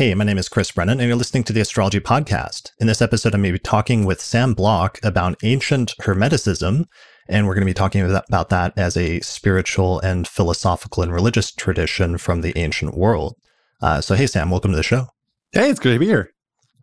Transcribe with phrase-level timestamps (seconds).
[0.00, 2.70] Hey, my name is Chris Brennan, and you're listening to the Astrology Podcast.
[2.80, 6.86] In this episode, I'm going to be talking with Sam Block about ancient Hermeticism,
[7.28, 11.52] and we're going to be talking about that as a spiritual and philosophical and religious
[11.52, 13.36] tradition from the ancient world.
[13.82, 15.08] Uh, so, hey, Sam, welcome to the show.
[15.52, 16.32] Hey, it's good to be here.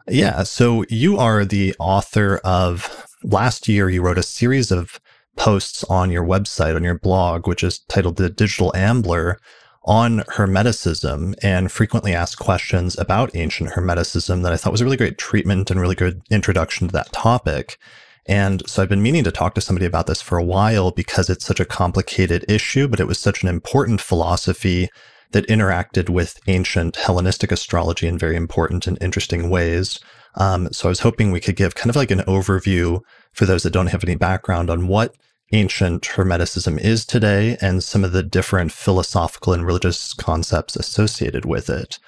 [0.08, 0.44] Yeah.
[0.44, 5.00] So, you are the author of last year, you wrote a series of
[5.36, 9.40] posts on your website, on your blog, which is titled The Digital Ambler
[9.88, 14.98] on Hermeticism and frequently asked questions about ancient Hermeticism that I thought was a really
[14.98, 17.80] great treatment and really good introduction to that topic.
[18.26, 21.30] And so I've been meaning to talk to somebody about this for a while because
[21.30, 24.90] it's such a complicated issue, but it was such an important philosophy
[25.32, 30.00] that interacted with ancient Hellenistic astrology in very important and interesting ways.
[30.36, 33.02] Um, so I was hoping we could give kind of like an overview
[33.32, 35.16] for those that don't have any background on what
[35.52, 41.70] ancient Hermeticism is today and some of the different philosophical and religious concepts associated with
[41.70, 42.00] it.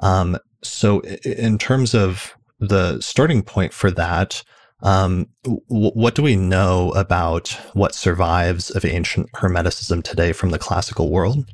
[0.00, 4.42] Um, so, in terms of the starting point for that,
[4.82, 10.58] um, w- what do we know about what survives of ancient Hermeticism today from the
[10.58, 11.46] classical world?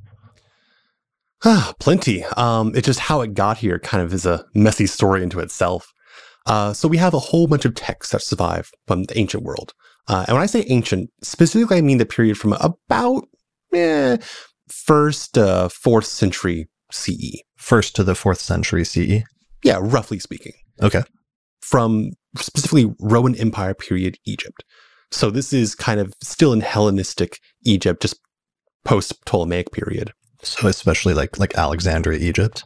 [1.45, 2.25] Ah, plenty.
[2.37, 5.93] Um, it's just how it got here kind of is a messy story into itself.
[6.47, 9.75] Uh, so we have a whole bunch of texts that survive from the ancient world.
[10.09, 13.29] Uh, and when I say ancient, specifically, I mean the period from about
[13.73, 14.17] eh,
[14.69, 17.41] first, uh, fourth century CE.
[17.57, 19.23] First to the fourth century CE?
[19.63, 20.53] Yeah, roughly speaking.
[20.83, 21.03] Okay.
[21.61, 24.65] From specifically Roman Empire period Egypt.
[25.11, 28.19] So this is kind of still in Hellenistic Egypt, just
[28.85, 30.13] post Ptolemaic period.
[30.43, 32.65] So especially like like Alexandria, Egypt.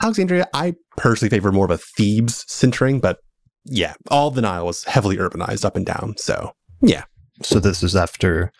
[0.00, 3.18] Alexandria, I personally favor more of a Thebes centering, but
[3.64, 6.14] yeah, all the Nile was heavily urbanized up and down.
[6.16, 7.04] So yeah.
[7.42, 8.52] So this is after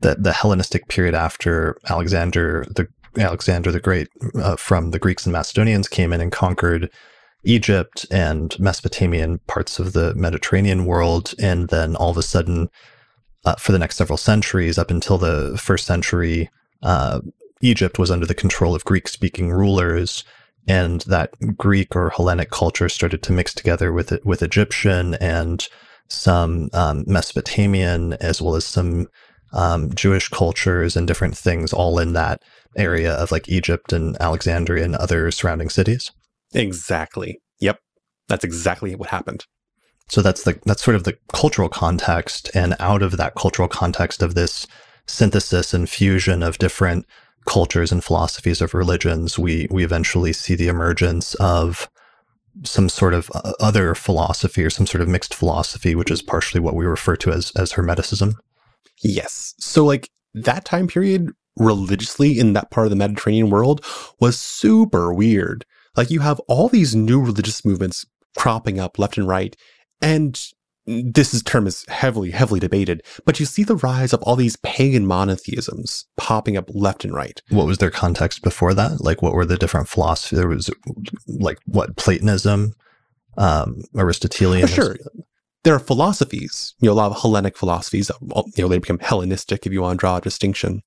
[0.00, 5.32] the the Hellenistic period after Alexander the Alexander the Great uh, from the Greeks and
[5.32, 6.90] Macedonians came in and conquered
[7.44, 12.68] Egypt and Mesopotamian parts of the Mediterranean world, and then all of a sudden,
[13.44, 16.50] uh, for the next several centuries, up until the first century,
[16.82, 17.20] uh,
[17.60, 20.24] Egypt was under the control of Greek-speaking rulers,
[20.66, 25.66] and that Greek or Hellenic culture started to mix together with it, with Egyptian and
[26.08, 29.08] some um, Mesopotamian, as well as some
[29.52, 32.42] um, Jewish cultures and different things, all in that
[32.76, 36.12] area of like Egypt and Alexandria and other surrounding cities.
[36.54, 37.40] Exactly.
[37.60, 37.80] Yep,
[38.28, 39.46] that's exactly what happened.
[40.08, 44.22] So that's the that's sort of the cultural context, and out of that cultural context
[44.22, 44.66] of this
[45.06, 47.06] synthesis and fusion of different
[47.46, 51.88] cultures and philosophies of religions, we we eventually see the emergence of
[52.64, 56.60] some sort of uh, other philosophy or some sort of mixed philosophy, which is partially
[56.60, 58.34] what we refer to as as Hermeticism.
[59.02, 59.54] Yes.
[59.58, 63.84] So like that time period religiously in that part of the Mediterranean world
[64.20, 65.64] was super weird.
[65.96, 68.04] Like you have all these new religious movements
[68.36, 69.56] cropping up left and right,
[70.02, 70.38] and
[70.86, 74.56] this is, term is heavily, heavily debated, but you see the rise of all these
[74.56, 77.42] pagan monotheisms popping up left and right.
[77.50, 79.00] What was their context before that?
[79.00, 80.38] Like, what were the different philosophies?
[80.38, 80.70] There was,
[81.26, 82.74] like, what, Platonism,
[83.36, 84.68] um, Aristotelian?
[84.68, 84.96] sure.
[85.64, 89.66] There are philosophies, you know, a lot of Hellenic philosophies, you know, they become Hellenistic
[89.66, 90.82] if you want to draw a distinction.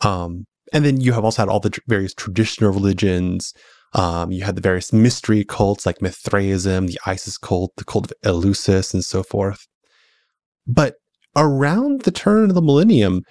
[0.00, 3.52] Um, and then you have also had all the various traditional religions,
[3.94, 8.20] um, you had the various mystery cults like Mithraism, the Isis cult, the cult of
[8.24, 9.66] Eleusis, and so forth.
[10.66, 10.96] But
[11.36, 13.22] around the turn of the millennium,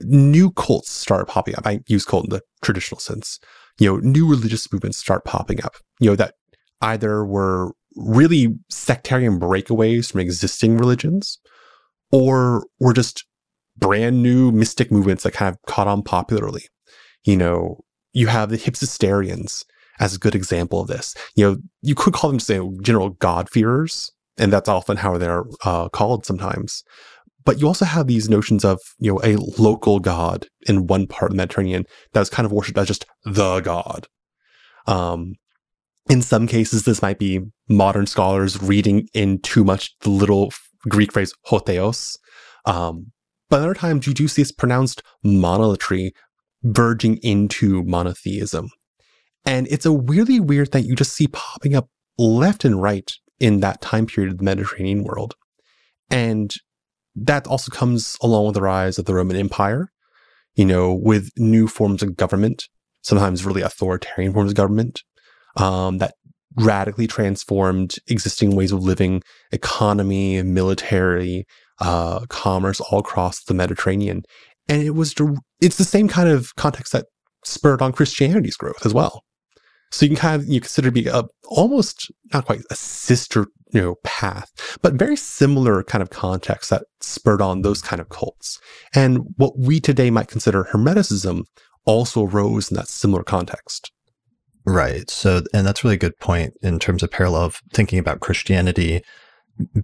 [0.00, 1.66] new cults started popping up.
[1.66, 3.38] I use cult in the traditional sense.
[3.78, 5.74] You know, new religious movements start popping up.
[6.00, 6.34] You know, that
[6.80, 11.38] either were really sectarian breakaways from existing religions
[12.10, 13.24] or were just
[13.76, 16.66] brand new mystic movements that kind of caught on popularly.
[17.24, 17.80] You know,
[18.12, 19.64] you have the Hypsistarians,
[20.00, 21.14] as a good example of this.
[21.34, 25.88] You know, you could call them say general God-fearers, and that's often how they're uh,
[25.88, 26.82] called sometimes.
[27.44, 31.30] But you also have these notions of, you know, a local god in one part
[31.30, 34.06] of the Mediterranean that is kind of worshipped as just the god.
[34.86, 35.34] Um,
[36.08, 40.52] in some cases, this might be modern scholars reading in too much the little
[40.88, 42.18] Greek phrase hotheos.
[42.64, 43.12] Um,
[43.50, 46.12] but other times you do see this pronounced monolatry
[46.62, 48.70] verging into monotheism.
[49.44, 51.88] And it's a really weird thing you just see popping up
[52.18, 55.34] left and right in that time period of the Mediterranean world.
[56.10, 56.54] And
[57.16, 59.90] that also comes along with the rise of the Roman Empire,
[60.54, 62.68] you know, with new forms of government,
[63.02, 65.02] sometimes really authoritarian forms of government,
[65.56, 66.14] um, that
[66.56, 71.46] radically transformed existing ways of living, economy, military,
[71.80, 74.22] uh, commerce all across the Mediterranean.
[74.68, 75.14] And it was,
[75.60, 77.06] it's the same kind of context that
[77.44, 79.22] spurred on Christianity's growth as well.
[79.94, 83.46] So you can kind of you consider to be a almost not quite a sister
[83.72, 84.50] you know path,
[84.82, 88.58] but very similar kind of context that spurred on those kind of cults.
[88.92, 91.44] And what we today might consider Hermeticism
[91.84, 93.92] also arose in that similar context.
[94.66, 95.08] Right.
[95.10, 99.02] So, and that's really a good point in terms of parallel of thinking about Christianity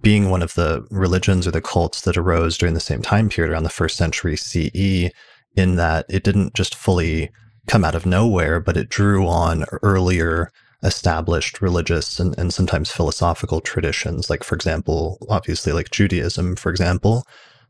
[0.01, 3.53] being one of the religions or the cults that arose during the same time period
[3.53, 5.09] around the first century CE,
[5.55, 7.29] in that it didn't just fully
[7.71, 10.51] come out of nowhere, but it drew on earlier
[10.83, 14.29] established religious and, and sometimes philosophical traditions.
[14.29, 17.25] Like, for example, obviously, like Judaism, for example,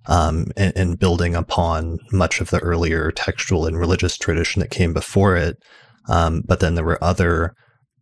[0.07, 4.91] um, and, and building upon much of the earlier textual and religious tradition that came
[4.91, 5.61] before it.
[6.09, 7.53] Um, but then there were other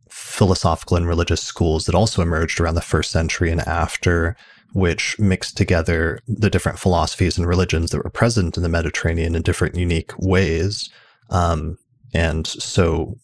[0.09, 4.37] philosophical and religious schools that also emerged around the first century and after,
[4.71, 9.41] which mixed together the different philosophies and religions that were present in the Mediterranean in
[9.41, 10.89] different unique ways.
[11.29, 11.77] Um,
[12.13, 13.15] and so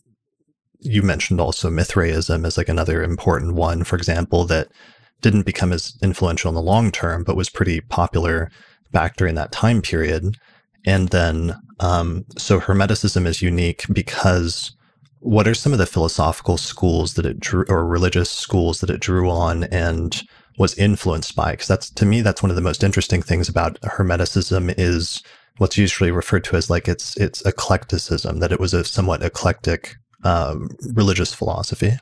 [0.80, 4.68] you mentioned also Mithraism as like another important one, for example, that
[5.22, 8.52] didn't become as influential in the long term, but was pretty popular
[8.92, 10.38] back during that time period.
[10.86, 14.76] And then, um, so Hermeticism is unique because
[15.20, 19.02] what are some of the philosophical schools that it drew or religious schools that it
[19.02, 20.22] drew on and
[20.60, 21.52] was influenced by?
[21.52, 25.24] Because that's to me, that's one of the most interesting things about Hermeticism is
[25.57, 29.96] what's usually referred to as like its its eclecticism, that it was a somewhat eclectic
[30.24, 31.94] um, religious philosophy.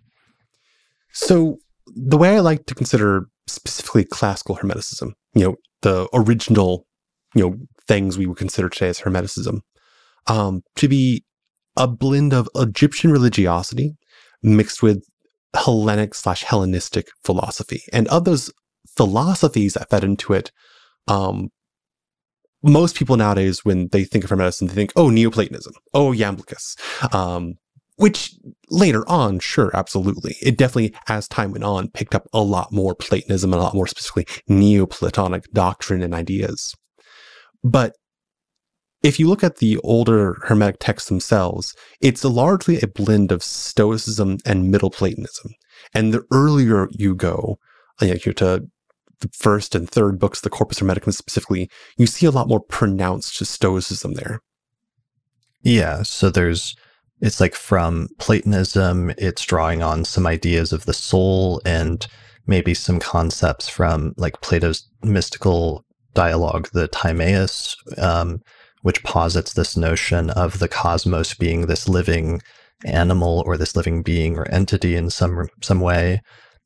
[1.12, 1.58] So
[1.88, 6.88] the way I like to consider specifically classical Hermeticism, you know, the original,
[7.36, 7.58] you know,
[7.88, 9.60] things we would consider today as Hermeticism,
[10.28, 11.24] um, to be
[11.76, 13.96] a blend of Egyptian religiosity
[14.42, 15.04] mixed with
[15.56, 17.84] Hellenic slash Hellenistic philosophy.
[17.92, 18.52] And of those
[18.96, 20.52] philosophies that fed into it,
[21.08, 21.50] um,
[22.64, 27.56] most people nowadays, when they think of Hermeticism, they think, oh, Neoplatonism, oh, Iamblichus, um,
[27.98, 28.34] which
[28.70, 30.36] later on, sure, absolutely.
[30.42, 33.76] It definitely, as time went on, picked up a lot more Platonism and a lot
[33.76, 36.74] more specifically Neoplatonic doctrine and ideas.
[37.64, 37.94] But
[39.04, 44.38] if you look at the older Hermetic texts themselves, it's largely a blend of Stoicism
[44.46, 45.52] and Middle Platonism.
[45.94, 47.60] And the earlier you go,
[48.02, 48.68] you know, to
[49.34, 54.14] first and third books, the Corpus Hermeticum specifically, you see a lot more pronounced Stoicism
[54.14, 54.40] there.
[55.62, 56.04] Yeah.
[56.04, 56.76] So there's,
[57.22, 62.06] it's like from Platonism, it's drawing on some ideas of the soul and
[62.48, 67.76] maybe some concepts from like Plato's mystical dialogue, the Timaeus.
[67.98, 68.42] Um,
[68.84, 72.42] which posits this notion of the cosmos being this living
[72.86, 76.22] animal or this living being or entity in some some way,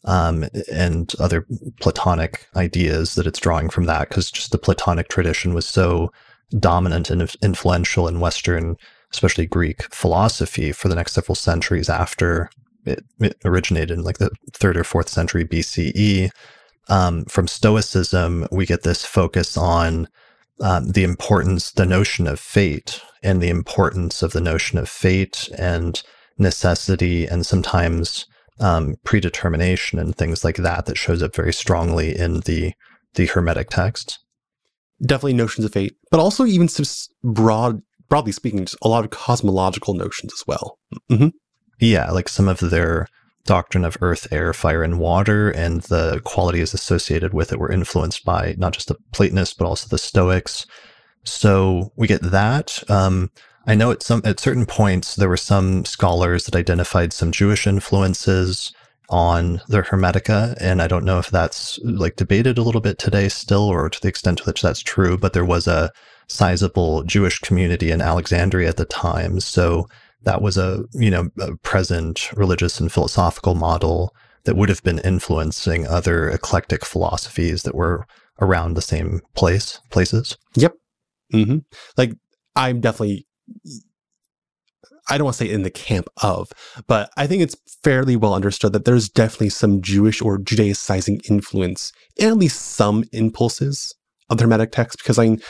[0.07, 1.45] um, and other
[1.81, 6.11] Platonic ideas that it's drawing from that, because just the Platonic tradition was so
[6.57, 8.77] dominant and influential in Western,
[9.11, 12.49] especially Greek philosophy for the next several centuries after
[12.85, 16.29] it, it originated in like the third or fourth century BCE.
[16.87, 20.07] Um, from Stoicism, we get this focus on
[20.61, 25.49] um, the importance, the notion of fate, and the importance of the notion of fate
[25.57, 26.01] and
[26.37, 28.25] necessity, and sometimes
[28.59, 32.73] um, predetermination and things like that, that shows up very strongly in the
[33.15, 34.19] the Hermetic texts.
[35.01, 36.67] Definitely notions of fate, but also even
[37.23, 40.79] broad, broadly speaking, just a lot of cosmological notions as well.
[41.11, 41.29] Mm-hmm.
[41.79, 43.07] Yeah, like some of their
[43.45, 48.25] doctrine of earth, air, fire, and water, and the qualities associated with it were influenced
[48.25, 50.65] by not just the Platonists, but also the Stoics.
[51.23, 52.83] So we get that.
[52.89, 53.31] Um,
[53.67, 57.67] I know at some at certain points there were some scholars that identified some Jewish
[57.67, 58.73] influences
[59.09, 63.29] on the Hermetica, and I don't know if that's like debated a little bit today
[63.29, 65.17] still, or to the extent to which that's true.
[65.17, 65.91] But there was a
[66.27, 69.87] sizable Jewish community in Alexandria at the time, so
[70.23, 74.99] that was a you know a present religious and philosophical model that would have been
[74.99, 78.07] influencing other eclectic philosophies that were
[78.39, 80.37] around the same place places.
[80.55, 80.73] Yep.
[81.33, 81.57] Mm-hmm.
[81.97, 82.13] Like
[82.55, 83.26] I'm definitely.
[85.09, 86.51] I don't want to say in the camp of,
[86.85, 91.93] but I think it's fairly well understood that there's definitely some Jewish or Judaicizing influence
[92.17, 93.93] in at least some impulses
[94.29, 95.41] of the Hermetic text, because I mean,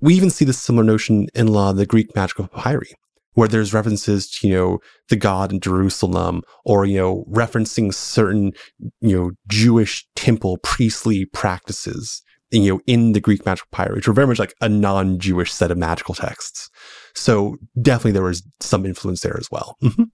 [0.00, 2.94] we even see this similar notion in law the Greek magical papyri,
[3.34, 8.52] where there's references to, you know, the God in Jerusalem or, you know, referencing certain,
[9.00, 12.22] you know, Jewish temple priestly practices,
[12.62, 15.70] you know, in the Greek magical papyri, which were very much like a non-Jewish set
[15.70, 16.70] of magical texts.
[17.14, 19.76] So definitely there was some influence there as well.
[19.82, 20.04] Mm-hmm.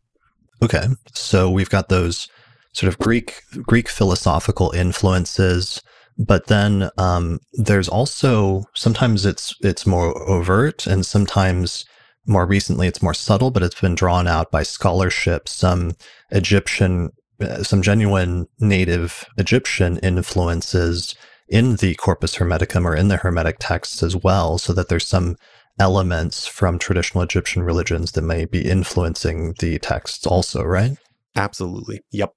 [0.62, 0.86] Okay.
[1.14, 2.28] So we've got those
[2.72, 5.82] sort of Greek, Greek philosophical influences
[6.18, 11.86] but then um, there's also sometimes it's it's more overt and sometimes
[12.26, 15.92] more recently, it's more subtle, but it's been drawn out by scholarship, some
[16.30, 21.14] Egyptian, uh, some genuine native Egyptian influences
[21.50, 25.36] in the Corpus Hermeticum or in the Hermetic texts as well, so that there's some
[25.78, 30.96] elements from traditional Egyptian religions that may be influencing the texts also, right?
[31.36, 32.00] Absolutely.
[32.12, 32.32] Yep.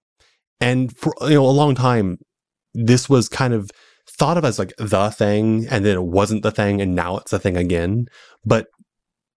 [0.59, 2.17] And for you know a long time,
[2.73, 3.69] this was kind of
[4.09, 7.31] thought of as like the thing, and then it wasn't the thing, and now it's
[7.31, 8.07] the thing again.
[8.45, 8.67] But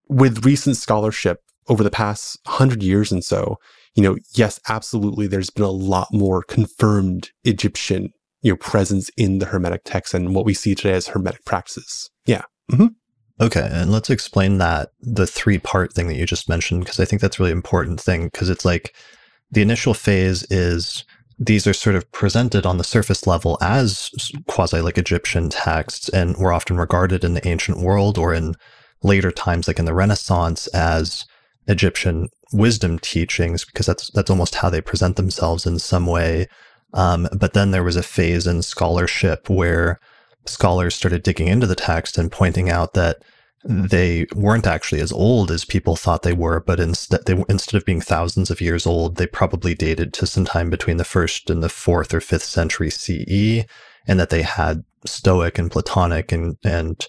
[0.09, 3.59] with recent scholarship over the past hundred years and so,
[3.95, 8.13] you know, yes, absolutely, there's been a lot more confirmed Egyptian
[8.47, 12.11] you know presence in the Hermetic text and what we see today as Hermetic practices.
[12.27, 12.43] Yeah.
[12.71, 12.87] Mm-hmm.
[13.41, 17.05] Okay, and let's explain that the three part thing that you just mentioned because I
[17.05, 18.95] think that's really important thing because it's like
[19.51, 21.05] the initial phase is
[21.39, 24.11] these are sort of presented on the surface level as
[24.47, 28.55] quasi like Egyptian texts and were often regarded in the ancient world or in
[29.03, 31.27] later times like in the Renaissance as
[31.67, 36.47] Egyptian wisdom teachings because that's that's almost how they present themselves in some way.
[36.97, 40.01] Um, but then there was a phase in scholarship where
[40.47, 43.23] scholars started digging into the text and pointing out that
[43.65, 47.85] they weren't actually as old as people thought they were, but instead they instead of
[47.85, 51.63] being thousands of years old, they probably dated to some time between the first and
[51.63, 53.67] the fourth or fifth century CE,
[54.07, 57.07] and that they had Stoic and Platonic and and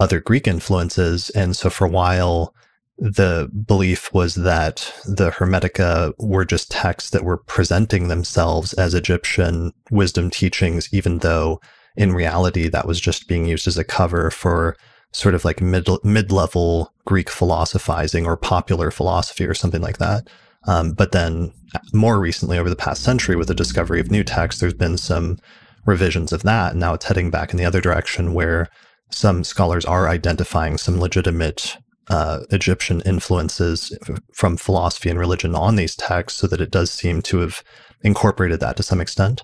[0.00, 1.30] other Greek influences.
[1.30, 2.54] And so for a while,
[2.98, 9.72] the belief was that the Hermetica were just texts that were presenting themselves as Egyptian
[9.90, 11.60] wisdom teachings, even though
[11.96, 14.76] in reality that was just being used as a cover for
[15.12, 20.28] sort of like mid mid level Greek philosophizing or popular philosophy or something like that.
[20.66, 21.52] Um, but then
[21.92, 25.38] more recently, over the past century, with the discovery of new texts, there's been some
[25.86, 26.72] revisions of that.
[26.72, 28.68] And now it's heading back in the other direction where
[29.10, 31.78] some scholars are identifying some legitimate
[32.10, 33.96] uh, Egyptian influences
[34.34, 37.62] from philosophy and religion on these texts so that it does seem to have
[38.02, 39.42] incorporated that to some extent.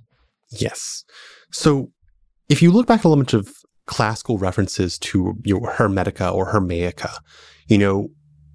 [0.50, 1.04] Yes.
[1.50, 1.90] So
[2.49, 3.49] if you look back at a bunch of
[3.87, 7.16] classical references to your Hermetica or Hermaica.
[7.68, 8.09] You know,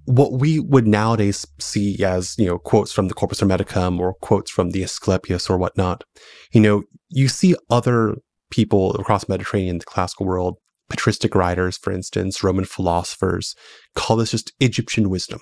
[0.04, 4.50] what we would nowadays see as, you know, quotes from the Corpus Hermeticum or quotes
[4.50, 6.04] from the Asclepius or whatnot,
[6.52, 8.16] you know, you see other
[8.50, 10.56] people across Mediterranean, the classical world,
[10.90, 13.54] patristic writers, for instance, Roman philosophers,
[13.94, 15.40] call this just Egyptian wisdom.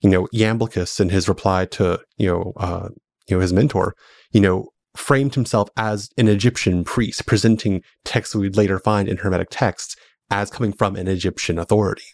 [0.00, 2.88] You know, Iamblichus in his reply to, you know, uh,
[3.28, 3.94] you know, his mentor,
[4.30, 9.48] you know, framed himself as an Egyptian priest, presenting texts we'd later find in Hermetic
[9.50, 9.96] texts
[10.30, 12.04] as coming from an Egyptian authority.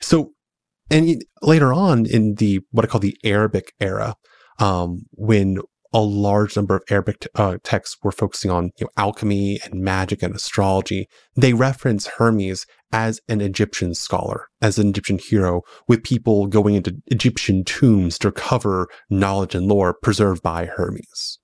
[0.00, 0.32] So,
[0.90, 4.16] and later on in the what I call the Arabic era,
[4.58, 5.58] um, when
[5.92, 10.22] a large number of Arabic uh, texts were focusing on you know, alchemy and magic
[10.22, 16.46] and astrology, they reference Hermes as an Egyptian scholar, as an Egyptian hero, with people
[16.46, 21.38] going into Egyptian tombs to recover knowledge and lore preserved by Hermes.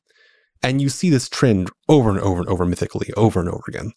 [0.62, 3.92] And you see this trend over and over and over mythically, over and over again.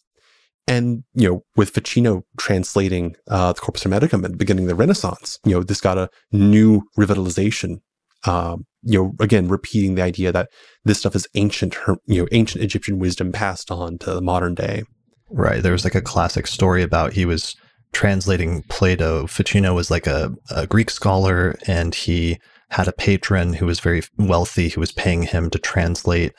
[0.66, 4.74] And, you know, with Ficino translating uh, the Corpus Hermeticum at the beginning of the
[4.76, 7.80] Renaissance, you know, this got a new revitalization.
[8.24, 10.48] Um, you know, again, repeating the idea that
[10.84, 14.84] this stuff is ancient, you know, ancient Egyptian wisdom passed on to the modern day.
[15.30, 15.62] Right.
[15.62, 17.54] There was like a classic story about he was
[17.92, 19.26] translating Plato.
[19.26, 22.38] Ficino was like a, a Greek scholar and he
[22.70, 26.32] had a patron who was very wealthy who was paying him to translate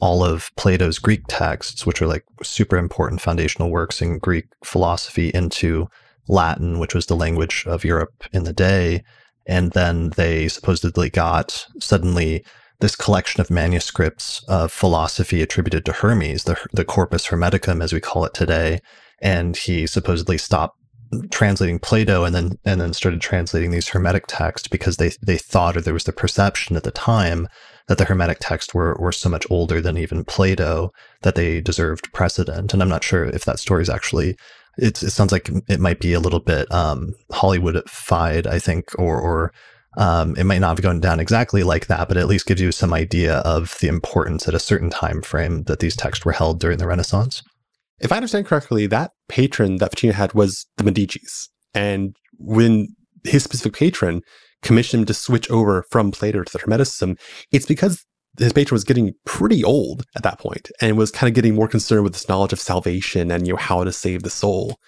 [0.00, 5.30] all of Plato's Greek texts, which are like super important foundational works in Greek philosophy,
[5.30, 5.88] into
[6.28, 9.02] Latin, which was the language of Europe in the day.
[9.48, 12.44] And then they supposedly got suddenly
[12.80, 18.00] this collection of manuscripts of philosophy attributed to Hermes, the, the Corpus Hermeticum, as we
[18.00, 18.80] call it today.
[19.20, 20.78] And he supposedly stopped
[21.30, 25.76] translating Plato and then and then started translating these Hermetic texts because they they thought
[25.76, 27.48] or there was the perception at the time
[27.88, 32.12] that the Hermetic texts were, were so much older than even Plato that they deserved
[32.12, 32.72] precedent.
[32.72, 34.36] And I'm not sure if that story is actually,
[34.78, 39.20] it it sounds like it might be a little bit um, Hollywoodified, I think, or,
[39.20, 39.52] or
[39.96, 42.70] um, it might not have gone down exactly like that, but at least gives you
[42.70, 46.60] some idea of the importance at a certain time frame that these texts were held
[46.60, 47.42] during the Renaissance.
[48.00, 51.48] If I understand correctly, that patron that Ficino had was the Medicis.
[51.74, 52.88] And when
[53.24, 54.22] his specific patron
[54.62, 57.18] commissioned him to switch over from Plato to the Hermeticism,
[57.50, 58.04] it's because
[58.38, 61.68] his patron was getting pretty old at that point and was kind of getting more
[61.68, 64.78] concerned with this knowledge of salvation and you know how to save the soul.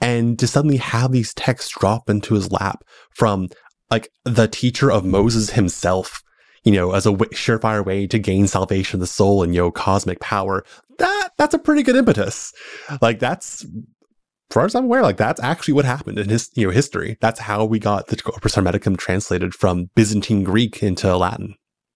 [0.00, 2.82] And to suddenly have these texts drop into his lap
[3.14, 3.48] from
[3.90, 6.22] like the teacher of Moses himself,
[6.64, 9.70] you know, as a surefire way to gain salvation of the soul and you know
[9.70, 10.64] cosmic power,
[10.98, 12.52] that that's a pretty good impetus.
[13.00, 16.66] Like that's as far as I'm aware, like that's actually what happened in his you
[16.66, 17.16] know history.
[17.20, 21.54] That's how we got the Corpus Hermeticum translated from Byzantine Greek into Latin.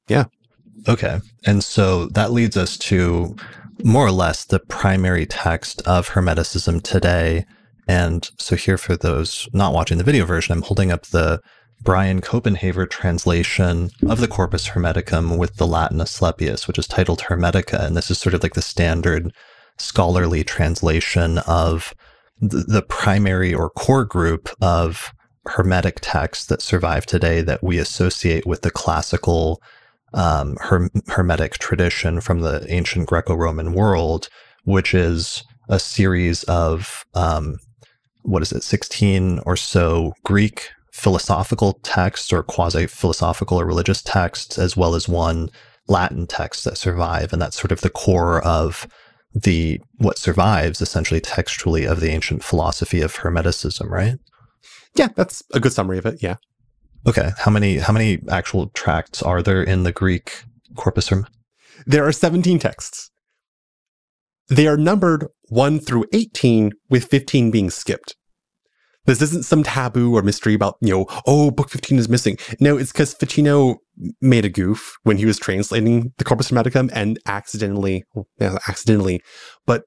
[0.09, 0.25] Yeah.
[0.89, 1.21] Okay.
[1.45, 3.37] And so that leads us to
[3.85, 7.45] more or less the primary text of Hermeticism today.
[7.89, 11.41] And so here for those not watching the video version, I'm holding up the
[11.83, 17.85] Brian Copenhaver translation of the Corpus Hermeticum with the Latin Asclepius, which is titled Hermetica.
[17.85, 19.33] And this is sort of like the standard
[19.79, 21.95] scholarly translation of
[22.41, 25.13] the, primary or core group of
[25.47, 29.63] Hermetic texts that survive today that we associate with the classical
[30.15, 34.29] um, her- Hermetic tradition from the ancient Greco Roman world,
[34.65, 37.59] which is a series of, um,
[38.23, 44.59] what is it, 16 or so Greek philosophical texts or quasi philosophical or religious texts,
[44.59, 45.51] as well as one
[45.89, 47.33] Latin text that survive.
[47.33, 48.89] And that's sort of the core of
[49.35, 54.19] the what survives essentially textually of the ancient philosophy of Hermeticism, right?
[54.95, 56.23] Yeah, that's a good summary of it.
[56.23, 56.37] Yeah.
[57.07, 57.31] Okay.
[57.39, 60.43] How many how many actual tracts are there in the Greek
[60.75, 61.11] corpus?
[61.87, 63.11] There are 17 texts.
[64.49, 68.17] They are numbered 1 through 18 with 15 being skipped.
[69.07, 72.37] This isn't some taboo or mystery about, you know, oh, book 15 is missing.
[72.59, 73.77] No, it's because Ficino
[74.21, 79.21] made a goof when he was translating the Corpus Hermeticum and accidentally, well, accidentally,
[79.65, 79.85] but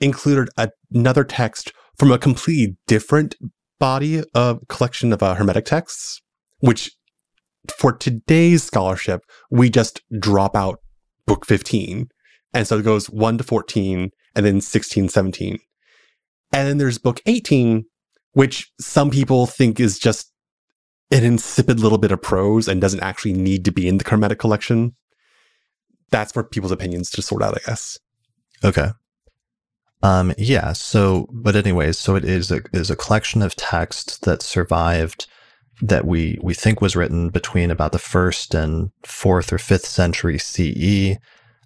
[0.00, 0.48] included
[0.90, 3.34] another text from a completely different
[3.78, 6.22] body of collection of uh, Hermetic texts,
[6.62, 6.92] which
[7.76, 10.78] for today's scholarship, we just drop out
[11.26, 12.08] book 15.
[12.54, 15.58] And so it goes 1 to 14 and then 16, 17.
[16.52, 17.84] And then there's book 18,
[18.32, 20.32] which some people think is just
[21.10, 24.38] an insipid little bit of prose and doesn't actually need to be in the Hermetic
[24.38, 24.94] collection.
[26.10, 27.98] That's for people's opinions to sort out, I guess.
[28.62, 28.90] Okay.
[30.02, 30.74] Um, yeah.
[30.74, 35.26] So, but anyways, so it is a is a collection of texts that survived
[35.82, 40.38] that we we think was written between about the first and fourth or fifth century
[40.38, 41.18] CE,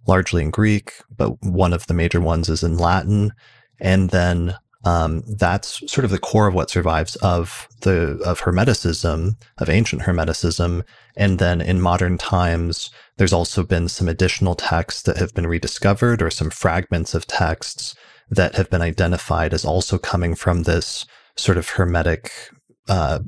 [0.07, 3.33] largely in Greek, but one of the major ones is in Latin,
[3.79, 9.37] and then um, that's sort of the core of what survives of the of Hermeticism,
[9.59, 10.83] of ancient Hermeticism,
[11.17, 16.23] and then in modern times, there's also been some additional texts that have been rediscovered,
[16.23, 17.95] or some fragments of texts
[18.31, 21.05] that have been identified as also coming from this
[21.37, 22.33] sort of Hermetic
[22.89, 23.21] uh,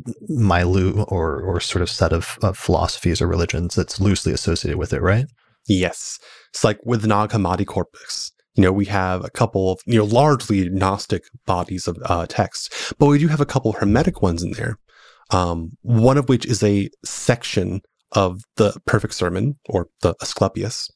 [1.09, 5.03] or or sort of set of, of philosophies or religions that's loosely associated with it,
[5.03, 5.27] right?
[5.67, 6.19] Yes,
[6.51, 10.05] it's like with Nag Hammadi corpus you know, we have a couple of, you know,
[10.05, 14.51] largely Gnostic bodies of uh, texts, but we do have a couple Hermetic ones in
[14.51, 14.79] there.
[15.31, 20.91] Um, one of which is a section of the Perfect Sermon or the Asclepius,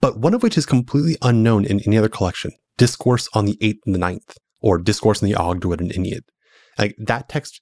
[0.00, 3.80] but one of which is completely unknown in any other collection Discourse on the Eighth
[3.84, 6.22] and the Ninth, or Discourse on the Ogdoad and Ennead.
[6.78, 7.60] Like that text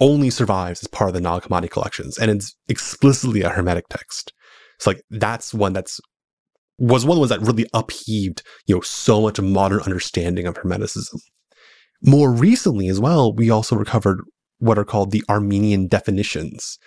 [0.00, 4.32] only survives as part of the Nag Hammadi collections, and it's explicitly a Hermetic text.
[4.76, 6.00] It's like that's one that's
[6.78, 10.56] was one of the ones that really upheaved, you know, so much modern understanding of
[10.56, 11.20] Hermeticism.
[12.02, 14.20] More recently as well, we also recovered
[14.58, 16.78] what are called the Armenian definitions,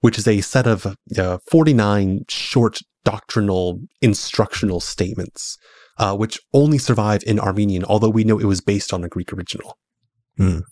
[0.00, 5.56] which is a set of uh, 49 short doctrinal instructional statements,
[5.98, 9.32] uh, which only survive in Armenian, although we know it was based on a Greek
[9.32, 9.78] original.
[10.38, 10.62] Mm.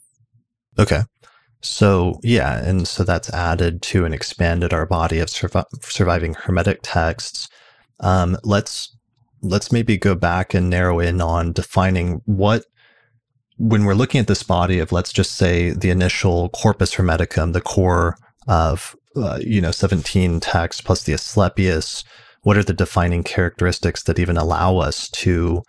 [0.79, 1.03] Okay.
[1.65, 6.81] So, yeah, and so that's added to and expanded our body of survi- surviving Hermetic
[6.83, 7.49] texts.
[8.01, 8.95] Um, let's
[9.41, 12.65] let's maybe go back and narrow in on defining what
[13.57, 17.61] when we're looking at this body of let's just say the initial corpus hermeticum the
[17.61, 18.17] core
[18.49, 22.05] of uh, you know 17 texts plus the asclepius
[22.43, 25.63] what are the defining characteristics that even allow us to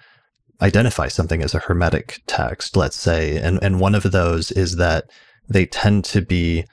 [0.61, 3.37] identify something as a hermetic text let's say?
[3.37, 5.09] And and one of those is that
[5.49, 6.65] they tend to be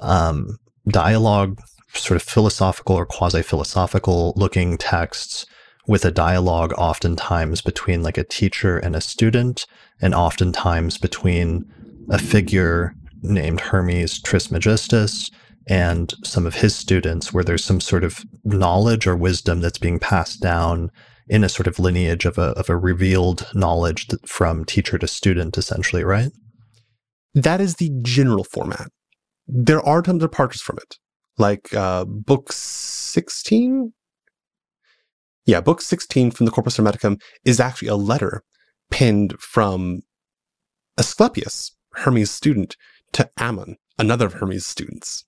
[0.00, 0.58] um,
[0.88, 1.60] dialogue
[1.94, 5.46] sort of philosophical or quasi philosophical looking texts
[5.86, 9.66] with a dialogue oftentimes between like a teacher and a student,
[10.00, 11.64] and oftentimes between
[12.10, 15.30] a figure named Hermes Trismegistus
[15.68, 19.98] and some of his students, where there's some sort of knowledge or wisdom that's being
[19.98, 20.90] passed down
[21.28, 25.58] in a sort of lineage of a, of a revealed knowledge from teacher to student,
[25.58, 26.30] essentially, right?
[27.36, 28.90] That is the general format.
[29.46, 30.96] There are some departures from it.
[31.38, 33.92] Like uh, book 16
[35.44, 38.42] yeah book 16 from the corpus hermeticum is actually a letter
[38.90, 40.00] penned from
[40.98, 42.76] asclepius hermes student
[43.12, 45.24] to ammon another of hermes students.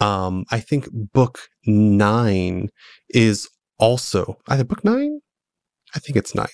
[0.00, 2.68] Um, i think book 9
[3.10, 3.48] is
[3.78, 5.20] also either book 9
[5.94, 6.46] i think it's 9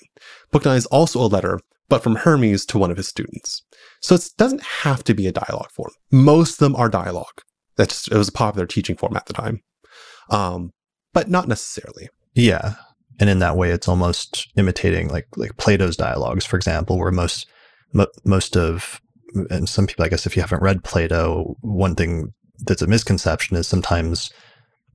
[0.51, 1.59] book 9 is also a letter
[1.91, 3.63] but from Hermes to one of his students.
[3.99, 5.91] So it doesn't have to be a dialogue form.
[6.09, 7.41] Most of them are dialogue.
[7.75, 9.61] That's it was a popular teaching form at the time,
[10.29, 10.71] um,
[11.13, 12.07] but not necessarily.
[12.33, 12.75] Yeah,
[13.19, 17.45] and in that way, it's almost imitating like like Plato's dialogues, for example, where most
[17.91, 19.01] mo- most of
[19.49, 23.57] and some people, I guess, if you haven't read Plato, one thing that's a misconception
[23.57, 24.31] is sometimes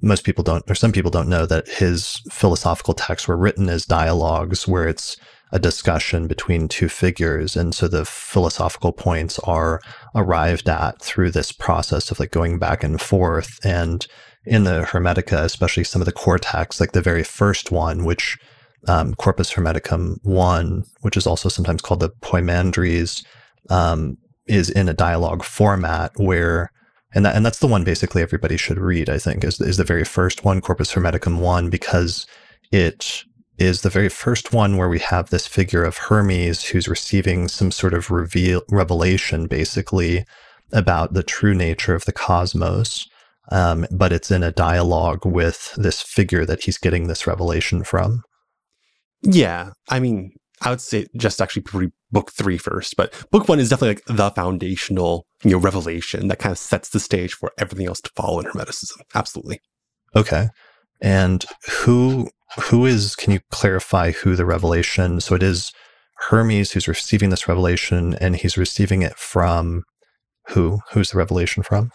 [0.00, 3.84] most people don't, or some people don't know that his philosophical texts were written as
[3.84, 5.16] dialogues where it's
[5.52, 7.56] a discussion between two figures.
[7.56, 9.80] And so the philosophical points are
[10.14, 13.58] arrived at through this process of like going back and forth.
[13.64, 14.06] And
[14.44, 18.38] in the Hermetica, especially some of the core texts, like the very first one, which
[18.88, 23.24] um, Corpus Hermeticum 1, which is also sometimes called the Poimandres,
[23.70, 26.70] um, is in a dialogue format where
[27.14, 29.84] and that, and that's the one basically everybody should read i think is, is the
[29.84, 32.26] very first one corpus hermeticum 1 because
[32.70, 33.24] it
[33.58, 37.70] is the very first one where we have this figure of hermes who's receiving some
[37.70, 40.24] sort of reveal revelation basically
[40.72, 43.08] about the true nature of the cosmos
[43.52, 48.22] um, but it's in a dialogue with this figure that he's getting this revelation from
[49.22, 53.68] yeah i mean I would say just actually book three first, but book one is
[53.68, 57.86] definitely like the foundational, you know, revelation that kind of sets the stage for everything
[57.86, 59.00] else to follow in Hermeticism.
[59.14, 59.60] Absolutely.
[60.14, 60.48] Okay.
[61.02, 65.72] And who who is can you clarify who the revelation so it is
[66.18, 69.84] Hermes who's receiving this revelation and he's receiving it from
[70.48, 70.80] who?
[70.92, 71.92] Who's the revelation from?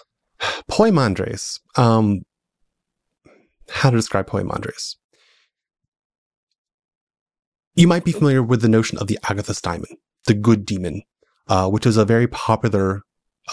[0.69, 1.59] Poimandres.
[1.75, 2.21] Um
[3.69, 4.95] how to describe Poimandres?
[7.75, 9.95] You might be familiar with the notion of the Agathos daimon,
[10.27, 11.03] the good demon,
[11.47, 13.01] uh, which is a very popular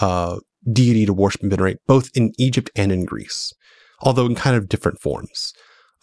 [0.01, 0.39] uh,
[0.71, 3.53] deity to worship and venerate both in Egypt and in Greece,
[4.01, 5.53] although in kind of different forms.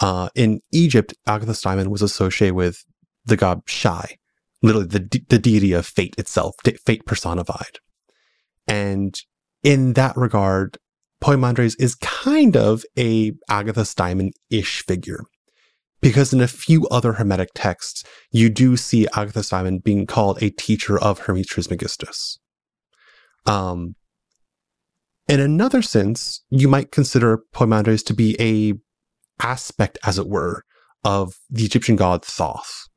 [0.01, 2.85] Uh, in Egypt, Agathos daimon was associated with
[3.25, 4.17] the god Shai,
[4.63, 7.79] literally the, de- the deity of fate itself, fate personified.
[8.67, 9.19] And
[9.63, 10.79] in that regard,
[11.23, 15.25] Poimandres is kind of a Agathos daimon-ish figure
[16.01, 20.51] because in a few other Hermetic texts, you do see Agathos daimon being called a
[20.51, 22.39] teacher of Hermes Trismegistus.
[23.47, 23.95] Um,
[25.29, 28.75] in another sense, you might consider Poimandres to be a
[29.41, 30.63] aspect, as it were,
[31.05, 32.89] of the Egyptian god Thoth,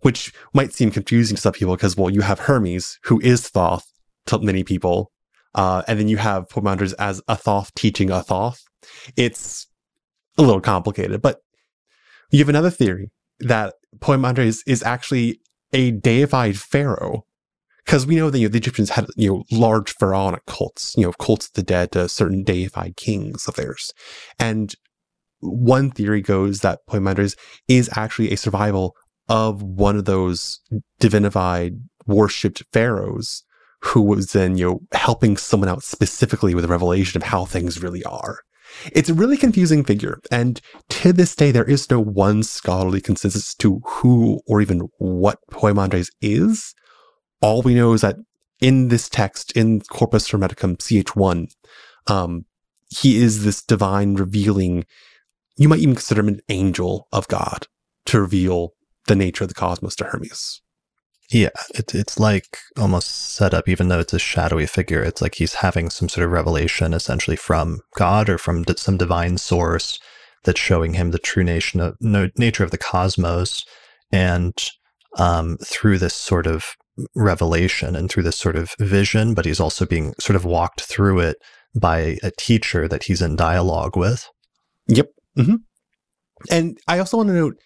[0.00, 3.84] which might seem confusing to some people because, well, you have Hermes, who is Thoth
[4.26, 5.12] to many people,
[5.54, 8.60] uh, and then you have Poimandres as a Thoth teaching a Thoth.
[9.16, 9.66] It's
[10.36, 11.38] a little complicated, but
[12.30, 15.40] you have another theory that Poimandres is actually
[15.72, 17.24] a deified pharaoh.
[17.84, 21.04] Because we know that you know, the Egyptians had you know large pharaonic cults, you
[21.04, 23.92] know cults of the dead to certain deified kings of theirs,
[24.38, 24.74] and
[25.40, 27.36] one theory goes that Poimandres
[27.68, 28.96] is actually a survival
[29.28, 30.60] of one of those
[31.00, 33.44] divinified worshipped pharaohs
[33.80, 37.82] who was then you know helping someone out specifically with a revelation of how things
[37.82, 38.40] really are.
[38.92, 43.54] It's a really confusing figure, and to this day, there is no one scholarly consensus
[43.56, 46.74] to who or even what Poimandres is.
[47.40, 48.16] All we know is that
[48.60, 51.54] in this text, in Corpus Hermeticum CH1,
[52.08, 52.44] um,
[52.90, 54.84] he is this divine revealing,
[55.58, 57.66] you might even consider him an angel of God
[58.06, 58.72] to reveal
[59.06, 60.62] the nature of the cosmos to Hermes.
[61.30, 65.02] Yeah, it, it's like almost set up, even though it's a shadowy figure.
[65.02, 69.36] It's like he's having some sort of revelation essentially from God or from some divine
[69.36, 69.98] source
[70.44, 73.66] that's showing him the true nation of, no, nature of the cosmos.
[74.10, 74.54] And
[75.18, 76.76] um, through this sort of
[77.14, 81.20] revelation and through this sort of vision, but he's also being sort of walked through
[81.20, 81.36] it
[81.78, 84.28] by a teacher that he's in dialogue with.
[84.86, 85.10] Yep.
[85.38, 85.56] Mm-hmm.
[86.50, 87.56] And I also want to note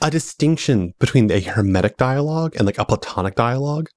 [0.00, 3.88] a distinction between a hermetic dialogue and like a platonic dialogue.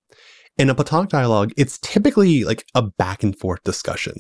[0.58, 4.16] In a platonic dialogue, it's typically like a back and forth discussion,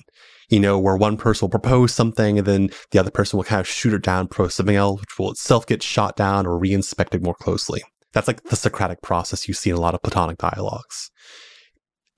[0.49, 3.59] you know, where one person will propose something and then the other person will kind
[3.59, 7.23] of shoot it down, propose something else, which will itself get shot down or re-inspected
[7.23, 7.81] more closely.
[8.13, 11.09] That's like the Socratic process you see in a lot of platonic dialogues.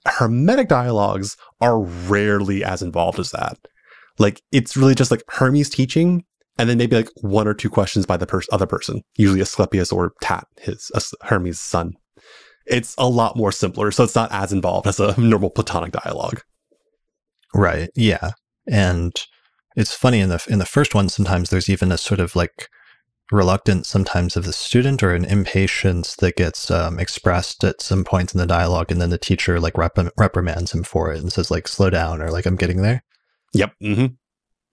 [0.05, 3.57] Hermetic dialogues are rarely as involved as that.
[4.19, 6.25] Like it's really just like Hermes teaching
[6.59, 9.93] and then maybe like one or two questions by the pers- other person, usually Asclepius
[9.93, 11.93] or Tat, his uh, Hermes' son.
[12.67, 16.41] It's a lot more simpler, so it's not as involved as a normal Platonic dialogue.
[17.55, 17.89] Right.
[17.95, 18.31] Yeah,
[18.67, 19.13] and
[19.75, 21.07] it's funny in the in the first one.
[21.07, 22.67] Sometimes there's even a sort of like
[23.31, 28.33] reluctance sometimes of the student or an impatience that gets um, expressed at some points
[28.33, 31.49] in the dialogue, and then the teacher like rep- reprimands him for it and says
[31.49, 33.03] like slow down or like I'm getting there.
[33.53, 33.73] Yep.
[33.81, 34.05] Mm-hmm.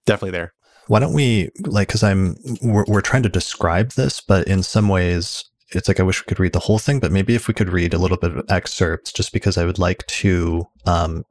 [0.07, 0.53] Definitely there
[0.89, 4.89] why don't we like because i'm we're, we're trying to describe this but in some
[4.89, 7.55] ways it's like I wish we could read the whole thing, but maybe if we
[7.55, 11.25] could read a little bit of excerpts, just because I would like to um,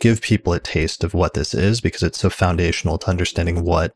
[0.00, 3.94] give people a taste of what this is, because it's so foundational to understanding what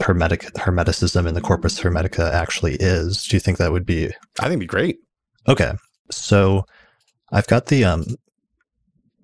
[0.00, 3.26] hermetic hermeticism and the corpus hermetica actually is.
[3.26, 4.06] Do you think that would be?
[4.38, 4.98] I think it'd be great.
[5.48, 5.72] Okay,
[6.10, 6.64] so
[7.32, 8.04] I've got the um,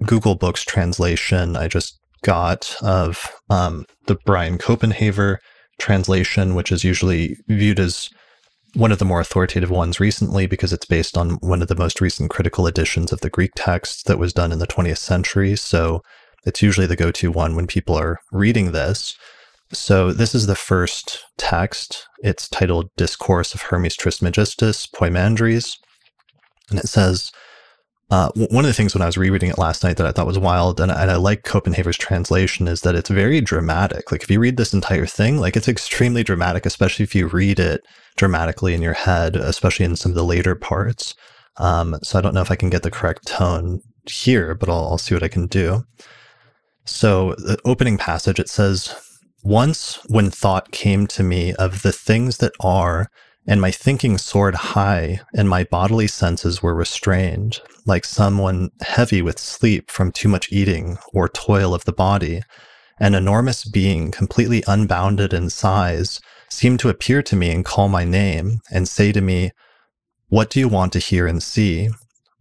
[0.05, 5.37] Google Books translation I just got of um, the Brian Copenhaver
[5.79, 8.11] translation, which is usually viewed as
[8.75, 12.01] one of the more authoritative ones recently because it's based on one of the most
[12.01, 15.55] recent critical editions of the Greek text that was done in the 20th century.
[15.55, 16.03] So
[16.45, 19.17] it's usually the go to one when people are reading this.
[19.73, 22.07] So this is the first text.
[22.19, 25.77] It's titled Discourse of Hermes Trismegistus Poimandres.
[26.71, 27.31] And it says,
[28.11, 30.27] uh, one of the things when I was rereading it last night that I thought
[30.27, 34.13] was wild, and, and I like Copenhaver's translation, is that it's very dramatic.
[34.13, 37.59] Like if you read this entire thing, like it's extremely dramatic, especially if you read
[37.59, 37.81] it
[38.17, 41.15] dramatically in your head, especially in some of the later parts.
[41.57, 44.89] Um, so I don't know if I can get the correct tone here, but I'll,
[44.91, 45.85] I'll see what I can do.
[46.85, 48.95] So the opening passage it says,
[49.43, 53.09] "Once when thought came to me of the things that are."
[53.47, 59.39] And my thinking soared high, and my bodily senses were restrained, like someone heavy with
[59.39, 62.43] sleep from too much eating or toil of the body.
[62.99, 68.05] An enormous being, completely unbounded in size, seemed to appear to me and call my
[68.05, 69.51] name and say to me,
[70.29, 71.91] What do you want to hear and see?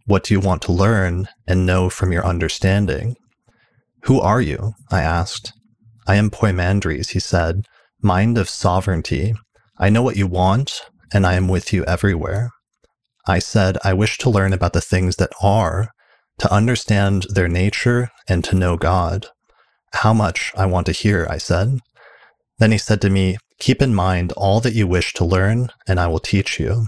[0.06, 3.16] What do you want to learn and know from your understanding?
[4.04, 4.74] Who are you?
[4.90, 5.52] I asked.
[6.06, 7.66] I am Poimandres, he said,
[8.02, 9.34] mind of sovereignty.
[9.78, 10.82] I know what you want,
[11.14, 12.50] and I am with you everywhere.
[13.26, 15.88] I said, I wish to learn about the things that are,
[16.38, 19.28] to understand their nature, and to know God.
[19.94, 21.78] How much I want to hear, I said.
[22.58, 26.00] Then he said to me, Keep in mind all that you wish to learn, and
[26.00, 26.86] I will teach you.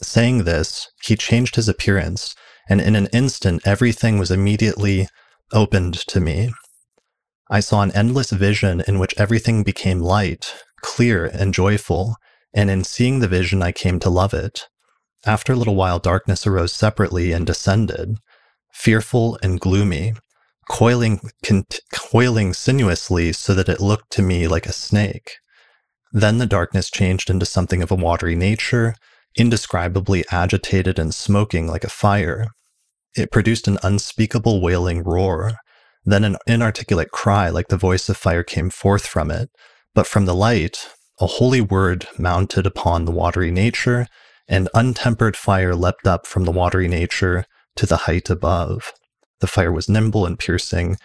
[0.00, 2.36] Saying this, he changed his appearance,
[2.68, 5.08] and in an instant everything was immediately
[5.52, 6.52] opened to me.
[7.50, 12.16] I saw an endless vision in which everything became light, clear, and joyful,
[12.54, 14.68] and in seeing the vision, I came to love it.
[15.26, 18.18] After a little while, darkness arose separately and descended,
[18.72, 20.14] fearful and gloomy,
[20.70, 25.36] coiling, con- coiling sinuously so that it looked to me like a snake.
[26.12, 28.94] Then the darkness changed into something of a watery nature,
[29.36, 32.48] indescribably agitated and smoking like a fire.
[33.16, 35.52] It produced an unspeakable wailing roar.
[36.04, 39.50] Then an inarticulate cry like the voice of fire came forth from it.
[39.94, 40.88] But from the light,
[41.20, 44.06] a holy word mounted upon the watery nature,
[44.48, 47.44] and untempered fire leapt up from the watery nature
[47.76, 48.92] to the height above.
[49.40, 50.96] The fire was nimble and piercing.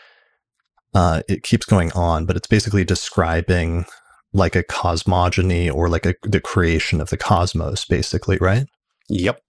[0.94, 3.86] Uh, it keeps going on, but it's basically describing
[4.32, 8.66] like a cosmogony or like a, the creation of the cosmos, basically, right?
[9.10, 9.40] Yep.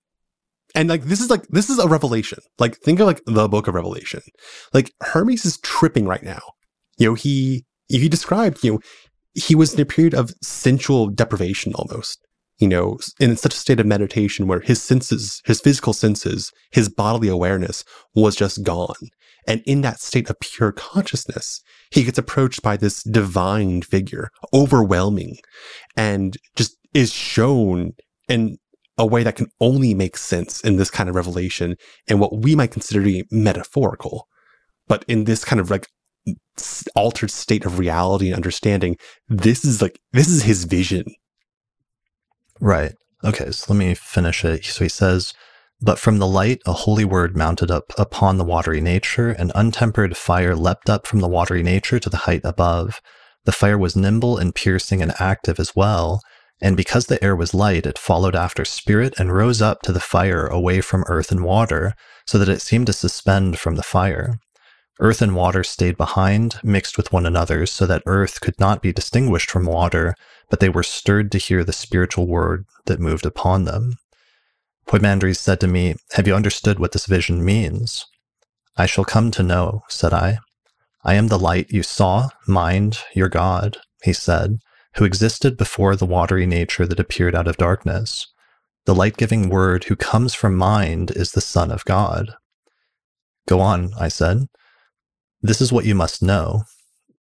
[0.74, 2.40] And like this is like this is a revelation.
[2.58, 4.22] Like think of like the book of Revelation.
[4.72, 6.40] Like Hermes is tripping right now.
[6.98, 8.80] You know, he he described, you know,
[9.34, 12.24] he was in a period of sensual deprivation almost,
[12.58, 16.88] you know, in such a state of meditation where his senses, his physical senses, his
[16.88, 19.10] bodily awareness was just gone.
[19.46, 25.36] And in that state of pure consciousness, he gets approached by this divine figure, overwhelming,
[25.96, 27.92] and just is shown
[28.28, 28.56] in
[28.96, 31.76] a way that can only make sense in this kind of revelation
[32.08, 34.28] and what we might consider to be metaphorical.
[34.86, 35.88] But in this kind of like
[36.94, 38.96] altered state of reality and understanding.
[39.28, 41.04] This is like, this is his vision.
[42.60, 42.92] Right.
[43.22, 43.50] Okay.
[43.50, 44.64] So let me finish it.
[44.64, 45.34] So he says,
[45.80, 50.16] but from the light, a holy word mounted up upon the watery nature, and untempered
[50.16, 53.02] fire leapt up from the watery nature to the height above.
[53.44, 56.22] The fire was nimble and piercing and active as well,
[56.62, 60.00] and because the air was light, it followed after spirit and rose up to the
[60.00, 61.94] fire away from earth and water,
[62.26, 64.38] so that it seemed to suspend from the fire.
[65.00, 68.92] Earth and water stayed behind, mixed with one another, so that earth could not be
[68.92, 70.14] distinguished from water,
[70.48, 73.96] but they were stirred to hear the spiritual word that moved upon them.
[74.86, 78.06] Poimandres said to me, Have you understood what this vision means?
[78.76, 80.38] I shall come to know, said I.
[81.04, 84.58] I am the light you saw, mind, your God, he said,
[84.96, 88.26] who existed before the watery nature that appeared out of darkness.
[88.84, 92.34] The light giving word who comes from mind is the Son of God.
[93.48, 94.46] Go on, I said.
[95.44, 96.62] This is what you must know.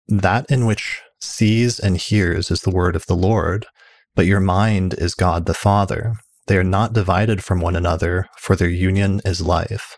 [0.08, 3.66] That in which sees and hears is the word of the Lord,
[4.14, 6.14] but your mind is God the Father.
[6.46, 9.98] They are not divided from one another, for their union is life.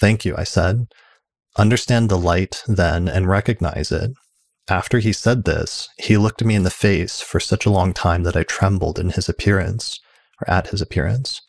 [0.00, 0.86] Thank you, I said.
[1.58, 4.12] Understand the light, then, and recognize it.
[4.70, 8.22] After he said this, he looked me in the face for such a long time
[8.22, 10.00] that I trembled in his appearance.
[10.40, 11.42] or at his appearance.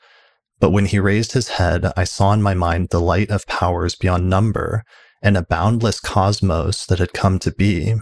[0.59, 3.95] But when he raised his head, I saw in my mind the light of powers
[3.95, 4.83] beyond number
[5.21, 7.95] and a boundless cosmos that had come to be.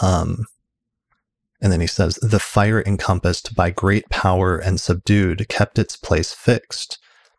[0.00, 0.46] Um,
[1.60, 6.32] and then he says, The fire encompassed by great power and subdued kept its place
[6.32, 6.98] fixed.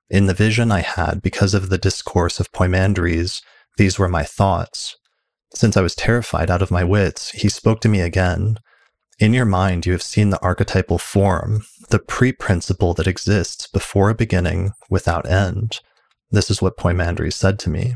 [0.09, 3.41] In the vision I had, because of the discourse of Poimandres,
[3.77, 4.95] these were my thoughts.
[5.53, 8.59] Since I was terrified out of my wits, he spoke to me again.
[9.19, 14.09] In your mind, you have seen the archetypal form, the pre principle that exists before
[14.09, 15.79] a beginning without end.
[16.33, 17.95] This is what Poimandres said to me.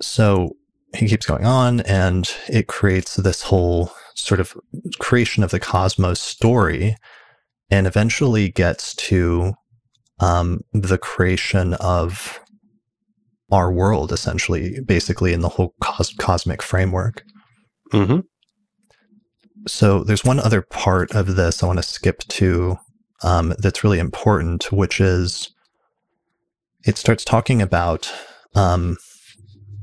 [0.00, 0.56] So
[0.94, 4.54] he keeps going on, and it creates this whole sort of
[4.98, 6.96] creation of the cosmos story
[7.70, 9.54] and eventually gets to
[10.20, 12.38] um, the creation of
[13.50, 17.24] our world, essentially, basically in the whole cos- cosmic framework.
[17.92, 18.20] Mm-hmm.
[19.66, 22.76] So there's one other part of this I want to skip to
[23.22, 25.48] um, that's really important, which is
[26.84, 28.12] it starts talking about
[28.54, 28.96] um,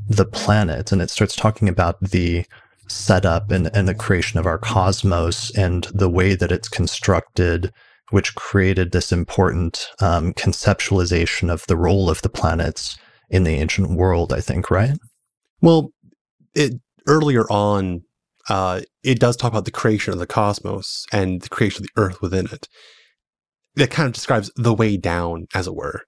[0.08, 2.46] the planet and it starts talking about the
[2.88, 7.72] setup and, and the creation of our cosmos and the way that it's constructed,
[8.10, 12.98] which created this important um, conceptualization of the role of the planets
[13.30, 14.98] in the ancient world, I think, right?
[15.62, 15.92] Well,
[16.56, 16.74] it
[17.08, 18.02] earlier on,
[18.50, 22.02] uh, it does talk about the creation of the cosmos and the creation of the
[22.02, 22.68] earth within it.
[23.76, 26.04] That kind of describes the way down, as it were.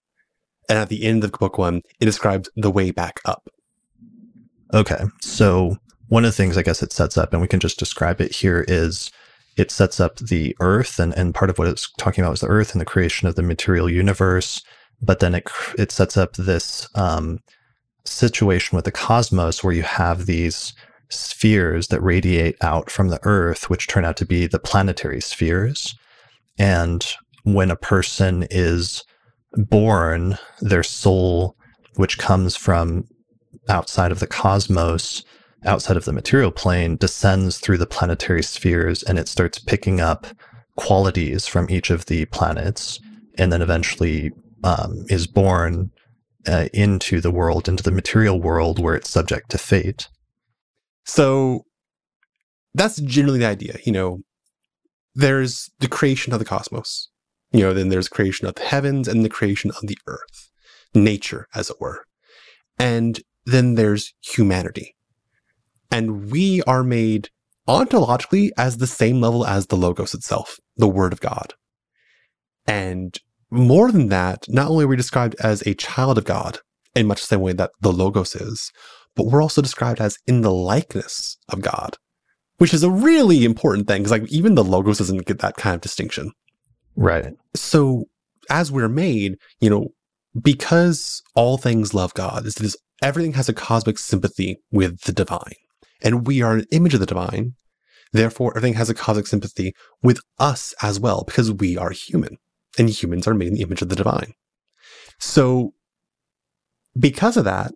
[0.69, 3.49] And at the end of book one, it describes the way back up.
[4.73, 5.03] Okay.
[5.21, 8.21] So one of the things I guess it sets up, and we can just describe
[8.21, 9.11] it here, is
[9.57, 12.47] it sets up the earth, and, and part of what it's talking about is the
[12.47, 14.61] earth and the creation of the material universe.
[15.01, 15.47] But then it
[15.77, 17.39] it sets up this um,
[18.05, 20.73] situation with the cosmos where you have these
[21.09, 25.95] spheres that radiate out from the earth, which turn out to be the planetary spheres.
[26.57, 27.05] And
[27.43, 29.03] when a person is
[29.53, 31.55] born, their soul,
[31.95, 33.05] which comes from
[33.69, 35.23] outside of the cosmos,
[35.65, 40.25] outside of the material plane descends through the planetary spheres and it starts picking up
[40.75, 42.99] qualities from each of the planets
[43.37, 44.31] and then eventually
[44.63, 45.91] um, is born
[46.47, 50.07] uh, into the world, into the material world where it's subject to fate.
[51.05, 51.65] So
[52.73, 53.77] that's generally the idea.
[53.85, 54.19] You know,
[55.13, 57.09] there's the creation of the cosmos.
[57.51, 60.49] You know, then there's creation of the heavens and the creation of the earth,
[60.93, 62.05] nature, as it were.
[62.79, 64.95] And then there's humanity.
[65.91, 67.29] And we are made
[67.67, 71.53] ontologically as the same level as the Logos itself, the Word of God.
[72.65, 73.17] And
[73.49, 76.59] more than that, not only are we described as a child of God
[76.95, 78.71] in much the same way that the Logos is,
[79.15, 81.97] but we're also described as in the likeness of God,
[82.57, 85.75] which is a really important thing because like even the Logos doesn't get that kind
[85.75, 86.31] of distinction.
[86.95, 87.33] Right.
[87.55, 88.05] So
[88.49, 89.89] as we're made, you know,
[90.39, 95.55] because all things love God, is this everything has a cosmic sympathy with the divine
[96.01, 97.53] and we are an image of the divine.
[98.13, 102.37] Therefore, everything has a cosmic sympathy with us as well, because we are human,
[102.77, 104.33] and humans are made in the image of the divine.
[105.19, 105.73] So,
[106.97, 107.71] because of that,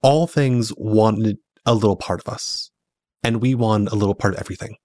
[0.00, 2.70] all things wanted a little part of us,
[3.24, 4.76] and we want a little part of everything.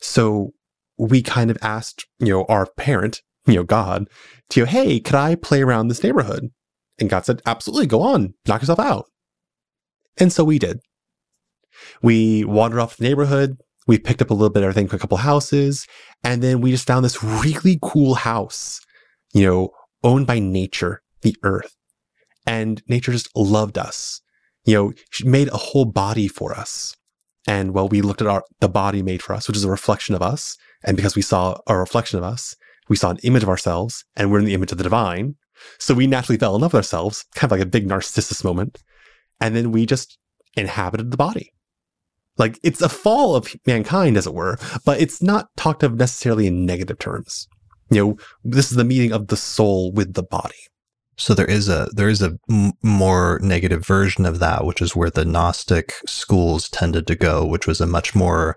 [0.00, 0.52] So,
[1.00, 4.06] we kind of asked, you know, our parent, you know, God,
[4.50, 6.50] to, hey, could I play around this neighborhood?
[6.98, 9.06] And God said, absolutely, go on, knock yourself out.
[10.18, 10.80] And so we did.
[12.02, 13.56] We wandered off the neighborhood.
[13.86, 15.86] We picked up a little bit of everything, a couple houses,
[16.22, 18.80] and then we just found this really cool house,
[19.32, 19.70] you know,
[20.04, 21.74] owned by nature, the earth.
[22.46, 24.20] And nature just loved us.
[24.64, 26.94] You know, she made a whole body for us.
[27.46, 30.14] And well, we looked at our the body made for us, which is a reflection
[30.14, 30.58] of us.
[30.84, 32.56] And because we saw a reflection of us,
[32.88, 35.36] we saw an image of ourselves, and we're in the image of the divine.
[35.78, 38.82] So we naturally fell in love with ourselves, kind of like a big narcissus moment.
[39.40, 40.18] And then we just
[40.56, 41.52] inhabited the body.
[42.36, 46.46] Like it's a fall of mankind, as it were, but it's not talked of necessarily
[46.46, 47.46] in negative terms.
[47.90, 50.56] You know, this is the meeting of the soul with the body.
[51.16, 54.96] So there is a there is a m- more negative version of that, which is
[54.96, 58.56] where the Gnostic schools tended to go, which was a much more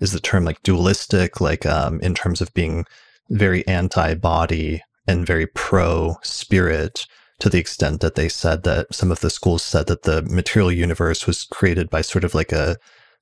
[0.00, 2.86] is the term like dualistic, like um, in terms of being
[3.30, 7.06] very anti-body and very pro-spirit,
[7.40, 10.72] to the extent that they said that some of the schools said that the material
[10.72, 12.76] universe was created by sort of like a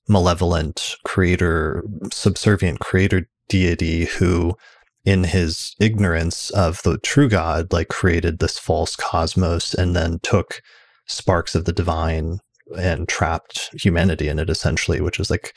[0.08, 4.56] malevolent creator, subservient creator deity who,
[5.04, 10.62] in his ignorance of the true God, like created this false cosmos and then took
[11.06, 12.38] sparks of the divine
[12.78, 15.54] and trapped humanity in it essentially, which is like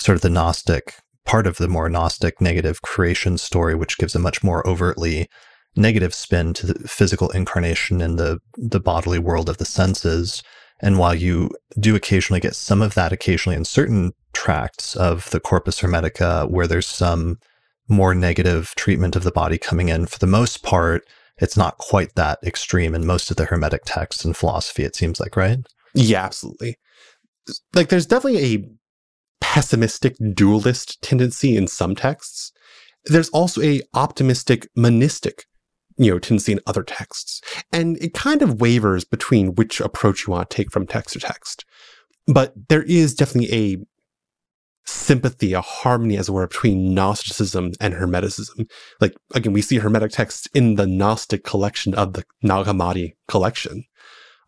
[0.00, 0.94] sort of the Gnostic
[1.24, 5.28] part of the more Gnostic negative creation story, which gives a much more overtly
[5.76, 10.42] negative spin to the physical incarnation in the, the bodily world of the senses.
[10.80, 15.40] And while you do occasionally get some of that occasionally in certain tracts of the
[15.40, 17.38] Corpus Hermetica, where there's some
[17.88, 21.02] more negative treatment of the body coming in, for the most part,
[21.38, 25.20] it's not quite that extreme in most of the Hermetic texts and philosophy, it seems
[25.20, 25.58] like, right?
[25.94, 26.76] Yeah, absolutely.
[27.74, 28.68] Like, there's definitely a
[29.40, 32.52] pessimistic dualist tendency in some texts.
[33.04, 35.44] There's also a optimistic monistic
[35.98, 37.42] you know, tendency in other texts.
[37.72, 41.20] And it kind of wavers between which approach you want to take from text to
[41.20, 41.64] text.
[42.26, 43.76] But there is definitely a
[44.86, 48.70] sympathy, a harmony, as it were, between Gnosticism and Hermeticism.
[49.00, 53.84] Like, again, we see Hermetic texts in the Gnostic collection of the Nag Hammadi collection.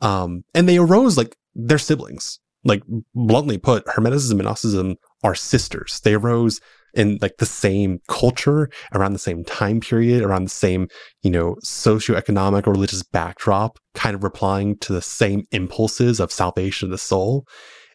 [0.01, 2.38] Um, and they arose like they're siblings.
[2.64, 2.82] Like,
[3.14, 6.00] bluntly put, Hermeticism and Gnosticism are sisters.
[6.04, 6.61] They arose
[6.94, 10.88] in like the same culture around the same time period around the same
[11.22, 16.86] you know socioeconomic or religious backdrop kind of replying to the same impulses of salvation
[16.86, 17.46] of the soul.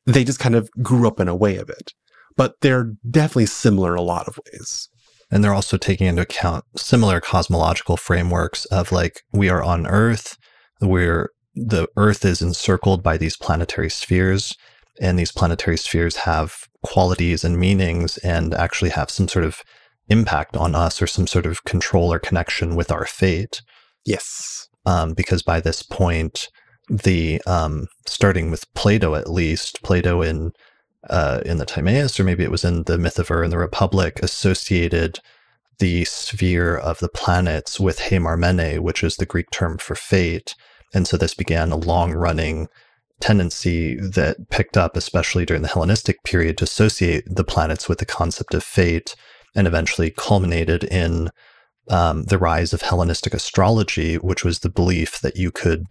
[0.06, 1.94] They just kind of grew up in a way of it.
[2.38, 4.90] But they're definitely similar in a lot of ways.
[5.32, 10.38] And they're also taking into account similar cosmological frameworks of like we are on earth
[10.82, 14.58] we're the earth is encircled by these planetary spheres
[15.00, 19.62] and these planetary spheres have qualities and meanings and actually have some sort of
[20.08, 23.62] impact on us or some sort of control or connection with our fate.
[24.06, 24.68] Yes.
[24.86, 26.50] Um, because by this point,
[26.88, 30.54] the um, starting with Plato at least, Plato in
[31.10, 33.58] uh, in the Timaeus, or maybe it was in the Myth of Ur and the
[33.58, 35.20] Republic, associated
[35.80, 40.56] the sphere of the planets with Heimarmene, which is the Greek term for fate.
[40.94, 42.68] And so this began a long running
[43.20, 48.06] tendency that picked up, especially during the Hellenistic period, to associate the planets with the
[48.06, 49.16] concept of fate
[49.56, 51.30] and eventually culminated in
[51.90, 55.86] um, the rise of Hellenistic astrology, which was the belief that you could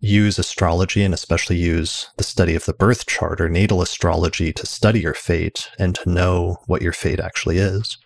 [0.00, 4.66] use astrology and especially use the study of the birth chart or natal astrology to
[4.66, 7.96] study your fate and to know what your fate actually is.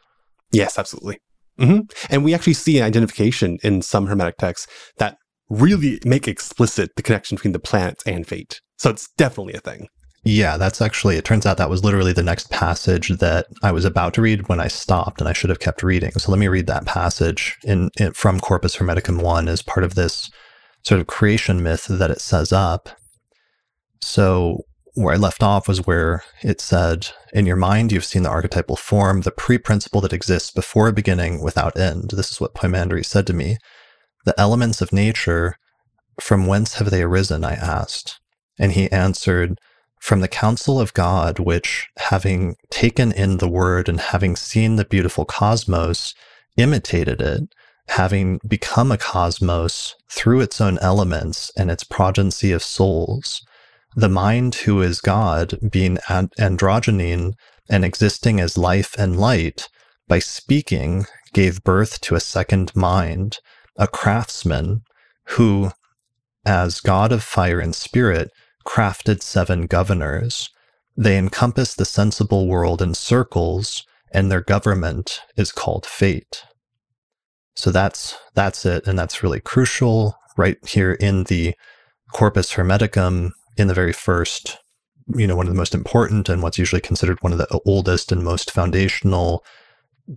[0.52, 1.18] Yes, absolutely.
[1.58, 2.12] Mm-hmm.
[2.12, 4.68] And we actually see an identification in some Hermetic texts
[4.98, 5.17] that
[5.50, 8.60] really make explicit the connection between the planets and fate.
[8.76, 9.88] So it's definitely a thing.
[10.24, 13.84] Yeah, that's actually, it turns out that was literally the next passage that I was
[13.84, 16.10] about to read when I stopped and I should have kept reading.
[16.12, 19.94] So let me read that passage in, in from Corpus Hermeticum 1 as part of
[19.94, 20.30] this
[20.82, 22.90] sort of creation myth that it says up.
[24.02, 28.30] So where I left off was where it said, In your mind, you've seen the
[28.30, 32.10] archetypal form, the pre principle that exists before a beginning without end.
[32.10, 33.58] This is what Poimandres said to me.
[34.24, 35.56] The elements of nature,
[36.20, 37.44] from whence have they arisen?
[37.44, 38.20] I asked.
[38.58, 39.58] And he answered,
[40.00, 44.84] From the counsel of God, which, having taken in the word and having seen the
[44.84, 46.14] beautiful cosmos,
[46.56, 47.42] imitated it,
[47.88, 53.42] having become a cosmos through its own elements and its progeny of souls.
[53.96, 59.68] The mind, who is God, being and- and existing as life and light,
[60.06, 63.38] by speaking, gave birth to a second mind,
[63.78, 64.82] a craftsman,
[65.28, 65.70] who,
[66.44, 68.30] as God of fire and spirit,
[68.66, 70.50] crafted seven governors.
[70.96, 76.44] They encompass the sensible world in circles, and their government is called fate.
[77.54, 81.54] So that's that's it, and that's really crucial right here in the
[82.12, 84.58] Corpus Hermeticum, in the very first,
[85.14, 88.12] you know, one of the most important and what's usually considered one of the oldest
[88.12, 89.44] and most foundational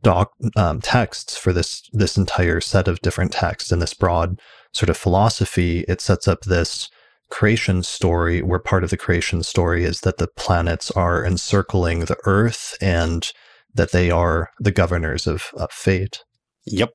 [0.02, 4.40] doc um, texts for this this entire set of different texts and this broad
[4.74, 5.86] sort of philosophy.
[5.88, 6.90] It sets up this
[7.30, 12.18] creation story, where part of the creation story is that the planets are encircling the
[12.26, 13.32] Earth and
[13.74, 16.24] that they are the governors of, of fate.
[16.66, 16.90] Yep.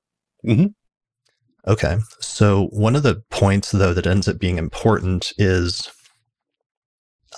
[0.46, 0.66] Mm-hmm.
[1.66, 1.96] Okay.
[2.20, 5.90] So one of the points, though, that ends up being important is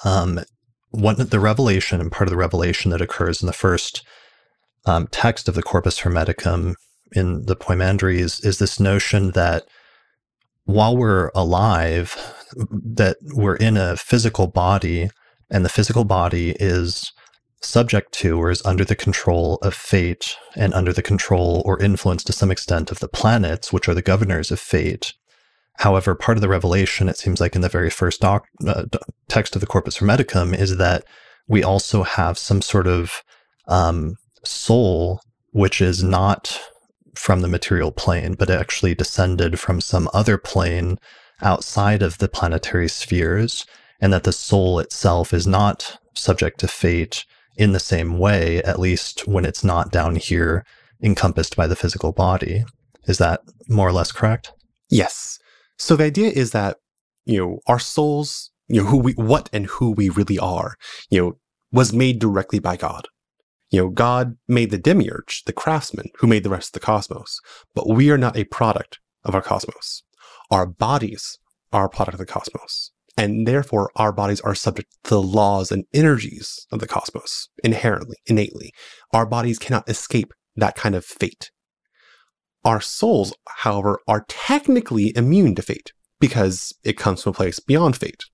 [0.05, 0.41] um,
[0.91, 4.05] one the revelation and part of the revelation that occurs in the first
[4.89, 6.75] um, text of the Corpus Hermeticum
[7.13, 9.65] in the Poimandres is this notion that
[10.65, 12.17] while we're alive,
[12.71, 15.11] that we're in a physical body,
[15.51, 17.13] and the physical body is
[17.61, 22.23] subject to or is under the control of fate and under the control or influence
[22.25, 25.15] to some extent of the planets, which are the governors of fate.
[25.79, 28.85] However, part of the revelation, it seems like in the very first doc, uh,
[29.29, 31.05] text of the Corpus Hermeticum, is that
[31.47, 33.23] we also have some sort of
[33.69, 34.17] um,
[34.49, 35.21] soul
[35.53, 36.61] which is not
[37.15, 40.99] from the material plane, but actually descended from some other plane
[41.43, 43.67] outside of the planetary spheres,
[44.01, 47.25] and that the soul itself is not subject to fate.
[47.59, 50.65] in the same way, at least when it's not down here
[51.03, 52.65] encompassed by the physical body.
[53.07, 54.53] Is that more or less correct?
[54.89, 55.39] Yes.
[55.77, 56.77] So the idea is that,
[57.27, 60.77] you know, our souls, you know, who we, what and who we really are,
[61.11, 61.33] you know,
[61.73, 63.09] was made directly by God.
[63.71, 67.41] You know, God made the demiurge, the craftsman, who made the rest of the cosmos.
[67.75, 70.03] But we are not a product of our cosmos.
[70.51, 71.39] Our bodies
[71.73, 72.93] are a product of the cosmos.
[73.17, 78.17] And therefore, our bodies are subject to the laws and energies of the cosmos inherently,
[78.27, 78.73] innately.
[79.13, 81.51] Our bodies cannot escape that kind of fate.
[82.65, 87.97] Our souls, however, are technically immune to fate because it comes from a place beyond
[87.97, 88.25] fate.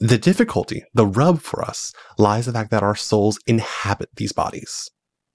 [0.00, 4.32] The difficulty, the rub for us, lies in the fact that our souls inhabit these
[4.32, 4.90] bodies.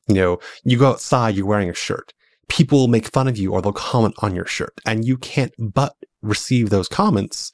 [0.08, 2.14] You know, you go outside, you're wearing a shirt.
[2.48, 5.54] People will make fun of you or they'll comment on your shirt, and you can't
[5.58, 7.54] but receive those comments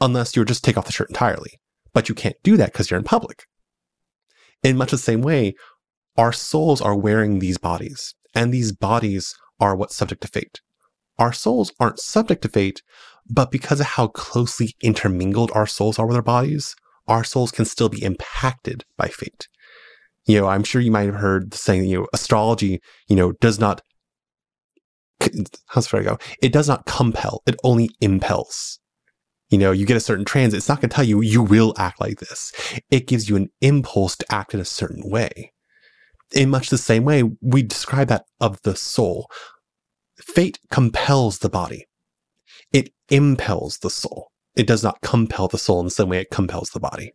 [0.00, 1.60] unless you just take off the shirt entirely.
[1.92, 3.44] But you can't do that because you're in public.
[4.62, 5.54] In much the same way,
[6.16, 10.60] our souls are wearing these bodies, and these bodies are what's subject to fate.
[11.18, 12.82] Our souls aren't subject to fate,
[13.28, 16.74] but because of how closely intermingled our souls are with our bodies,
[17.06, 19.48] our souls can still be impacted by fate.
[20.26, 23.32] You know, I'm sure you might have heard the saying, you know, astrology, you know,
[23.32, 23.82] does not,
[25.66, 26.18] how's it go?
[26.42, 28.78] It does not compel, it only impels.
[29.50, 31.74] You know, you get a certain transit, it's not going to tell you, you will
[31.76, 32.52] act like this.
[32.90, 35.52] It gives you an impulse to act in a certain way.
[36.32, 39.28] In much the same way, we describe that of the soul.
[40.18, 41.86] Fate compels the body
[43.10, 44.28] impels the soul.
[44.56, 47.12] It does not compel the soul in the same way it compels the body.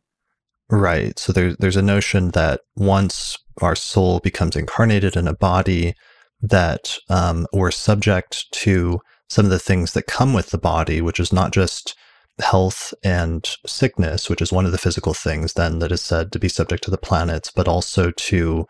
[0.70, 1.18] Right.
[1.18, 5.96] So there's there's a notion that once our soul becomes incarnated in a body,
[6.42, 11.20] that um, we're subject to some of the things that come with the body, which
[11.20, 11.96] is not just
[12.40, 16.40] health and sickness, which is one of the physical things then that is said to
[16.40, 18.66] be subject to the planets, but also to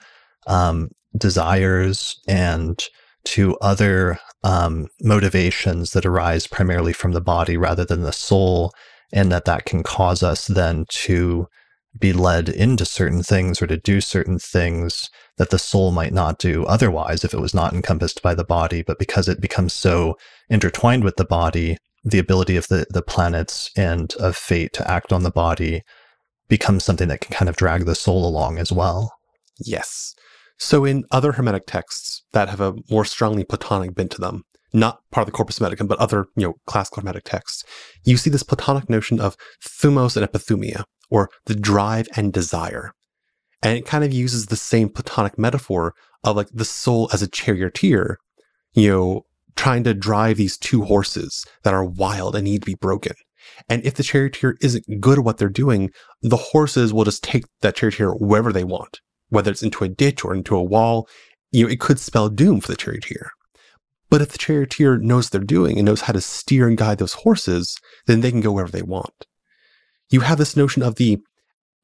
[0.48, 2.86] um, desires and
[3.30, 8.72] to other um, motivations that arise primarily from the body rather than the soul,
[9.14, 11.48] and that that can cause us then to
[11.98, 16.38] be led into certain things or to do certain things that the soul might not
[16.38, 18.82] do otherwise if it was not encompassed by the body.
[18.82, 20.16] But because it becomes so
[20.50, 25.12] intertwined with the body, the ability of the, the planets and of fate to act
[25.12, 25.82] on the body
[26.48, 29.14] becomes something that can kind of drag the soul along as well.
[29.60, 30.16] Yes.
[30.58, 35.02] So in other Hermetic texts that have a more strongly Platonic bent to them, not
[35.12, 37.64] part of the Corpus Hermeticum, but other, you know, classical Hermetic texts,
[38.04, 42.94] you see this Platonic notion of thumos and epithumia, or the drive and desire.
[43.62, 47.28] And it kind of uses the same Platonic metaphor of like the soul as a
[47.28, 48.18] charioteer,
[48.74, 49.24] you know,
[49.56, 53.14] trying to drive these two horses that are wild and need to be broken.
[53.68, 57.46] And if the charioteer isn't good at what they're doing, the horses will just take
[57.62, 59.00] that charioteer wherever they want
[59.30, 61.08] whether it's into a ditch or into a wall,
[61.52, 63.32] you know, it could spell doom for the charioteer.
[64.10, 66.98] But if the charioteer knows what they're doing and knows how to steer and guide
[66.98, 67.78] those horses,
[68.08, 69.28] then they can go wherever they want.
[70.10, 71.20] You have this notion of the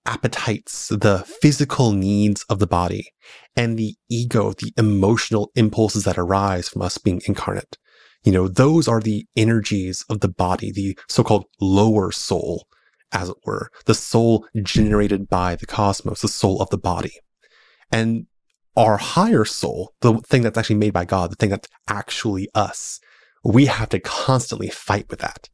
[0.07, 3.11] appetites, the physical needs of the body,
[3.55, 7.77] and the ego, the emotional impulses that arise from us being incarnate.
[8.23, 12.67] You know, those are the energies of the body, the so-called lower soul,
[13.11, 17.13] as it were, the soul generated by the cosmos, the soul of the body.
[17.91, 18.25] And
[18.75, 22.99] our higher soul, the thing that's actually made by God, the thing that's actually us,
[23.43, 25.49] we have to constantly fight with that.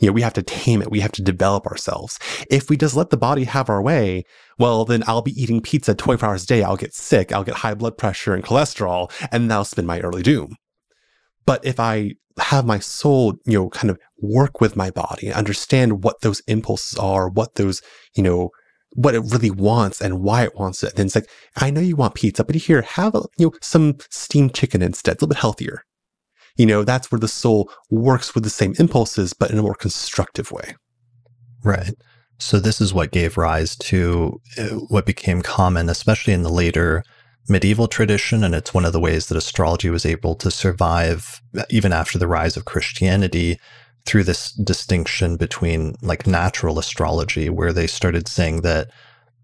[0.00, 0.90] You know, we have to tame it.
[0.90, 2.20] We have to develop ourselves.
[2.50, 4.24] If we just let the body have our way,
[4.58, 6.62] well, then I'll be eating pizza 24 hours a day.
[6.62, 7.32] I'll get sick.
[7.32, 10.54] I'll get high blood pressure and cholesterol, and that'll spin my early doom.
[11.46, 15.36] But if I have my soul, you know, kind of work with my body, and
[15.36, 17.82] understand what those impulses are, what those,
[18.14, 18.50] you know,
[18.92, 20.98] what it really wants and why it wants it.
[20.98, 23.98] And it's like, I know you want pizza, but here, have a, you know, some
[24.10, 25.84] steamed chicken instead, It's a little bit healthier.
[26.56, 29.74] You know, that's where the soul works with the same impulses, but in a more
[29.74, 30.74] constructive way.
[31.62, 31.94] Right.
[32.38, 37.04] So this is what gave rise to uh, what became common, especially in the later
[37.48, 38.44] medieval tradition.
[38.44, 42.28] And it's one of the ways that astrology was able to survive even after the
[42.28, 43.58] rise of Christianity
[44.06, 48.90] through this distinction between like natural astrology, where they started saying that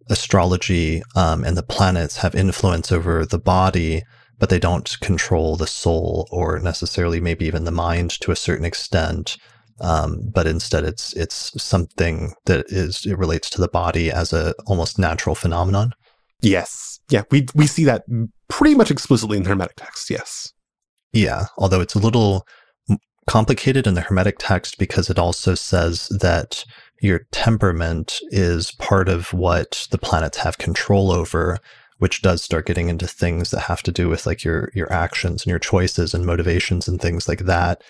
[0.08, 4.02] astrology um, and the planets have influence over the body,
[4.38, 8.64] but they don't control the soul or necessarily maybe even the mind to a certain
[8.64, 9.36] extent.
[9.80, 14.54] Um, but instead, it's it's something that is it relates to the body as a
[14.66, 15.94] almost natural phenomenon.
[16.40, 18.04] Yes, yeah, we we see that
[18.48, 20.10] pretty much explicitly in the Hermetic text.
[20.10, 20.52] Yes,
[21.12, 22.46] yeah, although it's a little
[23.26, 26.64] complicated in the Hermetic text because it also says that
[27.00, 31.58] your temperament is part of what the planets have control over,
[31.98, 35.42] which does start getting into things that have to do with like your your actions
[35.42, 37.82] and your choices and motivations and things like that.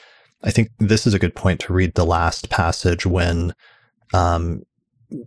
[0.42, 3.54] I think this is a good point to read the last passage when
[4.12, 4.64] um,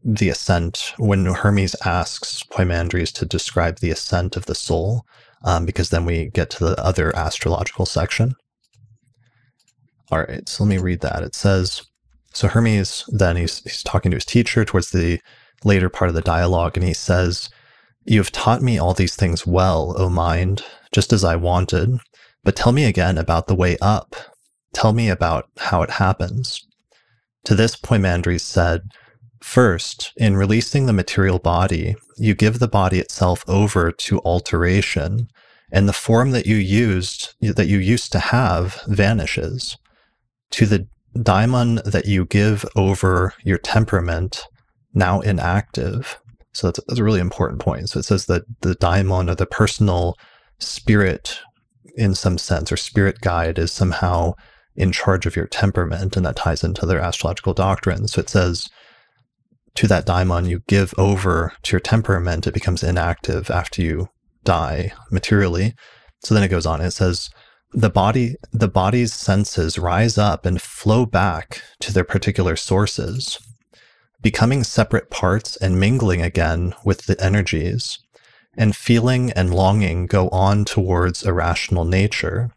[0.03, 5.05] the ascent, when Hermes asks Poimandres to describe the ascent of the soul,
[5.43, 8.35] um, because then we get to the other astrological section.
[10.11, 11.23] All right, so let me read that.
[11.23, 11.81] It says,
[12.33, 15.19] so Hermes then he's he's talking to his teacher towards the
[15.63, 17.49] later part of the dialogue, and he says,
[18.05, 21.99] "You have taught me all these things well, O mind, just as I wanted.
[22.43, 24.15] But tell me again about the way up.
[24.73, 26.65] Tell me about how it happens."
[27.45, 28.91] To this, Poimandres said,
[29.41, 35.29] First, in releasing the material body, you give the body itself over to alteration,
[35.71, 39.77] and the form that you used that you used to have vanishes.
[40.51, 44.45] To the daimon that you give over your temperament,
[44.93, 46.19] now inactive.
[46.53, 47.89] So that's, that's a really important point.
[47.89, 50.15] So it says that the daimon or the personal
[50.59, 51.39] spirit,
[51.95, 54.33] in some sense, or spirit guide, is somehow
[54.75, 58.07] in charge of your temperament, and that ties into their astrological doctrine.
[58.07, 58.69] So it says
[59.75, 64.09] to that daimon you give over to your temperament, it becomes inactive after you
[64.43, 65.73] die materially.
[66.23, 66.81] So then it goes on.
[66.81, 67.29] It says
[67.71, 73.39] the body the body's senses rise up and flow back to their particular sources,
[74.21, 77.99] becoming separate parts and mingling again with the energies.
[78.59, 82.49] And feeling and longing go on towards a rational nature.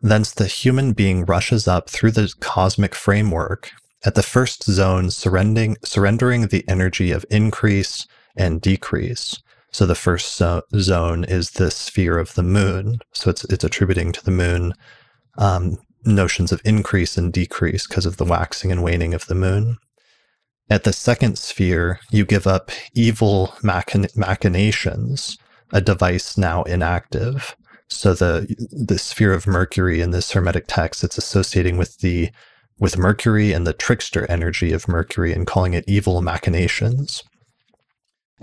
[0.00, 3.72] Thence the human being rushes up through the cosmic framework
[4.04, 9.42] at the first zone, surrendering, surrendering the energy of increase and decrease.
[9.74, 13.00] So the first zo- zone is the sphere of the moon.
[13.12, 14.72] So it's it's attributing to the moon
[15.36, 19.78] um, notions of increase and decrease because of the waxing and waning of the moon.
[20.70, 25.38] At the second sphere, you give up evil machin- machinations,
[25.72, 27.56] a device now inactive.
[27.88, 32.30] So the the sphere of Mercury in this Hermetic text, it's associating with the
[32.78, 37.24] with Mercury and the trickster energy of Mercury and calling it evil machinations.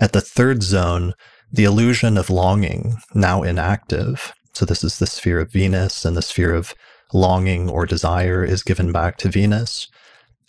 [0.02, 1.14] At the third zone,
[1.52, 4.32] the illusion of longing, now inactive.
[4.52, 6.74] So, this is the sphere of Venus, and the sphere of
[7.12, 9.86] longing or desire is given back to Venus.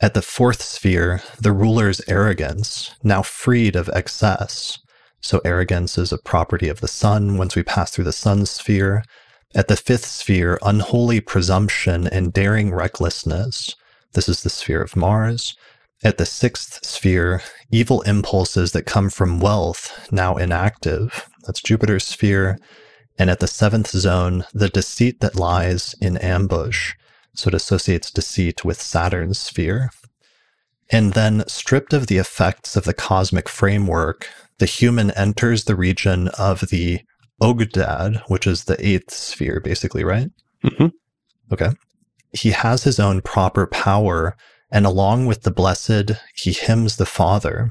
[0.01, 4.79] At the fourth sphere, the ruler's arrogance, now freed of excess.
[5.21, 9.03] So, arrogance is a property of the sun once we pass through the sun sphere.
[9.53, 13.75] At the fifth sphere, unholy presumption and daring recklessness.
[14.13, 15.55] This is the sphere of Mars.
[16.03, 17.41] At the sixth sphere,
[17.71, 21.29] evil impulses that come from wealth, now inactive.
[21.45, 22.59] That's Jupiter's sphere.
[23.17, 26.93] And at the seventh zone, the deceit that lies in ambush.
[27.35, 29.91] So it associates deceit with Saturn's sphere.
[30.91, 34.27] And then, stripped of the effects of the cosmic framework,
[34.59, 37.01] the human enters the region of the
[37.41, 40.29] Ogdoad, which is the eighth sphere, basically, right?
[40.63, 40.87] Mm-hmm.
[41.51, 41.69] Okay.
[42.31, 44.35] He has his own proper power,
[44.73, 47.69] and along with the blessed, he hymns the Father.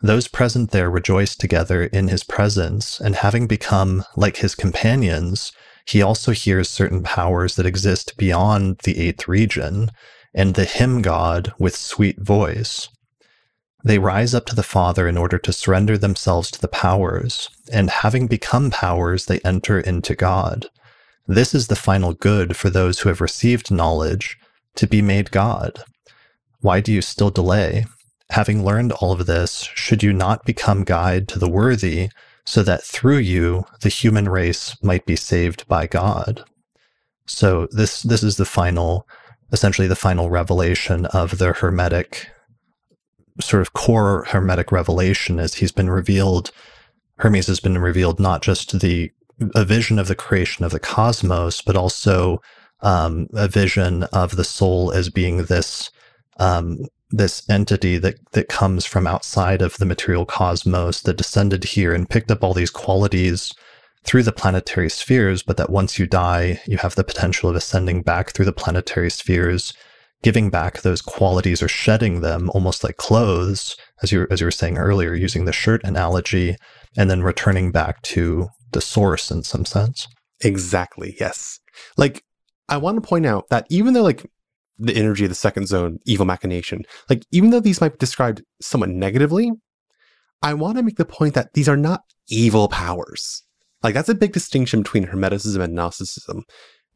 [0.00, 5.52] Those present there rejoice together in his presence, and having become like his companions,
[5.84, 9.90] he also hears certain powers that exist beyond the eighth region,
[10.34, 12.88] and the hymn God with sweet voice.
[13.84, 17.90] They rise up to the Father in order to surrender themselves to the powers, and
[17.90, 20.66] having become powers, they enter into God.
[21.26, 24.38] This is the final good for those who have received knowledge
[24.76, 25.84] to be made God.
[26.60, 27.86] Why do you still delay?
[28.30, 32.10] Having learned all of this, should you not become guide to the worthy,
[32.44, 36.44] so that through you the human race might be saved by God?
[37.26, 39.06] So this this is the final,
[39.52, 42.28] essentially the final revelation of the Hermetic
[43.40, 46.50] sort of core Hermetic revelation as he's been revealed.
[47.18, 49.10] Hermes has been revealed not just the
[49.54, 52.42] a vision of the creation of the cosmos, but also
[52.80, 55.90] um, a vision of the soul as being this
[56.38, 56.78] um,
[57.10, 62.10] this entity that that comes from outside of the material cosmos that descended here and
[62.10, 63.52] picked up all these qualities
[64.04, 68.02] through the planetary spheres, but that once you die, you have the potential of ascending
[68.02, 69.74] back through the planetary spheres
[70.22, 74.50] giving back those qualities or shedding them almost like clothes, as you as you were
[74.50, 76.56] saying earlier, using the shirt analogy,
[76.96, 80.08] and then returning back to the source in some sense.
[80.42, 81.16] Exactly.
[81.20, 81.60] Yes.
[81.96, 82.24] Like
[82.68, 84.26] I want to point out that even though like
[84.78, 88.42] the energy of the second zone, evil machination, like even though these might be described
[88.60, 89.52] somewhat negatively,
[90.42, 93.42] I want to make the point that these are not evil powers.
[93.82, 96.44] Like that's a big distinction between Hermeticism and Gnosticism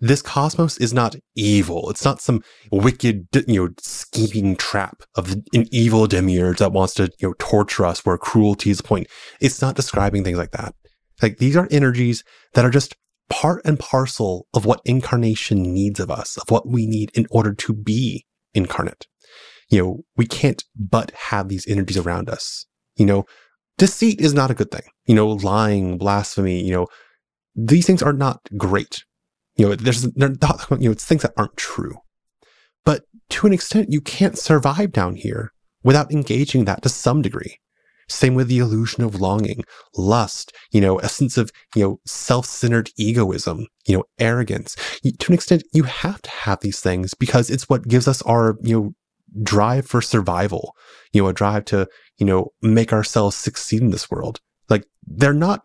[0.03, 1.89] this cosmos is not evil.
[1.89, 7.05] It's not some wicked, you know, scheming trap of an evil demiurge that wants to,
[7.21, 9.07] you know, torture us where cruelty is the point.
[9.41, 10.75] It's not describing things like that.
[11.23, 12.25] Like these are energies
[12.55, 12.97] that are just
[13.29, 17.55] part and parcel of what incarnation needs of us, of what we need in order
[17.55, 19.07] to be incarnate.
[19.69, 22.67] You know, we can't but have these energies around us.
[22.97, 23.25] You know,
[23.79, 24.83] deceit is not a good thing.
[25.07, 26.89] You know, lying, blasphemy, you know,
[27.55, 29.05] these things are not great.
[29.57, 31.99] You know, there's, they're not, you know, it's things that aren't true.
[32.85, 35.53] But to an extent, you can't survive down here
[35.83, 37.59] without engaging that to some degree.
[38.09, 39.65] Same with the illusion of longing,
[39.97, 44.77] lust, you know, a sense of, you know, self-centered egoism, you know, arrogance.
[45.03, 48.57] To an extent, you have to have these things because it's what gives us our,
[48.63, 48.95] you know,
[49.43, 50.75] drive for survival,
[51.13, 51.89] you know, a drive to,
[52.19, 54.41] you know, make ourselves succeed in this world.
[54.69, 55.63] Like they're not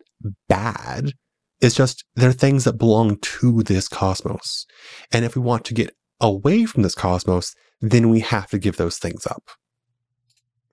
[0.48, 1.12] bad.
[1.60, 4.64] It's just they're things that belong to this cosmos.
[5.12, 8.76] And if we want to get away from this cosmos, then we have to give
[8.76, 9.50] those things up.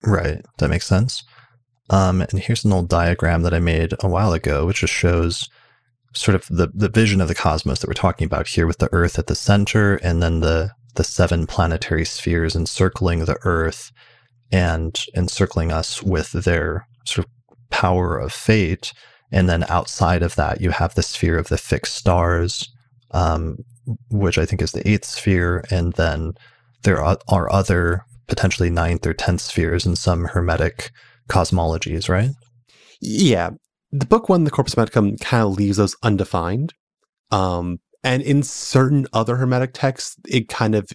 [0.03, 0.43] Right.
[0.59, 1.23] That makes sense.
[1.89, 5.49] Um, and here's an old diagram that I made a while ago, which just shows
[6.13, 8.89] sort of the, the vision of the cosmos that we're talking about here with the
[8.91, 13.91] Earth at the center and then the, the seven planetary spheres encircling the Earth
[14.51, 17.31] and encircling us with their sort of
[17.69, 18.93] power of fate.
[19.31, 22.69] And then outside of that, you have the sphere of the fixed stars,
[23.11, 23.57] um,
[24.09, 25.65] which I think is the eighth sphere.
[25.69, 26.35] And then
[26.83, 30.91] there are, are other potentially ninth or tenth spheres in some hermetic
[31.29, 32.31] cosmologies, right?
[33.01, 33.51] Yeah.
[33.91, 36.73] The book one, the Corpus Hermeticum, kind of leaves those undefined.
[37.31, 40.89] Um, and in certain other Hermetic texts, it kind of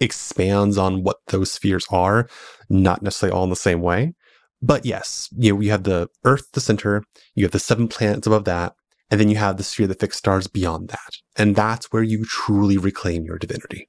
[0.00, 2.28] expands on what those spheres are,
[2.68, 4.14] not necessarily all in the same way.
[4.60, 7.02] But yes, you know, you have the Earth, the center,
[7.34, 8.74] you have the seven planets above that,
[9.10, 11.16] and then you have the sphere of the fixed stars beyond that.
[11.36, 13.88] And that's where you truly reclaim your divinity.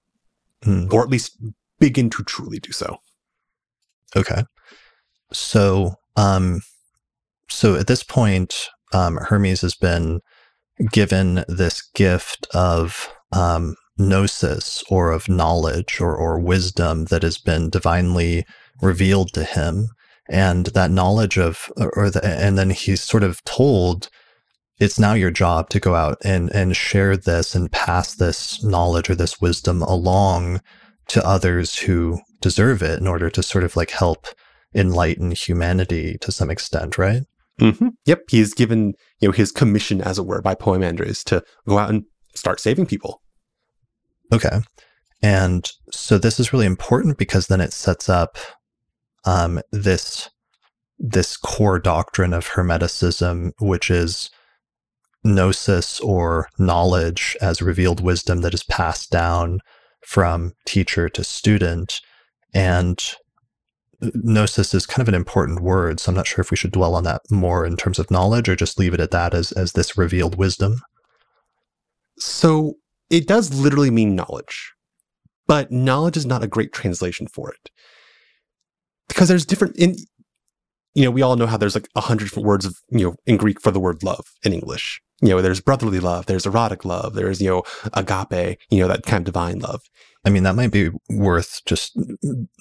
[0.63, 0.91] Mm.
[0.91, 1.37] Or at least
[1.79, 2.97] begin to truly do so.
[4.15, 4.43] Okay.
[5.33, 6.61] So, um,
[7.49, 10.21] so at this point, um, Hermes has been
[10.91, 17.69] given this gift of um, gnosis or of knowledge or, or wisdom that has been
[17.69, 18.45] divinely
[18.81, 19.89] revealed to him.
[20.29, 24.09] And that knowledge of, or the, and then he's sort of told,
[24.79, 29.09] it's now your job to go out and, and share this and pass this knowledge
[29.09, 30.61] or this wisdom along
[31.07, 34.27] to others who deserve it in order to sort of like help
[34.75, 37.23] enlighten humanity to some extent, right?
[37.59, 37.89] Mm-hmm.
[38.05, 41.89] Yep, he's given you know his commission, as it were, by Poimandres to go out
[41.89, 42.03] and
[42.35, 43.21] start saving people.
[44.31, 44.61] Okay,
[45.21, 48.37] and so this is really important because then it sets up
[49.25, 50.29] um, this
[50.97, 54.31] this core doctrine of Hermeticism, which is
[55.23, 59.59] gnosis or knowledge as revealed wisdom that is passed down
[60.05, 62.01] from teacher to student,
[62.53, 63.15] and
[64.13, 66.95] gnosis is kind of an important word, so I'm not sure if we should dwell
[66.95, 69.73] on that more in terms of knowledge or just leave it at that as, as
[69.73, 70.81] this revealed wisdom.
[72.19, 72.75] So
[73.09, 74.73] it does literally mean knowledge,
[75.47, 77.69] but knowledge is not a great translation for it.
[79.07, 79.95] Because there's different in
[80.95, 83.15] you know, we all know how there's like a hundred different words of, you know,
[83.25, 85.01] in Greek for the word love in English.
[85.21, 89.03] You know, there's brotherly love, there's erotic love, there's, you know, agape, you know, that
[89.03, 89.81] kind of divine love.
[90.25, 91.97] I mean, that might be worth just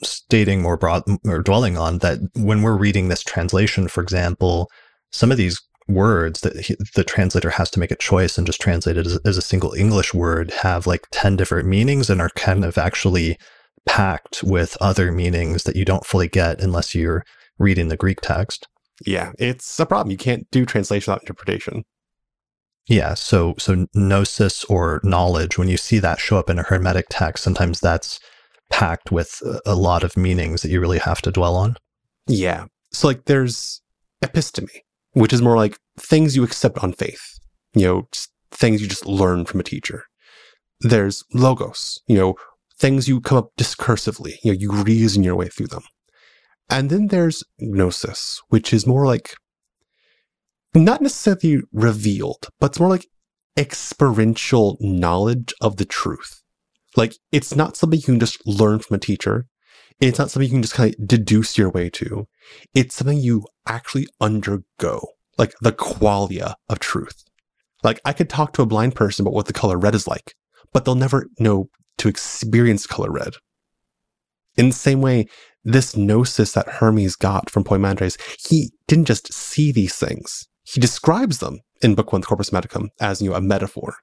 [0.03, 4.69] stating more broad or dwelling on that when we're reading this translation, for example,
[5.13, 8.61] some of these words that he, the translator has to make a choice and just
[8.61, 12.31] translate it as, as a single English word have like 10 different meanings and are
[12.31, 13.39] kind of actually
[13.87, 17.25] packed with other meanings that you don't fully get unless you're
[17.59, 18.67] reading the Greek text.
[19.05, 20.11] Yeah, it's a problem.
[20.11, 21.85] You can't do translation without interpretation.
[22.87, 27.07] Yeah, so so gnosis or knowledge, when you see that show up in a hermetic
[27.11, 28.19] text, sometimes that's
[28.71, 31.77] packed with a lot of meanings that you really have to dwell on.
[32.27, 32.67] Yeah.
[32.93, 33.83] So like there's
[34.25, 34.69] episteme,
[35.13, 37.39] which is more like things you accept on faith,
[37.75, 38.09] you know,
[38.51, 40.05] things you just learn from a teacher.
[40.81, 42.35] There's logos, you know,
[42.79, 45.85] things you come up discursively, you know, you reason your way through them.
[46.69, 49.35] And then there's gnosis, which is more like
[50.75, 53.07] not necessarily revealed, but it's more like
[53.57, 56.43] experiential knowledge of the truth.
[56.97, 59.47] Like it's not something you can just learn from a teacher.
[60.01, 62.27] It's not something you can just kind of deduce your way to.
[62.75, 65.01] It's something you actually undergo,
[65.39, 67.23] like the qualia of truth.
[67.83, 70.35] Like I could talk to a blind person about what the color red is like,
[70.73, 71.69] but they'll never know
[71.99, 73.35] to experience color red.
[74.57, 75.27] In the same way,
[75.65, 80.49] this gnosis that Hermes got from Poimandres, he didn't just see these things.
[80.65, 83.97] He describes them in Book One, Corpus Hermeticum, as you know, a metaphor.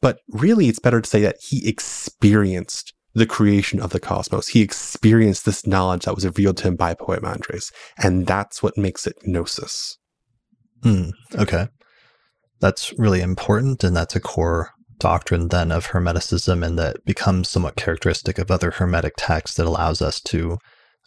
[0.00, 4.48] But really, it's better to say that he experienced the creation of the cosmos.
[4.48, 7.72] He experienced this knowledge that was revealed to him by Poimandres.
[7.98, 9.98] And that's what makes it gnosis.
[10.82, 11.10] Hmm.
[11.34, 11.68] Okay.
[12.60, 13.84] That's really important.
[13.84, 18.70] And that's a core doctrine then of Hermeticism and that becomes somewhat characteristic of other
[18.70, 20.58] Hermetic texts that allows us to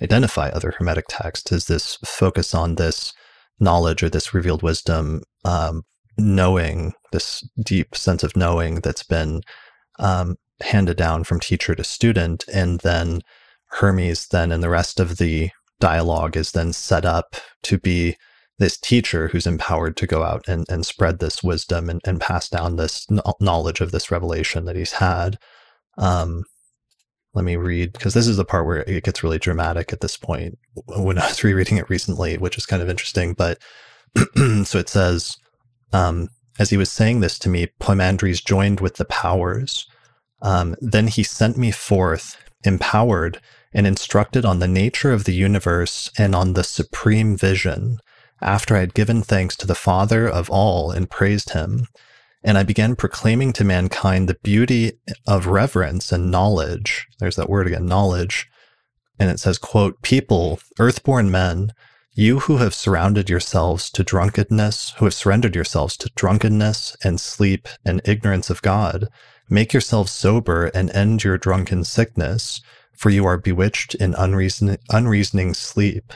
[0.02, 3.14] identify other Hermetic texts is this focus on this
[3.60, 5.84] knowledge or this revealed wisdom, um,
[6.18, 9.42] knowing, this deep sense of knowing that's been
[10.00, 12.46] um, handed down from teacher to student.
[12.54, 13.22] And then
[13.68, 15.50] Hermes, then in the rest of the
[15.80, 18.18] dialogue, is then set up to be
[18.58, 22.48] this teacher who's empowered to go out and, and spread this wisdom and, and pass
[22.50, 23.06] down this
[23.42, 25.38] knowledge of this revelation that he's had.
[25.98, 26.44] Um,
[27.36, 30.18] let me read because this is the part where it gets really dramatic at this
[30.18, 30.58] point
[30.88, 33.34] when I was rereading it recently, which is kind of interesting.
[33.34, 33.60] But
[34.64, 35.38] so it says,
[35.94, 39.86] um, as he was saying this to me, Poimandres joined with the powers.
[40.42, 43.42] Um, then he sent me forth, empowered
[43.74, 47.98] and instructed on the nature of the universe and on the supreme vision
[48.42, 51.88] after I had given thanks to the Father of all and praised him.
[52.46, 57.08] And I began proclaiming to mankind the beauty of reverence and knowledge.
[57.20, 58.48] There's that word again, knowledge.
[59.20, 61.74] And it says, quote, People, earthborn men,
[62.14, 67.68] you who have surrounded yourselves to drunkenness, who have surrendered yourselves to drunkenness and sleep
[67.84, 69.08] and ignorance of God,
[69.50, 72.62] make yourselves sober and end your drunken sickness,
[72.94, 76.14] for you are bewitched in unreason- unreasoning sleep.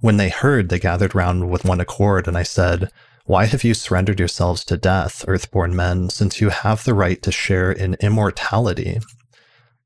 [0.00, 2.90] When they heard, they gathered round with one accord, and I said,
[3.24, 7.30] Why have you surrendered yourselves to death, earthborn men, since you have the right to
[7.32, 9.00] share in immortality?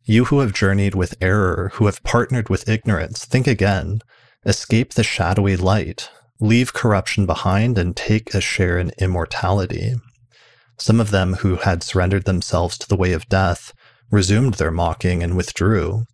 [0.05, 4.01] You who have journeyed with error, who have partnered with ignorance, think again.
[4.45, 6.11] Escape the shadowy light.
[6.41, 9.95] Leave corruption behind and take a share in immortality.
[10.78, 13.72] Some of them who had surrendered themselves to the way of death
[14.11, 16.07] resumed their mocking and withdrew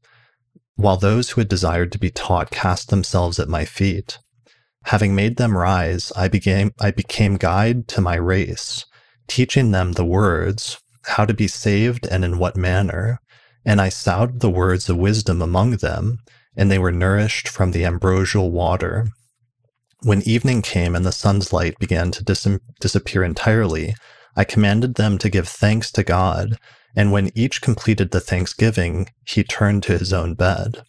[0.77, 4.19] while those who had desired to be taught cast themselves at my feet.
[4.85, 8.85] Having made them rise, I became, I became guide to my race,
[9.27, 13.21] teaching them the words, how to be saved and in what manner.
[13.65, 16.19] And I sowed the words of wisdom among them,
[16.57, 19.09] and they were nourished from the ambrosial water.
[20.03, 23.95] When evening came and the sun's light began to dis- disappear entirely,
[24.37, 26.59] I commanded them to give thanks to God
[26.95, 30.83] and when each completed the thanksgiving, he turned to his own bed.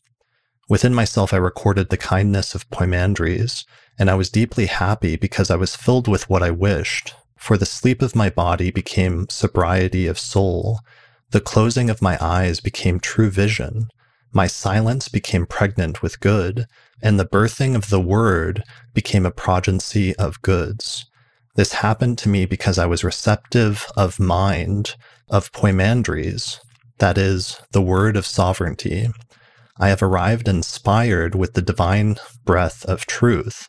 [0.69, 3.65] Within myself, I recorded the kindness of Poimandres,
[3.97, 7.65] and I was deeply happy because I was filled with what I wished, for the
[7.65, 10.79] sleep of my body became sobriety of soul,
[11.31, 13.89] the closing of my eyes became true vision,
[14.31, 16.65] my silence became pregnant with good,
[17.01, 18.63] and the birthing of the word
[18.93, 21.05] became a progeny of goods.
[21.55, 24.95] This happened to me because I was receptive of mind,
[25.29, 26.59] of Poimandres,
[26.97, 29.09] that is, the word of sovereignty.
[29.77, 32.15] I have arrived inspired with the divine
[32.45, 33.67] breath of truth.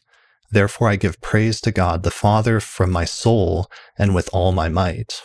[0.54, 3.66] Therefore, I give praise to God the Father from my soul
[3.98, 5.20] and with all my might.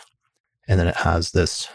[0.66, 1.68] And then it has this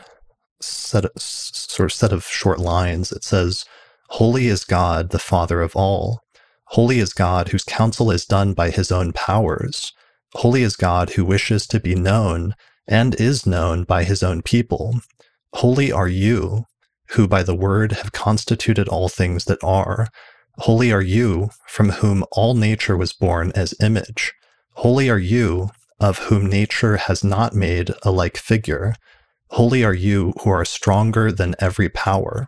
[0.60, 3.14] set of, sort of set of short lines.
[3.14, 3.64] It says,
[4.10, 6.20] Holy is God, the Father of all.
[6.66, 9.94] Holy is God, whose counsel is done by his own powers.
[10.34, 12.56] Holy is God who wishes to be known
[12.90, 15.00] and is known by his own people.
[15.54, 16.66] Holy are you,
[17.12, 20.10] who by the word have constituted all things that are.
[20.60, 24.34] Holy are you, from whom all nature was born as image.
[24.76, 28.96] Holy are you, of whom nature has not made a like figure.
[29.52, 32.48] Holy are you, who are stronger than every power.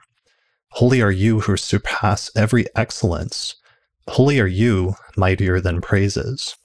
[0.71, 3.55] Holy are you, who surpass every excellence.
[4.09, 6.55] Holy are you, mightier than praises.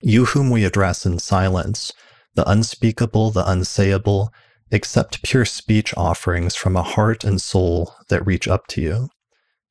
[0.00, 1.92] You whom we address in silence,
[2.34, 4.28] the unspeakable, the unsayable,
[4.72, 9.08] accept pure speech offerings from a heart and soul that reach up to you.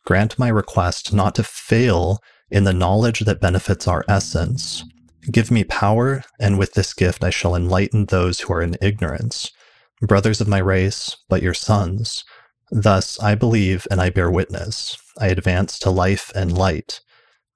[0.06, 2.20] Grant my request not to fail
[2.52, 4.84] in the knowledge that benefits our essence.
[5.32, 9.52] Give me power, and with this gift I shall enlighten those who are in ignorance.
[10.02, 12.24] Brothers of my race, but your sons.
[12.70, 14.98] Thus I believe and I bear witness.
[15.20, 17.02] I advance to life and light.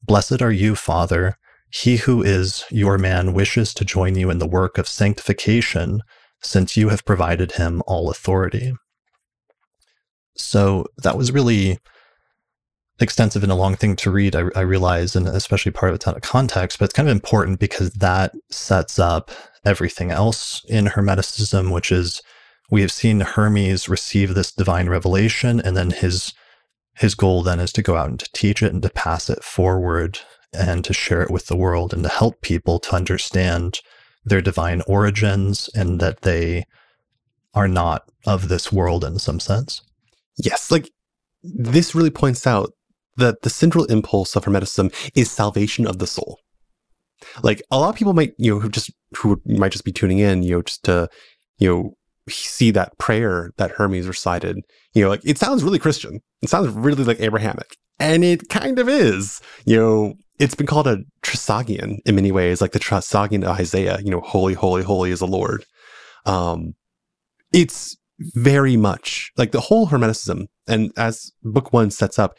[0.01, 1.37] Blessed are you, Father,
[1.69, 6.01] he who is your man wishes to join you in the work of sanctification,
[6.41, 8.73] since you have provided him all authority.
[10.35, 11.77] So that was really
[13.01, 16.07] extensive and a long thing to read, I, I realize, and especially part of it's
[16.07, 19.31] out of context, but it's kind of important because that sets up
[19.65, 22.21] everything else in Hermeticism, which is
[22.71, 26.33] we have seen Hermes receive this divine revelation, and then his
[26.95, 29.41] his goal then is to go out and to teach it and to pass it
[29.41, 30.19] forward
[30.53, 33.79] and to share it with the world and to help people to understand
[34.25, 36.65] their divine origins and that they
[37.53, 39.81] are not of this world in some sense.
[40.35, 40.91] Yes, like
[41.41, 42.73] this really points out
[43.19, 46.39] that the central impulse of Hermeticism is salvation of the soul.
[47.43, 50.19] Like a lot of people might, you know, who just who might just be tuning
[50.19, 51.09] in, you know, just to,
[51.57, 51.93] you know,
[52.29, 54.57] see that prayer that Hermes recited.
[54.93, 56.21] You know, like it sounds really Christian.
[56.41, 57.77] It sounds really like Abrahamic.
[57.99, 59.41] And it kind of is.
[59.65, 63.99] You know, it's been called a Trisagion in many ways, like the Trisagion of Isaiah,
[64.01, 65.65] you know, holy, holy, holy is the Lord.
[66.25, 66.75] Um,
[67.51, 72.35] it's very much like the whole Hermeticism, and as book one sets up,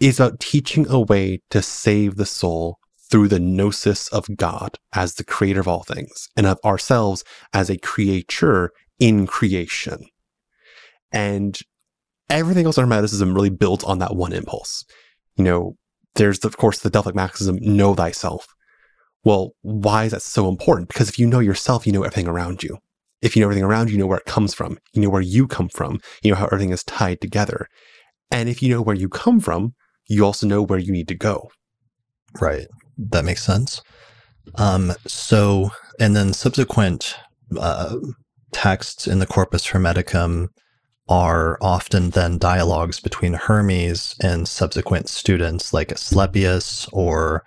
[0.00, 2.78] is about teaching a way to save the soul
[3.10, 7.70] through the gnosis of God as the creator of all things and of ourselves as
[7.70, 10.06] a creature in creation.
[11.12, 11.58] And
[12.28, 14.84] everything else in Hermeticism really builds on that one impulse.
[15.36, 15.76] You know,
[16.16, 18.46] there's of course the Delphic maxim, know thyself.
[19.24, 20.88] Well, why is that so important?
[20.88, 22.78] Because if you know yourself, you know everything around you.
[23.22, 24.78] If you know everything around you, you know where it comes from.
[24.92, 26.00] You know where you come from.
[26.22, 27.68] You know how everything is tied together.
[28.30, 29.74] And if you know where you come from,
[30.08, 31.50] you also know where you need to go.
[32.40, 32.66] Right.
[32.98, 33.82] That makes sense.
[34.56, 37.16] Um, so, and then subsequent
[37.58, 37.96] uh,
[38.52, 40.48] texts in the Corpus Hermeticum
[41.08, 47.44] are often then dialogues between Hermes and subsequent students like Asclepius or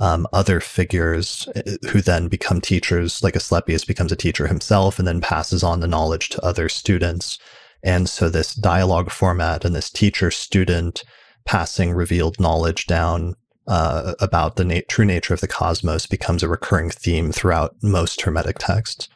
[0.00, 5.06] um, other figures uh, who then become teachers, like Asclepius becomes a teacher himself and
[5.06, 7.38] then passes on the knowledge to other students.
[7.84, 11.04] And so this dialogue format and this teacher student
[11.44, 13.34] passing revealed knowledge down
[13.66, 18.58] uh, about the true nature of the cosmos becomes a recurring theme throughout most Hermetic
[18.58, 19.08] texts.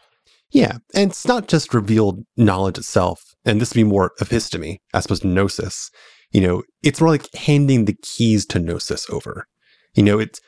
[0.51, 5.05] Yeah, and it's not just revealed knowledge itself, and this would be more episteme as
[5.05, 5.91] opposed to gnosis.
[6.31, 9.49] You know, it's more like handing the keys to gnosis over.
[9.95, 10.41] You know, it's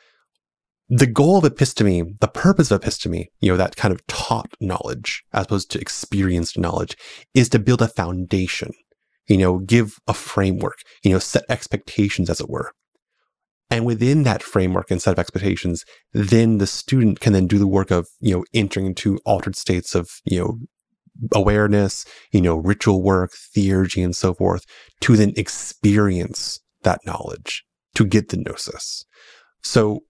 [0.89, 5.23] the goal of episteme, the purpose of episteme, you know, that kind of taught knowledge
[5.33, 6.97] as opposed to experienced knowledge,
[7.33, 8.71] is to build a foundation,
[9.29, 12.73] you know, give a framework, you know, set expectations, as it were.
[13.69, 17.67] And within that framework and set of expectations, then the student can then do the
[17.67, 20.59] work of, you know, entering into altered states of, you know,
[21.33, 24.65] awareness, you know, ritual work, theurgy, and so forth,
[25.01, 27.63] to then experience that knowledge,
[27.93, 29.05] to get the gnosis.
[29.61, 30.01] So,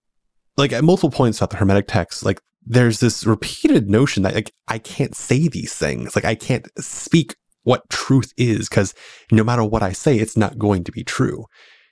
[0.55, 4.53] like at multiple points throughout the Hermetic text, like there's this repeated notion that like
[4.67, 6.15] I can't say these things.
[6.15, 8.93] Like I can't speak what truth is because
[9.31, 11.45] no matter what I say, it's not going to be true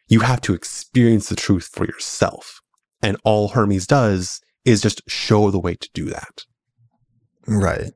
[0.07, 2.61] you have to experience the truth for yourself.
[3.01, 6.45] And all Hermes does is just show the way to do that.
[7.45, 7.91] Right.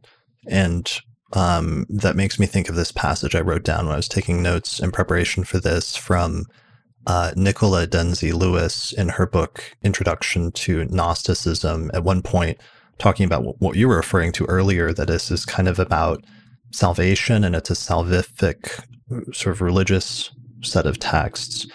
[0.48, 0.92] And
[1.34, 4.44] um, that makes me think of this passage I wrote down when I was taking
[4.44, 6.46] notes in preparation for this from
[7.08, 11.90] uh, Nicola Denzey Lewis in her book Introduction to Gnosticism.
[11.94, 12.60] At one point,
[13.00, 16.24] talking about what you were referring to earlier, that this is kind of about
[16.72, 18.84] salvation and it's a salvific
[19.34, 21.68] sort of religious set of texts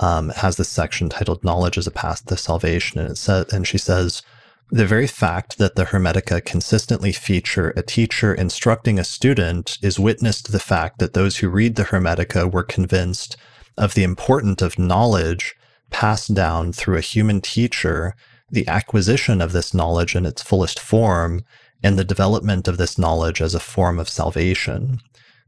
[0.00, 3.66] um, has this section titled "Knowledge as a Path to Salvation," and it says, and
[3.66, 4.22] she says,
[4.70, 10.42] the very fact that the Hermetica consistently feature a teacher instructing a student is witness
[10.42, 13.36] to the fact that those who read the Hermetica were convinced
[13.76, 15.54] of the importance of knowledge
[15.90, 18.16] passed down through a human teacher,
[18.50, 21.42] the acquisition of this knowledge in its fullest form,
[21.84, 25.00] and the development of this knowledge as a form of salvation.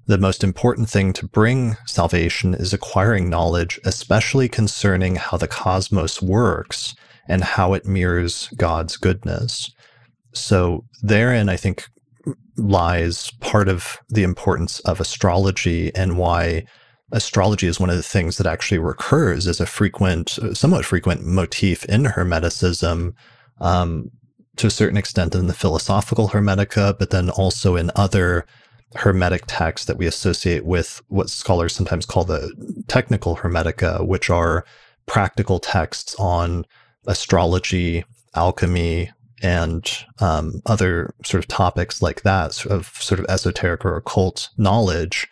[0.06, 6.20] The most important thing to bring salvation is acquiring knowledge, especially concerning how the cosmos
[6.20, 6.94] works
[7.26, 9.72] and how it mirrors God's goodness.
[10.32, 11.88] So, therein, I think,
[12.58, 16.66] lies part of the importance of astrology and why
[17.12, 21.84] astrology is one of the things that actually recurs as a frequent, somewhat frequent motif
[21.86, 23.14] in Hermeticism.
[23.58, 24.10] Um,
[24.56, 28.46] to a certain extent in the philosophical Hermetica, but then also in other
[28.94, 32.52] Hermetic texts that we associate with what scholars sometimes call the
[32.88, 34.64] technical Hermetica, which are
[35.06, 36.64] practical texts on
[37.06, 38.04] astrology,
[38.34, 39.10] alchemy,
[39.42, 45.28] and um, other sort of topics like that of sort of esoteric or occult knowledge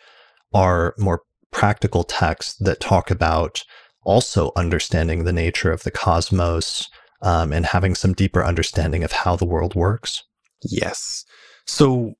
[0.53, 3.63] are more practical texts that talk about
[4.03, 6.89] also understanding the nature of the cosmos
[7.25, 10.23] um, and having some deeper understanding of how the world works.
[10.63, 11.25] Yes.
[11.65, 12.13] So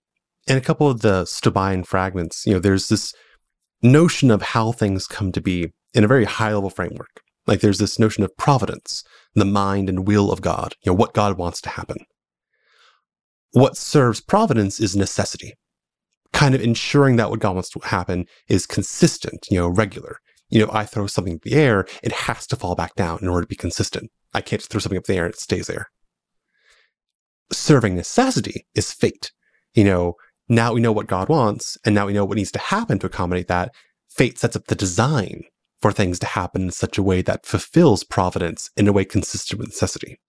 [0.47, 3.13] in a couple of the Stobaean fragments, you know, there's this
[3.83, 7.21] notion of how things come to be in a very high level framework.
[7.45, 9.03] Like there's this notion of providence,
[9.35, 11.97] the mind and will of God, you know, what God wants to happen.
[13.51, 15.53] What serves providence is necessity,
[16.33, 20.17] kind of ensuring that what God wants to happen is consistent, you know, regular.
[20.49, 23.27] You know, I throw something in the air, it has to fall back down in
[23.27, 24.09] order to be consistent.
[24.35, 25.89] I can't just throw something up there and it stays there.
[27.51, 29.31] serving necessity is fate.
[29.73, 30.15] You know,
[30.49, 33.07] now we know what God wants, and now we know what needs to happen to
[33.07, 33.73] accommodate that.
[34.09, 35.43] Fate sets up the design
[35.81, 39.59] for things to happen in such a way that fulfills providence in a way consistent
[39.59, 40.19] with necessity.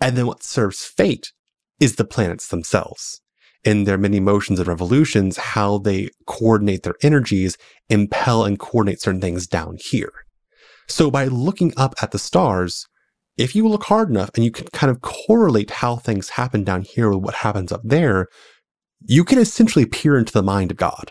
[0.00, 1.32] And then what serves fate
[1.80, 3.20] is the planets themselves.
[3.64, 7.56] In their many motions and revolutions, how they coordinate their energies,
[7.88, 10.12] impel and coordinate certain things down here.
[10.88, 12.86] So by looking up at the stars,
[13.36, 16.82] if you look hard enough and you can kind of correlate how things happen down
[16.82, 18.28] here with what happens up there,
[19.06, 21.10] you can essentially peer into the mind of God.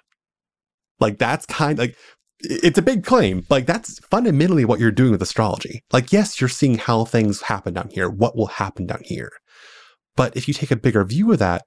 [0.99, 1.97] Like that's kind of like
[2.39, 3.45] it's a big claim.
[3.49, 5.83] Like that's fundamentally what you're doing with astrology.
[5.91, 9.31] Like yes, you're seeing how things happen down here, what will happen down here.
[10.15, 11.63] But if you take a bigger view of that,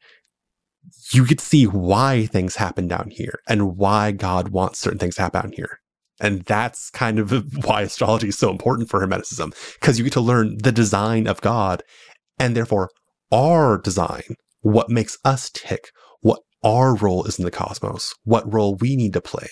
[1.13, 5.23] you could see why things happen down here and why God wants certain things to
[5.23, 5.81] happen down here.
[6.21, 7.33] And that's kind of
[7.65, 11.41] why astrology is so important for Hermeticism, because you get to learn the design of
[11.41, 11.83] God
[12.39, 12.91] and therefore
[13.33, 15.91] our design, what makes us tick,
[16.21, 19.49] what our role is in the cosmos, what role we need to play.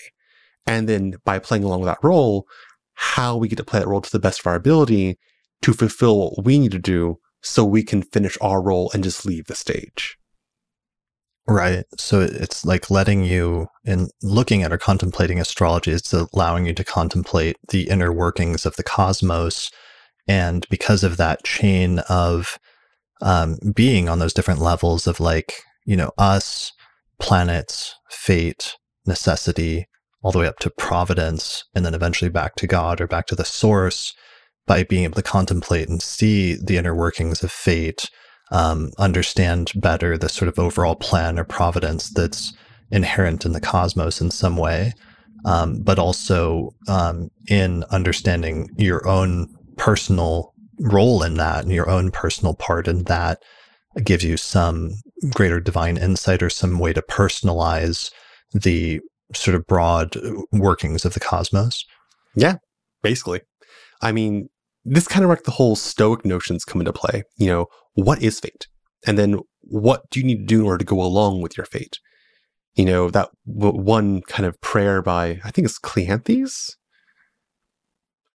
[0.65, 2.45] And then by playing along with that role,
[2.93, 5.17] how we get to play that role to the best of our ability
[5.61, 9.25] to fulfill what we need to do so we can finish our role and just
[9.25, 10.17] leave the stage.
[11.45, 11.83] Right.
[11.97, 16.85] So it's like letting you, in looking at or contemplating astrology, it's allowing you to
[16.85, 19.69] contemplate the inner workings of the cosmos.
[20.25, 22.57] And because of that chain of
[23.21, 25.53] um, being on those different levels of like,
[25.85, 26.71] you know, us,
[27.19, 29.87] planets, fate, necessity,
[30.21, 33.35] all the way up to providence, and then eventually back to God or back to
[33.35, 34.13] the source
[34.65, 38.09] by being able to contemplate and see the inner workings of fate
[38.53, 42.53] um, understand better the sort of overall plan or providence that's
[42.91, 44.93] inherent in the cosmos in some way,
[45.45, 52.11] um, but also um, in understanding your own personal role in that and your own
[52.11, 53.41] personal part in that
[54.03, 54.91] gives you some
[55.33, 58.11] greater divine insight or some way to personalize
[58.53, 58.99] the
[59.33, 60.15] sort of broad
[60.51, 61.83] workings of the cosmos.
[62.35, 62.57] Yeah,
[63.01, 63.41] basically.
[64.01, 64.49] I mean,
[64.85, 67.23] this kind of like the whole Stoic notions come into play.
[67.37, 68.67] You know, what is fate?
[69.05, 71.65] And then what do you need to do in order to go along with your
[71.65, 71.99] fate?
[72.75, 76.75] You know, that w- one kind of prayer by, I think it's Cleanthes.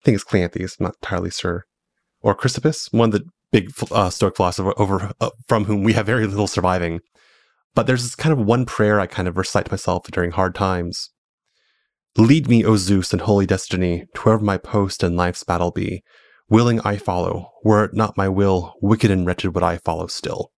[0.01, 1.66] I think it's Cleanthes, I'm not entirely sure.
[2.20, 6.07] Or Chrysippus, one of the big uh, Stoic philosophers over uh, from whom we have
[6.07, 7.01] very little surviving.
[7.74, 10.55] But there's this kind of one prayer I kind of recite to myself during hard
[10.55, 11.11] times.
[12.16, 16.03] Lead me, O Zeus, in holy destiny, to wherever my post in life's battle be,
[16.49, 17.51] Willing I follow.
[17.62, 20.53] Were it not my will, wicked and wretched would I follow still.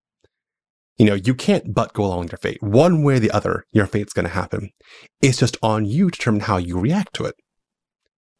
[0.99, 2.63] You know, you can't but go along with your fate.
[2.63, 4.71] One way or the other, your fate's going to happen.
[5.23, 7.35] It's just on you to determine how you react to it.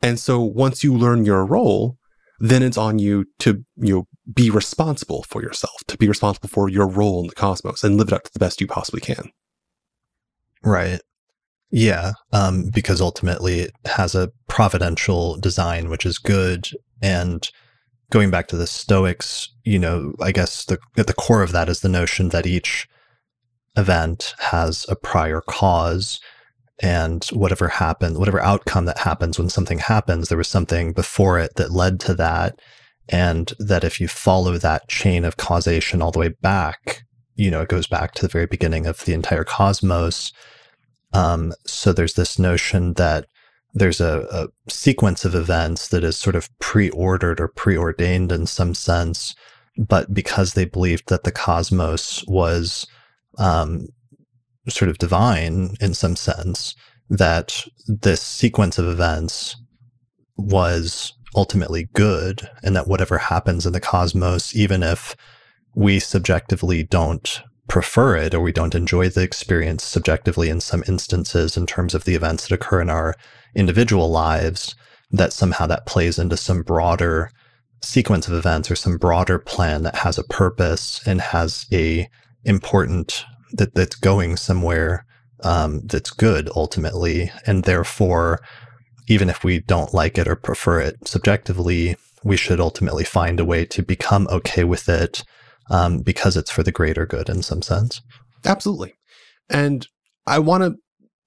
[0.03, 1.97] And so once you learn your role,
[2.39, 6.69] then it's on you to, you know, be responsible for yourself, to be responsible for
[6.69, 9.31] your role in the cosmos and live it up to the best you possibly can.
[10.63, 11.01] Right.
[11.71, 16.69] Yeah, um, because ultimately it has a providential design, which is good.
[17.03, 17.49] And
[18.11, 21.69] going back to the Stoics, you know, I guess the, at the core of that
[21.69, 22.89] is the notion that each
[23.77, 26.21] event has a prior cause
[26.83, 31.57] and whatever happened, whatever outcome that happens when something happens, there was something before it
[31.57, 32.59] that led to that.
[33.09, 37.03] And that if you follow that chain of causation all the way back,
[37.35, 40.33] you know, it goes back to the very beginning of the entire cosmos
[41.13, 43.27] um, so there's this notion that
[43.75, 48.75] there's a, a, sequence of events that is sort of pre-ordered or preordained in some
[48.75, 49.35] sense,
[49.77, 52.87] but because they believed that the cosmos was
[53.39, 53.87] um,
[54.69, 56.75] sort of divine in some sense,
[57.09, 59.57] that this sequence of events
[60.37, 65.15] was ultimately good, and that whatever happens in the cosmos, even if
[65.75, 71.57] we subjectively don't prefer it or we don't enjoy the experience subjectively in some instances
[71.57, 73.15] in terms of the events that occur in our
[73.55, 74.75] individual lives,
[75.11, 77.31] that somehow that plays into some broader
[77.83, 82.09] sequence of events or some broader plan that has a purpose and has a
[82.45, 85.05] important that that's going somewhere
[85.43, 88.41] um, that's good ultimately, and therefore,
[89.09, 93.45] even if we don't like it or prefer it subjectively, we should ultimately find a
[93.45, 95.25] way to become okay with it
[95.71, 98.03] um, because it's for the greater good in some sense.
[98.45, 98.95] Absolutely.
[99.49, 99.87] And
[100.27, 100.75] I want to,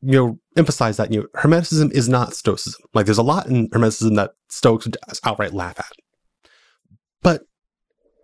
[0.01, 2.81] you know, emphasize that, you know, Hermeticism is not Stoicism.
[2.93, 4.87] Like there's a lot in Hermeticism that Stoics
[5.23, 5.91] outright laugh at.
[7.21, 7.43] But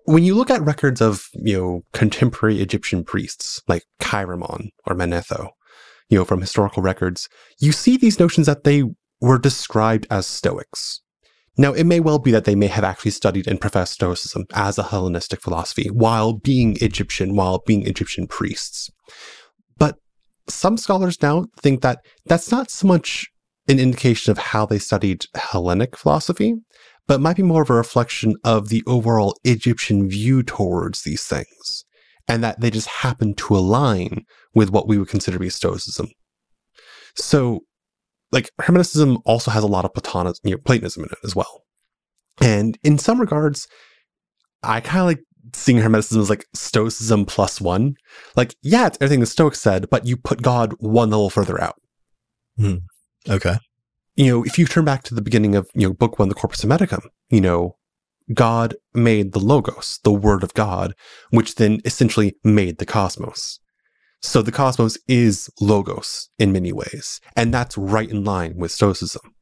[0.05, 5.49] when you look at records of, you know, contemporary Egyptian priests like Chaeremon or Manetho,
[6.09, 7.29] you know, from historical records,
[7.59, 8.83] you see these notions that they
[9.21, 11.01] were described as Stoics.
[11.57, 14.77] Now, it may well be that they may have actually studied and professed Stoicism as
[14.77, 18.89] a Hellenistic philosophy while being Egyptian, while being Egyptian priests.
[20.49, 23.27] Some scholars now think that that's not so much
[23.67, 26.55] an indication of how they studied Hellenic philosophy,
[27.07, 31.85] but might be more of a reflection of the overall Egyptian view towards these things,
[32.27, 36.07] and that they just happen to align with what we would consider to be Stoicism.
[37.15, 37.61] So,
[38.31, 41.63] like Hermeticism also has a lot of Platonism, you know, Platonism in it as well.
[42.41, 43.67] And in some regards,
[44.63, 45.19] I kind of like
[45.53, 47.95] seeing Hermeticism as like Stoicism plus one.
[48.35, 51.81] Like, yeah, it's everything the Stoics said, but you put God one level further out.
[52.57, 52.77] Hmm.
[53.27, 53.57] Okay.
[54.15, 56.35] You know, if you turn back to the beginning of, you know, book one, the
[56.35, 57.77] Corpus Hermeticum, you know,
[58.33, 60.93] God made the Logos, the Word of God,
[61.31, 63.59] which then essentially made the cosmos.
[64.21, 69.33] So the cosmos is logos in many ways, and that's right in line with Stoicism.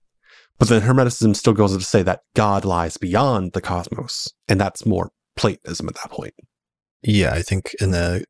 [0.59, 4.61] But then Hermeticism still goes on to say that God lies beyond the cosmos, and
[4.61, 6.33] that's more Platonism at that point.
[7.03, 8.25] Yeah, I think in the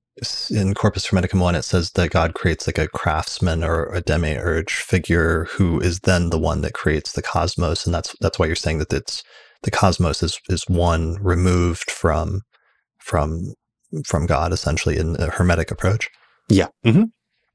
[0.49, 4.73] in Corpus Hermeticum one, it says that God creates like a craftsman or a demiurge
[4.73, 8.55] figure who is then the one that creates the cosmos, and that's that's why you're
[8.55, 9.23] saying that it's
[9.63, 12.41] the cosmos is is one removed from
[12.99, 13.53] from
[14.05, 16.09] from God essentially in the Hermetic approach.
[16.49, 16.67] Yeah.
[16.85, 17.03] Mm-hmm.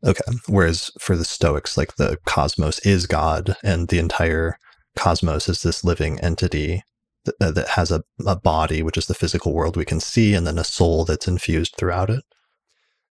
[0.05, 0.25] Okay.
[0.47, 4.57] Whereas for the Stoics, like the cosmos is God, and the entire
[4.97, 6.83] cosmos is this living entity
[7.25, 10.35] that, uh, that has a, a body, which is the physical world we can see,
[10.35, 12.25] and then a soul that's infused throughout it.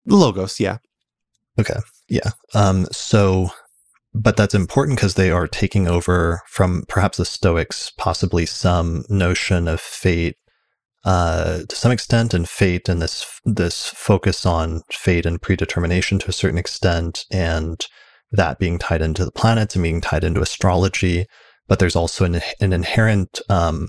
[0.06, 0.78] Logos, yeah.
[1.58, 1.80] Okay.
[2.08, 2.30] Yeah.
[2.54, 3.50] Um, so,
[4.14, 9.68] but that's important because they are taking over from perhaps the Stoics, possibly some notion
[9.68, 10.36] of fate
[11.04, 16.28] uh, to some extent, and fate, and this this focus on fate and predetermination to
[16.28, 17.86] a certain extent, and
[18.32, 21.26] that being tied into the planets and being tied into astrology.
[21.68, 23.88] But there's also an, an inherent um,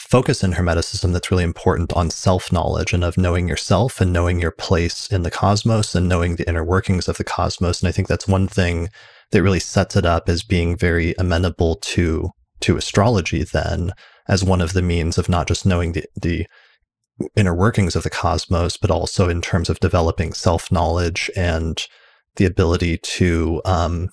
[0.00, 4.40] focus in Hermeticism that's really important on self knowledge and of knowing yourself and knowing
[4.40, 7.80] your place in the cosmos and knowing the inner workings of the cosmos.
[7.80, 8.88] And I think that's one thing
[9.30, 13.92] that really sets it up as being very amenable to to astrology then
[14.28, 16.46] as one of the means of not just knowing the, the
[17.36, 21.86] inner workings of the cosmos, but also in terms of developing self knowledge and
[22.36, 24.08] the ability to um,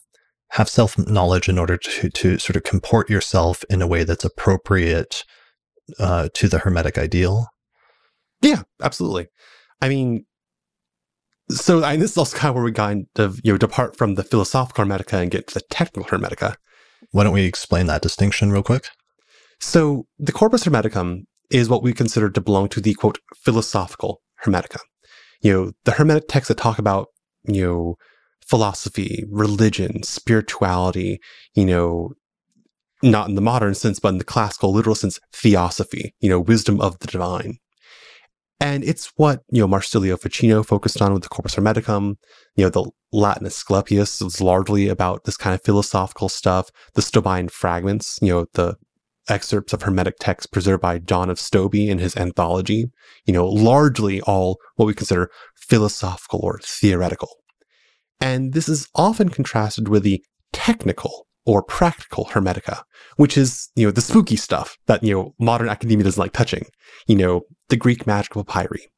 [0.49, 4.25] have self knowledge in order to, to sort of comport yourself in a way that's
[4.25, 5.23] appropriate
[5.99, 7.47] uh, to the Hermetic ideal.
[8.41, 9.27] Yeah, absolutely.
[9.81, 10.25] I mean,
[11.49, 14.15] so I, this is also kind of where we kind of you know depart from
[14.15, 16.55] the philosophical Hermetica and get to the technical Hermetica.
[17.11, 18.89] Why don't we explain that distinction real quick?
[19.59, 24.79] So the Corpus Hermeticum is what we consider to belong to the quote philosophical Hermetica.
[25.41, 27.07] You know, the Hermetic texts that talk about,
[27.45, 27.95] you know,
[28.45, 31.19] philosophy, religion, spirituality,
[31.53, 32.13] you know,
[33.03, 36.81] not in the modern sense, but in the classical literal sense, theosophy, you know, wisdom
[36.81, 37.57] of the divine.
[38.59, 42.15] And it's what, you know, Marsilio Ficino focused on with the Corpus Hermeticum.
[42.55, 46.69] You know, the Latin Asclepius was largely about this kind of philosophical stuff.
[46.95, 48.75] The Stobaean fragments, you know, the
[49.29, 52.89] excerpts of Hermetic texts preserved by John of Stobi in his anthology,
[53.25, 57.29] you know, largely all what we consider philosophical or theoretical.
[58.19, 62.83] And this is often contrasted with the technical or practical Hermetica,
[63.15, 66.65] which is, you know, the spooky stuff that, you know, modern academia doesn't like touching.
[67.07, 68.91] You know, the Greek magical papyri,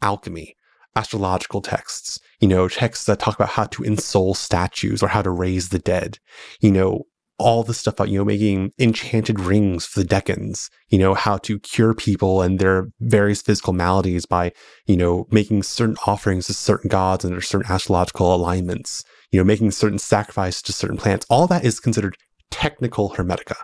[0.00, 0.54] alchemy,
[0.94, 5.30] astrological texts, you know, texts that talk about how to ensoul statues or how to
[5.30, 6.18] raise the dead,
[6.60, 7.02] you know,
[7.38, 11.36] all the stuff about, you know, making enchanted rings for the Decans, you know, how
[11.38, 14.52] to cure people and their various physical maladies by,
[14.86, 19.44] you know, making certain offerings to certain gods and their certain astrological alignments, you know,
[19.44, 21.26] making certain sacrifices to certain plants.
[21.28, 22.16] All that is considered
[22.50, 23.56] technical hermetica.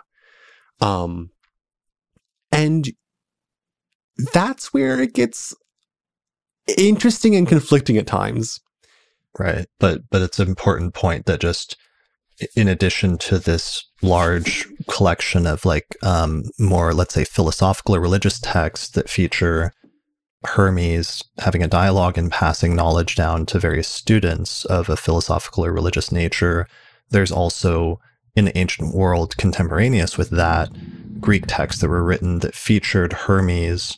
[0.81, 1.31] Um,
[2.51, 2.89] and
[4.31, 5.55] that's where it gets
[6.77, 8.59] interesting and conflicting at times.
[9.37, 9.65] Right.
[9.79, 11.75] But but it's an important point that just
[12.55, 18.39] in addition to this large collection of like um, more, let's say, philosophical or religious
[18.39, 19.71] texts that feature
[20.45, 25.71] Hermes having a dialogue and passing knowledge down to various students of a philosophical or
[25.71, 26.67] religious nature,
[27.09, 27.99] there's also
[28.35, 30.69] in the ancient world contemporaneous with that
[31.19, 33.97] Greek texts that were written that featured Hermes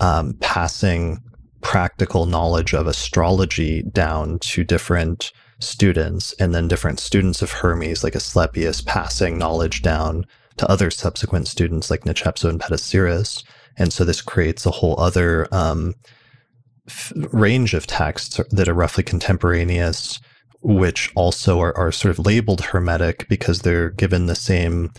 [0.00, 1.22] um, passing
[1.60, 8.14] practical knowledge of astrology down to different students, and then different students of Hermes, like
[8.14, 10.24] Asclepius, passing knowledge down
[10.56, 13.42] to other subsequent students like Nechepso and Petosiris.
[13.78, 15.94] And so this creates a whole other um,
[16.86, 20.20] f- range of texts that are roughly contemporaneous,
[20.60, 24.92] which also are, are sort of labeled Hermetic because they're given the same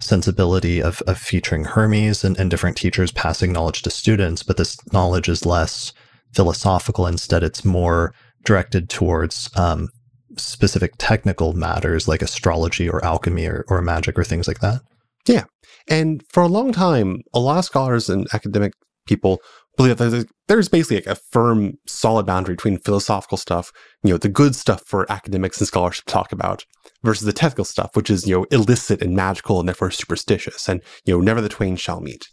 [0.00, 4.76] sensibility of, of featuring Hermes and, and different teachers passing knowledge to students, but this
[4.92, 5.92] knowledge is less
[6.34, 7.06] philosophical.
[7.06, 8.14] Instead, it's more
[8.44, 9.88] directed towards um,
[10.36, 14.80] specific technical matters like astrology or alchemy or, or magic or things like that.
[15.26, 15.44] Yeah.
[15.88, 18.72] And for a long time, a lot of scholars and academic
[19.06, 19.40] people
[19.76, 23.72] believe that there's basically a firm, solid boundary between philosophical stuff,
[24.02, 26.64] you know, the good stuff for academics and scholarship to talk about,
[27.02, 30.82] versus the technical stuff, which is, you know, illicit and magical and therefore superstitious, and,
[31.04, 32.28] you know, never the twain shall meet.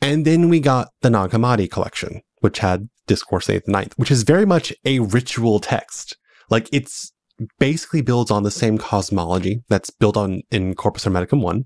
[0.00, 4.10] And then we got the Nag Hammadi collection, which had Discourse 8th and 9th, which
[4.10, 6.16] is very much a ritual text.
[6.50, 7.12] Like it's
[7.58, 11.64] basically builds on the same cosmology that's built on in Corpus Hermeticum 1.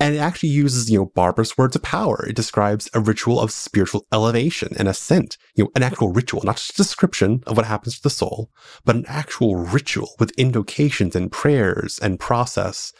[0.00, 2.24] And it actually uses, you know, barbarous words of power.
[2.26, 6.56] It describes a ritual of spiritual elevation and ascent, you know, an actual ritual, not
[6.56, 8.50] just a description of what happens to the soul,
[8.86, 12.94] but an actual ritual with invocations and prayers and process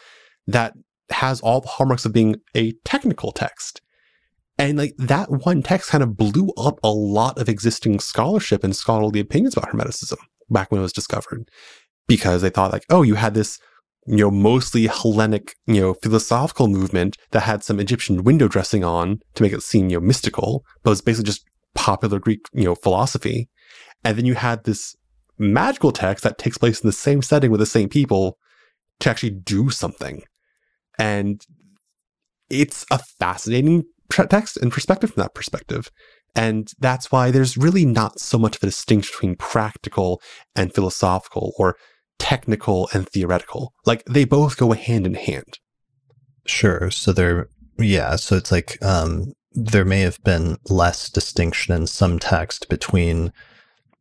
[0.47, 0.74] that
[1.09, 3.81] has all the hallmarks of being a technical text.
[4.59, 8.77] And like that one text kind of blew up a lot of existing scholarship and
[8.77, 10.18] scholarly opinions about Hermeticism
[10.51, 11.48] back when it was discovered
[12.06, 13.59] because they thought like, oh, you had this,
[14.10, 19.20] you know, mostly Hellenic, you know, philosophical movement that had some Egyptian window dressing on
[19.34, 21.44] to make it seem, you know, mystical, but was basically just
[21.76, 23.48] popular Greek, you know, philosophy.
[24.02, 24.96] And then you had this
[25.38, 28.36] magical text that takes place in the same setting with the same people
[28.98, 30.22] to actually do something.
[30.98, 31.40] And
[32.50, 35.88] it's a fascinating text and perspective from that perspective.
[36.34, 40.20] And that's why there's really not so much of a distinction between practical
[40.56, 41.76] and philosophical or
[42.20, 43.74] technical and theoretical.
[43.84, 45.59] Like they both go hand in hand.
[46.47, 46.90] Sure.
[46.90, 47.48] So there,
[47.78, 48.14] yeah.
[48.14, 53.32] So it's like, um, there may have been less distinction in some text between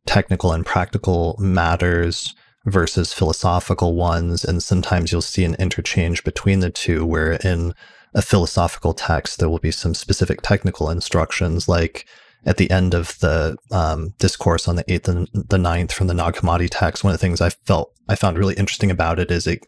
[0.06, 2.34] technical and practical matters
[2.66, 4.44] versus philosophical ones.
[4.44, 7.74] And sometimes you'll see an interchange between the two, where in
[8.14, 12.06] a philosophical text, there will be some specific technical instructions, like
[12.46, 16.14] at the end of the um, discourse on the eighth and the ninth from the
[16.14, 17.04] Nag Hammadi text.
[17.04, 19.60] One of the things I felt I found really interesting about it is it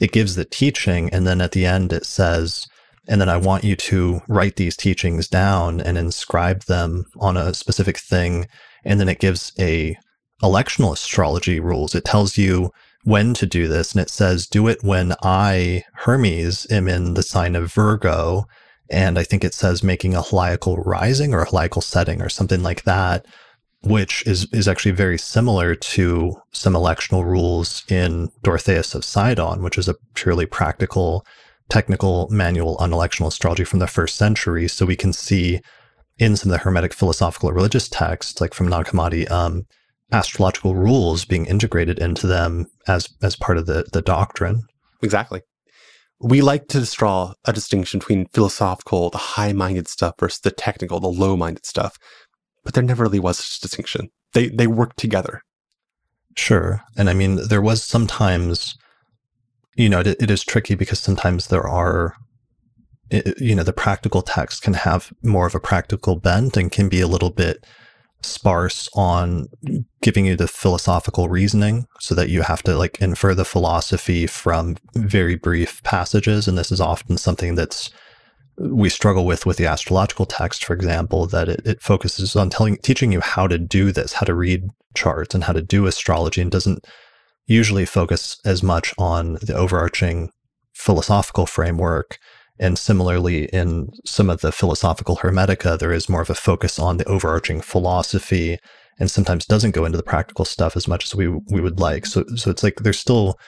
[0.00, 2.66] it gives the teaching, and then at the end it says,
[3.08, 7.54] and then I want you to write these teachings down and inscribe them on a
[7.54, 8.46] specific thing,
[8.84, 9.96] and then it gives a
[10.42, 11.94] electional astrology rules.
[11.94, 12.72] It tells you
[13.04, 13.92] when to do this.
[13.92, 18.46] And it says, do it when I, Hermes, am in the sign of Virgo.
[18.90, 22.62] And I think it says making a heliacal rising or a heliacal setting or something
[22.62, 23.26] like that,
[23.82, 29.78] which is, is actually very similar to some electional rules in Dorotheus of Sidon, which
[29.78, 31.26] is a purely practical,
[31.68, 34.68] technical manual on electional astrology from the first century.
[34.68, 35.60] So we can see
[36.18, 39.66] in some of the Hermetic philosophical or religious texts, like from Nag Hammadi, um,
[40.12, 44.62] astrological rules being integrated into them as as part of the the doctrine.
[45.02, 45.42] Exactly.
[46.20, 51.08] We like to draw a distinction between philosophical, the high-minded stuff versus the technical, the
[51.08, 51.98] low-minded stuff.
[52.64, 54.10] But there never really was such a distinction.
[54.32, 55.42] They they work together.
[56.36, 56.82] Sure.
[56.96, 58.76] And I mean there was sometimes
[59.76, 62.14] you know, it, it is tricky because sometimes there are
[63.38, 67.00] you know, the practical text can have more of a practical bent and can be
[67.00, 67.64] a little bit
[68.22, 69.48] sparse on
[70.02, 74.76] giving you the philosophical reasoning so that you have to like infer the philosophy from
[74.94, 76.48] very brief passages.
[76.48, 77.90] And this is often something that's
[78.60, 82.48] uh, we struggle with with the astrological text for example that it, it focuses on
[82.48, 85.86] telling teaching you how to do this how to read charts and how to do
[85.86, 86.86] astrology and doesn't
[87.46, 90.30] usually focus as much on the overarching
[90.72, 92.18] philosophical framework
[92.58, 96.96] and similarly, in some of the philosophical Hermetica, there is more of a focus on
[96.96, 98.58] the overarching philosophy
[98.98, 102.06] and sometimes doesn't go into the practical stuff as much as we we would like.
[102.06, 103.38] So so it's like there's still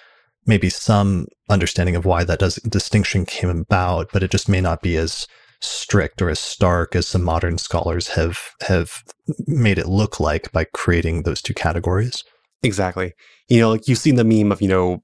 [0.47, 4.83] maybe some understanding of why that does, distinction came about, but it just may not
[4.83, 5.27] be as
[5.61, 9.03] strict or as stark as some modern scholars have have
[9.47, 12.25] made it look like by creating those two categories.
[12.63, 13.13] Exactly.
[13.49, 15.03] You know, like you've seen the meme of, you know,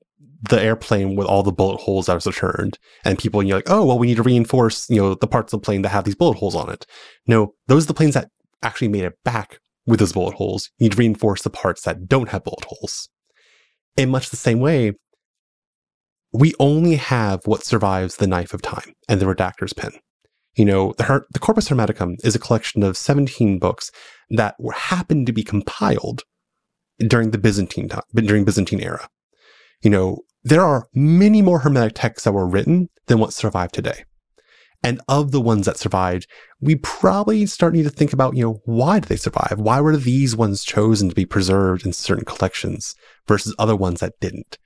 [0.48, 2.78] the airplane with all the bullet holes that was returned.
[3.04, 5.60] And people, you're like, oh, well, we need to reinforce, you know, the parts of
[5.60, 6.86] the plane that have these bullet holes on it.
[7.26, 8.30] No, those are the planes that
[8.62, 10.70] actually made it back with those bullet holes.
[10.78, 13.08] You need to reinforce the parts that don't have bullet holes.
[13.96, 14.92] In much the same way,
[16.32, 19.92] we only have what survives the knife of time and the redactor's pen.
[20.56, 23.90] You know, the, Her- the Corpus Hermeticum is a collection of 17 books
[24.30, 26.22] that were happened to be compiled
[26.98, 29.08] during the Byzantine time, during Byzantine era.
[29.82, 34.04] You know, there are many more Hermetic texts that were written than what survive today.
[34.82, 36.28] And of the ones that survived,
[36.60, 39.54] we probably start need to think about, you know, why did they survive?
[39.56, 42.94] Why were these ones chosen to be preserved in certain collections
[43.26, 44.58] versus other ones that didn't?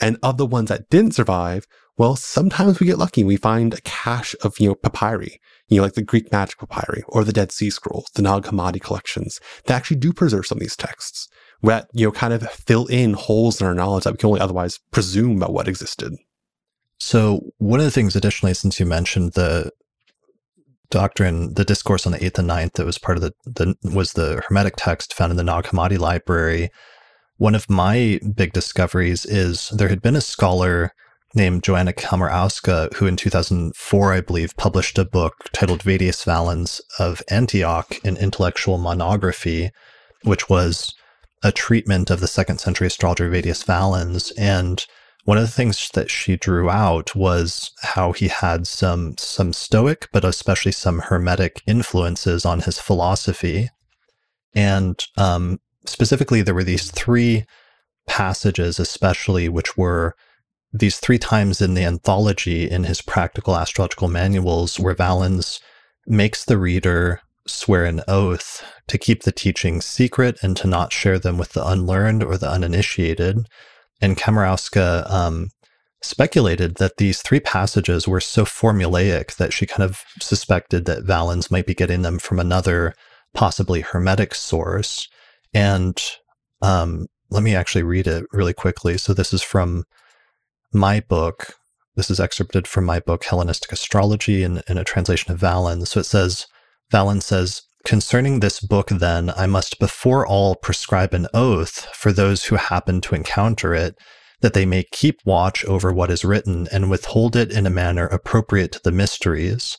[0.00, 1.66] And of the ones that didn't survive,
[1.98, 3.24] Well, sometimes we get lucky.
[3.24, 7.02] We find a cache of, you know, papyri, you know, like the Greek magic papyri
[7.08, 10.60] or the Dead Sea Scrolls, the Nag Hammadi collections that actually do preserve some of
[10.60, 11.28] these texts
[11.62, 14.40] that, you know, kind of fill in holes in our knowledge that we can only
[14.40, 16.14] otherwise presume about what existed.
[16.98, 19.70] So one of the things additionally, since you mentioned the
[20.90, 24.14] doctrine, the discourse on the eighth and ninth that was part of the, the was
[24.14, 26.70] the Hermetic text found in the Nag Hammadi library.
[27.36, 30.92] One of my big discoveries is there had been a scholar
[31.34, 37.22] named Joanna Komorowska, who in 2004, I believe, published a book titled Vettius Valens of
[37.30, 39.70] Antioch, an intellectual monography,
[40.24, 40.94] which was
[41.42, 44.30] a treatment of the second century astrologer Vettius Valens.
[44.32, 44.84] And
[45.24, 50.08] one of the things that she drew out was how he had some some Stoic,
[50.12, 53.68] but especially some Hermetic influences on his philosophy.
[54.54, 57.44] And um, specifically, there were these three
[58.06, 60.14] passages, especially, which were
[60.72, 65.60] these three times in the anthology in his practical astrological manuals where Valens
[66.06, 71.18] makes the reader swear an oath to keep the teachings secret and to not share
[71.18, 73.46] them with the unlearned or the uninitiated.
[74.00, 75.50] And Komorowska um,
[76.02, 81.50] speculated that these three passages were so formulaic that she kind of suspected that Valens
[81.50, 82.94] might be getting them from another,
[83.34, 85.08] possibly Hermetic source.
[85.52, 86.00] And
[86.62, 88.98] um, let me actually read it really quickly.
[88.98, 89.84] So this is from
[90.72, 91.54] my book,
[91.96, 95.90] this is excerpted from my book, Hellenistic Astrology, in, in a translation of Valens.
[95.90, 96.46] So it says,
[96.90, 102.44] Valens says, Concerning this book, then, I must before all prescribe an oath for those
[102.44, 103.96] who happen to encounter it,
[104.42, 108.06] that they may keep watch over what is written and withhold it in a manner
[108.06, 109.78] appropriate to the mysteries.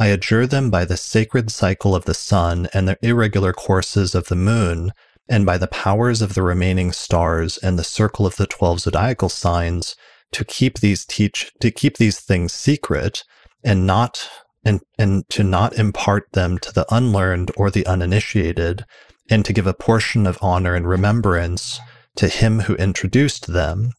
[0.00, 4.26] I adjure them by the sacred cycle of the sun and the irregular courses of
[4.26, 4.90] the moon,
[5.28, 9.28] and by the powers of the remaining stars and the circle of the 12 zodiacal
[9.28, 9.94] signs
[10.32, 13.22] to keep these teach to keep these things secret
[13.62, 14.28] and not
[14.64, 18.84] and and to not impart them to the unlearned or the uninitiated
[19.30, 21.80] and to give a portion of honor and remembrance
[22.16, 23.92] to him who introduced them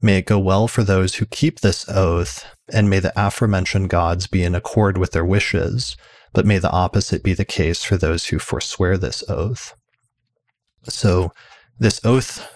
[0.00, 4.26] may it go well for those who keep this oath and may the aforementioned gods
[4.26, 5.96] be in accord with their wishes
[6.32, 9.74] but may the opposite be the case for those who forswear this oath
[10.84, 11.32] so
[11.78, 12.48] this oath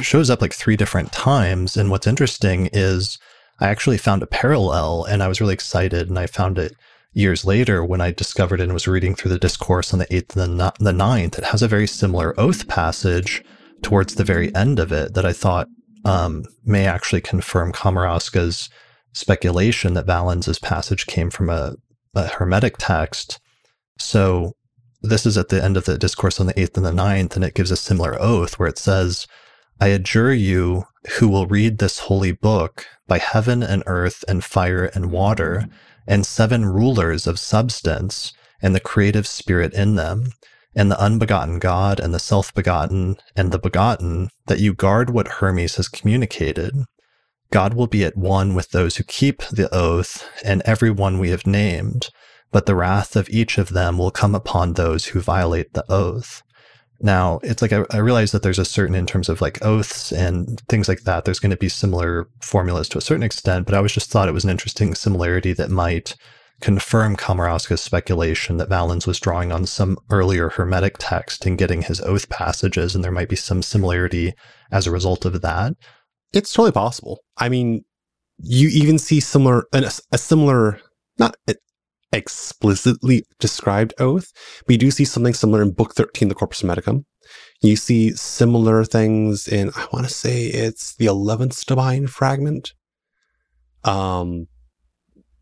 [0.00, 1.76] shows up like three different times.
[1.76, 3.18] And what's interesting is
[3.60, 6.08] I actually found a parallel and I was really excited.
[6.08, 6.74] And I found it
[7.12, 10.36] years later when I discovered it and was reading through the discourse on the eighth
[10.36, 11.38] and the, ninth.
[11.38, 13.44] It has a very similar oath passage
[13.82, 15.68] towards the very end of it that I thought
[16.04, 18.68] um, may actually confirm Komorowska's
[19.12, 21.76] speculation that Valens's passage came from a,
[22.14, 23.38] a Hermetic text.
[23.98, 24.54] So
[25.02, 27.44] this is at the end of the discourse on the eighth and the ninth, and
[27.44, 29.26] it gives a similar oath where it says,
[29.80, 30.84] I adjure you
[31.18, 35.72] who will read this holy book by heaven and earth and fire and water, mm-hmm.
[36.06, 38.32] and seven rulers of substance,
[38.62, 40.32] and the creative spirit in them,
[40.74, 45.28] and the unbegotten God, and the self begotten, and the begotten, that you guard what
[45.28, 46.74] Hermes has communicated.
[47.50, 51.30] God will be at one with those who keep the oath, and every one we
[51.30, 52.10] have named
[52.54, 56.44] but the wrath of each of them will come upon those who violate the oath.
[57.00, 60.12] Now, it's like I, I, realize that there's a certain, in terms of like oaths
[60.12, 63.74] and things like that, there's going to be similar formulas to a certain extent, but
[63.74, 66.16] I was just thought it was an interesting similarity that might
[66.60, 72.00] confirm Komorowska's speculation that Valens was drawing on some earlier Hermetic text and getting his
[72.00, 74.32] oath passages, and there might be some similarity
[74.70, 75.74] as a result of that.
[76.32, 77.20] It's totally possible.
[77.36, 77.84] I mean,
[78.38, 80.80] you even see similar, a, a similar,
[81.18, 81.36] not
[82.14, 84.32] explicitly described oath.
[84.66, 87.04] We do see something similar in Book 13, the Corpus Hermeticum.
[87.62, 92.74] You see similar things in, I want to say it's the 11th Divine fragment.
[93.84, 94.46] Um,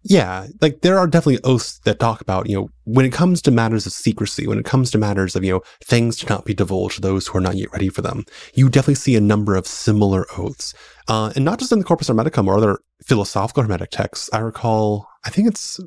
[0.04, 3.52] yeah, like there are definitely oaths that talk about, you know, when it comes to
[3.52, 6.54] matters of secrecy, when it comes to matters of, you know, things to not be
[6.54, 8.24] divulged to those who are not yet ready for them,
[8.54, 10.74] you definitely see a number of similar oaths.
[11.06, 14.28] Uh, and not just in the Corpus Hermeticum or other philosophical Hermetic texts.
[14.32, 15.78] I recall, I think it's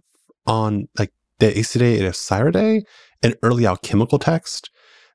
[0.46, 2.84] on like the Aesidae and Osiridae,
[3.24, 4.70] an early alchemical text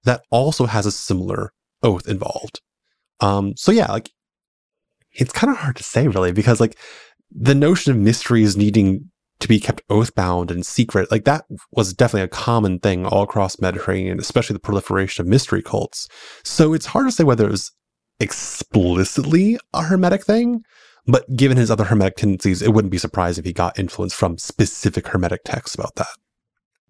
[0.04, 1.52] that also has a similar
[1.82, 2.60] oath involved.
[3.20, 4.10] Um, so yeah, like
[5.12, 6.78] it's kind of hard to say really because like
[7.30, 11.94] the notion of mysteries needing to be kept oath bound and secret, like that was
[11.94, 16.08] definitely a common thing all across Mediterranean, especially the proliferation of mystery cults.
[16.44, 17.72] So it's hard to say whether it was
[18.20, 20.62] explicitly a hermetic thing,
[21.06, 24.38] but given his other Hermetic tendencies, it wouldn't be surprised if he got influence from
[24.38, 26.08] specific Hermetic texts about that.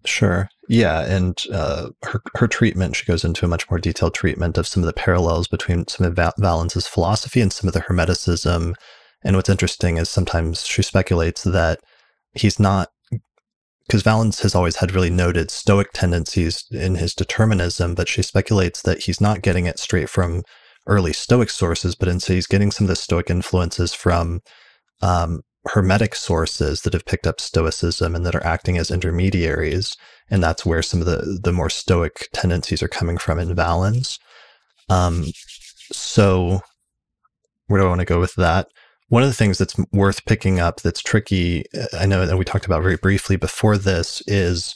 [0.05, 0.49] Sure.
[0.67, 1.01] Yeah.
[1.01, 4.81] And uh, her, her treatment, she goes into a much more detailed treatment of some
[4.81, 8.73] of the parallels between some of Val- Valens's philosophy and some of the Hermeticism
[9.23, 11.79] And what's interesting is sometimes she speculates that
[12.33, 12.89] he's not
[13.87, 18.81] because Valens has always had really noted Stoic tendencies in his determinism, but she speculates
[18.83, 20.43] that he's not getting it straight from
[20.87, 24.41] early Stoic sources, but instead he's getting some of the Stoic influences from
[25.01, 29.95] um, Hermetic sources that have picked up Stoicism and that are acting as intermediaries,
[30.29, 34.19] and that's where some of the the more Stoic tendencies are coming from in Valens.
[34.89, 35.25] Um,
[35.91, 36.61] so,
[37.67, 38.67] where do I want to go with that?
[39.09, 42.65] One of the things that's worth picking up that's tricky, I know that we talked
[42.65, 44.73] about very briefly before this, is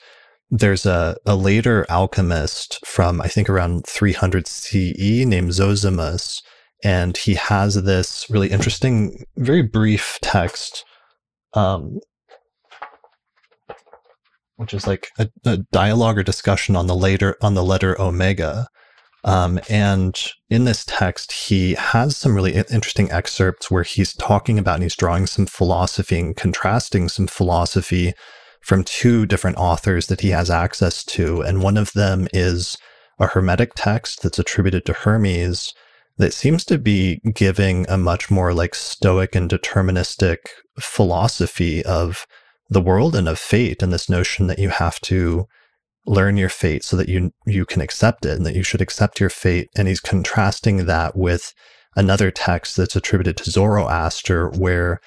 [0.49, 6.41] there's a, a later alchemist from, I think, around 300 CE named Zosimus.
[6.83, 10.85] And he has this really interesting, very brief text,
[11.53, 11.99] um,
[14.57, 18.67] which is like a, a dialogue or discussion on the later on the letter omega
[19.25, 20.15] um, and
[20.51, 24.95] in this text, he has some really interesting excerpts where he's talking about and he's
[24.95, 28.13] drawing some philosophy and contrasting some philosophy
[28.65, 31.39] from two different authors that he has access to.
[31.41, 32.79] And one of them is
[33.19, 35.71] a Hermetic text that's attributed to Hermes
[36.17, 40.37] that seems to be giving a much more like stoic and deterministic
[40.79, 42.25] philosophy of
[42.67, 45.45] the world and of fate and this notion that you have to
[46.07, 49.19] learn your fate so that you you can accept it and that you should accept
[49.19, 51.53] your fate and he's contrasting that with
[51.95, 54.99] another text that's attributed to Zoroaster where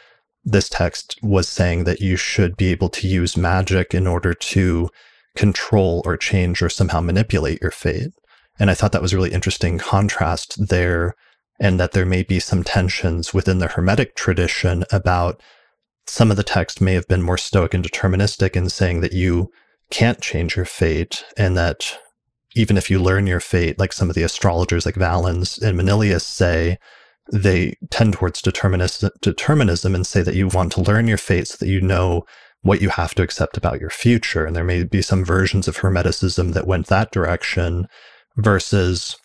[0.45, 4.89] this text was saying that you should be able to use magic in order to
[5.37, 8.13] control or change or somehow manipulate your fate.
[8.59, 11.15] And i thought that was really interesting contrast there
[11.61, 15.41] and that there may be some tensions within the hermetic tradition about
[16.07, 19.51] some of the text may have been more stoic and deterministic in saying that you
[19.91, 21.99] can't change your fate and that
[22.55, 26.27] even if you learn your fate, like some of the astrologers like Valens and Manilius
[26.27, 26.79] say,
[27.33, 31.57] they tend towards determinism, determinism and say that you want to learn your fate so
[31.61, 32.25] that you know
[32.63, 34.45] what you have to accept about your future.
[34.45, 37.87] And there may be some versions of Hermeticism that went that direction
[38.37, 39.17] versus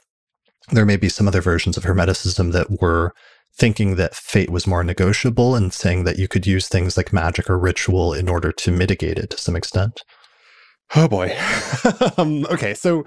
[0.72, 3.14] there may be some other versions of Hermeticism that were
[3.56, 7.50] thinking that fate was more negotiable and saying that you could use things like magic
[7.50, 10.02] or ritual in order to mitigate it to some extent.
[10.96, 11.36] Oh boy.
[12.18, 13.04] um, okay, so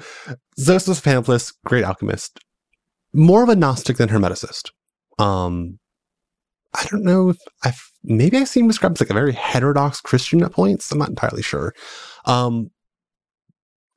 [0.58, 2.40] Zosimus Pamphilus, great alchemist,
[3.12, 4.70] more of a Gnostic than Hermeticist.
[5.18, 5.78] Um,
[6.74, 10.00] I don't know if I've maybe I've seen him described as like a very heterodox
[10.00, 10.90] Christian at points.
[10.92, 11.74] I'm not entirely sure.
[12.26, 12.70] Um,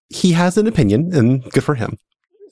[0.09, 1.97] he has an opinion, and good for him.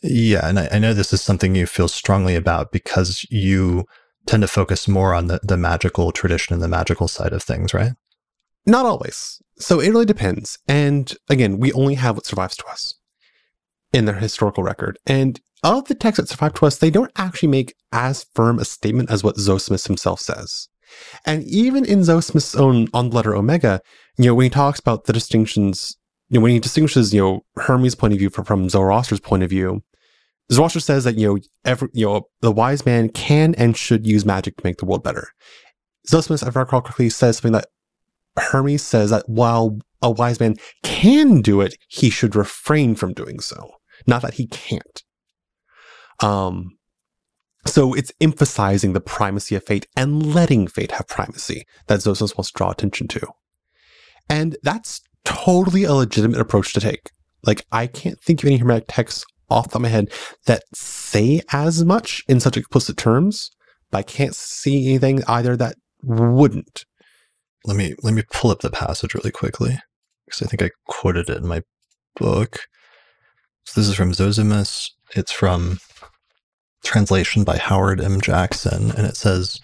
[0.04, 3.86] Yeah, and I, I know this is something you feel strongly about because you
[4.28, 7.74] tend to focus more on the, the magical tradition and the magical side of things,
[7.74, 7.94] right?
[8.66, 9.42] Not always.
[9.58, 10.60] So it really depends.
[10.68, 12.96] And again, we only have what survives to us
[13.94, 15.00] in their historical record.
[15.08, 18.66] And of the texts that survive to us, they don't actually make as firm a
[18.66, 20.70] statement as what Zosimus himself says.
[21.26, 23.82] And even in Zosimus' own on the letter Omega,
[24.18, 25.98] you know, when he talks about the distinctions,
[26.30, 29.44] you know, when he distinguishes, you know, Hermes' point of view from, from Zoroaster's point
[29.44, 29.84] of view,
[30.52, 34.26] Zoroaster says that, you know, every, you know, the wise man can and should use
[34.26, 35.30] magic to make the world better.
[36.10, 37.68] Zosimus, if I recall correctly, says something that
[38.38, 43.40] Hermes says that while a wise man can do it, he should refrain from doing
[43.40, 43.72] so.
[44.06, 45.04] Not that he can't.
[46.22, 46.78] Um,
[47.66, 52.52] so it's emphasizing the primacy of fate and letting fate have primacy that Zosimus wants
[52.52, 53.28] to draw attention to.
[54.30, 57.12] And that's totally a legitimate approach to take.
[57.44, 60.12] Like, I can't think of any Hermetic texts off the top of my head
[60.46, 63.52] that say as much in such explicit terms,
[63.92, 66.86] but I can't see anything either that wouldn't
[67.68, 69.78] let me let me pull up the passage really quickly
[70.26, 71.62] because I think I quoted it in my
[72.16, 72.62] book.
[73.66, 74.92] So this is from Zosimus.
[75.16, 75.80] It's from
[76.88, 78.22] translation by Howard M.
[78.22, 79.60] Jackson, and it says,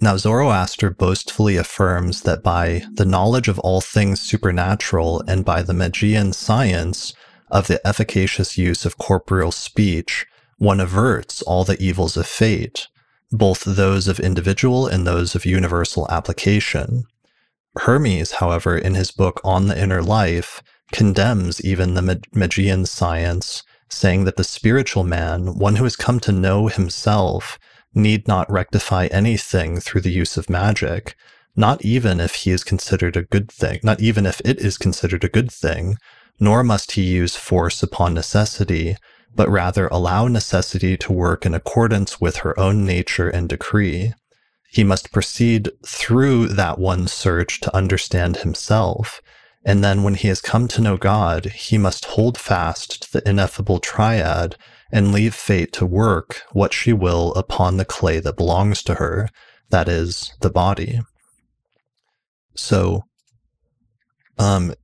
[0.00, 5.72] Now Zoroaster boastfully affirms that by the knowledge of all things supernatural and by the
[5.72, 7.14] Magian science
[7.50, 10.26] of the efficacious use of corporeal speech,
[10.58, 12.88] one averts all the evils of fate,
[13.30, 17.04] both those of individual and those of universal application.
[17.76, 24.24] Hermes, however, in his book On the Inner Life, condemns even the Magian science, saying
[24.24, 27.58] that the spiritual man, one who has come to know himself,
[27.94, 31.16] need not rectify anything through the use of magic,
[31.56, 35.24] not even if he is considered a good thing, not even if it is considered
[35.24, 35.96] a good thing,
[36.38, 38.96] nor must he use force upon necessity,
[39.34, 44.12] but rather allow necessity to work in accordance with her own nature and decree.
[44.70, 49.20] He must proceed through that one search to understand himself.
[49.64, 53.28] And then when he has come to know God, he must hold fast to the
[53.28, 54.56] ineffable triad
[54.90, 59.28] and leave fate to work what she will upon the clay that belongs to her,
[59.70, 61.00] that is the body.
[62.54, 63.02] So,
[64.38, 64.74] um,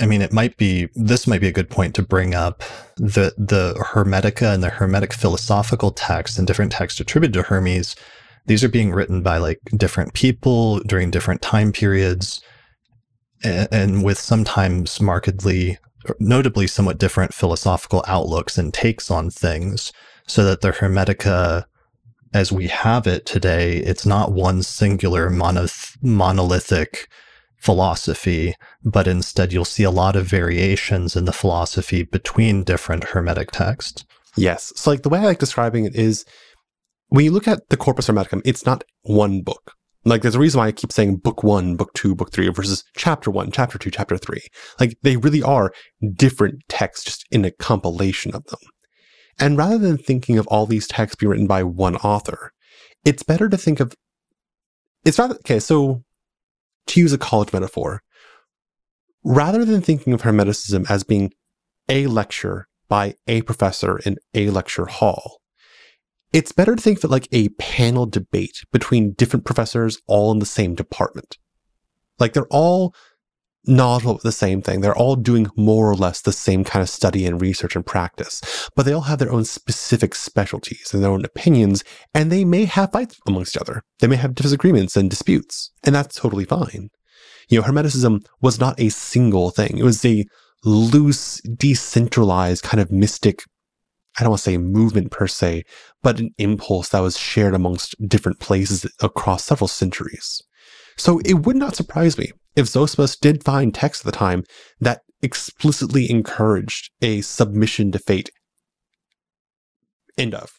[0.00, 2.62] I mean, it might be this might be a good point to bring up
[2.96, 7.94] the the Hermetica and the Hermetic philosophical texts and different texts attributed to Hermes.
[8.46, 12.42] These are being written by like different people during different time periods,
[13.44, 15.78] and, with sometimes markedly,
[16.18, 19.92] notably, somewhat different philosophical outlooks and takes on things.
[20.26, 21.64] So that the Hermetica,
[22.32, 27.08] as we have it today, it's not one singular monoth- monolithic
[27.58, 28.54] philosophy,
[28.84, 34.04] but instead you'll see a lot of variations in the philosophy between different Hermetic texts.
[34.36, 34.72] Yes.
[34.76, 36.24] So, like, the way I like describing it is
[37.08, 39.72] when you look at the Corpus Hermeticum, it's not one book.
[40.04, 42.84] Like, there's a reason why I keep saying book one, book two, book three versus
[42.96, 44.42] chapter one, chapter two, chapter three.
[44.78, 45.72] Like, they really are
[46.14, 48.60] different texts just in a compilation of them.
[49.38, 52.52] And rather than thinking of all these texts being written by one author,
[53.04, 53.94] it's better to think of
[55.04, 56.02] it's rather okay, so
[56.86, 58.02] to use a college metaphor,
[59.22, 61.32] rather than thinking of Hermeticism as being
[61.88, 65.40] a lecture by a professor in a lecture hall,
[66.34, 70.40] it's better to think of it like a panel debate between different professors all in
[70.40, 71.38] the same department.
[72.18, 72.92] Like they're all
[73.66, 74.80] knowledgeable the same thing.
[74.80, 78.68] They're all doing more or less the same kind of study and research and practice,
[78.74, 82.64] but they all have their own specific specialties and their own opinions, and they may
[82.64, 83.84] have fights amongst each other.
[84.00, 86.90] They may have disagreements and disputes, and that's totally fine.
[87.48, 89.78] You know, Hermeticism was not a single thing.
[89.78, 90.26] It was a
[90.64, 93.44] loose, decentralized kind of mystic,
[94.18, 95.64] I don't want to say movement per se,
[96.02, 100.42] but an impulse that was shared amongst different places across several centuries.
[100.96, 104.44] So it would not surprise me if Zosimus did find texts at the time
[104.80, 108.30] that explicitly encouraged a submission to fate.
[110.16, 110.52] End of.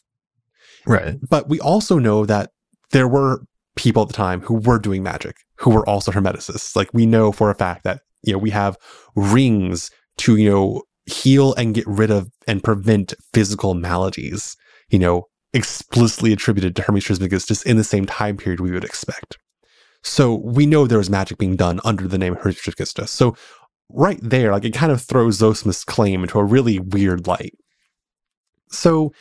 [0.85, 1.17] Right.
[1.29, 2.51] But we also know that
[2.91, 3.43] there were
[3.75, 6.75] people at the time who were doing magic, who were also hermeticists.
[6.75, 8.77] Like we know for a fact that, you know, we have
[9.15, 14.55] rings to, you know, heal and get rid of and prevent physical maladies,
[14.89, 18.83] you know, explicitly attributed to Hermes Trismegistus just in the same time period we would
[18.83, 19.37] expect.
[20.03, 23.11] So we know there was magic being done under the name Hermes Trismegistus.
[23.11, 23.35] So
[23.89, 27.55] right there, like it kind of throws Zosimus' claim into a really weird light.
[28.69, 29.13] So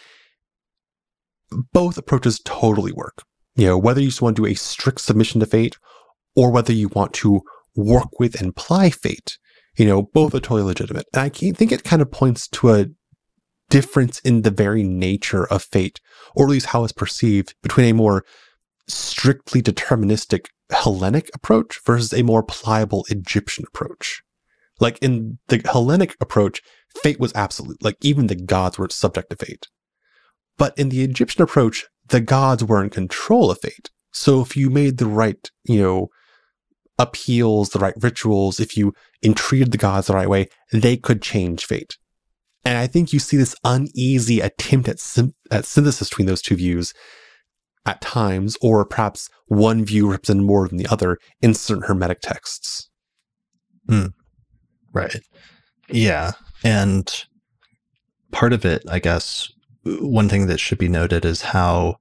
[1.73, 3.23] both approaches totally work.
[3.57, 5.79] You know, whether you just want to do a strict submission to fate
[6.35, 7.43] or whether you want to
[7.77, 9.39] work with and ply fate,
[9.77, 11.07] you know, both are totally legitimate.
[11.13, 12.87] And I think it kind of points to a
[13.71, 16.01] difference in the very nature of fate,
[16.35, 18.25] or at least how it's perceived between a more
[18.89, 24.23] strictly deterministic Hellenic approach versus a more pliable Egyptian approach.
[24.81, 26.63] Like in the Hellenic approach,
[27.03, 27.83] fate was absolute.
[27.83, 29.69] Like even the gods were subject to fate.
[30.57, 33.91] But in the Egyptian approach, the gods were in control of fate.
[34.13, 36.09] So if you made the right, you know,
[36.99, 38.95] appeals, the right rituals, if you
[39.25, 41.97] entreated the gods the right way, they could change fate.
[42.65, 44.99] And I think you see this uneasy attempt at,
[45.51, 46.95] at synthesis between those two views
[47.87, 52.89] at times, or perhaps one view represented more than the other in certain Hermetic texts.
[53.89, 54.07] Hmm.
[54.93, 55.17] Right.
[55.91, 56.33] Yeah.
[56.63, 57.25] And
[58.33, 59.51] part of it, I guess,
[59.85, 61.97] one thing that should be noted is how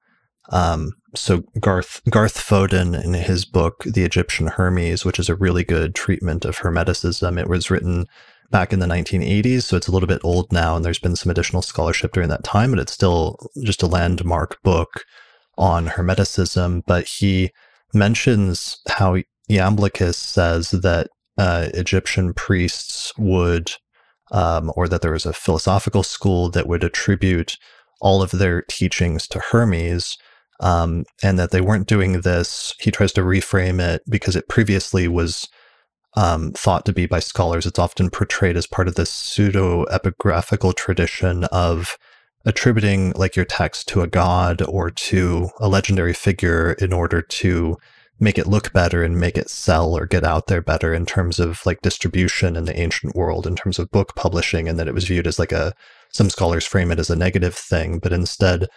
[0.50, 5.64] um, so Garth Garth Fowden in his book The Egyptian Hermes, which is a really
[5.64, 8.08] good treatment of Hermeticism, it was written
[8.52, 11.32] back in the 1980s, so it's a little bit old now, and there's been some
[11.32, 15.06] additional scholarship during that time, but it's still just a landmark book
[15.58, 16.84] on Hermeticism.
[16.86, 17.52] But he
[17.94, 19.18] mentions how
[19.50, 23.72] Iamblichus says that uh, Egyptian priests would,
[24.32, 27.58] um, or that there was a philosophical school that would attribute
[28.02, 30.18] all of their teachings to Hermes,
[30.60, 32.74] um, and that they weren't doing this.
[32.80, 35.50] He tries to reframe it because it previously was
[36.16, 37.66] um, thought to be by scholars.
[37.66, 41.98] It's often portrayed as part of this pseudo epigraphical tradition of
[42.46, 47.78] attributing like your text to a god or to a legendary figure in order to
[48.20, 51.40] make it look better and make it sell or get out there better in terms
[51.40, 54.94] of like distribution in the ancient world in terms of book publishing and that it
[54.94, 55.74] was viewed as like a
[56.10, 58.68] some scholars frame it as a negative thing but instead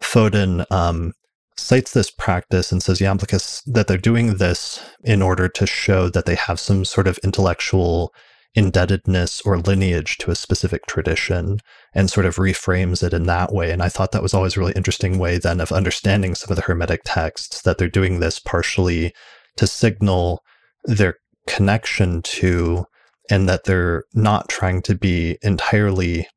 [0.00, 1.12] Fowden um,
[1.56, 6.26] cites this practice and says Iamblichus that they're doing this in order to show that
[6.26, 8.12] they have some sort of intellectual
[8.54, 11.58] indebtedness or lineage to a specific tradition
[11.92, 13.70] and sort of reframes it in that way.
[13.70, 16.56] And I thought that was always a really interesting way then of understanding some of
[16.56, 19.12] the Hermetic texts that they're doing this partially
[19.56, 20.42] to signal
[20.84, 22.86] their connection to
[23.30, 26.28] and that they're not trying to be entirely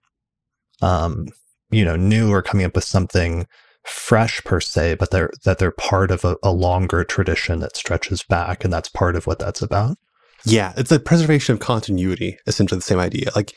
[0.82, 1.28] um,
[1.70, 3.46] you know, new or coming up with something
[3.88, 8.24] fresh per se, but they're that they're part of a, a longer tradition that stretches
[8.24, 9.98] back, and that's part of what that's about.
[10.46, 13.32] Yeah, it's a preservation of continuity, essentially the same idea.
[13.36, 13.54] Like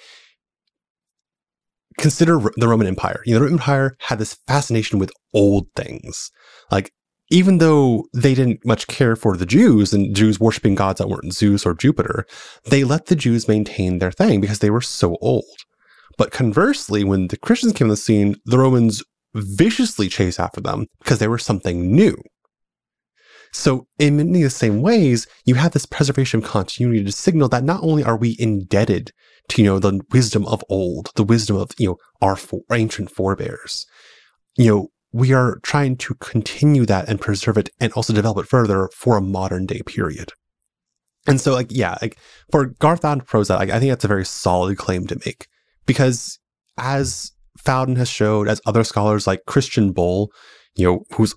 [1.99, 3.23] consider the Roman Empire.
[3.25, 6.31] You know, the Roman Empire had this fascination with old things.
[6.71, 6.93] Like
[7.31, 11.33] even though they didn't much care for the Jews and Jews worshiping gods that weren't
[11.33, 12.27] Zeus or Jupiter,
[12.65, 15.45] they let the Jews maintain their thing because they were so old.
[16.19, 19.03] But conversely, when the Christians came on the scene, the Romans
[19.35, 22.17] viciously chase after them because they were something new.
[23.53, 27.49] So, in many of the same ways, you have this preservation of continuity to signal
[27.49, 29.11] that not only are we indebted
[29.49, 33.11] to, you know, the wisdom of old, the wisdom of, you know, our, for, ancient
[33.11, 33.87] forebears,
[34.57, 38.49] you know, we are trying to continue that and preserve it and also develop it
[38.49, 40.33] further for a modern day period.
[41.27, 42.19] And so, like, yeah, like
[42.51, 45.49] for Garth prosa, like, I think that's a very solid claim to make
[45.87, 46.39] because
[46.79, 50.31] as Fowden has showed, as other scholars like Christian Bull,
[50.77, 51.35] you know, who's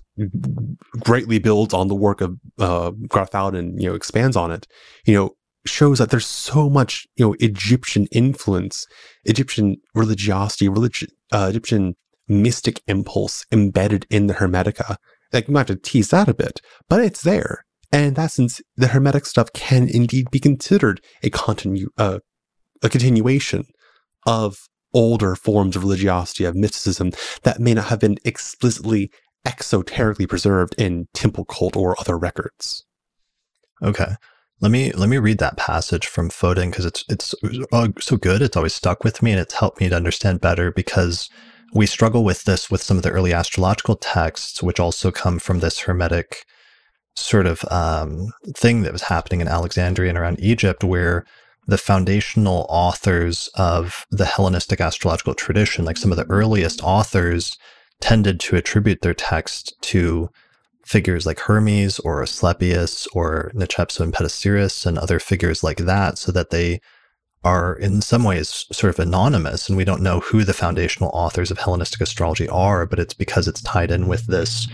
[1.00, 4.66] greatly builds on the work of uh, Garth Fowden, you know, expands on it,
[5.06, 5.30] you know,
[5.66, 8.86] shows that there's so much, you know, Egyptian influence,
[9.24, 11.94] Egyptian religiosity, religion, uh, Egyptian
[12.28, 14.96] mystic impulse embedded in the Hermetica.
[15.32, 17.64] Like, you might have to tease that a bit, but it's there.
[17.92, 22.20] And in that sense, the Hermetic stuff can indeed be considered a continu- uh,
[22.82, 23.64] a continuation
[24.26, 27.12] of older forms of religiosity, of mysticism
[27.42, 29.10] that may not have been explicitly
[29.46, 32.84] exoterically preserved in temple cult or other records.
[33.82, 34.14] Okay.
[34.60, 37.34] Let me let me read that passage from Fowden because it's it's
[37.72, 38.40] uh, so good.
[38.40, 41.28] It's always stuck with me and it's helped me to understand better because
[41.74, 45.58] we struggle with this with some of the early astrological texts, which also come from
[45.58, 46.46] this Hermetic
[47.16, 51.26] sort of um, thing that was happening in Alexandria and around Egypt, where
[51.66, 57.56] the foundational authors of the Hellenistic astrological tradition, like some of the earliest authors,
[58.00, 60.28] tended to attribute their text to
[60.84, 66.30] figures like Hermes or Asclepius or Nechepso and Petosiris and other figures like that, so
[66.32, 66.80] that they
[67.44, 71.50] are in some ways sort of anonymous and we don't know who the foundational authors
[71.50, 74.66] of Hellenistic astrology are, but it's because it's tied in with this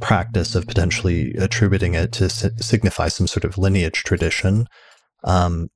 [0.00, 4.66] practice of potentially attributing it to signify some sort of lineage tradition.
[5.22, 5.68] Um,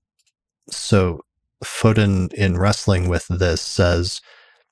[0.71, 1.21] so
[1.65, 4.21] Fowden, in wrestling with this, says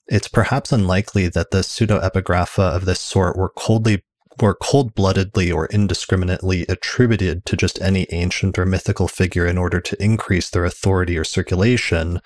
[0.07, 4.03] it's perhaps unlikely that the pseudoepigrapha of this sort were coldly
[4.41, 10.03] were cold-bloodedly or indiscriminately attributed to just any ancient or mythical figure in order to
[10.03, 12.21] increase their authority or circulation,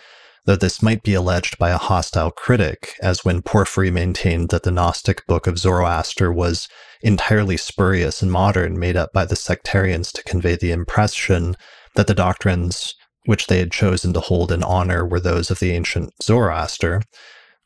[0.44, 4.72] though this might be alleged by a hostile critic, as when Porphyry maintained that the
[4.72, 6.68] Gnostic book of Zoroaster was
[7.00, 11.56] entirely spurious and modern, made up by the sectarians to convey the impression
[11.94, 15.72] that the doctrines which they had chosen to hold in honor were those of the
[15.72, 17.02] ancient Zoroaster.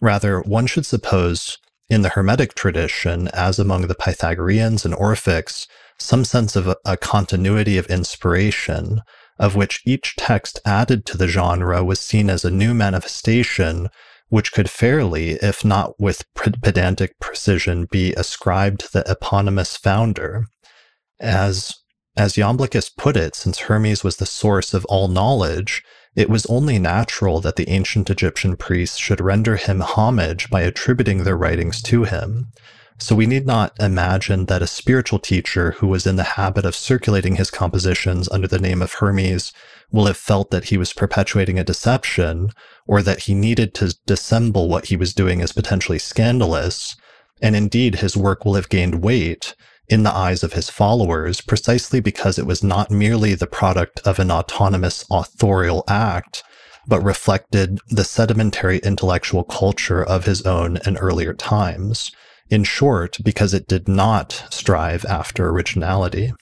[0.01, 1.59] Rather, one should suppose
[1.89, 5.67] in the Hermetic tradition, as among the Pythagoreans and Orphics,
[5.99, 9.03] some sense of a, a, continuity of inspiration,
[9.39, 13.89] of which each text added to the genre was seen as a new manifestation,
[14.29, 20.47] which could fairly, if not with pedantic precision, be ascribed to the eponymous founder.
[21.21, 21.75] As
[22.17, 25.83] as Iamblichus put it, since Hermes was the source of all knowledge,
[26.15, 31.25] it was only natural that the ancient Egyptian priests should render him homage by attributing
[31.25, 32.53] their writings to him.
[32.99, 36.77] So we need not imagine that a spiritual teacher who was in the habit of
[36.77, 39.53] circulating his compositions under the name of Hermes
[39.91, 42.51] will have felt that he was perpetuating a deception,
[42.87, 46.95] or that he needed to dissemble what he was doing as potentially scandalous.
[47.43, 49.57] And indeed, his work will have gained weight
[49.89, 54.19] in the eyes of his followers precisely because it was not merely the product of
[54.19, 56.43] an autonomous authorial act,
[56.87, 62.13] but reflected the sedimentary intellectual culture of his own and earlier times.
[62.51, 66.33] In short, because it did not strive after originality.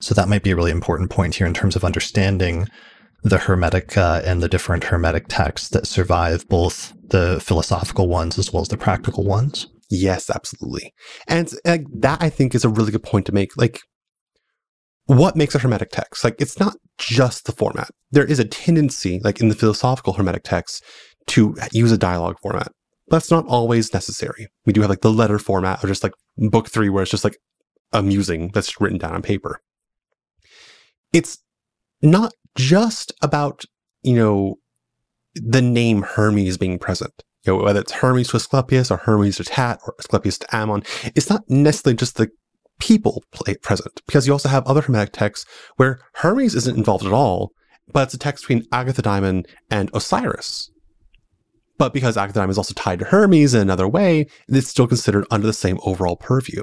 [0.00, 2.68] So that might be a really important point here in terms of understanding
[3.22, 8.52] the Hermetica uh, and the different Hermetic texts that survive both the philosophical ones as
[8.52, 9.66] well as the practical ones.
[9.90, 10.94] Yes, absolutely.
[11.26, 13.56] And like that I think is a really good point to make.
[13.56, 13.80] Like
[15.06, 16.22] what makes a hermetic text?
[16.22, 17.90] Like it's not just the format.
[18.12, 20.80] There is a tendency, like in the philosophical hermetic texts,
[21.26, 22.70] to use a dialogue format.
[23.08, 24.46] That's not always necessary.
[24.64, 27.24] We do have like the letter format or just like book three where it's just
[27.24, 27.36] like
[27.92, 29.60] amusing that's written down on paper.
[31.12, 31.38] It's
[32.02, 33.64] not just about,
[34.02, 34.56] you know,
[35.34, 39.44] the name Hermes being present you know, whether it's Hermes to Asclepius or Hermes to
[39.44, 40.82] Tat or Asclepius to Ammon,
[41.14, 42.30] it's not necessarily just the
[42.78, 45.46] people eh, present, because you also have other Hermetic texts
[45.76, 47.52] where Hermes isn't involved at all,
[47.92, 50.70] but it's a text between Agathodaimon and Osiris.
[51.78, 55.46] But because Agathodaimon is also tied to Hermes in another way, it's still considered under
[55.46, 56.62] the same overall purview.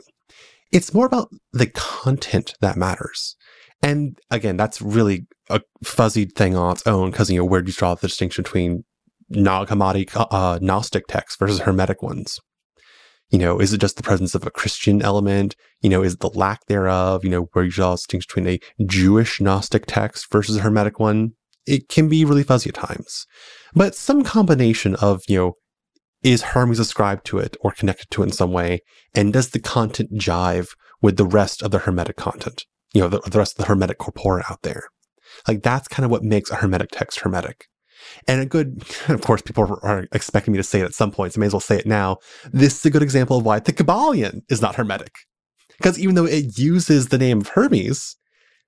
[0.71, 3.35] It's more about the content that matters.
[3.81, 7.67] And again, that's really a fuzzy thing on its own because, you know, where do
[7.67, 8.83] you draw the distinction between
[9.29, 12.39] Nag Hammadi uh, Gnostic texts versus Hermetic ones?
[13.29, 15.55] You know, is it just the presence of a Christian element?
[15.81, 17.25] You know, is it the lack thereof?
[17.25, 21.33] You know, where you draw distinction between a Jewish Gnostic text versus a Hermetic one?
[21.65, 23.25] It can be really fuzzy at times.
[23.73, 25.53] But some combination of, you know,
[26.23, 28.79] is Hermes ascribed to it or connected to it in some way?
[29.13, 30.69] And does the content jive
[31.01, 32.65] with the rest of the Hermetic content?
[32.93, 34.83] You know, the, the rest of the Hermetic corpora out there.
[35.47, 37.65] Like that's kind of what makes a Hermetic text Hermetic.
[38.27, 41.33] And a good, of course, people are expecting me to say it at some point,
[41.33, 42.17] so I may as well say it now.
[42.51, 45.13] This is a good example of why the Kybalion is not Hermetic.
[45.77, 48.15] Because even though it uses the name of Hermes,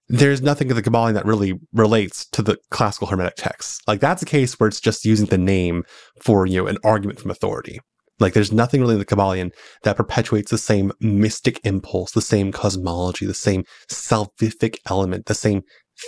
[0.09, 3.79] there's nothing in the Kybalion that really relates to the classical Hermetic texts.
[3.87, 5.83] Like that's a case where it's just using the name
[6.21, 7.79] for, you know, an argument from authority.
[8.19, 9.51] Like there's nothing really in the Kybalion
[9.83, 15.61] that perpetuates the same mystic impulse, the same cosmology, the same salvific element, the same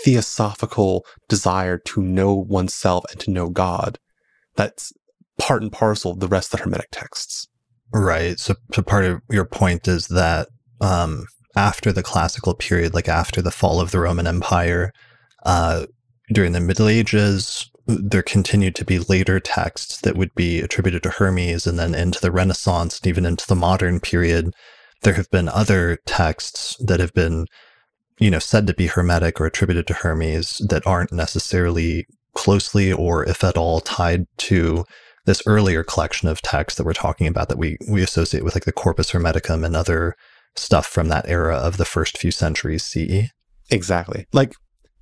[0.04, 4.00] theosophical desire to know oneself and to know God.
[4.56, 4.94] That's
[5.38, 7.48] part and parcel of the rest of the Hermetic texts.
[7.94, 8.40] Right.
[8.40, 10.48] So, so part of your point is that
[10.80, 14.94] um, after the classical period, like after the fall of the Roman Empire,
[15.44, 15.88] uh,
[16.32, 21.10] during the Middle Ages, there continued to be later texts that would be attributed to
[21.10, 24.54] Hermes, and then into the Renaissance and even into the modern period,
[25.02, 27.48] there have been other texts that have been
[28.22, 33.28] you know, said to be Hermetic or attributed to Hermes that aren't necessarily closely or
[33.28, 34.86] if at all tied to
[35.26, 38.66] this earlier collection of texts that we're talking about that we we associate with like
[38.66, 40.16] the Corpus Hermeticum and other
[40.56, 43.32] stuff from that era of the first few centuries CE.
[43.70, 44.28] Exactly.
[44.32, 44.54] Like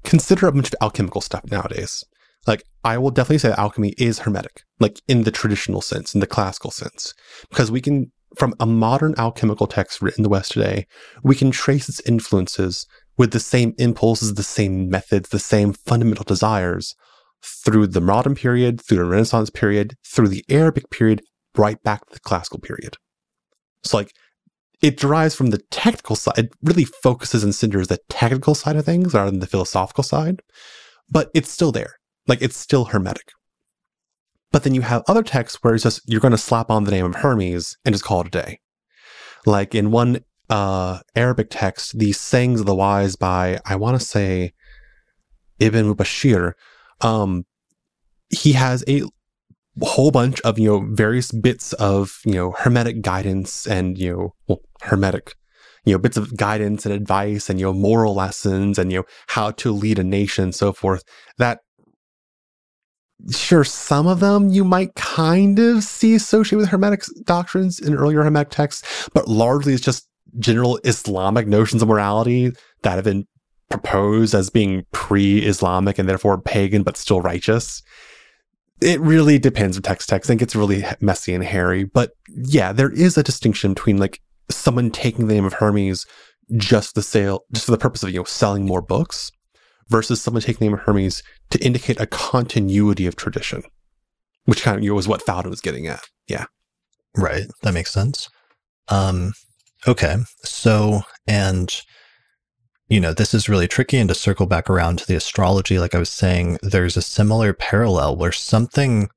[0.04, 2.04] consider a bunch of alchemical stuff nowadays.
[2.48, 6.22] Like I will definitely say that alchemy is hermetic, like in the traditional sense, in
[6.22, 7.14] the classical sense,
[7.50, 10.86] because we can from a modern alchemical text written in the West today,
[11.24, 12.86] we can trace its influences
[13.20, 16.96] with the same impulses, the same methods, the same fundamental desires
[17.44, 21.22] through the modern period, through the Renaissance period, through the Arabic period,
[21.58, 22.96] right back to the classical period.
[23.84, 24.14] So, like,
[24.82, 26.38] it derives from the technical side.
[26.38, 30.42] It really focuses and centers the technical side of things rather than the philosophical side,
[31.10, 31.96] but it's still there.
[32.26, 33.32] Like, it's still hermetic.
[34.52, 36.92] But then you have other texts where it's just you're going to slap on the
[36.92, 38.60] name of Hermes and just call it a day.
[39.46, 44.06] Like in one uh, Arabic text, the sayings of the wise by, I want to
[44.06, 44.54] say,
[45.60, 46.54] Ibn Mubashir,
[47.02, 47.46] um,
[48.30, 49.04] he has a
[49.82, 54.36] whole bunch of, you know, various bits of, you know, hermetic guidance and, you know,
[54.48, 55.34] well, hermetic,
[55.86, 59.06] you know, bits of guidance and advice and, you know, moral lessons and, you know,
[59.28, 61.04] how to lead a nation and so forth
[61.38, 61.60] that
[63.32, 68.24] sure some of them you might kind of see associated with hermetic doctrines in earlier
[68.24, 72.52] hermetic texts but largely it's just general Islamic notions of morality
[72.84, 73.28] that have been
[73.70, 77.82] proposed as being pre-Islamic and therefore pagan but still righteous.
[78.82, 80.30] It really depends from text text.
[80.30, 81.84] I think it's really messy and hairy.
[81.84, 86.06] But yeah, there is a distinction between like someone taking the name of Hermes
[86.58, 89.32] just the sale, just for the purpose of you know selling more books,
[89.90, 93.64] versus someone taking the name of Hermes to indicate a continuity of tradition,
[94.46, 96.08] which kind of you know, was what Fowden was getting at.
[96.28, 96.46] Yeah,
[97.16, 97.46] right.
[97.62, 98.30] That makes sense.
[98.88, 99.34] Um,
[99.88, 100.18] Okay.
[100.44, 101.82] So, and,
[102.88, 103.98] you know, this is really tricky.
[103.98, 107.54] And to circle back around to the astrology, like I was saying, there's a similar
[107.54, 109.10] parallel where something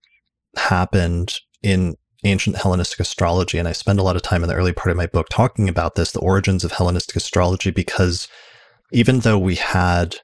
[0.56, 3.58] happened in ancient Hellenistic astrology.
[3.58, 5.68] And I spend a lot of time in the early part of my book talking
[5.68, 8.28] about this, the origins of Hellenistic astrology, because
[8.92, 10.16] even though we had,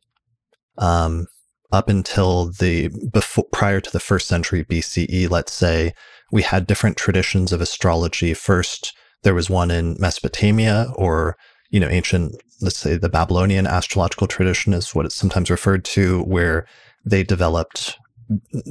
[0.76, 1.26] um,
[1.72, 5.92] up until the before prior to the first century BCE, let's say,
[6.30, 8.32] we had different traditions of astrology.
[8.34, 11.36] First, there was one in Mesopotamia or,
[11.70, 16.22] you know, ancient, let's say the Babylonian astrological tradition is what it's sometimes referred to,
[16.22, 16.66] where
[17.04, 17.96] they developed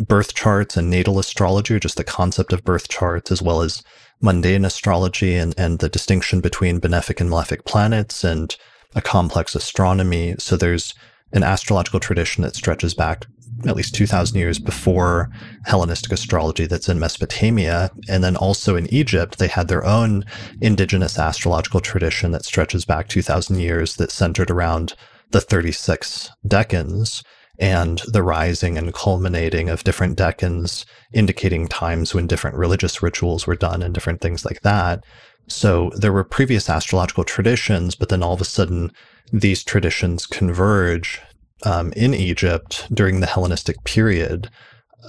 [0.08, 3.84] birth charts and natal astrology, or just the concept of birth charts, as well as
[4.22, 8.56] mundane astrology and, and the distinction between benefic and malefic planets and
[8.96, 10.36] a complex astronomy.
[10.38, 10.94] So there's
[11.34, 13.26] an astrological tradition that stretches back
[13.66, 15.30] at least 2000 years before
[15.66, 17.92] Hellenistic astrology that's in Mesopotamia.
[18.08, 20.26] And then also in Egypt, they had their own
[20.62, 24.94] indigenous astrological tradition that stretches back 2000 years that centered around
[25.32, 27.24] the 36 decans
[27.60, 33.56] and the rising and culminating of different decans, indicating times when different religious rituals were
[33.56, 35.04] done and different things like that.
[35.48, 38.92] So there were previous astrological traditions, but then all of a sudden
[39.32, 41.22] these traditions converge
[41.64, 44.50] um, in Egypt during the Hellenistic period.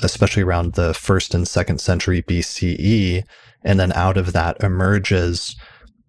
[0.02, 3.24] especially around the first and second century BCE.
[3.64, 5.56] And then out of that emerges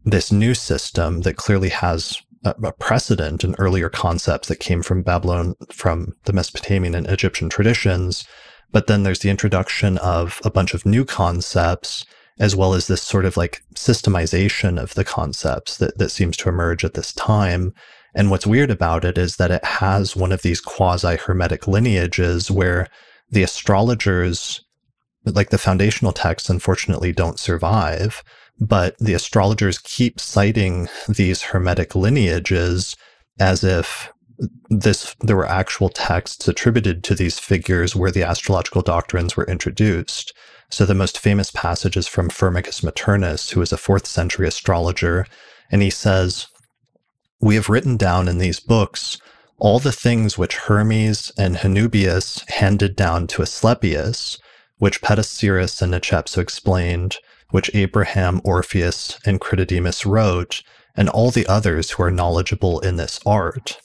[0.05, 5.55] this new system that clearly has a, precedent in earlier concepts that came from Babylon,
[5.71, 8.25] from the Mesopotamian and Egyptian traditions.
[8.71, 12.05] But then there's the introduction of a bunch of new concepts,
[12.39, 16.49] as well as this sort of like systemization of the concepts that, that seems to
[16.49, 17.73] emerge at this time.
[18.15, 22.49] And what's weird about it is that it has one of these quasi hermetic lineages
[22.49, 22.87] where
[23.29, 24.63] the astrologers,
[25.25, 28.23] like the foundational texts, unfortunately don't survive,
[28.59, 32.95] but the astrologers keep citing these hermetic lineages
[33.39, 34.11] as if
[34.69, 40.33] this there were actual texts attributed to these figures where the astrological doctrines were introduced.
[40.69, 45.25] So the most famous passage is from Firmicus Maternus, who is a fourth century astrologer,
[45.71, 46.47] and he says,
[47.41, 49.17] We have written down in these books
[49.57, 54.37] all the things which Hermes and Hanubius handed down to Asclepius,
[54.77, 57.17] which Petosiris and Nechepso explained,
[57.51, 60.63] which Abraham, Orpheus, and Critodemus wrote,
[60.95, 63.79] and all the others who are knowledgeable in this art.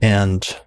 [0.00, 0.58] And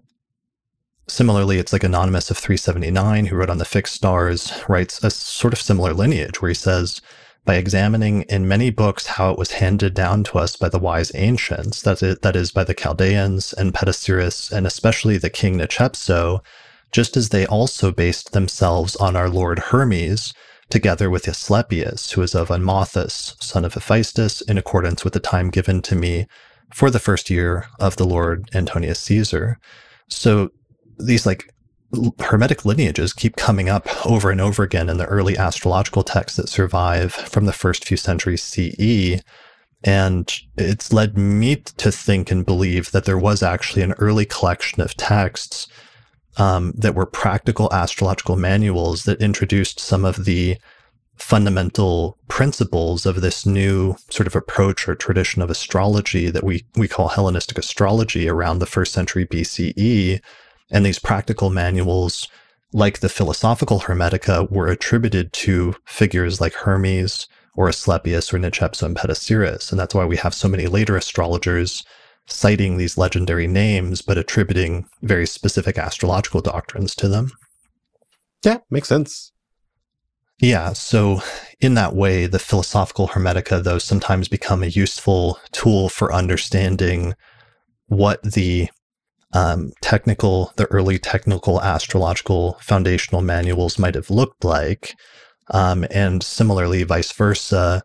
[1.07, 5.53] similarly, it's like Anonymous of 379, who wrote on the fixed stars, writes a sort
[5.53, 7.01] of similar lineage where he says,
[7.45, 11.11] by examining in many books how it was handed down to us by the wise
[11.15, 16.43] ancients, that is, that is by the Chaldeans and Petosiris, and especially the king Nechepso,
[16.91, 20.33] just as they also based themselves on our lord Hermes,
[20.69, 25.49] together with Asclepius, who is of Amathus, son of Hephaestus, in accordance with the time
[25.49, 26.27] given to me
[26.73, 29.59] for the first year of the Lord Antonius Caesar.
[30.07, 30.51] So
[30.99, 31.51] these like
[32.19, 36.49] hermetic lineages keep coming up over and over again in the early astrological texts that
[36.49, 39.21] survive from the first few centuries CE.
[39.83, 44.81] And it's led me to think and believe that there was actually an early collection
[44.81, 45.67] of texts
[46.37, 50.57] um, that were practical astrological manuals that introduced some of the
[51.15, 56.87] fundamental principles of this new sort of approach or tradition of astrology that we, we
[56.87, 60.21] call Hellenistic astrology around the first century BCE.
[60.71, 62.27] And these practical manuals,
[62.73, 68.95] like the philosophical Hermetica, were attributed to figures like Hermes or Asclepius or Nechepso and
[68.95, 69.71] Petosiris.
[69.71, 71.83] And that's why we have so many later astrologers
[72.27, 77.31] citing these legendary names, but attributing very specific astrological doctrines to them.
[78.45, 79.31] Yeah, makes sense.
[80.39, 81.21] Yeah, so
[81.59, 87.13] in that way, the philosophical Hermetica, though, sometimes become a useful tool for understanding
[87.87, 88.69] what the
[89.33, 94.95] um, technical, the early technical astrological foundational manuals might have looked like.
[95.51, 97.83] Um, and similarly, vice versa,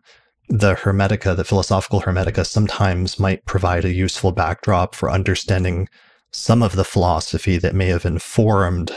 [0.48, 5.88] the Hermetica, the philosophical Hermetica, sometimes might provide a useful backdrop for understanding
[6.32, 8.92] some of the philosophy that may have informed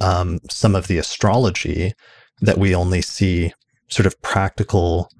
[0.00, 1.92] um, some of the astrology
[2.40, 3.52] that we only see
[3.88, 5.10] sort of practical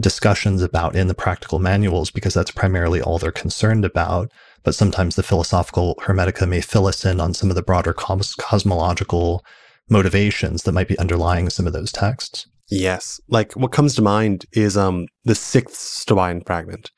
[0.00, 4.30] discussions about in the practical manuals because that's primarily all they're concerned about.
[4.64, 8.34] But sometimes the philosophical Hermetica may fill us in on some of the broader cos-
[8.34, 9.44] cosmological
[9.88, 12.46] motivations that might be underlying some of those texts.
[12.70, 13.20] Yes.
[13.28, 16.90] Like what comes to mind is um the sixth Stobaean fragment,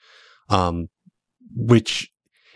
[0.48, 0.86] um,
[1.54, 2.08] which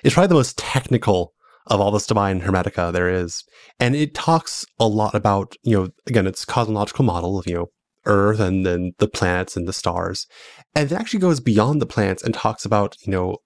[0.04, 1.34] is probably the most technical
[1.66, 3.44] of all the Stobaean Hermetica there is.
[3.78, 7.66] And it talks a lot about, you know, again, it's cosmological model of, you know,
[8.06, 10.26] Earth and then the planets and the stars.
[10.74, 13.36] And it actually goes beyond the planets and talks about, you know,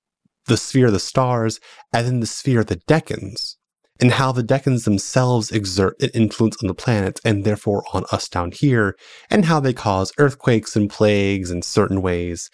[0.47, 1.61] the sphere of the stars
[1.93, 3.57] and then the sphere of the decans
[4.01, 8.29] and how the decans themselves exert an influence on the planets and therefore on us
[8.29, 8.97] down here,
[9.31, 12.51] and how they cause earthquakes and plagues in certain ways,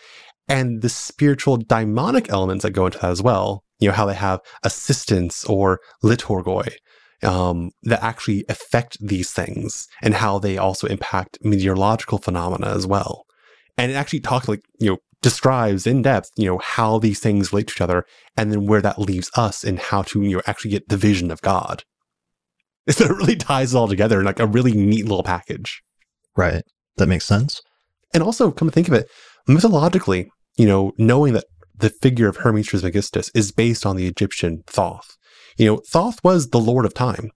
[0.49, 3.65] and the spiritual daimonic elements that go into that as well.
[3.79, 6.75] You know, how they have assistants or liturgoi
[7.23, 13.25] um, that actually affect these things, and how they also impact meteorological phenomena as well.
[13.79, 17.53] And it actually talks like, you know, describes in depth, you know, how these things
[17.53, 18.05] relate to each other
[18.37, 21.31] and then where that leaves us and how to, you know, actually get the vision
[21.31, 21.85] of God.
[22.89, 25.83] So it really ties it all together in like a really neat little package.
[26.37, 26.63] Right.
[26.97, 27.61] That makes sense.
[28.13, 29.09] And also, come to think of it,
[29.47, 31.45] mythologically, you know, knowing that
[31.77, 35.17] the figure of Hermes Trismegistus is based on the Egyptian Thoth.
[35.57, 37.31] You know, Thoth was the Lord of Time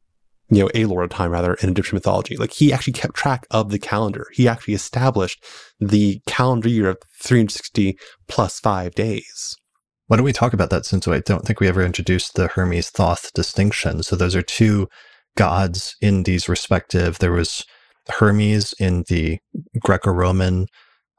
[0.50, 2.36] you know, a lord of time rather in Egyptian mythology.
[2.36, 4.26] Like he actually kept track of the calendar.
[4.32, 5.44] He actually established
[5.80, 7.98] the calendar year of 360
[8.28, 9.56] plus five days.
[10.06, 12.90] Why don't we talk about that since I don't think we ever introduced the Hermes
[12.90, 14.02] Thoth distinction?
[14.02, 14.88] So those are two
[15.36, 17.18] gods in these respective.
[17.18, 17.64] There was
[18.08, 19.38] Hermes in the
[19.80, 20.66] Greco-Roman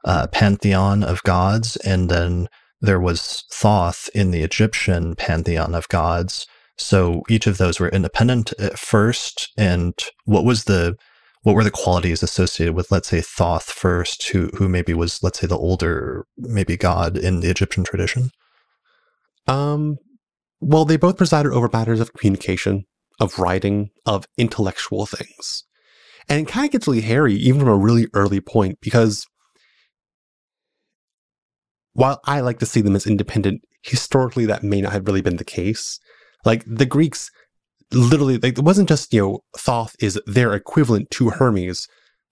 [0.04, 2.48] uh, pantheon of gods, and then
[2.80, 6.46] there was Thoth in the Egyptian pantheon of gods
[6.78, 9.52] So each of those were independent at first.
[9.56, 9.94] And
[10.24, 10.96] what was the
[11.42, 15.40] what were the qualities associated with, let's say, Thoth first, who who maybe was, let's
[15.40, 18.30] say, the older maybe god in the Egyptian tradition?
[19.46, 19.98] Um,
[20.60, 22.84] well, they both presided over matters of communication,
[23.20, 25.64] of writing, of intellectual things.
[26.28, 29.24] And it kind of gets really hairy, even from a really early point, because
[31.92, 35.36] while I like to see them as independent, historically that may not have really been
[35.36, 36.00] the case.
[36.46, 37.30] Like the Greeks
[37.92, 41.88] literally like it wasn't just, you know, Thoth is their equivalent to Hermes.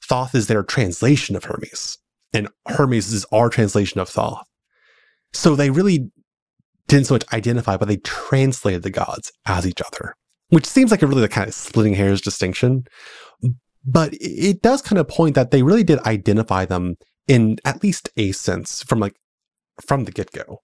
[0.09, 1.99] Thoth is their translation of Hermes.
[2.32, 4.45] And Hermes is our translation of Thoth.
[5.32, 6.11] So they really
[6.89, 10.15] didn't so much identify, but they translated the gods as each other,
[10.49, 12.85] which seems like a really kind of splitting hairs distinction.
[13.85, 16.97] But it does kind of point that they really did identify them
[17.28, 19.16] in at least a sense from like
[19.85, 20.61] from the get go.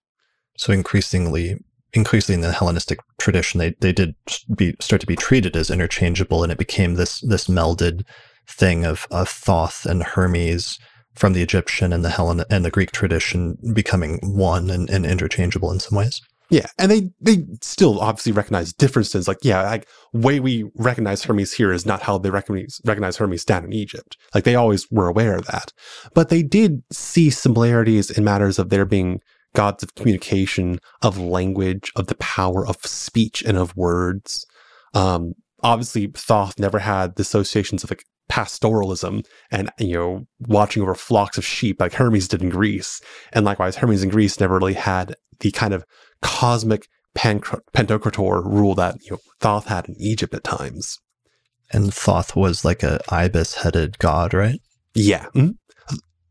[0.56, 1.58] So increasingly,
[1.92, 4.14] increasingly in the Hellenistic tradition, they they did
[4.54, 8.04] be start to be treated as interchangeable, and it became this this melded
[8.46, 10.78] thing of of Thoth and Hermes
[11.14, 15.70] from the Egyptian and the Hellen and the Greek tradition becoming one and, and interchangeable
[15.70, 16.20] in some ways.
[16.50, 19.28] Yeah, and they they still obviously recognize differences.
[19.28, 23.44] Like, yeah, like way we recognize Hermes here is not how they recognize recognize Hermes
[23.44, 24.16] down in Egypt.
[24.34, 25.72] Like they always were aware of that,
[26.12, 29.20] but they did see similarities in matters of there being
[29.54, 34.46] gods of communication, of language, of the power of speech and of words.
[34.94, 40.94] Um, obviously, Thoth never had the associations of like pastoralism and you know watching over
[40.94, 43.00] flocks of sheep like Hermes did in Greece,
[43.32, 45.84] and likewise Hermes in Greece never really had the kind of
[46.22, 46.86] cosmic
[47.16, 50.98] Pantocrator rule that you know, Thoth had in Egypt at times.
[51.72, 54.60] And Thoth was like a ibis-headed god, right?
[54.94, 55.26] Yeah.
[55.34, 55.50] Mm-hmm.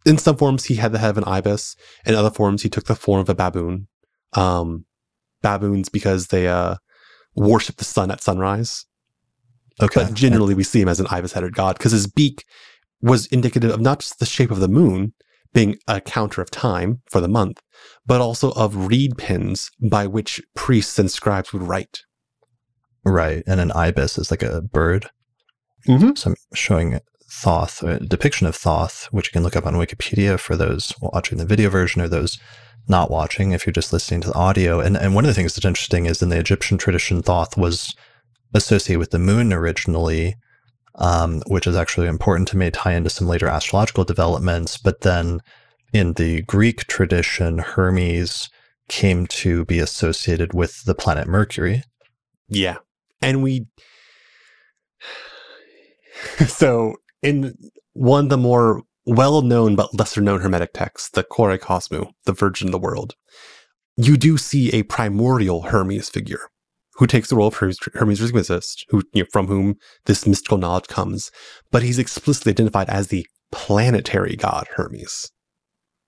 [0.09, 1.75] In some forms, he had the head of an ibis.
[2.05, 3.87] In other forms, he took the form of a baboon.
[4.33, 4.85] Um,
[5.41, 6.75] baboons because they uh,
[7.35, 8.85] worship the sun at sunrise.
[9.81, 10.03] Okay.
[10.03, 12.43] But generally, we see him as an ibis-headed god because his beak
[13.01, 15.13] was indicative of not just the shape of the moon,
[15.53, 17.61] being a counter of time for the month,
[18.05, 22.01] but also of reed pens by which priests and scribes would write.
[23.05, 23.43] Right.
[23.47, 25.09] And an ibis is like a bird.
[25.87, 26.15] Mm-hmm.
[26.15, 26.99] So I'm showing
[27.31, 31.37] Thoth, a depiction of Thoth, which you can look up on Wikipedia for those watching
[31.37, 32.39] the video version or those
[32.87, 34.79] not watching if you're just listening to the audio.
[34.79, 37.95] And, and one of the things that's interesting is in the Egyptian tradition, Thoth was
[38.53, 40.35] associated with the moon originally,
[40.95, 44.77] um, which is actually important to me tie into some later astrological developments.
[44.77, 45.41] But then
[45.93, 48.49] in the Greek tradition, Hermes
[48.87, 51.83] came to be associated with the planet Mercury.
[52.47, 52.77] Yeah.
[53.21, 53.67] And we.
[56.47, 57.53] so, in
[57.93, 62.33] one of the more well known but lesser known Hermetic texts, the Kore Kosmou, the
[62.33, 63.15] Virgin of the World,
[63.97, 66.49] you do see a primordial Hermes figure
[66.93, 69.75] who takes the role of Hermes, Hermes Trismegistus, who you know, from whom
[70.05, 71.31] this mystical knowledge comes,
[71.71, 75.31] but he's explicitly identified as the planetary god Hermes,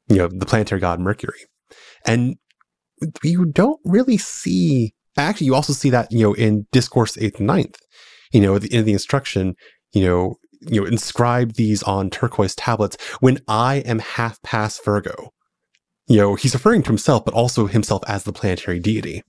[0.08, 1.46] you know, the planetary god Mercury,
[2.06, 2.36] and
[3.24, 4.94] you don't really see.
[5.18, 7.80] Actually, you also see that you know in Discourse Eighth and Ninth,
[8.32, 9.56] you know, in the instruction,
[9.94, 12.98] you know, you know, inscribe these on turquoise tablets.
[13.20, 15.34] When I am half past Virgo,
[16.08, 19.24] you know, he's referring to himself, but also himself as the planetary deity.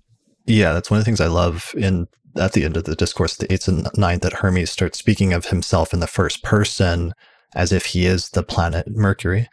[0.47, 3.37] Yeah, that's one of the things I love in at the end of the discourse,
[3.37, 7.13] the eighth and ninth, that Hermes starts speaking of himself in the first person
[7.55, 9.49] as if he is the planet Mercury.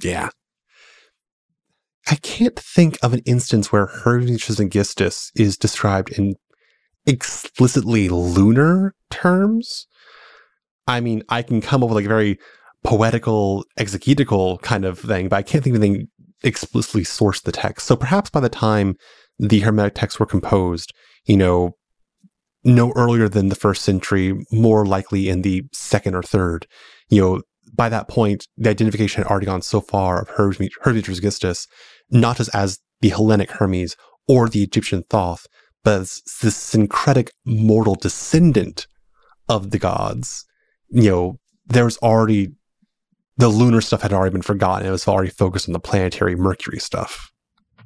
[0.00, 0.30] Yeah.
[2.08, 6.34] I can't think of an instance where Hermes Trismegistus is described in
[7.06, 9.86] explicitly lunar terms.
[10.86, 12.38] I mean, I can come up with like a very
[12.82, 16.08] poetical, exegetical kind of thing, but I can't think of anything
[16.42, 17.86] explicitly source the text.
[17.86, 18.96] So perhaps by the time
[19.38, 20.92] the Hermetic texts were composed,
[21.24, 21.76] you know,
[22.64, 26.66] no earlier than the first century, more likely in the second or third.
[27.08, 27.42] You know,
[27.74, 31.66] by that point, the identification had already gone so far of Hermes, Hermes Trismegistus,
[32.10, 33.96] not just as the Hellenic Hermes
[34.28, 35.46] or the Egyptian Thoth,
[35.82, 38.86] but as this syncretic mortal descendant
[39.48, 40.44] of the gods.
[40.90, 42.52] You know, there's already
[43.36, 44.86] the lunar stuff had already been forgotten.
[44.86, 47.32] It was already focused on the planetary Mercury stuff.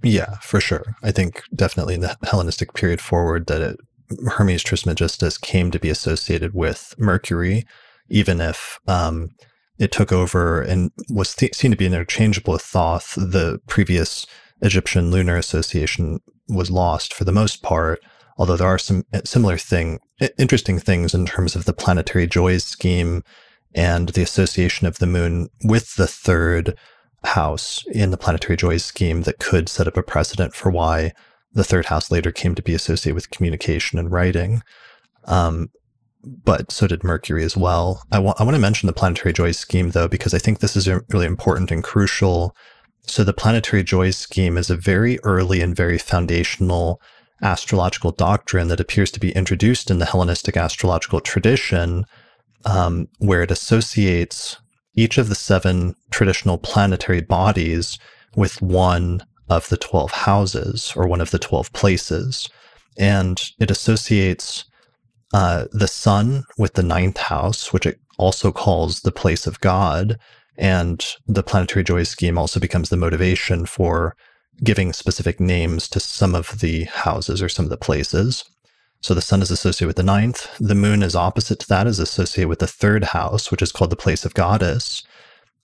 [0.03, 0.97] Yeah, for sure.
[1.03, 3.81] I think definitely in the Hellenistic period forward that it,
[4.27, 7.65] Hermes Trismegistus came to be associated with Mercury,
[8.09, 9.31] even if um,
[9.79, 13.15] it took over and was th- seen to be interchangeable with Thoth.
[13.15, 14.27] The previous
[14.61, 18.01] Egyptian lunar association was lost for the most part,
[18.37, 20.01] although there are some uh, similar thing,
[20.39, 23.23] interesting things in terms of the planetary joys scheme
[23.75, 26.77] and the association of the moon with the third
[27.25, 31.13] house in the planetary joys scheme that could set up a precedent for why
[31.53, 34.63] the third house later came to be associated with communication and writing.
[35.25, 35.71] Um,
[36.23, 38.03] but so did Mercury as well.
[38.11, 40.77] I want I want to mention the planetary joys scheme though because I think this
[40.77, 42.57] is really important and crucial.
[43.03, 47.01] So the planetary joys scheme is a very early and very foundational
[47.43, 52.05] astrological doctrine that appears to be introduced in the Hellenistic astrological tradition,
[52.65, 54.59] um, where it associates
[54.95, 57.99] each of the seven traditional planetary bodies
[58.37, 62.49] with one of the 12 houses or one of the 12 places.
[62.97, 64.65] And it associates
[65.33, 70.19] uh, the sun with the ninth house, which it also calls the place of God.
[70.57, 74.17] And the planetary joy scheme also becomes the motivation for
[74.63, 78.45] giving specific names to some of the houses or some of the places.
[79.01, 80.49] So the sun is associated with the ninth.
[80.59, 83.91] The moon is opposite to that, is associated with the third house, which is called
[83.91, 85.03] the place of goddess.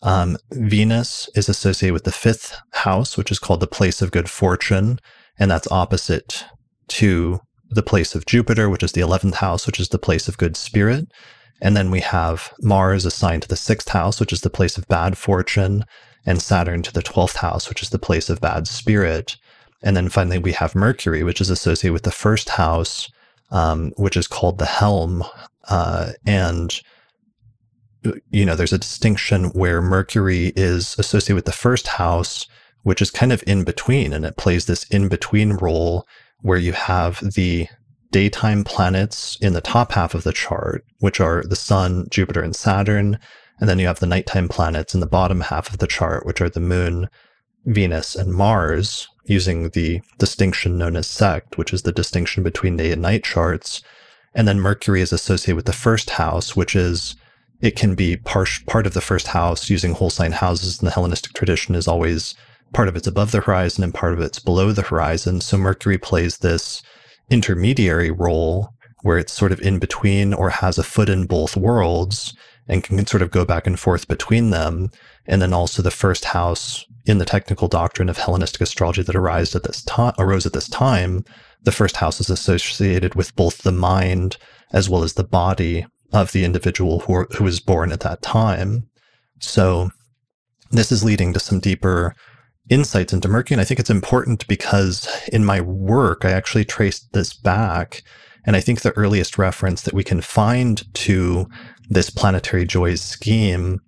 [0.02, 4.28] Um, Venus is associated with the fifth house, which is called the place of good
[4.28, 4.98] fortune,
[5.38, 6.44] and that's opposite
[6.88, 7.40] to
[7.70, 10.56] the place of Jupiter, which is the 11th house, which is the place of good
[10.56, 11.06] spirit.
[11.62, 14.88] And then we have Mars assigned to the sixth house, which is the place of
[14.88, 15.84] bad fortune,
[16.26, 19.36] and Saturn to the 12th house, which is the place of bad spirit.
[19.82, 23.10] And then finally, we have Mercury, which is associated with the first house,
[23.50, 25.24] um, which is called the helm.
[25.68, 26.80] Uh, and,
[28.30, 32.46] you know, there's a distinction where Mercury is associated with the first house,
[32.82, 36.06] which is kind of in between, and it plays this in between role
[36.42, 37.68] where you have the
[38.10, 42.56] daytime planets in the top half of the chart, which are the Sun, Jupiter, and
[42.56, 43.18] Saturn.
[43.60, 46.40] And then you have the nighttime planets in the bottom half of the chart, which
[46.40, 47.08] are the Moon,
[47.66, 52.90] Venus, and Mars, using the distinction known as sect, which is the distinction between day
[52.90, 53.82] and night charts.
[54.34, 57.16] And then Mercury is associated with the first house, which is
[57.60, 60.92] it can be part, part of the first house using whole sign houses in the
[60.92, 62.34] Hellenistic tradition is always
[62.72, 65.40] part of it's above the horizon and part of it's below the horizon.
[65.40, 66.82] So Mercury plays this
[67.28, 68.72] intermediary role
[69.02, 72.34] where it's sort of in between or has a foot in both worlds
[72.68, 74.90] and can sort of go back and forth between them.
[75.26, 79.54] And then also the first house in the technical doctrine of Hellenistic astrology that arose
[79.54, 81.24] at this time arose at this time,
[81.62, 84.36] the first house is associated with both the mind
[84.72, 88.88] as well as the body of the individual who, who was born at that time.
[89.40, 89.90] So
[90.70, 92.14] this is leading to some deeper
[92.68, 93.56] insights into Mercury.
[93.56, 98.02] And I think it's important because in my work, I actually traced this back.
[98.46, 101.46] And I think the earliest reference that we can find to
[101.90, 103.80] this planetary joys scheme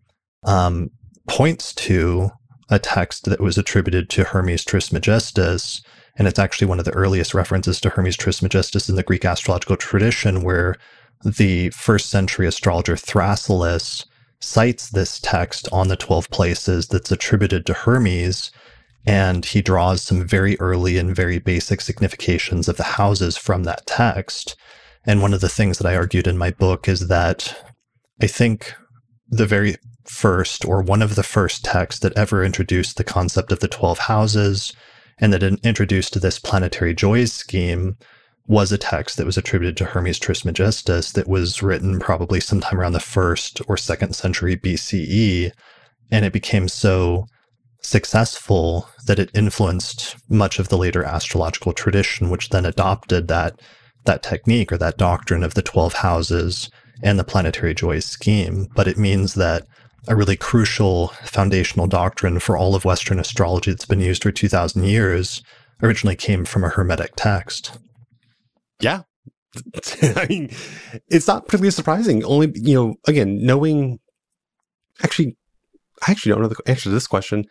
[0.44, 0.90] um,
[1.28, 2.30] points to
[2.68, 5.82] a text that was attributed to Hermes Trismegistus.
[6.16, 9.76] And it's actually one of the earliest references to Hermes Trismegistus in the Greek astrological
[9.76, 10.76] tradition, where
[11.24, 14.04] the first century astrologer Thrasyllus
[14.40, 18.50] cites this text on the 12 places that's attributed to Hermes
[19.06, 23.86] and he draws some very early and very basic significations of the houses from that
[23.86, 24.56] text.
[25.04, 27.71] And one of the things that I argued in my book is that
[28.22, 28.72] I think
[29.28, 33.58] the very first or one of the first texts that ever introduced the concept of
[33.58, 34.72] the 12 houses
[35.18, 37.96] and that introduced this planetary joys scheme
[38.46, 42.92] was a text that was attributed to Hermes Trismegistus that was written probably sometime around
[42.92, 45.52] the first or second century BCE.
[46.12, 47.26] And it became so
[47.80, 53.60] successful that it influenced much of the later astrological tradition, which then adopted that
[54.04, 56.70] that technique or that doctrine of the 12 houses
[57.02, 58.68] and the planetary joys scheme.
[58.74, 59.66] But it means that
[60.08, 64.84] a really crucial foundational doctrine for all of Western astrology that's been used for 2,000
[64.84, 65.42] years
[65.82, 67.78] originally came from a Hermetic text.
[68.80, 69.02] Yeah.
[70.02, 70.50] I mean,
[71.08, 72.24] it's not particularly surprising.
[72.24, 73.98] Only, you know, again, knowing
[75.02, 75.36] actually,
[76.06, 77.44] I actually don't know the answer to this question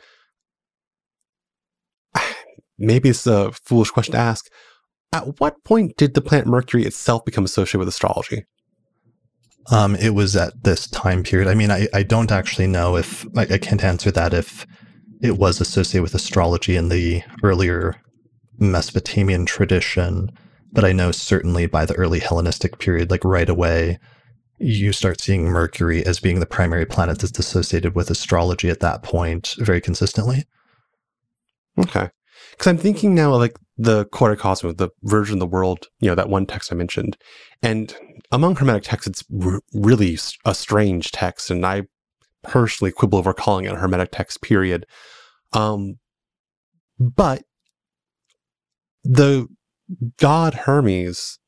[2.77, 4.47] maybe it's a foolish question to ask.
[5.13, 8.45] At what point did the planet Mercury itself become associated with astrology?
[9.69, 11.47] Um, it was at this time period.
[11.47, 14.65] I mean, I, I don't actually know if I, I can't answer that if
[15.21, 17.95] it was associated with astrology in the earlier
[18.57, 20.31] Mesopotamian tradition,
[20.71, 23.99] but I know certainly by the early Hellenistic period, like right away,
[24.57, 29.03] you start seeing Mercury as being the primary planet that's associated with astrology at that
[29.03, 30.45] point very consistently.
[31.77, 32.09] Okay.
[32.51, 36.15] Because I'm thinking now like the Kore Kosmou, the version of the world, you know,
[36.15, 37.17] that one text I mentioned.
[37.63, 37.95] And
[38.31, 41.49] among Hermetic texts, it's r- really a strange text.
[41.49, 41.83] And I
[42.43, 44.85] personally quibble over calling it a Hermetic text, period.
[45.53, 45.99] Um,
[46.99, 47.43] but
[49.03, 49.47] the
[50.17, 51.39] god Hermes,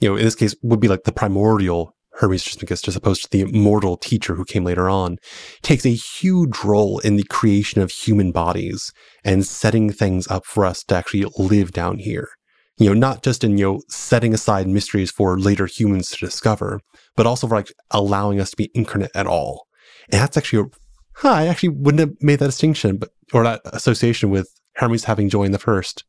[0.00, 3.30] you know, in this case, would be like the primordial Hermes Trismegistus, as opposed to
[3.30, 5.18] the immortal teacher who came later on,
[5.62, 8.92] takes a huge role in the creation of human bodies
[9.22, 12.28] and setting things up for us to actually live down here.
[12.78, 16.80] You know, not just in, you know, setting aside mysteries for later humans to discover,
[17.16, 19.66] but also for like allowing us to be incarnate at all.
[20.10, 20.76] And that's actually, a,
[21.16, 25.30] huh, I actually wouldn't have made that distinction, but, or that association with Hermes having
[25.30, 26.04] joined the first,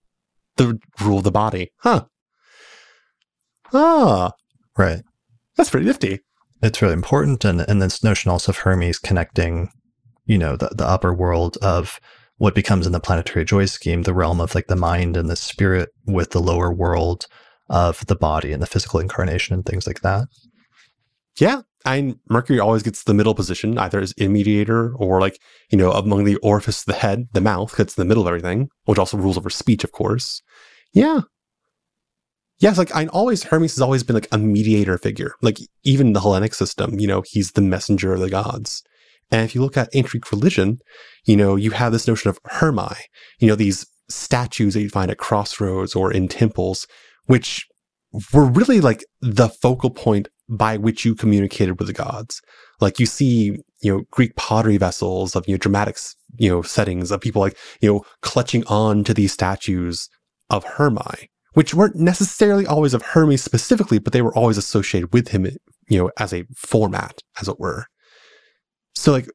[0.58, 1.72] the rule of the body.
[1.78, 2.06] Huh.
[3.74, 4.32] Ah.
[4.78, 5.04] Right.
[5.56, 6.20] That's pretty nifty.
[6.62, 7.46] It's really important.
[7.46, 9.70] And, and this notion also of Hermes connecting,
[10.26, 12.00] you know, the, the upper world of
[12.38, 15.36] what becomes in the planetary joy scheme, the realm of like the mind and the
[15.36, 17.28] spirit with the lower world
[17.70, 20.28] of the body and the physical incarnation and things like that.
[21.40, 21.62] Yeah.
[21.86, 25.40] And Mercury always gets the middle position, either as mediator or like,
[25.70, 28.70] you know, among the orifice the head, the mouth gets in the middle of everything,
[28.86, 30.42] which also rules over speech, of course.
[30.94, 31.22] Yeah.
[32.60, 35.34] Yes, like I always Hermes has always been like a mediator figure.
[35.42, 38.84] Like even the Hellenic system, you know, he's the messenger of the gods.
[39.30, 40.80] And if you look at ancient religion,
[41.28, 42.96] you know, you have this notion of Hermi,
[43.40, 46.88] you know, these statues that you find at crossroads or in temples,
[47.26, 47.68] which
[48.34, 52.42] were really like the focal point by which you communicated with the gods.
[52.80, 55.98] Like you see, you know, Greek pottery vessels of, you know, dramatic,
[56.38, 60.10] you know, settings of people like, you know, clutching on to these statues
[60.50, 65.30] of Hermi, which weren't necessarily always of Hermes specifically, but they were always associated with
[65.30, 65.46] him,
[65.90, 67.88] you know, as a format, as it were.
[68.96, 69.28] So, like,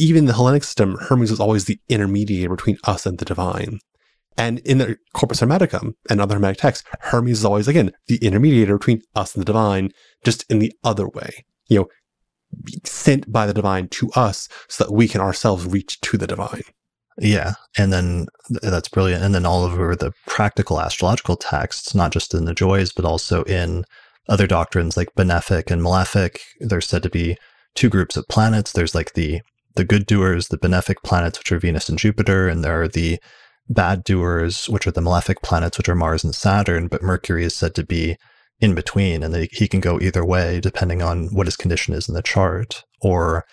[0.00, 3.78] even the Hellenic system, Hermes was always the intermediator between us and the divine.
[4.36, 8.78] And in the Corpus Hermeticum and other Hermetic texts, Hermes is always, again, the intermediator
[8.78, 9.90] between us and the divine,
[10.24, 11.44] just in the other way.
[11.68, 11.88] You know,
[12.84, 16.62] sent by the divine to us so that we can ourselves reach to the divine.
[17.18, 17.52] Yeah.
[17.76, 18.26] And then
[18.62, 19.22] that's brilliant.
[19.22, 23.42] And then all over the practical astrological texts, not just in the joys, but also
[23.42, 23.84] in
[24.28, 27.36] other doctrines like benefic and malefic, there's said to be
[27.74, 28.72] two groups of planets.
[28.72, 29.42] There's like the
[29.76, 33.18] the good doers, the benefic planets, which are Venus and Jupiter, and there are the
[33.68, 36.88] bad doers, which are the malefic planets, which are Mars and Saturn.
[36.88, 38.16] But Mercury is said to be
[38.60, 42.14] in between, and he can go either way depending on what his condition is in
[42.14, 42.84] the chart.
[43.00, 43.46] Or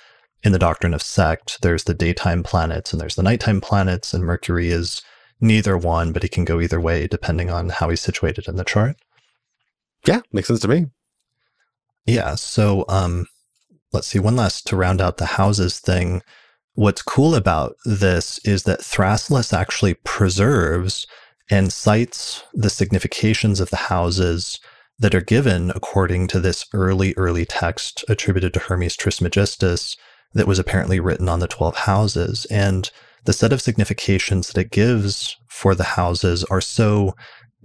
[0.43, 4.23] in the doctrine of sect, there's the daytime planets and there's the nighttime planets, and
[4.23, 5.01] Mercury is
[5.39, 8.63] neither one, but he can go either way depending on how he's situated in the
[8.63, 8.95] chart.
[10.05, 10.87] Yeah, makes sense to me.
[12.05, 12.35] Yeah.
[12.35, 13.27] So, um,
[13.93, 16.21] let's see, one last to round out the houses thing.
[16.73, 21.07] What's cool about this is that Thrasyllus actually preserves
[21.49, 24.59] and cites the significations of the houses
[24.99, 29.95] that are given according to this early, early text attributed to Hermes Trismegistus
[30.33, 32.45] that was apparently written on the 12 houses.
[32.51, 32.89] And
[33.25, 37.15] the set of significations that it gives for the houses are so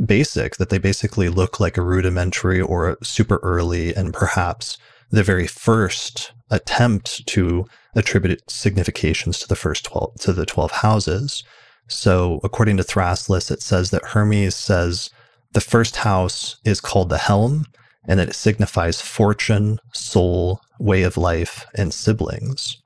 [0.05, 4.79] basic that they basically look like a rudimentary or super early and perhaps
[5.13, 11.45] the very first attempt to attribute significations to the first 12 to the 12 houses.
[11.87, 15.11] So according to Thrasyllus, it says that Hermes says
[15.53, 17.67] the first house is called the helm
[18.09, 22.83] and that it signifies fortune, soul, way of life, and siblings.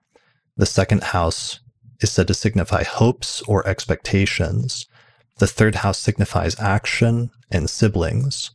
[0.57, 1.61] The second house
[2.01, 4.87] is said to signify hopes or expectations.
[5.39, 8.51] The third house signifies action and siblings.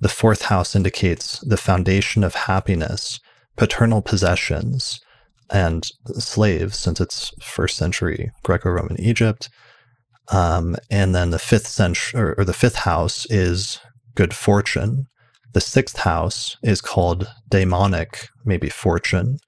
[0.00, 3.18] The fourth house indicates the foundation of happiness,
[3.56, 5.00] paternal possessions,
[5.50, 5.84] and
[6.18, 9.48] slaves, since it's first century Greco Roman Egypt.
[10.30, 13.80] Um, and then the fifth century, or, or the fifth house is
[14.14, 15.06] good fortune.
[15.54, 19.38] The sixth house is called daemonic, maybe fortune,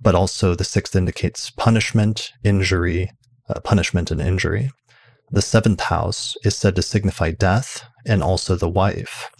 [0.00, 3.10] but also the sixth indicates punishment, injury,
[3.48, 4.70] uh, punishment and injury.
[5.30, 9.30] The seventh house is said to signify death and also the wife.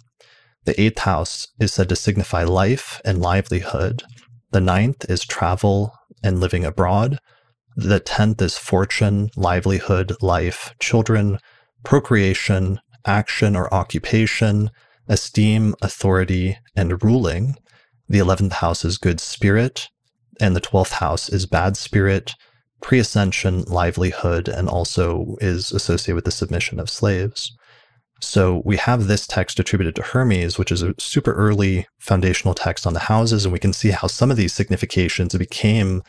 [0.65, 4.03] The eighth house is said to signify life and livelihood.
[4.51, 5.93] The ninth is travel
[6.23, 7.19] and living abroad.
[7.75, 11.39] The tenth is fortune, livelihood, life, children,
[11.83, 14.71] procreation, action or occupation,
[15.07, 17.55] esteem, authority, and ruling.
[18.09, 19.89] The eleventh house is good spirit,
[20.39, 22.33] and the twelfth house is bad spirit,
[22.81, 27.55] pre ascension, livelihood, and also is associated with the submission of slaves.
[28.25, 32.85] So we have this text attributed to Hermes, which is a super early foundational text
[32.87, 36.03] on the houses, and we can see how some of these significations became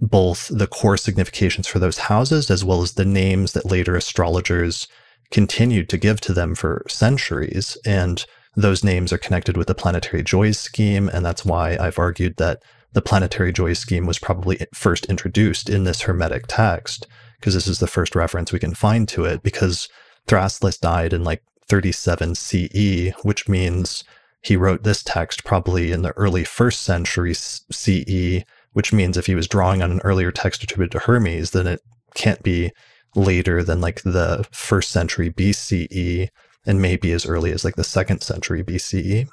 [0.00, 4.86] both the core significations for those houses as well as the names that later astrologers
[5.30, 7.78] continued to give to them for centuries.
[7.86, 8.24] And
[8.54, 12.62] those names are connected with the planetary joys scheme, and that's why I've argued that
[12.92, 17.06] the planetary joys scheme was probably first introduced in this Hermetic text,
[17.40, 19.88] because this is the first reference we can find to it, because
[20.26, 24.04] Thrasyllus died in like 37 CE, which means
[24.42, 29.34] he wrote this text probably in the early first century CE, which means if he
[29.34, 31.80] was drawing on an earlier text attributed to Hermes, then it
[32.14, 32.70] can't be
[33.14, 36.28] later than like the first century BCE.
[36.68, 39.28] and maybe as early as like the second century BCE.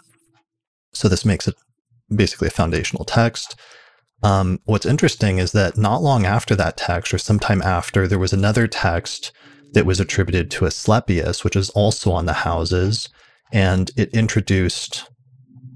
[0.93, 1.55] So this makes it
[2.15, 3.55] basically a foundational text.
[4.21, 8.33] Um, what's interesting is that not long after that text, or sometime after, there was
[8.33, 9.31] another text
[9.73, 13.09] that was attributed to Asclepius, which is also on the houses,
[13.51, 15.09] and it introduced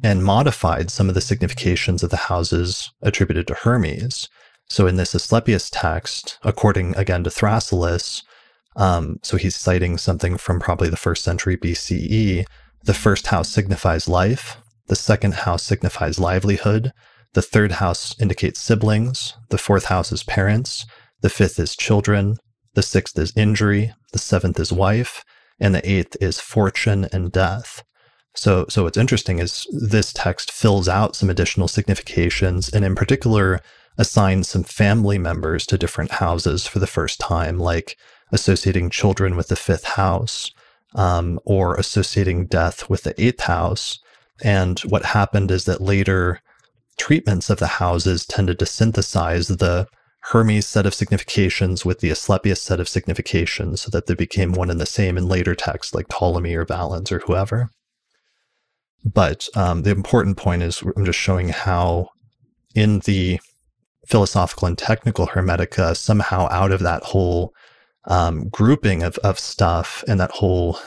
[0.04, 4.30] and modified some of the significations of the houses attributed to Hermes.
[4.70, 8.24] So in this Asclepius text, according again to Thrasyllus,
[8.76, 12.46] um, so he's citing something from probably the first century BCE.
[12.84, 14.58] The first house signifies life.
[14.88, 16.94] The second house signifies livelihood.
[17.34, 19.34] The third house indicates siblings.
[19.50, 20.86] The fourth house is parents.
[21.22, 22.38] The fifth is children.
[22.78, 23.92] The sixth is injury.
[24.14, 25.26] The seventh is wife.
[25.60, 27.84] And the eighth is fortune and death.
[28.36, 33.62] So, so what's interesting is this text fills out some additional significations, and in particular,
[33.98, 37.98] assigns some family members to different houses for the first time, like
[38.32, 40.52] associating children with the fifth house,
[40.94, 43.98] um, or associating death with the eighth house.
[44.44, 46.42] And what happened is that later
[47.00, 49.88] treatments of the houses tended to synthesize the
[50.22, 54.70] Hermes set of significations with the Asclepius set of significations so that they became one
[54.70, 57.70] and the same in later texts like Ptolemy or Valens or whoever.
[59.06, 62.10] But um, the important point is I'm just showing how
[62.76, 63.40] in the
[64.06, 67.54] philosophical and technical Hermetica, somehow out of that whole
[68.06, 70.80] um, grouping of, of stuff and that whole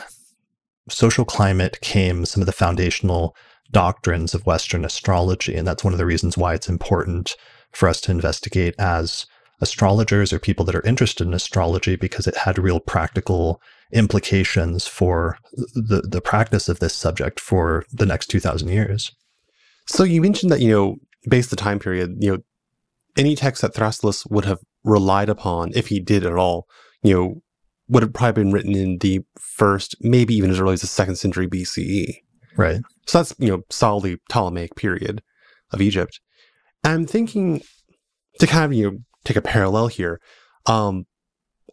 [0.88, 3.36] social climate came some of the foundational
[3.70, 5.54] doctrines of Western astrology.
[5.54, 7.36] And that's one of the reasons why it's important
[7.72, 9.26] for us to investigate as
[9.60, 13.60] astrologers or people that are interested in astrology because it had real practical
[13.92, 19.12] implications for the, the practice of this subject for the next 2000 years.
[19.86, 20.96] So you mentioned that, you know,
[21.28, 22.38] based the time period, you know,
[23.16, 26.66] any text that Thrasyllus would have relied upon, if he did at all,
[27.02, 27.42] you know,
[27.88, 31.16] would have probably been written in the first, maybe even as early as the second
[31.16, 32.14] century BCE.
[32.56, 32.80] Right.
[33.06, 35.22] So that's, you know, solidly Ptolemaic period
[35.72, 36.20] of Egypt.
[36.84, 37.62] I'm thinking
[38.38, 40.20] to kind of, you know, take a parallel here,
[40.66, 41.04] um,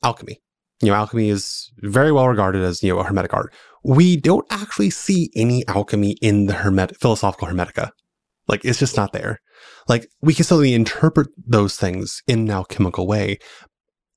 [0.04, 0.42] alchemy.
[0.82, 3.54] You know, alchemy is very well regarded as, you know, a hermetic art.
[3.84, 7.92] We don't actually see any alchemy in the hermet philosophical hermetica.
[8.48, 9.42] Like it's just not there.
[9.88, 13.40] Like we can certainly interpret those things in an alchemical way,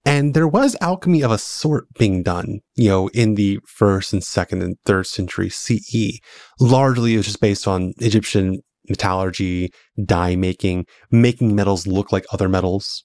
[0.05, 4.25] and there was alchemy of a sort being done, you know, in the first and
[4.25, 6.21] second and third century CE.
[6.59, 9.71] Largely, it was just based on Egyptian metallurgy,
[10.05, 13.05] dye making, making metals look like other metals.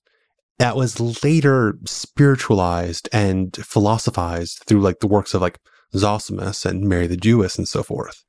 [0.59, 5.59] That was later spiritualized and philosophized through like the works of like
[5.93, 8.23] Zosimus and Mary the Jewess and so forth.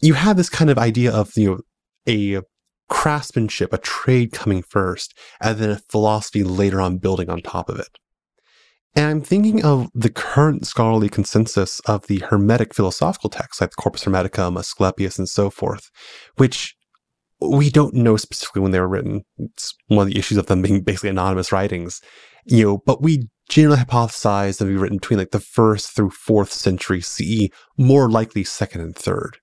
[0.00, 1.60] You have this kind of idea of, you know,
[2.08, 2.42] a
[2.88, 7.78] craftsmanship, a trade coming first, and then a philosophy later on building on top of
[7.78, 7.98] it.
[8.98, 13.76] And I'm thinking of the current scholarly consensus of the Hermetic philosophical texts, like the
[13.76, 15.88] Corpus Hermeticum, Asclepius, and so forth,
[16.34, 16.74] which
[17.40, 19.24] we don't know specifically when they were written.
[19.38, 22.00] It's one of the issues of them being basically anonymous writings,
[22.44, 26.10] you know, but we generally hypothesize them to be written between like the first through
[26.10, 29.38] fourth century CE, more likely second and third.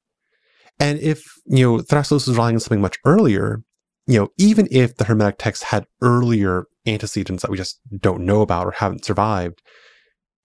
[0.82, 3.64] And if, you know, Thrasyllus was on something much earlier,
[4.06, 8.42] you know, even if the Hermetic text had earlier antecedents that we just don't know
[8.42, 9.62] about or haven't survived,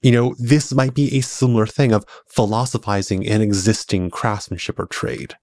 [0.03, 5.35] you know, this might be a similar thing of philosophizing an existing craftsmanship or trade.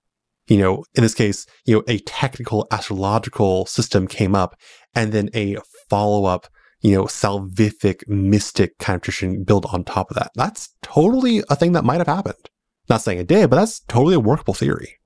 [0.48, 4.58] You know, in this case, you know, a technical astrological system came up
[4.96, 5.58] and then a
[5.90, 6.48] follow up,
[6.82, 10.32] you know, salvific mystic kind of tradition built on top of that.
[10.36, 12.50] That's totally a thing that might have happened.
[12.90, 14.98] Not saying it did, but that's totally a workable theory.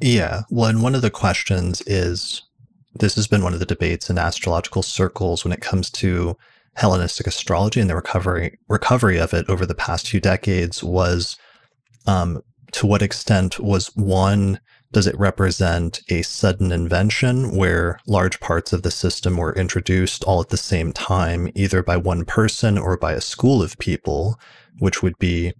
[0.00, 0.42] Yeah.
[0.50, 2.42] Well, and one of the questions is
[2.94, 6.36] this has been one of the debates in astrological circles when it comes to
[6.74, 11.36] Hellenistic astrology and the recovery recovery of it over the past few decades was
[12.06, 12.42] um,
[12.72, 14.60] to what extent was one
[14.92, 20.40] does it represent a sudden invention where large parts of the system were introduced all
[20.40, 24.38] at the same time, either by one person or by a school of people,
[24.78, 25.52] which would be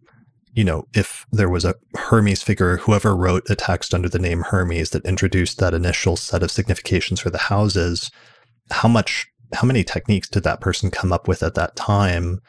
[0.53, 4.43] you know, if there was a Hermes figure, whoever wrote a text under the name
[4.43, 8.11] Hermes that introduced that initial set of significations for the houses,
[8.71, 12.41] how much, how many techniques did that person come up with at that time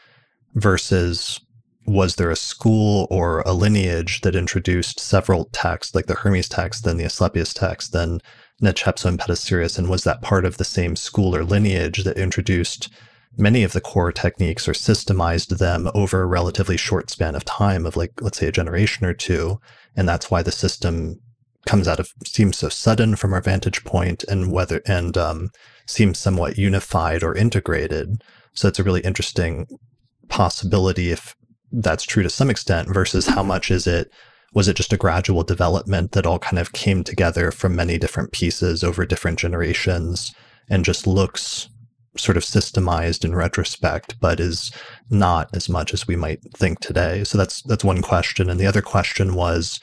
[0.56, 1.40] versus
[1.86, 6.84] was there a school or a lineage that introduced several texts, like the Hermes text,
[6.84, 8.20] then the Asclepius text, then
[8.62, 12.90] Nechepso and Petosiris, and was that part of the same school or lineage that introduced
[13.38, 17.86] many of the core techniques or systemized them over a relatively short span of time
[17.86, 19.60] of like let's say a generation or two
[19.96, 21.20] and that's why the system
[21.66, 25.52] comes out of seems so sudden from our vantage point and whether and um,
[25.86, 28.24] seems somewhat unified or integrated.
[28.54, 29.68] So it's a really interesting
[30.28, 31.36] possibility if
[31.72, 34.12] that's true to some extent versus how much is it
[34.54, 38.34] was it just a gradual development that all kind of came together from many different
[38.34, 40.34] pieces over different generations
[40.70, 41.70] and just looks
[42.18, 44.72] sort of systemized in retrospect but is
[45.10, 47.24] not as much as we might think today.
[47.24, 48.50] So that's that's one question.
[48.50, 49.80] And the other question was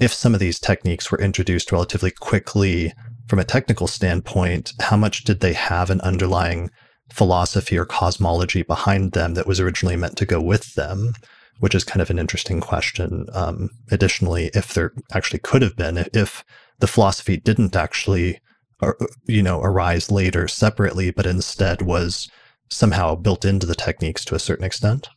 [0.00, 2.92] if some of these techniques were introduced relatively quickly
[3.26, 6.70] from a technical standpoint how much did they have an underlying
[7.10, 11.12] philosophy or cosmology behind them that was originally meant to go with them?
[11.60, 13.26] Which is kind of an interesting question.
[13.32, 16.44] Um, additionally, if there actually could have been, if
[16.78, 18.40] the philosophy didn't actually,
[18.80, 18.92] uh,
[19.26, 22.30] you know, arise later separately, but instead was
[22.70, 25.08] somehow built into the techniques to a certain extent.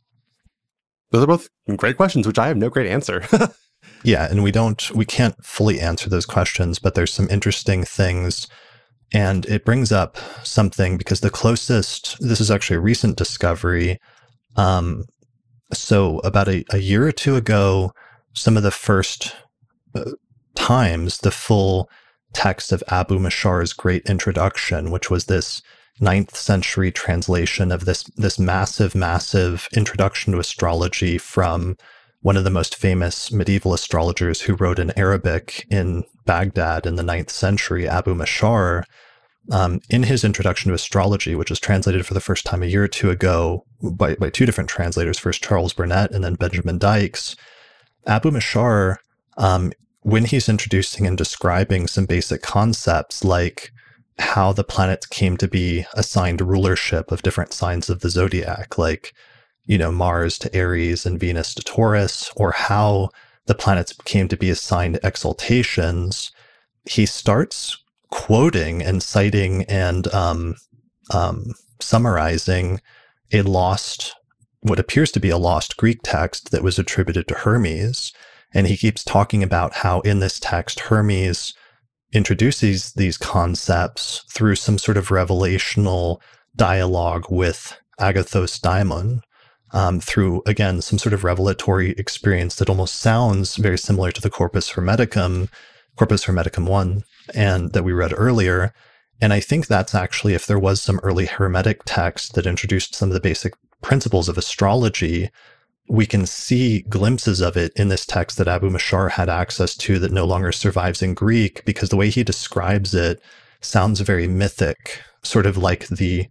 [1.12, 3.24] Those are both great questions, which I have no great answer.
[4.04, 8.48] yeah, and we don't, we can't fully answer those questions, but there's some interesting things.
[9.14, 14.00] And it brings up something because the closest, this is actually a recent discovery.
[14.56, 15.04] Um,
[15.74, 17.92] so, about a, a year or two ago,
[18.34, 19.36] some of the first
[19.96, 20.12] uh,
[20.56, 21.90] times the full
[22.34, 25.62] text of Abu Mashar's Great Introduction, which was this
[26.00, 31.78] ninth century translation of this this massive, massive introduction to astrology from
[32.22, 37.04] one of the most famous medieval astrologers who wrote in Arabic in Baghdad in the
[37.04, 38.84] ninth century, Abu Mashar.
[39.52, 42.84] Um, in his introduction to astrology, which was translated for the first time a year
[42.84, 47.36] or two ago by, by two different translators, first Charles Burnett and then Benjamin Dykes,
[48.06, 48.98] Abu Mashar,
[49.38, 53.72] um, when he's introducing and describing some basic concepts like
[54.20, 59.14] how the planets came to be assigned rulership of different signs of the zodiac, like,
[59.66, 63.10] you know, Mars to Aries and Venus to Taurus, or how
[63.46, 66.32] the planets came to be assigned exaltations,
[66.86, 67.78] he starts
[68.10, 70.56] quoting and citing and um,
[71.14, 72.82] um, summarizing
[73.32, 74.14] a lost,
[74.62, 78.14] what appears to be a lost Greek text that was attributed to Hermes.
[78.54, 81.54] And he keeps talking about how in this text, Hermes
[82.14, 86.20] introduces these concepts through some sort of revelational
[86.56, 89.22] dialogue with Agathos Daimon.
[89.74, 94.30] Um, through again some sort of revelatory experience that almost sounds very similar to the
[94.30, 95.48] Corpus Hermeticum,
[95.96, 97.04] Corpus Hermeticum 1,
[97.34, 98.74] and that we read earlier.
[99.22, 103.10] And I think that's actually, if there was some early Hermetic text that introduced some
[103.10, 105.30] of the basic principles of astrology,
[105.92, 110.00] we can see glimpses of it in this text that Abu Mashar had access to
[110.00, 113.22] that no longer survives in Greek, because the way he describes it
[113.60, 116.28] sounds very mythic, sort of like the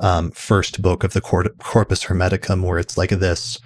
[0.00, 3.60] um, first book of the Corpus Hermeticum, where it's like this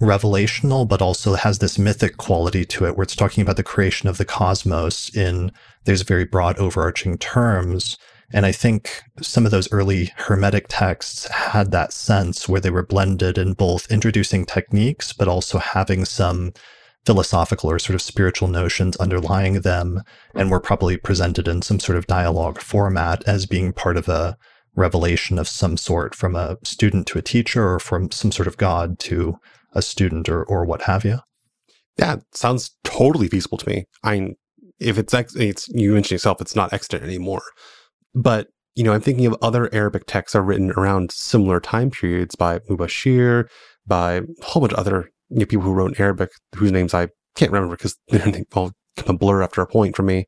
[0.00, 4.08] revelational, but also has this mythic quality to it, where it's talking about the creation
[4.08, 5.52] of the cosmos in
[5.84, 7.96] these very broad overarching terms.
[8.32, 12.86] And I think some of those early Hermetic texts had that sense where they were
[12.86, 16.52] blended in both introducing techniques, but also having some
[17.04, 20.02] philosophical or sort of spiritual notions underlying them,
[20.34, 24.36] and were probably presented in some sort of dialogue format as being part of a
[24.76, 28.56] revelation of some sort from a student to a teacher or from some sort of
[28.56, 29.38] God to
[29.72, 31.18] a student or or what have you.
[31.98, 33.86] Yeah, sounds totally feasible to me.
[34.04, 34.36] I mean,
[34.78, 37.42] if it's ex, it's you mentioned yourself, it's not extant anymore.
[38.14, 42.34] But you know, I'm thinking of other Arabic texts are written around similar time periods
[42.34, 43.48] by Mubashir,
[43.86, 46.94] by a whole bunch of other you know, people who wrote in Arabic whose names
[46.94, 48.72] I can't remember because they all
[49.06, 50.26] of blur after a point for me.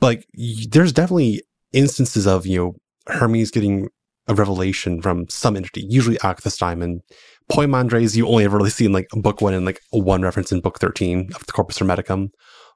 [0.00, 0.26] But like,
[0.70, 1.42] there's definitely
[1.72, 2.74] instances of you know
[3.14, 3.88] Hermes getting
[4.26, 7.00] a revelation from some entity, usually Agathos Daimon,
[7.50, 10.60] Poimandres, you only ever really see in like book one and like one reference in
[10.60, 12.28] book 13 of the Corpus Hermeticum.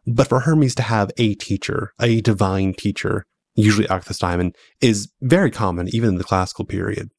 [0.06, 5.50] But for Hermes to have a teacher, a divine teacher, usually Agathos Daimon, is very
[5.50, 7.10] common even in the classical period.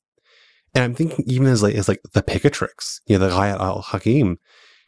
[0.73, 3.81] And I'm thinking even as like as like the Picatrix, you know, the Ghayat al
[3.81, 4.37] Hakim,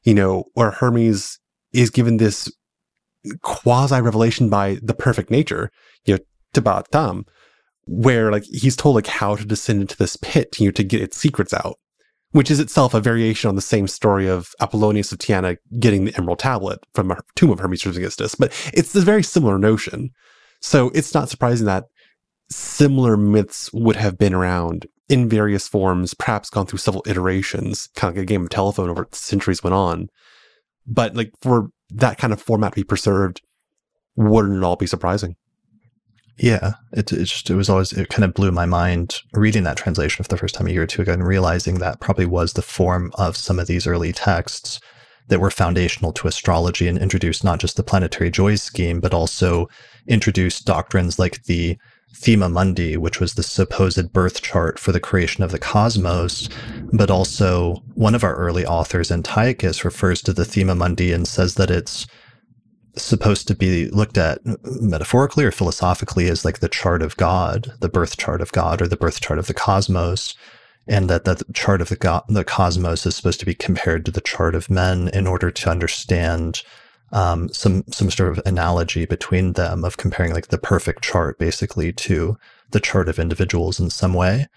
[0.04, 1.40] you know, where Hermes
[1.74, 2.52] is given this
[3.42, 5.72] quasi revelation by the perfect nature,
[6.06, 6.20] you know,
[6.54, 7.26] Tabat Tam,
[7.86, 11.02] where like he's told like how to descend into this pit, you know, to get
[11.02, 11.78] its secrets out
[12.36, 16.18] which is itself a variation on the same story of Apollonius of Tyana getting the
[16.18, 18.36] Emerald Tablet from a tomb of Hermes Trismegistus.
[18.36, 20.10] But it's a very similar notion.
[20.66, 21.86] So it's not surprising that
[22.50, 28.10] similar myths would have been around in various forms, perhaps gone through several iterations, kind
[28.12, 30.10] of like a game of telephone over centuries went on.
[30.88, 33.44] But like for that kind of format to be preserved,
[34.16, 35.36] wouldn't it all be surprising?
[36.40, 39.78] Yeah, it, it just it was always it kind of blew my mind reading that
[39.78, 42.54] translation for the first time a year or two ago and realizing that probably was
[42.54, 44.80] the form of some of these early texts
[45.28, 49.68] that were foundational to astrology and introduced not just the planetary joy scheme but also
[50.08, 51.78] introduced doctrines like the
[52.16, 56.48] Thema Mundi, which was the supposed birth chart for the creation of the cosmos,
[56.94, 61.56] but also one of our early authors, Antiochus, refers to the Thema Mundi and says
[61.56, 62.08] that it's
[62.96, 67.90] supposed to be looked at metaphorically or philosophically as like the chart of God, the
[67.90, 70.36] birth chart of God, or the birth chart of the cosmos,
[70.88, 74.12] and that the chart of the, go- the cosmos is supposed to be compared to
[74.12, 76.62] the chart of men in order to understand
[77.12, 81.94] um, some some sort of analogy between them of comparing like the perfect chart basically
[81.94, 82.38] to
[82.72, 84.48] the chart of individuals in some way.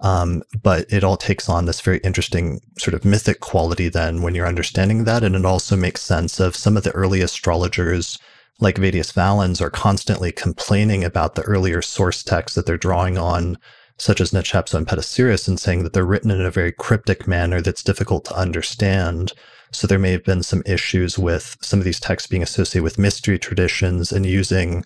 [0.00, 4.34] Um, but it all takes on this very interesting sort of mythic quality then when
[4.34, 5.22] you're understanding that.
[5.22, 8.18] And it also makes sense of some of the early astrologers
[8.58, 13.58] like Vettius Valens are constantly complaining about the earlier source texts that they're drawing on,
[14.02, 17.60] such as Nechepso and Petosiris, and saying that they're written in a very cryptic manner
[17.60, 19.32] that's difficult to understand.
[19.70, 22.98] So there may have been some issues with some of these texts being associated with
[22.98, 24.84] mystery traditions and using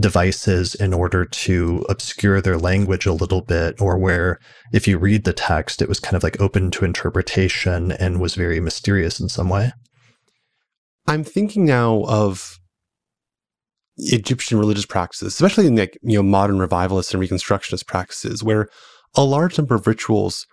[0.00, 4.40] devices in order to obscure their language a little bit, or where
[4.72, 8.34] if you read the text, it was kind of like open to interpretation and was
[8.34, 9.72] very mysterious in some way.
[11.06, 12.58] I'm thinking now of
[13.96, 18.68] Egyptian religious practices, especially in like you know modern revivalist and reconstructionist practices, where
[19.14, 20.46] a large number of rituals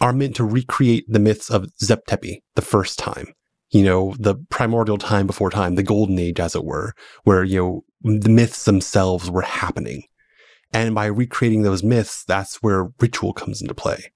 [0.00, 3.34] are meant to recreate the myths of Zep Tepi the first time
[3.72, 6.92] you know, the primordial time before time, the golden age, as it were,
[7.24, 7.58] where, you
[8.02, 10.04] know, the myths themselves were happening.
[10.74, 14.11] And by recreating those myths, that's where ritual comes into play.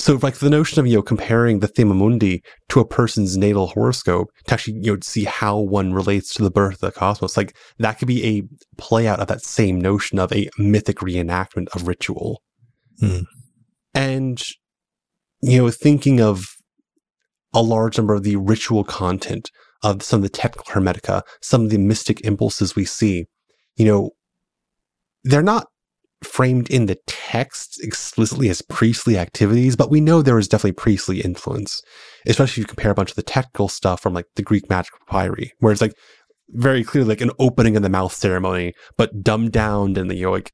[0.00, 3.66] So, like the notion of, you know, comparing the Thema Mundi to a person's natal
[3.66, 7.36] horoscope to actually, you know, see how one relates to the birth of the cosmos,
[7.36, 8.42] like that could be a
[8.78, 12.40] play out of that same notion of a mythic reenactment of ritual.
[12.98, 13.20] Hmm.
[13.92, 14.42] And,
[15.42, 16.46] you know, thinking of
[17.52, 19.50] a large number of the ritual content
[19.82, 23.26] of some of the technical hermetica, some of the mystic impulses we see,
[23.76, 24.12] you know,
[25.24, 25.66] they're not
[26.22, 31.20] framed in the text explicitly as priestly activities, but we know there is definitely priestly
[31.20, 31.82] influence,
[32.26, 34.92] especially if you compare a bunch of the technical stuff from like the Greek magic
[35.06, 35.94] papyri, where it's like
[36.50, 40.32] very clearly like an opening in the mouth ceremony, but dumbed down and you know
[40.32, 40.52] like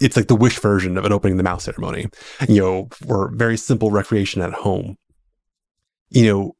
[0.00, 2.06] it's like the wish version of an opening in the mouth ceremony,
[2.48, 4.96] you know, or very simple recreation at home.
[6.10, 6.52] You know,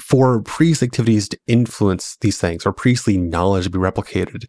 [0.00, 4.46] for priest activities to influence these things or priestly knowledge to be replicated,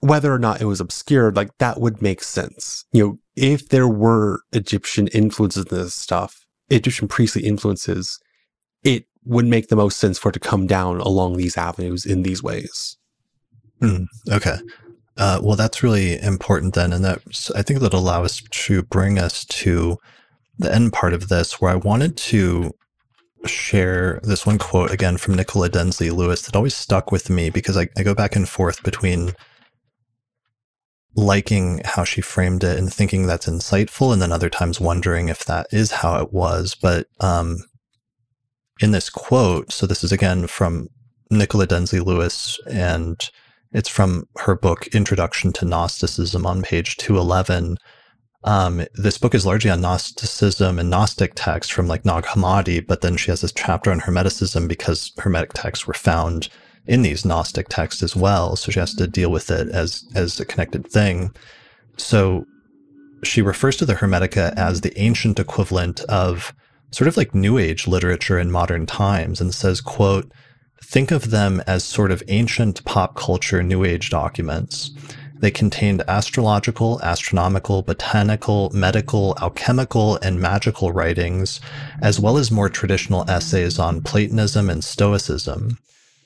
[0.00, 2.84] whether or not it was obscured, like that would make sense.
[2.92, 8.20] You know, if there were Egyptian influences in this stuff, Egyptian priestly influences,
[8.84, 12.22] it would make the most sense for it to come down along these avenues in
[12.22, 12.96] these ways.
[13.82, 14.56] Mm, okay.
[15.16, 16.92] Uh, well, that's really important then.
[16.92, 17.20] And that
[17.54, 19.98] I think that'll allow us to bring us to
[20.58, 22.72] the end part of this where I wanted to
[23.46, 27.76] share this one quote again from Nicola Denzey Lewis that always stuck with me because
[27.76, 29.32] I, I go back and forth between
[31.14, 35.44] liking how she framed it and thinking that's insightful, and then other times wondering if
[35.44, 36.74] that is how it was.
[36.74, 37.58] But um,
[38.80, 40.88] in this quote, so this is again from
[41.30, 43.30] Nicola Denzey Lewis, and
[43.72, 47.78] it's from her book Introduction to Gnosticism on page 211
[48.44, 53.00] um, this book is largely on Gnosticism and Gnostic texts from like Nag Hammadi, but
[53.00, 56.48] then she has this chapter on Hermeticism because Hermetic texts were found
[56.88, 58.56] in these Gnostic texts as well.
[58.56, 61.30] So she has to deal with it as as a connected thing.
[61.96, 62.44] So
[63.22, 66.52] she refers to the Hermetica as the ancient equivalent of
[66.90, 70.32] sort of like New Age literature in modern times, and says, "quote."
[70.82, 74.90] Think of them as sort of ancient pop culture New Age documents.
[75.40, 81.60] They contained astrological, astronomical, botanical, medical, alchemical, and magical writings,
[82.00, 85.78] as well as more traditional essays on Platonism and Stoicism.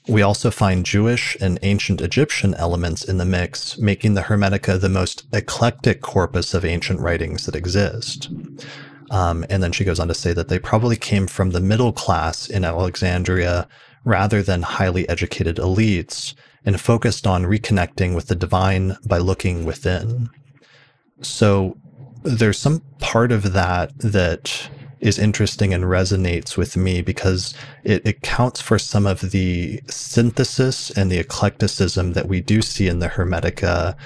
[0.08, 4.88] We also find Jewish and ancient Egyptian elements in the mix, making the Hermetica the
[4.88, 8.28] most eclectic corpus of ancient writings that exist.
[9.10, 11.92] Um, and then she goes on to say that they probably came from the middle
[11.92, 13.68] class in Alexandria
[14.04, 20.28] rather than highly educated elites, and focused on reconnecting with the divine by looking within.
[21.20, 21.76] So
[22.22, 24.68] there's some part of that that
[25.02, 31.10] is interesting and resonates with me because it accounts for some of the synthesis and
[31.10, 33.96] the eclecticism that we do see in the Hermetica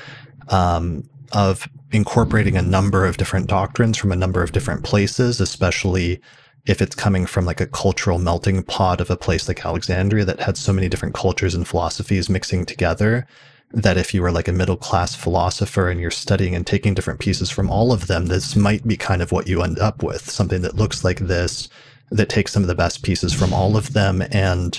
[0.48, 6.20] um, of incorporating a number of different doctrines from a number of different places, especially
[6.64, 10.40] if it's coming from like a cultural melting pot of a place like Alexandria that
[10.40, 13.26] had so many different cultures and philosophies mixing together
[13.72, 17.20] that if you were like a middle class philosopher and you're studying and taking different
[17.20, 20.30] pieces from all of them, this might be kind of what you end up with
[20.30, 21.68] something that looks like this,
[22.10, 24.22] that takes some of the best pieces from all of them.
[24.30, 24.78] And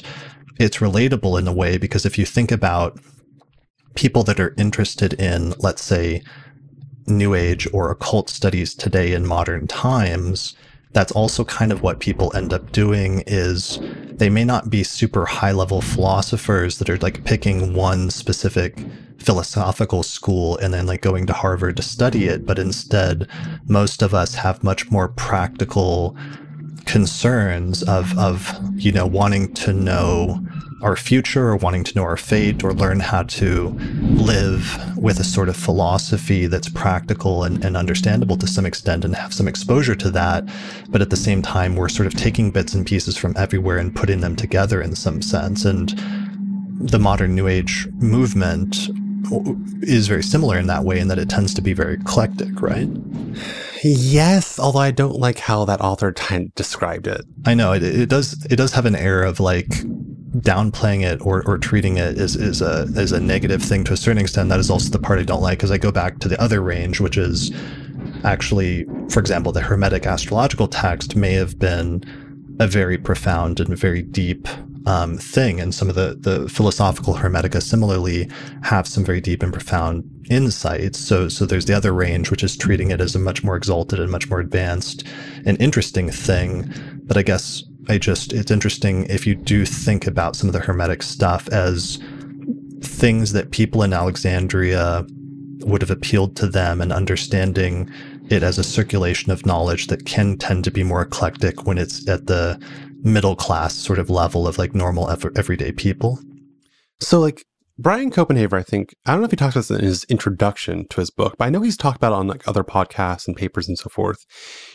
[0.57, 2.97] it's relatable in a way because if you think about
[3.95, 6.23] people that are interested in, let's say,
[7.07, 10.55] New Age or occult studies today in modern times,
[10.97, 13.77] that's also kind of what people end up doing is
[14.13, 18.83] they may not be super high level philosophers that are like picking one specific
[19.19, 23.27] philosophical school and then like going to Harvard to study it, but instead
[23.67, 26.17] most of us have much more practical
[26.85, 30.43] concerns of of you know wanting to know
[30.81, 33.69] our future or wanting to know our fate or learn how to
[34.01, 39.15] live with a sort of philosophy that's practical and, and, understandable to some extent and
[39.15, 40.43] have some exposure to that.
[40.89, 43.95] But at the same time, we're sort of taking bits and pieces from everywhere and
[43.95, 45.65] putting them together in some sense.
[45.65, 45.89] And
[46.79, 48.89] the modern New Age movement
[49.81, 52.87] is very similar in that way, in that it tends to be very eclectic, right?
[53.83, 56.13] Yes, although I don't like how that author
[56.55, 57.25] described it.
[57.45, 58.45] I know it, it does.
[58.45, 59.71] It does have an air of like
[60.35, 63.97] downplaying it or, or treating it as, as a as a negative thing to a
[63.97, 64.49] certain extent.
[64.49, 66.61] That is also the part I don't like because I go back to the other
[66.61, 67.51] range, which is
[68.23, 72.03] actually, for example, the Hermetic astrological text may have been
[72.59, 74.47] a very profound and very deep
[74.87, 75.59] um, thing.
[75.59, 78.29] And some of the, the philosophical Hermetica similarly
[78.63, 80.99] have some very deep and profound insights.
[80.99, 83.99] So, so there's the other range, which is treating it as a much more exalted
[83.99, 85.03] and much more advanced
[85.45, 86.73] and interesting thing.
[87.03, 90.59] But I guess I just, it's interesting if you do think about some of the
[90.59, 91.99] Hermetic stuff as
[92.81, 95.05] things that people in Alexandria
[95.61, 97.91] would have appealed to them and understanding
[98.29, 102.07] it as a circulation of knowledge that can tend to be more eclectic when it's
[102.07, 102.61] at the
[103.03, 106.19] middle class sort of level of like normal everyday people.
[106.99, 107.45] So like
[107.79, 110.87] Brian Copenhaver, I think, I don't know if he talks about this in his introduction
[110.89, 113.35] to his book, but I know he's talked about it on like other podcasts and
[113.35, 114.25] papers and so forth.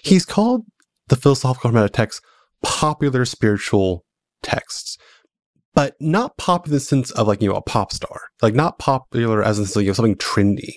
[0.03, 0.65] He's called
[1.09, 2.23] the philosophical hermetic text
[2.63, 4.05] popular spiritual
[4.43, 4.99] texts,
[5.75, 8.79] but not popular in the sense of like, you know, a pop star, like not
[8.79, 10.77] popular as in you know, something trendy,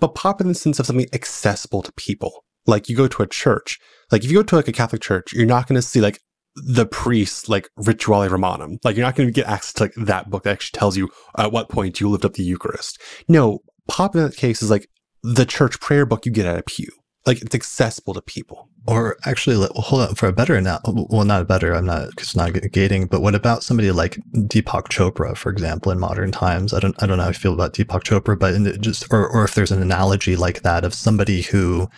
[0.00, 2.44] but popular in the sense of something accessible to people.
[2.66, 3.78] Like you go to a church,
[4.10, 6.20] like if you go to like a Catholic church, you're not going to see like
[6.56, 8.78] the priest like Rituale Romanum.
[8.84, 11.10] Like you're not going to get access to like that book that actually tells you
[11.36, 13.00] at what point you lift up the Eucharist.
[13.28, 14.88] No, popular in that case is like
[15.22, 16.88] the church prayer book you get at a pew
[17.26, 18.68] like it's accessible to people.
[18.86, 20.80] Or actually, well, hold on for a better now.
[20.84, 21.74] Well, not a better.
[21.74, 23.06] I'm not because it's not gating.
[23.06, 26.74] But what about somebody like Deepak Chopra, for example, in modern times?
[26.74, 27.02] I don't.
[27.02, 29.72] I don't know how I feel about Deepak Chopra, but just or or if there's
[29.72, 31.88] an analogy like that of somebody who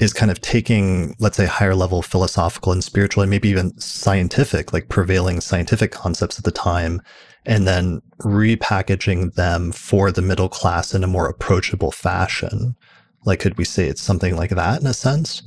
[0.00, 4.72] is kind of taking, let's say, higher level philosophical and spiritual, and maybe even scientific,
[4.72, 7.00] like prevailing scientific concepts at the time,
[7.46, 12.76] and then repackaging them for the middle class in a more approachable fashion.
[13.24, 15.42] Like, could we say it's something like that in a sense?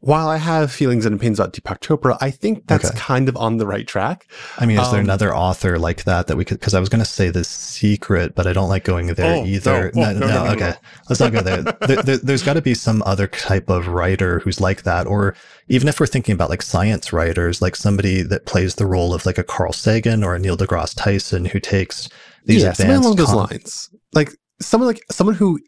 [0.00, 2.96] While I have feelings and opinions about Deepak Chopra, I think that's okay.
[2.96, 4.30] kind of on the right track.
[4.56, 6.60] I mean, is um, there another author like that that we could?
[6.60, 9.44] Because I was going to say the secret, but I don't like going there oh,
[9.44, 9.90] either.
[9.96, 10.74] No, no, no, no, okay,
[11.08, 11.62] let's not go there.
[11.88, 15.34] there, there there's got to be some other type of writer who's like that, or
[15.66, 19.26] even if we're thinking about like science writers, like somebody that plays the role of
[19.26, 22.08] like a Carl Sagan or a Neil deGrasse Tyson who takes
[22.44, 24.30] these yeah, advanced along those lines, like
[24.60, 25.58] someone like someone who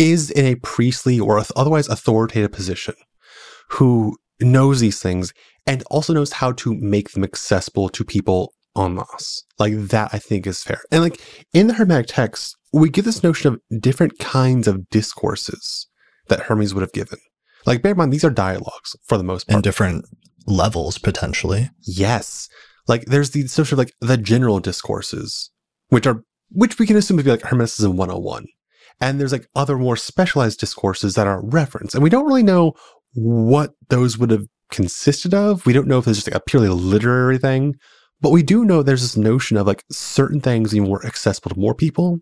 [0.00, 2.94] is in a priestly or otherwise authoritative position
[3.68, 5.34] who knows these things
[5.66, 9.44] and also knows how to make them accessible to people en masse.
[9.58, 10.80] Like that, I think is fair.
[10.90, 11.20] And like
[11.52, 15.86] in the Hermetic text, we get this notion of different kinds of discourses
[16.28, 17.18] that Hermes would have given.
[17.66, 19.56] Like bear in mind, these are dialogues for the most part.
[19.56, 20.06] And different
[20.46, 21.68] levels potentially.
[21.82, 22.48] Yes.
[22.88, 25.50] Like there's the sort of like the general discourses,
[25.88, 28.46] which are which we can assume to be like Hermeticism 101.
[29.00, 31.94] And there's like other more specialized discourses that are referenced.
[31.94, 32.74] And we don't really know
[33.14, 35.66] what those would have consisted of.
[35.66, 37.74] We don't know if it's just like a purely literary thing,
[38.20, 41.58] but we do know there's this notion of like certain things being more accessible to
[41.58, 42.18] more people,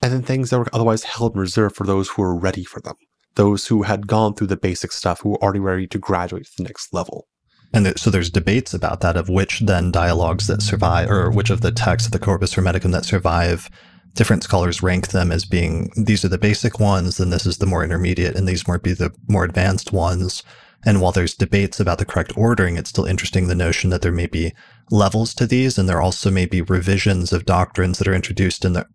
[0.00, 2.80] and then things that were otherwise held in reserve for those who were ready for
[2.80, 2.94] them,
[3.34, 6.52] those who had gone through the basic stuff, who were already ready to graduate to
[6.56, 7.26] the next level.
[7.72, 11.60] And so there's debates about that of which then dialogues that survive, or which of
[11.60, 13.68] the texts of the Corpus Hermeticum that survive
[14.14, 17.66] different scholars rank them as being these are the basic ones, and this is the
[17.66, 20.42] more intermediate, and these might be the more advanced ones.
[20.84, 24.12] And while there's debates about the correct ordering, it's still interesting the notion that there
[24.12, 24.52] may be
[24.90, 28.72] levels to these, and there also may be revisions of doctrines that are introduced in
[28.72, 28.86] the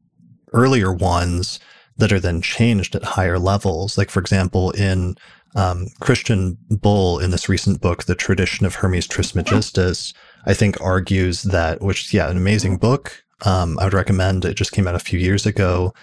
[0.51, 1.59] earlier ones
[1.97, 3.97] that are then changed at higher levels.
[3.97, 5.15] Like, for example, in
[5.55, 10.13] um, Christian Bull, in this recent book, The Tradition of Hermes Trismegistus,
[10.45, 14.45] I think argues that, which, yeah, an amazing book, um, I would recommend.
[14.45, 15.93] It just came out a few years ago.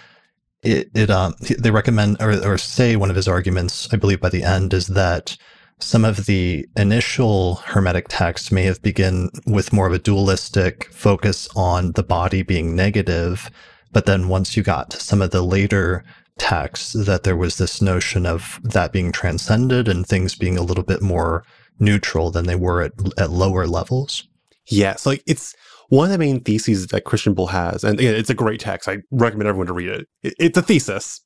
[0.61, 4.29] It, it um, they recommend or, or say one of his arguments, I believe, by
[4.29, 5.37] the end is that
[5.79, 11.49] some of the initial hermetic texts may have begun with more of a dualistic focus
[11.55, 13.49] on the body being negative,
[13.91, 16.05] but then once you got to some of the later
[16.37, 20.83] texts that there was this notion of that being transcended and things being a little
[20.83, 21.43] bit more
[21.79, 24.27] neutral than they were at, at lower levels.
[24.67, 25.53] Yes, like it's
[25.93, 28.89] one of the main theses that Christian Bull has, and it's a great text.
[28.89, 30.07] I recommend everyone to read it.
[30.23, 31.21] It's a thesis,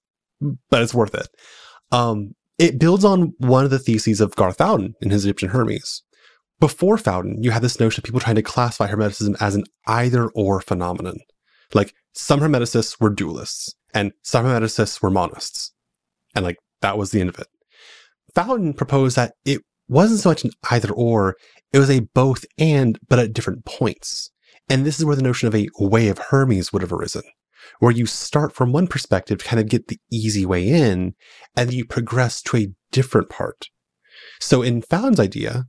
[0.70, 1.30] but it's worth it.
[1.94, 6.04] Um, it builds on one of the theses of Garth Fowden in his Egyptian Hermes.
[6.60, 10.28] Before Fowden, you had this notion of people trying to classify Hermeticism as an either
[10.36, 11.20] or phenomenon.
[11.74, 15.72] Like some Hermeticists were dualists, and some Hermeticists were monists.
[16.36, 17.48] And like that was the end of it.
[18.36, 21.38] Fowden proposed that it wasn't so much an either or,
[21.72, 24.30] it was a both and, but at different points.
[24.70, 27.24] And this is where the notion of a way of Hermes would have arisen,
[27.80, 31.16] where you start from one perspective kind of get the easy way in,
[31.56, 33.68] and you progress to a different part.
[34.40, 35.66] So in Fowden's idea,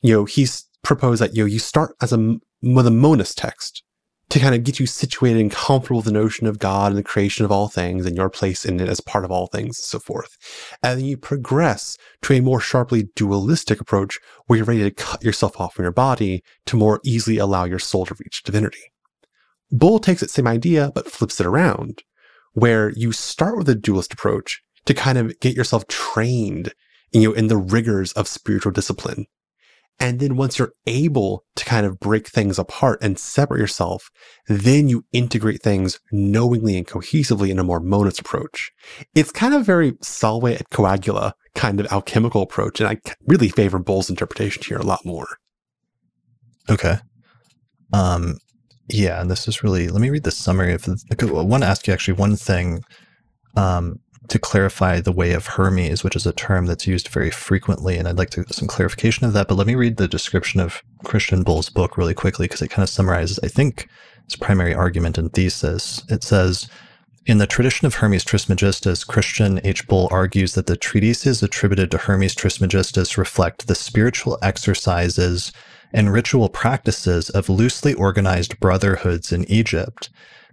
[0.00, 3.82] you know, he's proposed that, you know, you start as a, with a monist text,
[4.30, 7.02] to kind of get you situated and comfortable with the notion of God and the
[7.02, 9.84] creation of all things and your place in it as part of all things and
[9.84, 10.38] so forth.
[10.82, 15.24] And then you progress to a more sharply dualistic approach where you're ready to cut
[15.24, 18.92] yourself off from your body to more easily allow your soul to reach divinity.
[19.72, 22.02] Bull takes that same idea but flips it around,
[22.52, 26.72] where you start with a dualist approach to kind of get yourself trained
[27.12, 29.26] you know, in the rigors of spiritual discipline
[30.00, 34.10] and then once you're able to kind of break things apart and separate yourself,
[34.48, 38.72] then you integrate things knowingly and cohesively in a more monist approach.
[39.14, 42.80] It's kind of very Solve et Coagula kind of alchemical approach.
[42.80, 45.36] And I really favor Bull's interpretation here a lot more.
[46.70, 46.96] Okay.
[47.92, 48.38] Um,
[48.88, 51.86] yeah, and this is really, let me read the summary of, I want to ask
[51.86, 52.82] you actually one thing.
[53.56, 57.96] Um, to clarify the way of Hermes, which is a term that's used very frequently,
[57.96, 59.48] and I'd like to some clarification of that.
[59.48, 62.82] But let me read the description of Christian Bull's book really quickly because it kind
[62.82, 63.88] of summarizes, I think,
[64.24, 66.04] his primary argument and thesis.
[66.08, 66.68] It says,
[67.26, 69.86] in the tradition of Hermes Trismegistus, Christian H.
[69.86, 75.52] Bull argues that the treatises attributed to Hermes Trismegistus reflect the spiritual exercises
[75.92, 80.08] and ritual practices of loosely organized brotherhoods in Egypt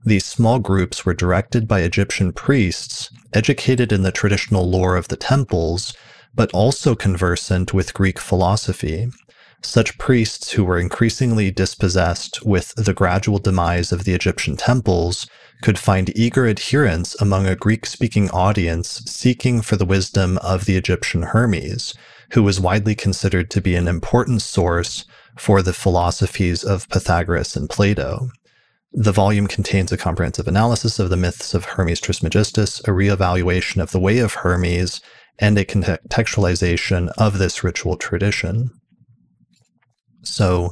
[0.06, 5.17] these small groups were directed by Egyptian priests, educated in the traditional lore of the
[5.17, 5.93] temples,
[6.34, 9.09] but also conversant with Greek philosophy.
[9.64, 15.27] Such priests who were increasingly dispossessed with the gradual demise of the Egyptian temples
[15.61, 20.77] could find eager adherents among a Greek speaking audience seeking for the wisdom of the
[20.77, 21.95] Egyptian Hermes,
[22.34, 25.06] who was widely considered to be an important source
[25.38, 28.30] for the philosophies of Pythagoras and Plato.
[29.00, 33.92] The volume contains a comprehensive analysis of the myths of Hermes Trismegistus, a reevaluation of
[33.92, 35.01] the way of Hermes,
[35.38, 38.72] and a contextualization of this ritual tradition.
[40.24, 40.72] So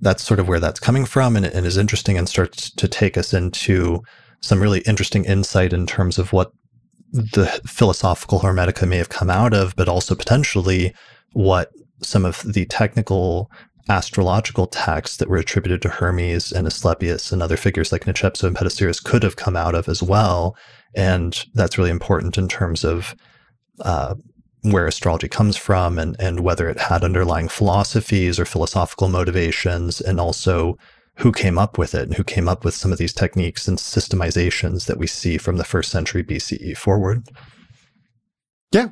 [0.00, 3.18] that's sort of where that's coming from, and it is interesting and starts to take
[3.18, 4.00] us into
[4.40, 6.52] some really interesting insight in terms of what
[7.10, 10.94] the philosophical Hermetica may have come out of, but also potentially
[11.32, 13.50] what some of the technical
[13.88, 18.56] astrological texts that were attributed to Hermes and Asclepius and other figures like Nechepso and
[18.56, 20.56] Petosiris could have come out of as well.
[20.94, 23.14] And that's really important in terms of
[23.80, 24.14] uh,
[24.62, 30.18] where astrology comes from and, and whether it had underlying philosophies or philosophical motivations, and
[30.18, 30.76] also
[31.18, 33.78] who came up with it and who came up with some of these techniques and
[33.78, 37.26] systemizations that we see from the first century BCE forward.
[38.72, 38.88] Yeah,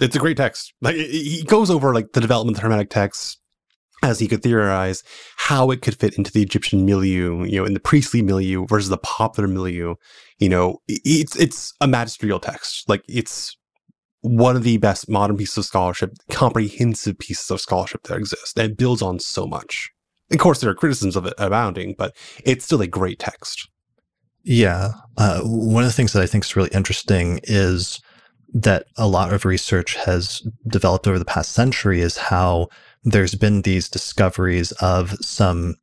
[0.00, 0.74] it's a great text.
[0.80, 3.38] Like he goes over like the development of the Hermetic texts
[4.06, 5.02] as he could theorize
[5.36, 8.88] how it could fit into the Egyptian milieu, you know, in the priestly milieu versus
[8.88, 9.94] the popular milieu.
[10.38, 12.88] You know, it's it's a magisterial text.
[12.88, 13.56] Like it's
[14.20, 18.76] one of the best modern pieces of scholarship, comprehensive pieces of scholarship that exist, and
[18.76, 19.90] builds on so much.
[20.30, 23.68] Of course, there are criticisms of it abounding, but it's still a great text.
[24.42, 28.00] Yeah, uh, one of the things that I think is really interesting is
[28.54, 32.68] that a lot of research has developed over the past century is how
[33.06, 35.76] there's been these discoveries of some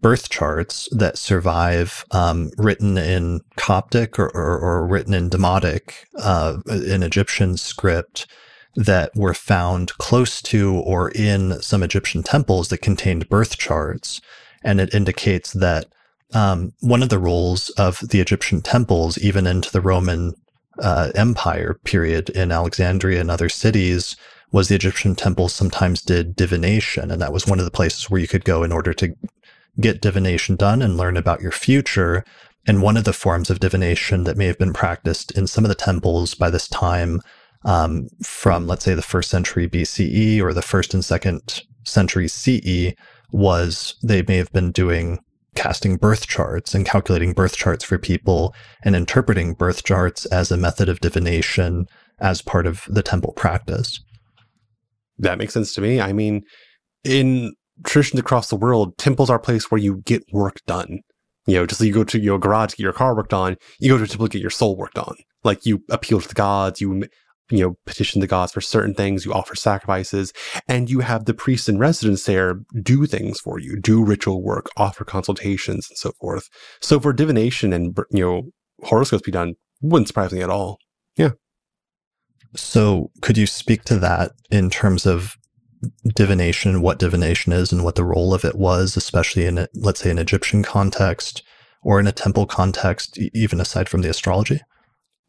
[0.00, 6.58] birth charts that survive um, written in Coptic or, or, or written in Demotic, uh,
[6.68, 8.26] in Egyptian script,
[8.74, 14.20] that were found close to or in some Egyptian temples that contained birth charts.
[14.64, 15.86] And it indicates that
[16.32, 20.34] um, one of the roles of the Egyptian temples, even into the Roman
[20.82, 24.16] uh, Empire period in Alexandria and other cities,
[24.54, 27.10] was the Egyptian temples sometimes did divination.
[27.10, 29.12] And that was one of the places where you could go in order to
[29.80, 32.24] get divination done and learn about your future.
[32.64, 35.70] And one of the forms of divination that may have been practiced in some of
[35.70, 37.20] the temples by this time,
[37.64, 42.94] um, from let's say the first century BCE or the first and second century CE,
[43.32, 45.18] was they may have been doing
[45.56, 50.56] casting birth charts and calculating birth charts for people and interpreting birth charts as a
[50.56, 51.86] method of divination
[52.20, 53.98] as part of the temple practice.
[55.18, 56.00] That makes sense to me.
[56.00, 56.42] I mean,
[57.04, 61.00] in traditions across the world, temples are a place where you get work done.
[61.46, 63.56] You know, just like you go to your garage to get your car worked on,
[63.78, 65.14] you go to a temple to get your soul worked on.
[65.42, 67.04] Like you appeal to the gods, you
[67.50, 70.32] you know, petition the gods for certain things, you offer sacrifices,
[70.66, 74.70] and you have the priests in residence there do things for you, do ritual work,
[74.76, 76.48] offer consultations, and so forth.
[76.80, 78.42] So for divination and, you know,
[78.84, 80.78] horoscopes be done, wouldn't surprise me at all.
[82.56, 85.36] So could you speak to that in terms of
[86.14, 90.10] divination, what divination is and what the role of it was, especially in, let's say,
[90.10, 91.42] an Egyptian context
[91.82, 94.60] or in a temple context, even aside from the astrology?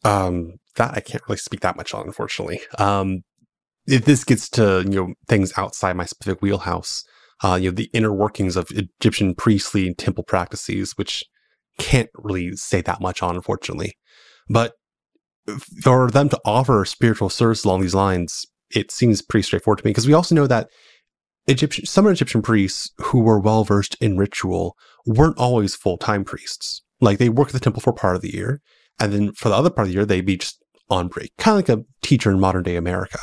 [0.04, 2.62] Um, that I can't really speak that much on, unfortunately.
[2.78, 3.24] Um,
[3.88, 7.04] if this gets to you know things outside my specific wheelhouse,
[7.44, 11.24] uh, you know the inner workings of Egyptian priestly and temple practices, which
[11.78, 13.98] can't really say that much on, unfortunately.
[14.50, 14.74] But
[15.82, 19.92] for them to offer spiritual service along these lines, it seems pretty straightforward to me
[19.92, 20.70] because we also know that
[21.48, 24.76] Egyptian some Egyptian priests who were well versed in ritual
[25.06, 26.82] weren't always full time priests.
[27.00, 28.62] Like they worked at the temple for part of the year,
[29.00, 31.60] and then for the other part of the year they'd be just on break, kind
[31.60, 33.20] of like a teacher in modern day America,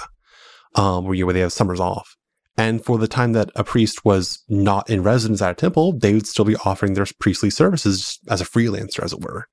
[0.75, 2.17] um, where, you, where they have summers off.
[2.57, 6.13] And for the time that a priest was not in residence at a temple, they
[6.13, 9.47] would still be offering their priestly services as a freelancer, as it were.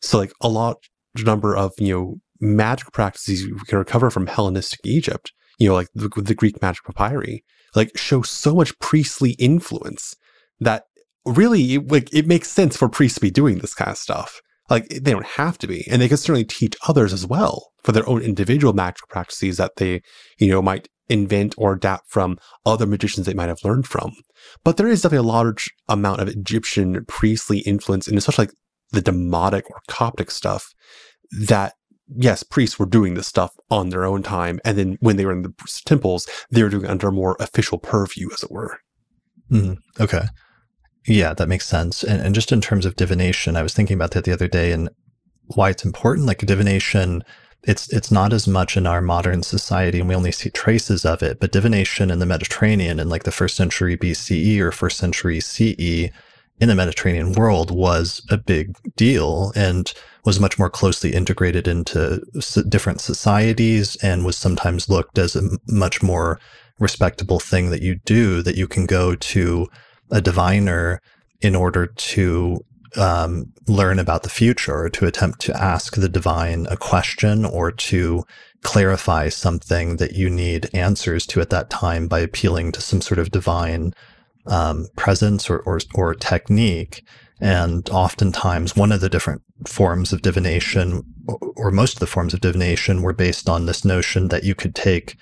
[0.00, 0.76] So, like a large
[1.24, 5.88] number of you know magic practices you can recover from Hellenistic Egypt, you know, like
[5.94, 10.14] the, the Greek magic papyri, like show so much priestly influence
[10.60, 10.84] that
[11.24, 14.40] really, like, it makes sense for priests to be doing this kind of stuff.
[14.68, 17.92] Like they don't have to be, and they can certainly teach others as well for
[17.92, 20.02] their own individual magic practices that they,
[20.38, 24.12] you know, might invent or adapt from other magicians they might have learned from.
[24.64, 28.54] But there is definitely a large amount of Egyptian priestly influence, and especially like
[28.96, 30.74] the Demotic or Coptic stuff
[31.30, 31.74] that
[32.14, 34.60] yes, priests were doing this stuff on their own time.
[34.64, 35.52] And then when they were in the
[35.84, 38.78] temples, they were doing it under more official purview, as it were.
[39.50, 40.26] Mm, okay.
[41.06, 42.02] Yeah, that makes sense.
[42.02, 44.72] And, and just in terms of divination, I was thinking about that the other day
[44.72, 44.88] and
[45.54, 46.26] why it's important.
[46.26, 47.22] Like divination,
[47.62, 51.22] it's it's not as much in our modern society, and we only see traces of
[51.22, 51.38] it.
[51.38, 56.10] But divination in the Mediterranean in like the first century BCE or first century CE
[56.60, 59.92] in the Mediterranean world was a big deal and
[60.24, 62.20] was much more closely integrated into
[62.68, 66.40] different societies and was sometimes looked as a much more
[66.78, 69.66] respectable thing that you do that you can go to
[70.10, 71.00] a diviner
[71.40, 72.64] in order to
[72.96, 77.70] um, learn about the future or to attempt to ask the divine a question or
[77.70, 78.24] to
[78.62, 83.18] clarify something that you need answers to at that time by appealing to some sort
[83.18, 83.92] of divine
[84.48, 87.02] um, presence or, or, or technique.
[87.40, 91.02] And oftentimes, one of the different forms of divination,
[91.56, 94.74] or most of the forms of divination, were based on this notion that you could
[94.74, 95.16] take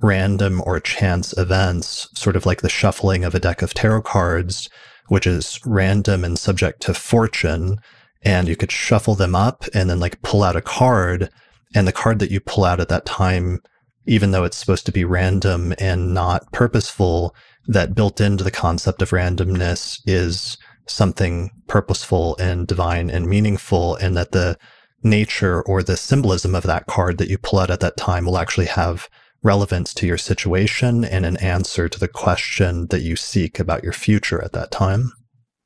[0.00, 4.70] random or chance events, sort of like the shuffling of a deck of tarot cards,
[5.08, 7.78] which is random and subject to fortune.
[8.22, 11.30] And you could shuffle them up and then like pull out a card.
[11.74, 13.60] And the card that you pull out at that time,
[14.06, 17.34] even though it's supposed to be random and not purposeful,
[17.66, 20.56] that built into the concept of randomness is
[20.86, 24.58] something purposeful and divine and meaningful, and that the
[25.02, 28.38] nature or the symbolism of that card that you pull out at that time will
[28.38, 29.08] actually have
[29.42, 33.92] relevance to your situation and an answer to the question that you seek about your
[33.92, 35.10] future at that time.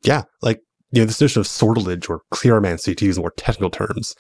[0.03, 0.61] Yeah, like
[0.93, 4.15] you know, this notion of sortilege or cleromancy to use more technical terms,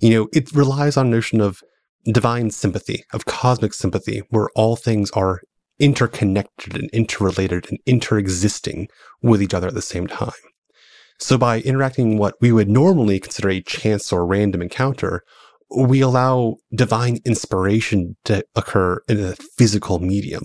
[0.00, 1.60] you know, it relies on a notion of
[2.04, 5.40] divine sympathy, of cosmic sympathy, where all things are
[5.80, 8.86] interconnected and interrelated and interexisting
[9.22, 10.32] with each other at the same time.
[11.18, 15.22] So by interacting what we would normally consider a chance or random encounter,
[15.74, 20.44] we allow divine inspiration to occur in a physical medium,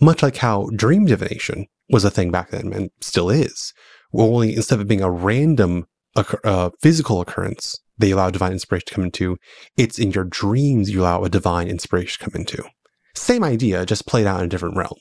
[0.00, 3.72] much like how dream divination was a thing back then and still is.
[4.12, 9.04] Only instead of being a random uh, physical occurrence, they allow divine inspiration to come
[9.04, 9.36] into.
[9.76, 12.64] It's in your dreams you allow a divine inspiration to come into.
[13.18, 14.98] Same idea, just played out in a different realm.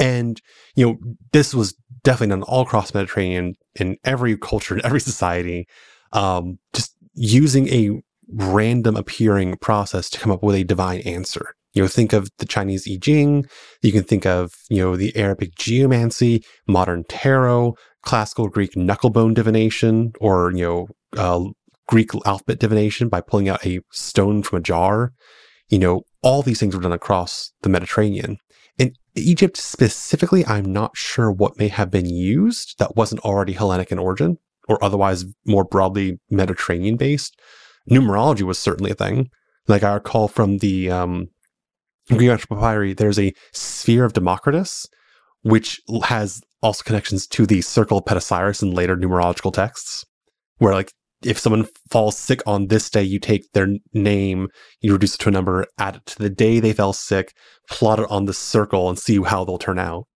[0.00, 0.40] And,
[0.74, 0.98] you know,
[1.32, 5.66] this was definitely done all across Mediterranean in every culture, in every society.
[6.12, 11.54] Um, just using a random appearing process to come up with a divine answer.
[11.74, 13.46] You know, think of the Chinese I Ching.
[13.82, 20.12] You can think of, you know, the Arabic geomancy, modern tarot, classical Greek knucklebone divination,
[20.20, 21.44] or, you know, uh,
[21.86, 25.12] Greek alphabet divination by pulling out a stone from a jar.
[25.70, 28.38] You know, all these things were done across the Mediterranean.
[28.76, 33.90] In Egypt specifically, I'm not sure what may have been used that wasn't already Hellenic
[33.90, 34.36] in origin
[34.68, 37.38] or otherwise more broadly Mediterranean based.
[37.90, 39.30] Numerology was certainly a thing.
[39.66, 41.28] Like I recall from the um,
[42.08, 44.86] Greek papyri, there's a sphere of Democritus,
[45.42, 50.04] which has also connections to the circle of Petosiris in later numerological texts,
[50.58, 50.92] where like
[51.24, 54.48] if someone falls sick on this day, you take their name,
[54.80, 57.34] you reduce it to a number, add it to the day they fell sick,
[57.68, 60.06] plot it on the circle, and see how they'll turn out.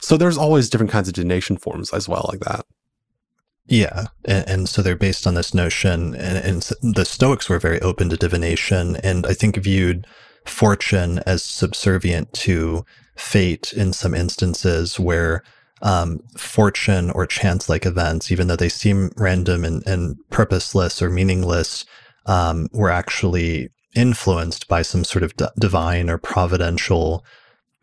[0.00, 2.64] So there's always different kinds of divination forms as well, like that.
[3.66, 7.80] Yeah, and, and so they're based on this notion, and, and the Stoics were very
[7.80, 10.06] open to divination, and I think viewed
[10.44, 12.84] fortune as subservient to
[13.16, 15.42] fate in some instances where
[15.82, 21.10] um, fortune or chance like events, even though they seem random and, and purposeless or
[21.10, 21.84] meaningless,
[22.26, 27.24] um, were actually influenced by some sort of d- divine or providential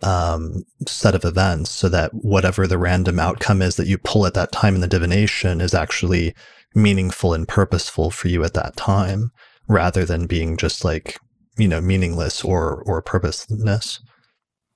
[0.01, 4.33] um, set of events so that whatever the random outcome is that you pull at
[4.33, 6.33] that time in the divination is actually
[6.73, 9.29] meaningful and purposeful for you at that time
[9.67, 11.19] rather than being just like
[11.57, 13.99] you know meaningless or or purposeless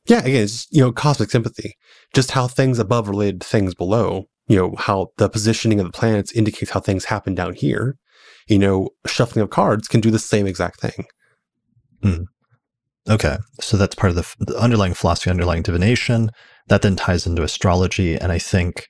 [0.05, 1.77] yeah, again, it's, you know, cosmic sympathy,
[2.13, 5.91] just how things above related to things below, you know, how the positioning of the
[5.91, 7.97] planets indicates how things happen down here.
[8.47, 11.05] You know, shuffling of cards can do the same exact thing.
[12.03, 12.25] Mm.
[13.09, 13.37] Okay.
[13.61, 16.29] So that's part of the, the underlying philosophy, underlying divination.
[16.67, 18.17] That then ties into astrology.
[18.17, 18.87] And I think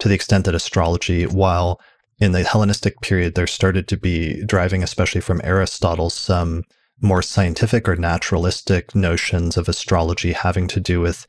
[0.00, 1.80] to the extent that astrology, while
[2.18, 6.62] in the Hellenistic period, there started to be driving, especially from Aristotle, some
[7.00, 11.26] more scientific or naturalistic notions of astrology having to do with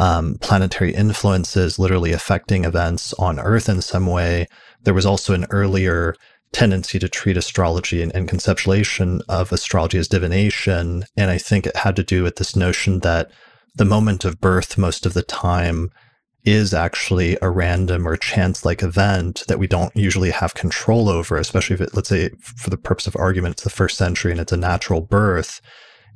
[0.00, 4.48] um, planetary influences literally affecting events on Earth in some way.
[4.82, 6.16] There was also an earlier
[6.52, 11.04] tendency to treat astrology and, and conceptualization of astrology as divination.
[11.18, 13.30] And I think it had to do with this notion that
[13.74, 15.90] the moment of birth, most of the time,
[16.44, 21.36] is actually a random or chance like event that we don't usually have control over,
[21.36, 24.40] especially if it, let's say, for the purpose of argument, it's the first century and
[24.40, 25.60] it's a natural birth.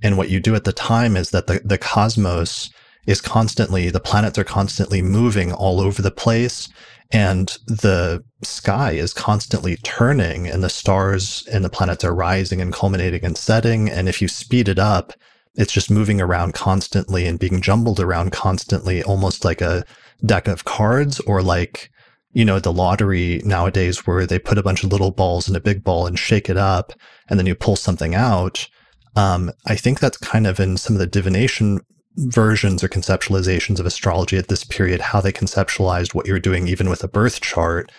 [0.03, 2.71] And what you do at the time is that the, the cosmos
[3.07, 6.69] is constantly, the planets are constantly moving all over the place.
[7.13, 12.73] And the sky is constantly turning, and the stars and the planets are rising and
[12.73, 13.89] culminating and setting.
[13.89, 15.13] And if you speed it up,
[15.55, 19.85] it's just moving around constantly and being jumbled around constantly, almost like a
[20.25, 21.91] deck of cards or like,
[22.33, 25.61] you know, the lottery nowadays where they put a bunch of little balls in a
[25.61, 26.93] big ball and shake it up
[27.29, 28.69] and then you pull something out.
[29.15, 31.81] Um, I think that's kind of in some of the divination
[32.17, 36.89] versions or conceptualizations of astrology at this period, how they conceptualized what you're doing, even
[36.89, 37.91] with a birth chart,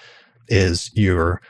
[0.48, 1.42] is you're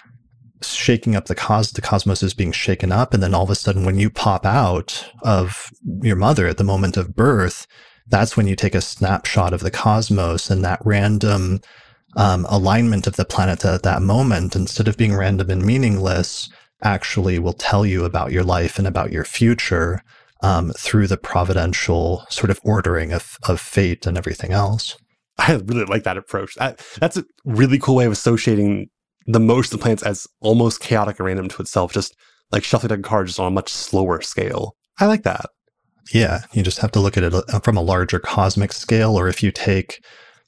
[0.62, 3.56] shaking up the cos the cosmos is being shaken up and then all of a
[3.56, 5.70] sudden when you pop out of
[6.02, 7.68] your mother at the moment of birth
[8.08, 11.60] that's when you take a snapshot of the cosmos and that random
[12.16, 16.50] um, alignment of the planets at that moment, instead of being random and meaningless,
[16.84, 20.02] actually will tell you about your life and about your future
[20.42, 24.98] um, through the providential sort of ordering of, of fate and everything else.
[25.38, 26.56] I really like that approach.
[26.56, 28.88] That, that's a really cool way of associating
[29.26, 32.16] the motion of the planets as almost chaotic and random to itself, just
[32.52, 34.76] like shuffling deck cards on a much slower scale.
[35.00, 35.48] I like that.
[36.14, 39.28] Yeah, you just have to look at it uh, from a larger cosmic scale, or
[39.28, 40.00] if you take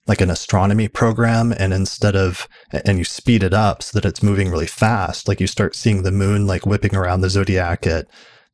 [0.08, 2.48] like an astronomy program and instead of
[2.86, 6.04] and you speed it up so that it's moving really fast like you start seeing
[6.04, 8.08] the moon like whipping around the zodiac at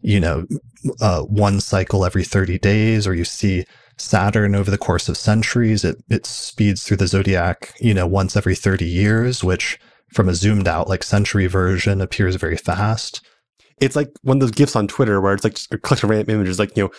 [0.03, 0.45] you know
[1.01, 3.65] uh, one cycle every 30 days or you see
[3.97, 8.35] saturn over the course of centuries it it speeds through the zodiac you know once
[8.35, 9.79] every 30 years which
[10.11, 13.21] from a zoomed out like century version appears very fast
[13.79, 16.11] it's like one of those gifs on Twitter where it's like just a collection of
[16.11, 16.91] random images, like, you know,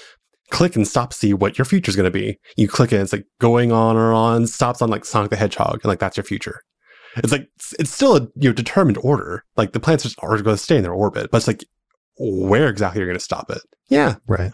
[0.50, 2.38] click and stop see what your future is going to be.
[2.56, 5.80] You click it, it's like going on or on, stops on like Sonic the Hedgehog,
[5.82, 6.60] and like that's your future.
[7.16, 9.44] It's like it's still a you know determined order.
[9.56, 11.64] Like the planets are going to stay in their orbit, but it's like
[12.18, 13.62] where exactly you're going to stop it.
[13.88, 14.52] Yeah, right.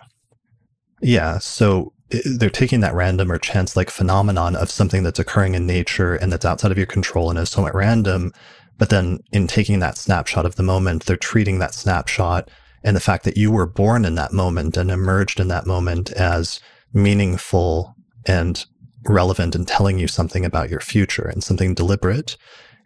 [1.02, 5.66] Yeah, so they're taking that random or chance like phenomenon of something that's occurring in
[5.66, 8.32] nature and that's outside of your control and is somewhat random
[8.80, 12.50] but then in taking that snapshot of the moment, they're treating that snapshot
[12.82, 16.10] and the fact that you were born in that moment and emerged in that moment
[16.12, 16.60] as
[16.94, 18.64] meaningful and
[19.04, 22.38] relevant and telling you something about your future and something deliberate.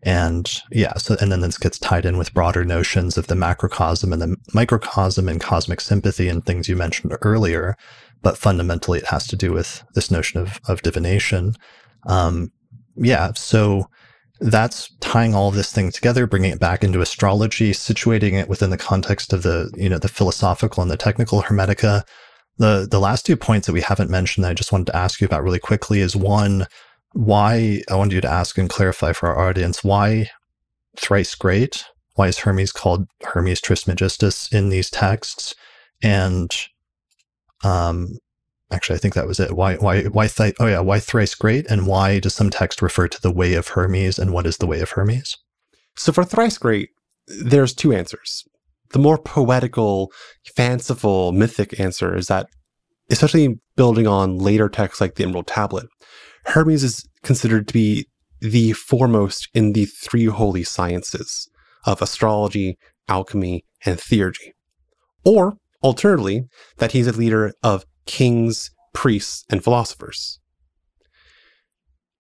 [0.05, 4.13] And yeah, so, and then this gets tied in with broader notions of the macrocosm
[4.13, 7.75] and the microcosm and cosmic sympathy and things you mentioned earlier.
[8.23, 11.55] But fundamentally, it has to do with this notion of, of divination.
[12.07, 12.53] Um,
[12.97, 13.33] yeah.
[13.35, 13.89] So
[14.41, 18.77] that's tying all this thing together, bringing it back into astrology, situating it within the
[18.77, 22.03] context of the, you know, the philosophical and the technical Hermetica.
[22.59, 25.21] The the last two points that we haven't mentioned that I just wanted to ask
[25.21, 26.67] you about really quickly is one,
[27.15, 30.31] why I wanted you to ask and clarify for our audience why
[30.99, 31.85] thrice great?
[32.15, 35.55] Why is Hermes called Hermes Trismegistus in these texts?
[36.03, 36.51] And
[37.63, 38.19] um
[38.73, 39.53] actually I think that was it.
[39.53, 43.07] Why why why th- oh yeah, why thrice great and why does some text refer
[43.09, 45.37] to the way of Hermes and what is the way of Hermes?
[45.97, 46.91] So for thrice great,
[47.29, 48.45] there's two answers.
[48.91, 50.13] The more poetical,
[50.57, 52.49] fanciful, mythic answer is that,
[53.09, 55.87] especially building on later texts like the Emerald Tablet,
[56.47, 58.09] Hermes is considered to be
[58.41, 61.49] the foremost in the three holy sciences
[61.87, 64.53] of astrology, alchemy, and theurgy.
[65.25, 66.45] Or, alternatively,
[66.79, 70.41] that he's a leader of kings, priests, and philosophers.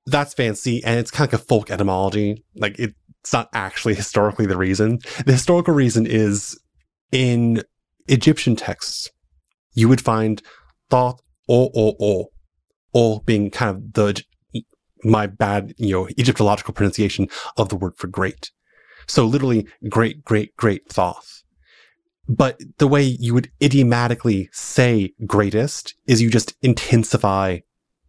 [0.06, 2.44] That's fancy, and it's kind of like a folk etymology.
[2.54, 4.98] Like it, it's not actually historically the reason.
[5.24, 6.58] The historical reason is
[7.12, 7.62] in
[8.06, 9.10] Egyptian texts,
[9.74, 10.42] you would find
[10.90, 12.28] Thoth or or or
[12.94, 14.22] or being kind of the
[15.04, 18.50] my bad, you know, Egyptological pronunciation of the word for great.
[19.06, 21.42] So literally great, great, great Thoth.
[22.26, 27.58] But the way you would idiomatically say greatest is you just intensify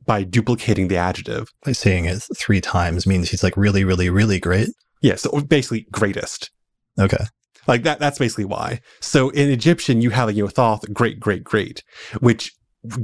[0.06, 1.52] by duplicating the adjective.
[1.66, 4.70] By saying it three times means he's like really, really, really great.
[5.02, 6.52] Yeah, so basically greatest.
[6.98, 7.26] Okay.
[7.68, 8.80] Like that that's basically why.
[9.02, 11.84] So in Egyptian you have you know Thoth great great great,
[12.22, 12.54] which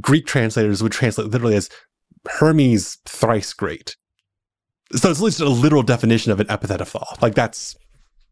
[0.02, 1.70] Greek translators would translate literally as
[2.28, 3.96] Hermes thrice great.
[4.94, 7.22] So it's at least a literal definition of an epithet of Thoth.
[7.22, 7.76] Like that's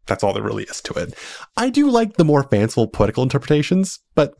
[0.06, 1.14] that's all there really is to it.
[1.56, 4.34] I do like the more fanciful poetical interpretations, but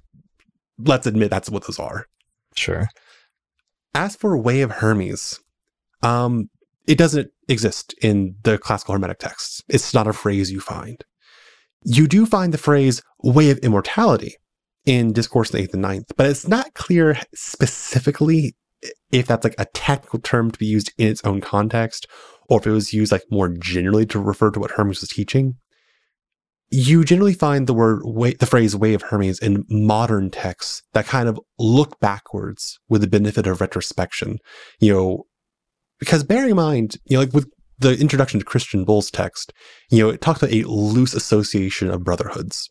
[0.79, 2.07] let's admit that's what those are.
[2.57, 2.89] Sure.
[3.95, 5.41] As for Way of Hermes,
[6.03, 6.51] um,
[6.87, 9.63] it doesn't exist in the classical Hermetic texts.
[9.69, 11.05] It's not a phrase you find.
[11.85, 14.37] You do find the phrase way of immortality
[14.87, 18.55] in Discourse the Eighth and Ninth, but it's not clear specifically
[19.13, 22.07] if that's like a technical term to be used in its own context
[22.49, 25.57] or if it was used like more generally to refer to what Hermes was teaching.
[26.73, 31.07] You generally find the word way, the phrase way of Hermes in modern texts that
[31.07, 34.39] kind of look backwards with the benefit of retrospection.
[34.79, 35.25] You know,
[35.99, 39.53] because bear in mind, you know, like with the introduction to Christian Bull's text,
[39.91, 42.71] you know, it talks about a loose association of brotherhoods.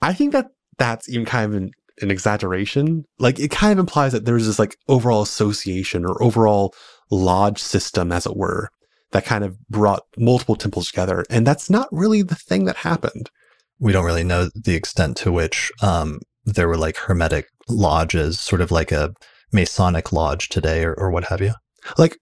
[0.00, 1.70] I think that that's even kind of an,
[2.00, 3.04] an exaggeration.
[3.18, 6.74] Like it kind of implies that there's this like overall association or overall
[7.10, 8.70] lodge system, as it were,
[9.12, 11.24] that kind of brought multiple temples together.
[11.30, 13.30] And that's not really the thing that happened.
[13.78, 18.60] We don't really know the extent to which um, there were like hermetic lodges, sort
[18.60, 19.14] of like a
[19.52, 21.52] Masonic lodge today or, or what have you.
[21.98, 22.18] Like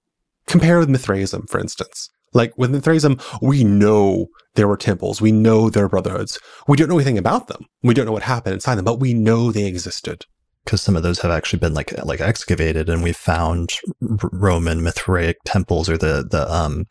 [0.46, 2.10] compare with Mithraism, for instance.
[2.32, 5.20] Like with the Mithraism, we know there were temples.
[5.20, 6.38] We know there were brotherhoods.
[6.68, 7.66] We don't know anything about them.
[7.82, 10.26] We don't know what happened inside them, but we know they existed.
[10.64, 15.36] Because some of those have actually been like like excavated, and we found Roman Mithraic
[15.44, 16.84] temples or the the um,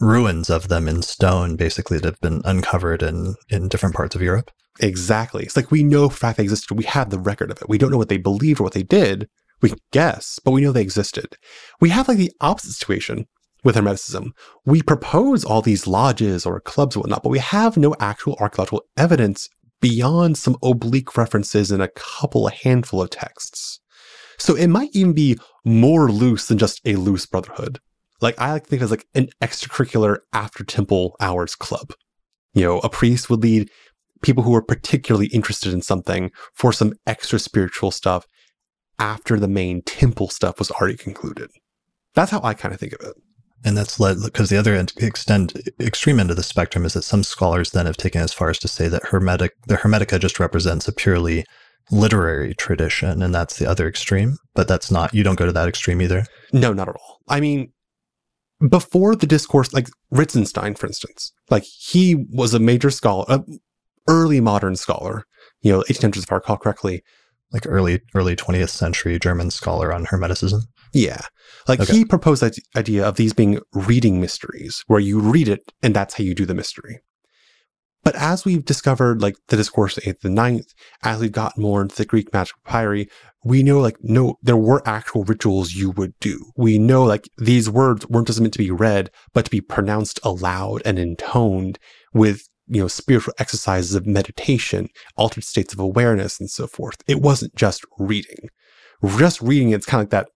[0.00, 4.22] ruins of them in stone, basically that have been uncovered in in different parts of
[4.22, 4.50] Europe.
[4.80, 5.42] Exactly.
[5.42, 6.76] It's like we know for fact they existed.
[6.76, 7.68] We have the record of it.
[7.68, 9.28] We don't know what they believed or what they did.
[9.60, 11.36] We guess, but we know they existed.
[11.80, 13.26] We have like the opposite situation
[13.64, 14.30] with Hermeticism.
[14.64, 18.84] We propose all these lodges or clubs or whatnot, but we have no actual archaeological
[18.96, 19.48] evidence
[19.80, 23.80] beyond some oblique references in a couple, a handful of texts.
[24.38, 27.80] So it might even be more loose than just a loose brotherhood.
[28.20, 31.92] Like I like to think of it as like an extracurricular after temple hours club.
[32.54, 33.70] You know, a priest would lead
[34.22, 38.26] people who are particularly interested in something for some extra spiritual stuff
[38.98, 41.50] after the main temple stuff was already concluded.
[42.14, 43.14] That's how I kind of think of it.
[43.64, 47.02] And that's led because the other end, extend extreme end of the spectrum is that
[47.02, 50.38] some scholars then have taken as far as to say that Hermetic the Hermetica just
[50.38, 51.44] represents a purely
[51.90, 54.36] literary tradition, and that's the other extreme.
[54.54, 56.24] But that's not you don't go to that extreme either.
[56.52, 57.18] No, not at all.
[57.28, 57.72] I mean,
[58.68, 63.44] before the discourse, like Reitzenstein, for instance, like he was a major scholar, a
[64.08, 65.24] early modern scholar.
[65.62, 67.02] You know, 1800s, if I recall correctly.
[67.52, 70.62] Like early early 20th century German scholar on Hermeticism.
[70.92, 71.22] Yeah.
[71.66, 71.92] Like okay.
[71.92, 76.14] he proposed that idea of these being reading mysteries, where you read it and that's
[76.14, 77.00] how you do the mystery.
[78.04, 81.62] But as we've discovered, like the discourse of the eighth and ninth, as we've gotten
[81.62, 83.08] more into the Greek magic papyri,
[83.44, 86.52] we know like no, there were actual rituals you would do.
[86.56, 90.20] We know like these words weren't just meant to be read, but to be pronounced
[90.22, 91.78] aloud and intoned
[92.14, 96.96] with you know spiritual exercises of meditation, altered states of awareness, and so forth.
[97.06, 98.48] It wasn't just reading.
[99.16, 100.28] Just reading, it's kind of like that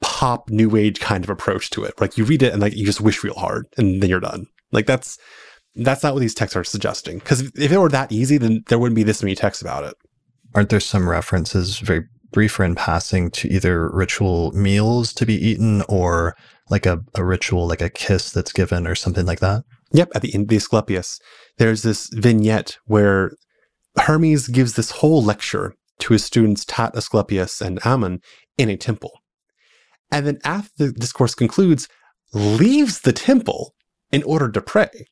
[0.00, 2.00] pop new age kind of approach to it.
[2.00, 4.46] Like you read it and like you just wish real hard and then you're done.
[4.72, 5.18] Like that's
[5.74, 7.18] that's not what these texts are suggesting.
[7.18, 9.94] Because if it were that easy, then there wouldn't be this many texts about it.
[10.54, 15.34] Aren't there some references, very brief or in passing to either ritual meals to be
[15.34, 16.36] eaten or
[16.68, 19.64] like a, a ritual, like a kiss that's given or something like that.
[19.92, 21.18] Yep, at the end the Asclepius,
[21.58, 23.32] there's this vignette where
[23.98, 28.20] Hermes gives this whole lecture to his students Tat, Asclepius, and Ammon
[28.56, 29.12] in a temple.
[30.12, 31.88] And then after the discourse concludes,
[32.32, 33.74] leaves the temple
[34.12, 35.06] in order to pray.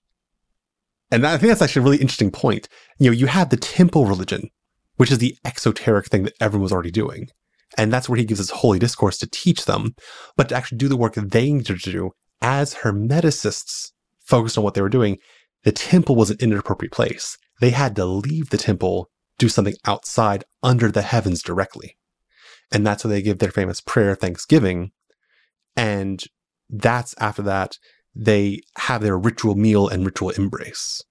[1.11, 2.69] And I think that's actually a really interesting point.
[2.99, 4.51] You know, you have the temple religion,
[4.97, 7.29] which is the exoteric thing that everyone was already doing.
[7.77, 9.95] And that's where he gives his holy discourse to teach them,
[10.37, 13.93] but to actually do the work they needed to do as Hermeticists
[14.29, 15.19] focused on what they were doing.
[15.65, 17.37] The temple was an inappropriate place.
[17.61, 21.97] They had to leave the temple, do something outside under the heavens directly.
[22.71, 24.93] And that's where they give their famous prayer thanksgiving.
[25.75, 26.23] And
[26.69, 27.79] that's after that,
[28.15, 31.03] they have their ritual meal and ritual embrace.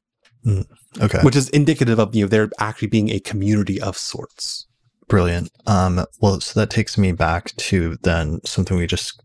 [0.45, 0.65] Mm,
[1.01, 1.19] okay.
[1.23, 4.67] Which is indicative of, you know, there actually being a community of sorts.
[5.07, 5.49] Brilliant.
[5.65, 9.21] Um, well, so that takes me back to then something we just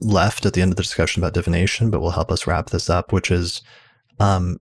[0.00, 2.88] left at the end of the discussion about divination, but will help us wrap this
[2.88, 3.62] up, which is
[4.18, 4.58] um,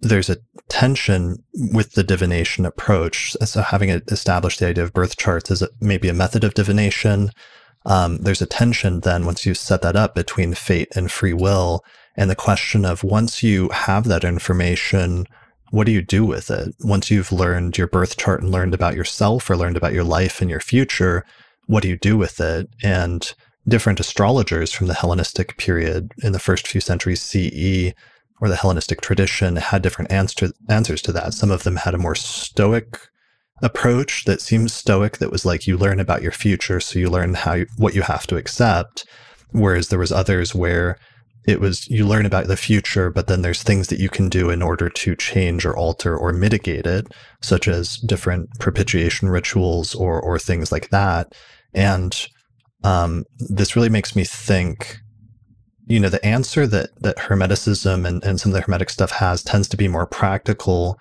[0.00, 3.36] there's a tension with the divination approach.
[3.44, 7.30] So having established the idea of birth charts as maybe a method of divination,
[7.86, 11.84] um, there's a tension then once you set that up between fate and free will.
[12.16, 15.26] And the question of once you have that information,
[15.70, 16.74] what do you do with it?
[16.80, 20.40] Once you've learned your birth chart and learned about yourself or learned about your life
[20.40, 21.24] and your future,
[21.66, 22.68] what do you do with it?
[22.82, 23.32] And
[23.68, 27.92] different astrologers from the Hellenistic period in the first few centuries CE
[28.40, 31.34] or the Hellenistic tradition had different answer, answers to that.
[31.34, 32.98] Some of them had a more stoic
[33.62, 37.34] approach that seems stoic that was like you learn about your future so you learn
[37.34, 39.04] how you, what you have to accept
[39.50, 40.98] whereas there was others where
[41.46, 44.50] it was you learn about the future but then there's things that you can do
[44.50, 47.06] in order to change or alter or mitigate it
[47.42, 51.34] such as different propitiation rituals or or things like that
[51.74, 52.28] and
[52.84, 55.00] um, this really makes me think
[55.86, 59.42] you know the answer that that hermeticism and, and some of the hermetic stuff has
[59.42, 60.98] tends to be more practical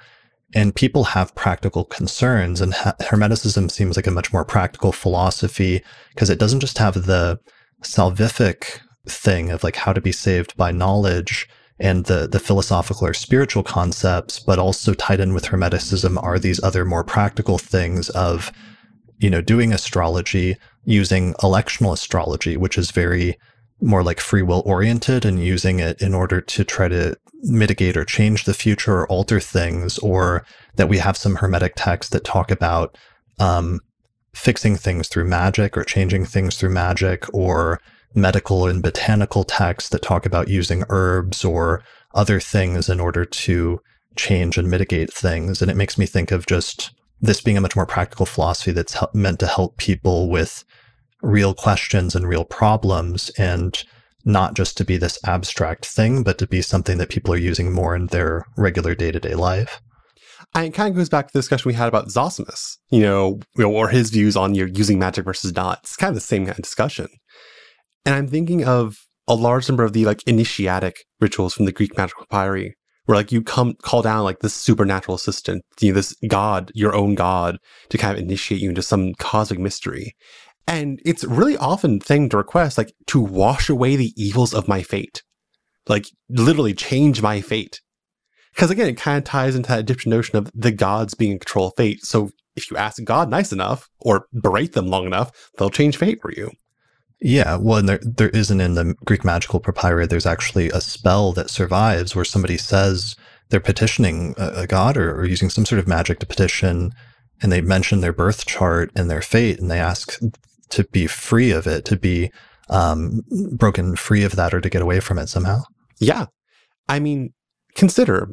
[0.56, 5.84] and people have practical concerns and hermeticism seems like a much more practical philosophy
[6.14, 7.40] because it doesn't just have the
[7.84, 11.48] salvific thing of like how to be saved by knowledge
[11.80, 16.62] and the the philosophical or spiritual concepts but also tied in with hermeticism are these
[16.64, 18.52] other more practical things of
[19.20, 20.58] you know doing astrology
[20.90, 23.38] using electional astrology which is very
[23.82, 28.04] more like free will oriented and using it in order to try to mitigate or
[28.04, 30.46] change the future or alter things, or
[30.76, 32.98] that we have some hermetic texts that talk about
[33.40, 33.80] um,
[34.34, 37.80] fixing things through magic or changing things through magic, or
[38.14, 41.84] medical and botanical texts that talk about using herbs or
[42.16, 43.80] other things in order to
[44.16, 45.62] change and mitigate things.
[45.62, 46.92] And it makes me think of just
[47.22, 50.64] this being a much more practical philosophy that's meant to help people with
[51.22, 53.84] real questions and real problems and
[54.26, 57.72] not just to be this abstract thing, but to be something that people are using
[57.72, 59.82] more in their regular day to day life.
[60.56, 63.40] And it kind of goes back to the discussion we had about Zosimus, you know,
[63.64, 65.80] or his views on using magic versus not.
[65.84, 67.08] It's kind of the same kind of discussion.
[68.06, 71.96] And I'm thinking of a large number of the like initiatic rituals from the Greek
[71.98, 72.76] magical papyri,
[73.10, 76.94] where like you come call down like this supernatural assistant, you know, this god, your
[76.94, 77.58] own god,
[77.90, 80.16] to kind of initiate you into some cosmic mystery.
[80.68, 84.84] And it's really often thing to request, like to wash away the evils of my
[84.84, 85.24] fate.
[85.88, 87.82] Like literally change my fate.
[88.54, 91.40] Because again, it kind of ties into that Egyptian notion of the gods being in
[91.40, 92.06] control of fate.
[92.06, 96.22] So if you ask God nice enough or berate them long enough, they'll change fate
[96.22, 96.52] for you.
[97.22, 100.08] Yeah, well, and there there isn't in the Greek magical papyri.
[100.08, 103.18] There's actually a spell that survives where somebody says
[103.50, 106.94] they're petitioning a, a god or, or, using some sort of magic to petition,
[107.42, 110.18] and they mention their birth chart and their fate, and they ask
[110.70, 112.32] to be free of it, to be
[112.70, 115.62] um, broken free of that, or to get away from it somehow.
[116.00, 116.28] Yeah.
[116.88, 117.34] I mean,
[117.76, 118.30] consider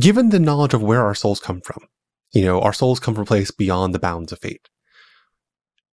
[0.00, 1.86] given the knowledge of where our souls come from,
[2.32, 4.68] you know, our souls come from a place beyond the bounds of fate.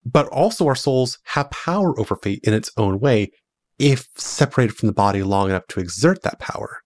[0.04, 3.30] But also, our souls have power over fate in its own way
[3.78, 6.80] if separated from the body long enough to exert that power.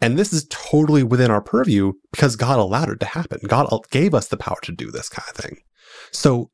[0.00, 3.40] And this is totally within our purview because God allowed it to happen.
[3.46, 5.56] God gave us the power to do this kind of thing.
[6.12, 6.50] So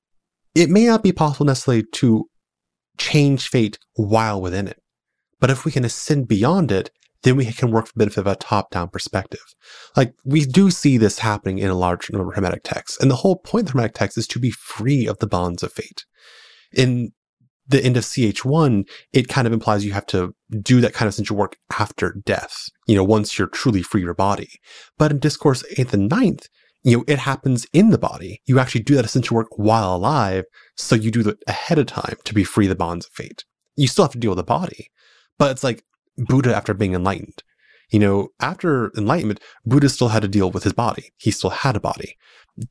[0.55, 2.27] it may not be possible necessarily to
[2.99, 4.81] change fate while within it.
[5.41, 6.91] But if we can ascend beyond it,
[7.23, 9.55] then we can work for benefit of a top down perspective.
[9.97, 13.01] Like we do see this happening in a large number of Hermetic texts.
[13.01, 15.73] And the whole point of Hermetic texts is to be free of the bonds of
[15.73, 16.05] fate.
[16.73, 17.13] In
[17.69, 21.15] the end of CH1, it kind of implies you have to do that kind of
[21.15, 24.61] essential work after death, you know, once you're truly free your body.
[24.99, 26.49] But in Discourse 8th and 9th,
[26.83, 28.43] you know, it happens in the body.
[28.47, 30.45] You actually do that essential work while alive.
[30.77, 33.45] So you do it ahead of time to be free the bonds of fate.
[33.77, 34.91] You still have to deal with the body,
[35.39, 35.85] but it's like
[36.17, 37.43] Buddha after being enlightened.
[37.91, 41.13] You know, after enlightenment, Buddha still had to deal with his body.
[41.19, 42.17] He still had a body.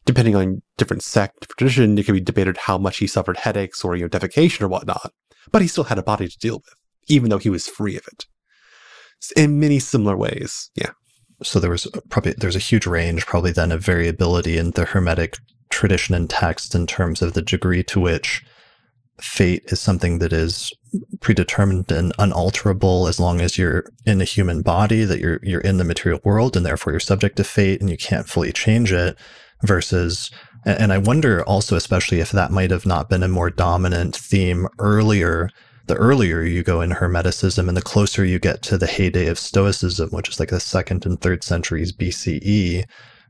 [0.05, 3.95] Depending on different sect, tradition, it can be debated how much he suffered headaches or,
[3.95, 5.11] you know, defecation or whatnot.
[5.51, 6.73] But he still had a body to deal with,
[7.07, 8.25] even though he was free of it.
[9.35, 10.71] In many similar ways.
[10.75, 10.91] Yeah.
[11.43, 15.37] So there was probably there's a huge range, probably then of variability in the Hermetic
[15.69, 18.43] tradition and text in terms of the degree to which
[19.21, 20.73] fate is something that is
[21.19, 25.77] predetermined and unalterable as long as you're in a human body, that you're you're in
[25.77, 29.17] the material world and therefore you're subject to fate and you can't fully change it
[29.63, 30.31] versus
[30.65, 34.67] and I wonder also especially if that might have not been a more dominant theme
[34.79, 35.49] earlier
[35.87, 39.37] the earlier you go in Hermeticism and the closer you get to the heyday of
[39.37, 42.85] Stoicism, which is like the second and third centuries BCE,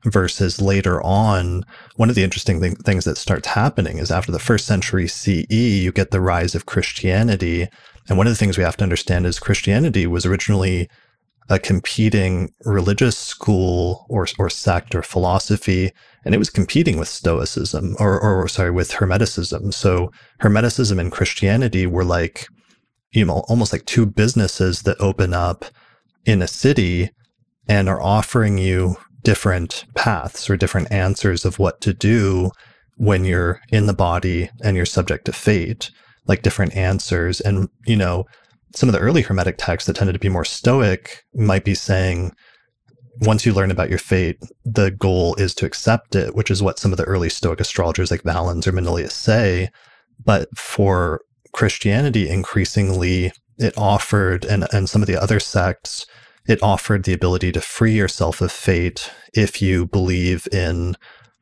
[0.06, 1.64] versus later on,
[1.96, 5.46] one of the interesting thing, things that starts happening is after the first century CE,
[5.50, 7.68] you get the rise of Christianity.
[8.10, 10.90] And one of the things we have to understand is Christianity was originally
[11.50, 15.92] a competing religious school or, or sect or philosophy,
[16.24, 19.74] and it was competing with Stoicism or, or sorry, with Hermeticism.
[19.74, 22.48] So Hermeticism and Christianity were like,
[23.12, 25.66] you know, almost like two businesses that open up
[26.26, 27.12] in a city
[27.68, 32.52] and are offering you different paths or different answers of what to do
[32.98, 35.92] when you're in the body and you're subject to fate,
[36.28, 37.42] like different answers.
[37.42, 38.26] And, you know,
[38.76, 42.32] some of the early Hermetic texts that tended to be more stoic might be saying,
[43.22, 46.80] once you learn about your fate, the goal is to accept it, which is what
[46.80, 49.70] some of the early Stoic astrologers like Valens or Manilius say.
[50.24, 51.22] But for
[51.54, 56.06] Christianity, increasingly, it offered, and, and some of the other sects,
[56.52, 60.98] it offered the ability to free yourself of fate if you believe in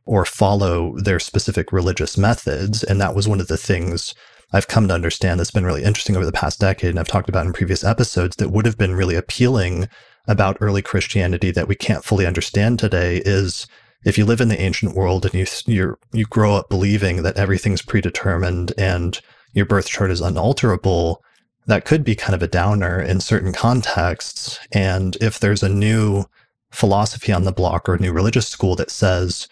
[0.05, 2.83] or follow their specific religious methods.
[2.83, 4.13] And that was one of the things
[4.53, 7.29] I've come to understand that's been really interesting over the past decade, and I've talked
[7.29, 9.89] about in previous episodes that would have been really appealing
[10.27, 13.65] about early Christianity that we can't fully understand today is
[14.05, 17.37] if you live in the ancient world and you you you grow up believing that
[17.37, 19.21] everything's predetermined and
[19.53, 21.23] your birth chart is unalterable,
[21.69, 24.59] that could be kind of a downer in certain contexts.
[24.71, 26.25] And if there's a new
[26.71, 29.47] philosophy on the block or a new religious school that says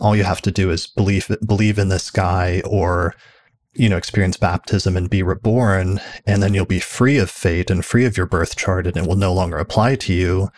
[0.00, 3.14] all you have to do is believe believe in this guy or
[3.76, 7.84] you know, experience baptism and be reborn, and then you'll be free of fate and
[7.84, 10.48] free of your birth chart, and it will no longer apply to you.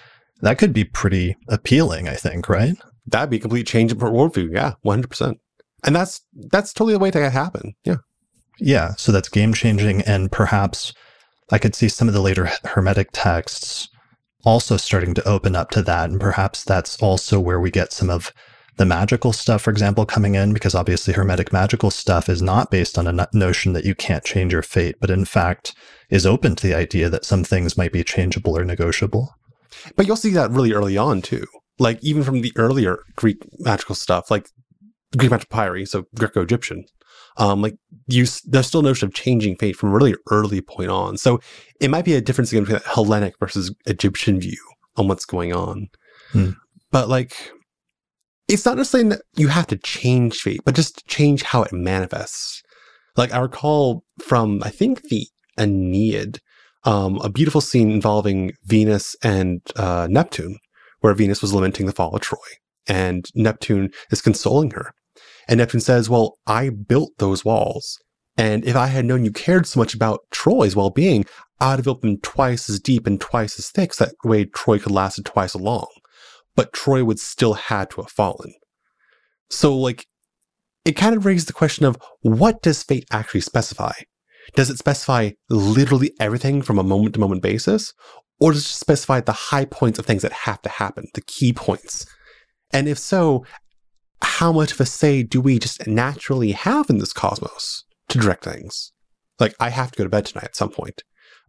[0.42, 2.76] That could be pretty appealing, I think, right?
[3.06, 4.52] That'd be a complete change in worldview.
[4.52, 5.38] Yeah, one hundred percent.
[5.84, 6.20] And that's
[6.50, 7.74] that's totally the way that happen.
[7.84, 7.96] Yeah,
[8.58, 8.94] yeah.
[8.96, 10.92] So that's game changing, and perhaps
[11.50, 13.88] I could see some of the later Hermetic texts
[14.44, 18.10] also starting to open up to that, and perhaps that's also where we get some
[18.10, 18.32] of
[18.76, 22.98] the magical stuff, for example, coming in, because obviously Hermetic magical stuff is not based
[22.98, 25.74] on a notion that you can't change your fate, but in fact
[26.10, 29.34] is open to the idea that some things might be changeable or negotiable.
[29.96, 31.46] But you'll see that really early on too.
[31.78, 34.48] Like even from the earlier Greek magical stuff, like
[35.16, 36.84] Greek magic papyri, so Greco-Egyptian,
[37.38, 40.90] um, like you, there's still a notion of changing fate from a really early point
[40.90, 41.16] on.
[41.16, 41.40] So
[41.80, 44.58] it might be a difference again between that Hellenic versus Egyptian view
[44.96, 45.88] on what's going on.
[46.32, 46.50] Hmm.
[46.90, 47.34] But like
[48.48, 52.62] it's not necessarily that you have to change fate, but just change how it manifests.
[53.16, 55.26] Like I recall from, I think the
[55.58, 56.40] Aeneid,
[56.84, 60.58] um, a beautiful scene involving Venus and uh, Neptune,
[61.00, 62.38] where Venus was lamenting the fall of Troy,
[62.86, 64.92] and Neptune is consoling her.
[65.48, 67.98] And Neptune says, Well, I built those walls.
[68.36, 71.24] And if I had known you cared so much about Troy's well being,
[71.60, 74.78] I'd have built them twice as deep and twice as thick so that way Troy
[74.78, 75.86] could last twice as long
[76.56, 78.54] but Troy would still had to have fallen.
[79.50, 80.06] So like
[80.84, 83.92] it kind of raises the question of what does fate actually specify?
[84.54, 87.92] Does it specify literally everything from a moment to moment basis?
[88.38, 91.52] Or does it specify the high points of things that have to happen, the key
[91.52, 92.06] points?
[92.72, 93.44] And if so,
[94.22, 98.44] how much of a say do we just naturally have in this cosmos to direct
[98.44, 98.92] things?
[99.38, 101.02] Like, I have to go to bed tonight at some point,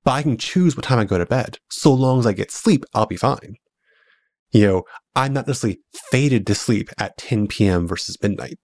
[0.03, 1.59] but I can choose what time I go to bed.
[1.69, 3.57] So long as I get sleep, I'll be fine
[4.51, 4.83] you know,
[5.15, 7.87] I'm not necessarily fated to sleep at 10 p.m.
[7.87, 8.57] versus midnight.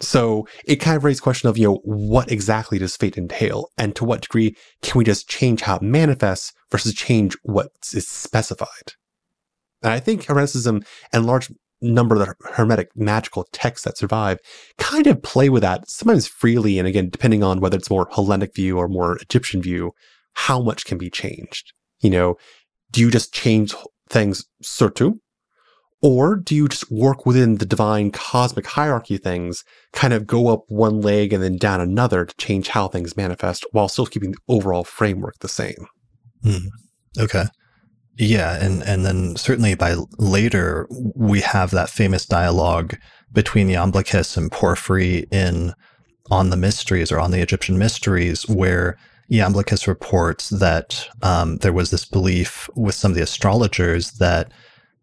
[0.00, 3.68] So it kind of raises the question of, you know, what exactly does fate entail?
[3.78, 8.08] And to what degree can we just change how it manifests versus change what is
[8.08, 8.94] specified?
[9.82, 14.38] And I think Hermeticism and large number of the Hermetic magical texts that survive
[14.78, 16.78] kind of play with that, sometimes freely.
[16.78, 19.92] And again, depending on whether it's more Hellenic view or more Egyptian view,
[20.34, 21.72] how much can be changed?
[22.00, 22.36] You know,
[22.90, 23.74] do you just change
[24.08, 25.14] things surtout?
[26.04, 29.62] Or do you just work within the divine cosmic hierarchy things,
[29.92, 33.64] kind of go up one leg and then down another to change how things manifest
[33.70, 35.86] while still keeping the overall framework the same?
[36.42, 36.66] Hmm.
[37.20, 37.44] Okay.
[38.18, 42.96] Yeah, and and then certainly by later we have that famous dialogue
[43.32, 45.74] between Iamblichus and Porphyry in
[46.30, 48.98] on the mysteries or on the Egyptian mysteries, where
[49.30, 54.52] Iamblichus reports that um, there was this belief with some of the astrologers that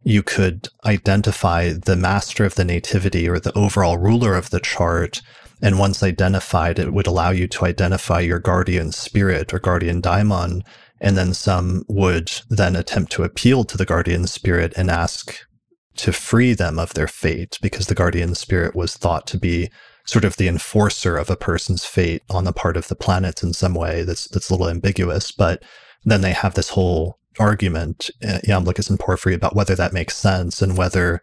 [0.04, 5.22] you could identify the master of the nativity or the overall ruler of the chart.
[5.62, 10.64] And once identified, it would allow you to identify your guardian spirit or guardian daimon.
[11.02, 15.38] And then some would then attempt to appeal to the guardian spirit and ask
[15.98, 19.70] to free them of their fate because the guardian spirit was thought to be
[20.06, 23.54] sort of the enforcer of a person's fate on the part of the planets in
[23.54, 25.62] some way that's that's a little ambiguous but
[26.06, 30.62] then they have this whole argument, uh, Iamblichus and Porphyry, about whether that makes sense
[30.62, 31.22] and whether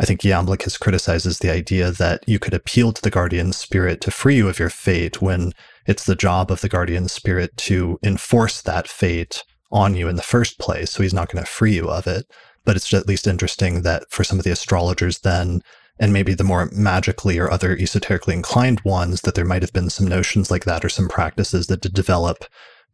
[0.00, 4.10] I think Iamblichus criticizes the idea that you could appeal to the guardian spirit to
[4.10, 5.52] free you of your fate when
[5.88, 9.42] it's the job of the guardian spirit to enforce that fate
[9.72, 10.92] on you in the first place.
[10.92, 12.30] So he's not going to free you of it.
[12.64, 15.62] But it's at least interesting that for some of the astrologers then,
[15.98, 19.88] and maybe the more magically or other esoterically inclined ones, that there might have been
[19.88, 22.44] some notions like that or some practices that did develop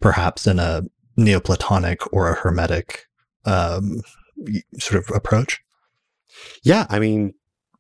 [0.01, 0.83] perhaps in a
[1.17, 3.07] Neoplatonic or a Hermetic
[3.45, 4.01] um,
[4.79, 5.61] sort of approach?
[6.63, 7.35] Yeah, I mean,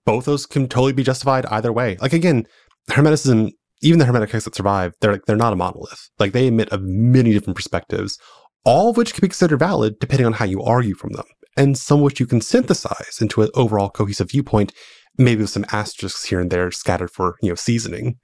[0.04, 1.96] both those can totally be justified either way.
[2.00, 2.46] Like again,
[2.90, 3.52] Hermeticism,
[3.84, 6.10] even the Hermetic texts that survive, they're like they're not a monolith.
[6.18, 8.18] Like they emit of many different perspectives,
[8.64, 11.78] all of which can be considered valid depending on how you argue from them, and
[11.78, 14.72] some which you can synthesize into an overall cohesive viewpoint,
[15.18, 18.18] maybe with some asterisks here and there scattered for you know seasoning.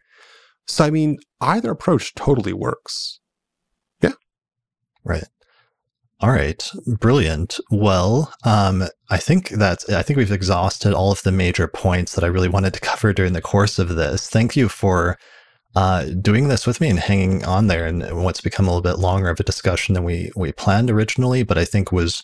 [0.66, 3.20] So I mean, either approach totally works.
[4.00, 4.12] Yeah.
[5.04, 5.24] Right.
[6.22, 7.58] All right, brilliant.
[7.70, 12.24] Well, um, I think that I think we've exhausted all of the major points that
[12.24, 14.28] I really wanted to cover during the course of this.
[14.28, 15.16] Thank you for
[15.76, 18.98] uh, doing this with me and hanging on there, and what's become a little bit
[18.98, 22.22] longer of a discussion than we we planned originally, but I think was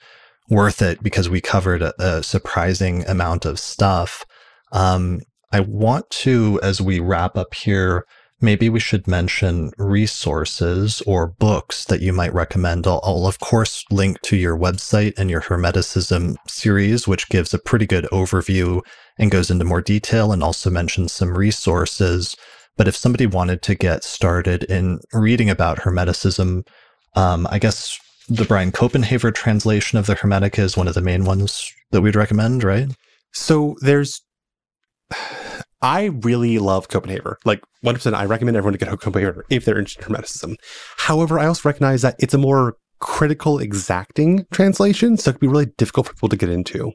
[0.48, 4.24] worth it because we covered a, a surprising amount of stuff.
[4.72, 5.20] Um,
[5.52, 8.04] I want to, as we wrap up here,
[8.40, 12.86] maybe we should mention resources or books that you might recommend.
[12.86, 17.58] I'll, I'll, of course link to your website and your Hermeticism series, which gives a
[17.58, 18.82] pretty good overview
[19.18, 22.36] and goes into more detail and also mentions some resources.
[22.76, 26.66] But if somebody wanted to get started in reading about Hermeticism,
[27.14, 27.98] um, I guess
[28.28, 32.16] the Brian Copenhaver translation of the Hermetica is one of the main ones that we'd
[32.16, 32.88] recommend, right?
[33.32, 34.22] So there's
[35.82, 37.36] I really love Copenhaver.
[37.44, 40.56] Like 100%, I recommend everyone to get Copenhaver if they're interested in Hermeticism.
[40.96, 45.52] However, I also recognize that it's a more critical, exacting translation, so it can be
[45.52, 46.92] really difficult for people to get into.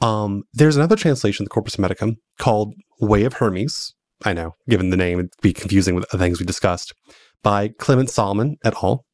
[0.00, 3.94] Um, there's another translation, the Corpus Hermeticum, called Way of Hermes.
[4.24, 6.94] I know, given the name, it'd be confusing with the things we discussed,
[7.42, 9.04] by Clement Salaman et al.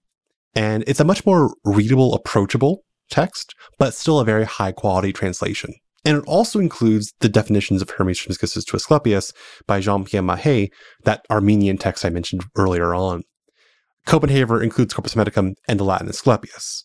[0.54, 5.74] And it's a much more readable, approachable text, but still a very high quality translation.
[6.04, 9.32] And it also includes the definitions of Hermes Trismegistus to Asclepius
[9.66, 10.68] by Jean-Pierre Mahe,
[11.04, 13.22] that Armenian text I mentioned earlier on.
[14.06, 16.84] Copenhaver includes Corpus Hermeticum and the Latin Asclepius.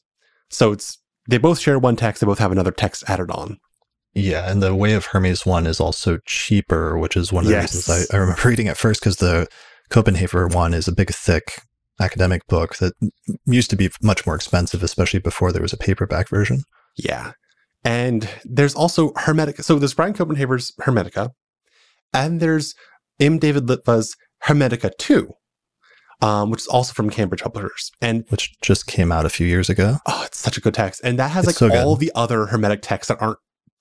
[0.49, 3.57] So it's they both share one text, they both have another text added on.
[4.17, 7.57] Yeah, and the Way of Hermes one is also cheaper, which is one of the
[7.57, 9.47] reasons I, I remember reading it first because the
[9.91, 11.61] Copenhaver one is a big, thick
[12.01, 12.93] academic book that
[13.45, 16.63] used to be much more expensive, especially before there was a paperback version.
[16.95, 17.33] Yeah.
[17.83, 19.63] And there's also Hermetica.
[19.63, 21.29] So there's Brian Copenhaver's Hermetica,
[22.11, 22.73] and there's
[23.19, 23.37] M.
[23.37, 24.15] David Litwa's
[24.45, 25.31] Hermetica 2,
[26.23, 27.91] um, which is also from Cambridge Publishers.
[28.01, 29.97] And which just came out a few years ago.
[30.07, 31.01] Oh, it's such a good text.
[31.03, 33.37] And that has it's like so all the other Hermetic texts that aren't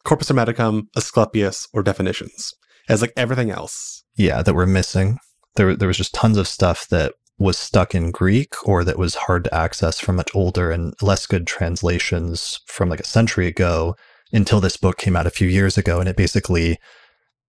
[0.06, 2.54] Corpus Hermeticum, Asclepius, or definitions.
[2.88, 4.04] as like everything else.
[4.14, 5.18] Yeah, that we're missing.
[5.56, 9.16] There, there was just tons of stuff that was stuck in Greek or that was
[9.16, 13.96] hard to access from much older and less good translations from like a century ago
[14.32, 15.98] until this book came out a few years ago.
[15.98, 16.78] And it basically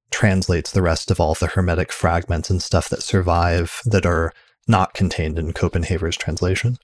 [0.10, 4.34] translates the rest of all the Hermetic fragments and stuff that survive that are
[4.68, 6.78] not contained in Copenhaver's translation.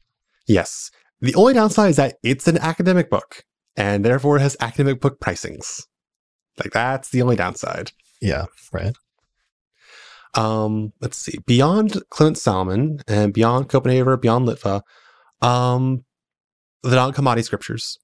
[0.48, 0.92] Yes.
[1.20, 3.44] The only downside is that it's an academic book
[3.76, 5.84] and therefore has academic book pricings.
[6.58, 7.92] Like that's the only downside.
[8.22, 8.96] Yeah, right.
[10.36, 14.82] Um, let's see, beyond Clement Salaman and beyond Copenhaver, beyond Litwa,
[15.42, 16.04] um,
[16.82, 18.00] the Nag Hammadi scriptures.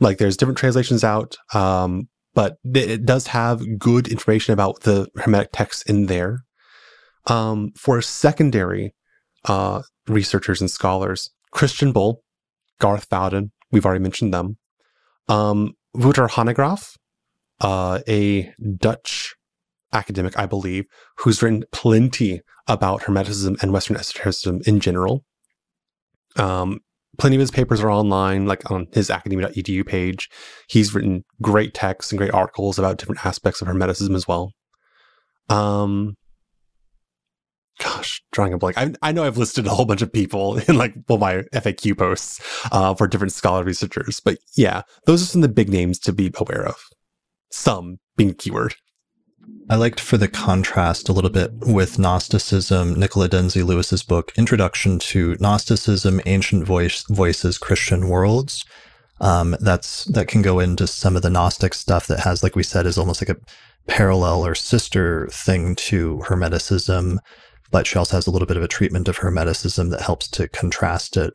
[0.00, 5.50] Like there's different translations out, um, but it does have good information about the Hermetic
[5.52, 6.44] texts in there.
[7.26, 8.94] Um, for secondary
[9.44, 12.22] uh, researchers and scholars, Christian Bull,
[12.80, 14.56] Garth Fowden, we've already mentioned them.
[15.28, 16.96] Um, Wouter Hanegraaff,
[17.60, 19.34] uh, a Dutch
[19.92, 20.84] academic, I believe,
[21.18, 25.24] who's written plenty about Hermeticism and Western esotericism in general.
[26.36, 26.80] Um,
[27.18, 30.28] plenty of his papers are online, like on his academia.edu page.
[30.68, 34.52] He's written great texts and great articles about different aspects of Hermeticism as well.
[35.48, 36.14] Um,
[37.78, 38.76] gosh, drawing a blank.
[38.76, 41.96] I, I know I've listed a whole bunch of people in like well my FAQ
[41.96, 42.40] posts
[42.72, 46.12] uh, for different scholar researchers, but yeah, those are some of the big names to
[46.12, 46.76] be aware of.
[47.50, 48.74] Some being keyword.
[49.70, 54.98] I liked for the contrast a little bit with Gnosticism, Nicola Denzey Lewis's book, Introduction
[55.00, 58.64] to Gnosticism, Ancient Voice, Voices, Christian Worlds.
[59.20, 62.62] Um, that's that can go into some of the Gnostic stuff that has, like we
[62.62, 63.40] said, is almost like a
[63.88, 67.18] parallel or sister thing to Hermeticism,
[67.70, 70.48] but she also has a little bit of a treatment of Hermeticism that helps to
[70.48, 71.34] contrast it,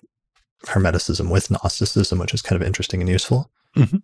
[0.65, 3.51] Hermeticism with Gnosticism, which is kind of interesting and useful.
[3.75, 3.97] Mm-hmm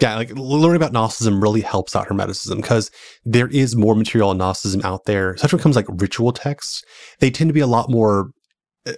[0.00, 2.90] yeah, like learning about Gnosticism really helps out Hermeticism because
[3.24, 6.82] there is more material on Gnosticism out there, especially when it comes like ritual texts.
[7.20, 8.30] They tend to be a lot more,
[8.86, 8.92] uh,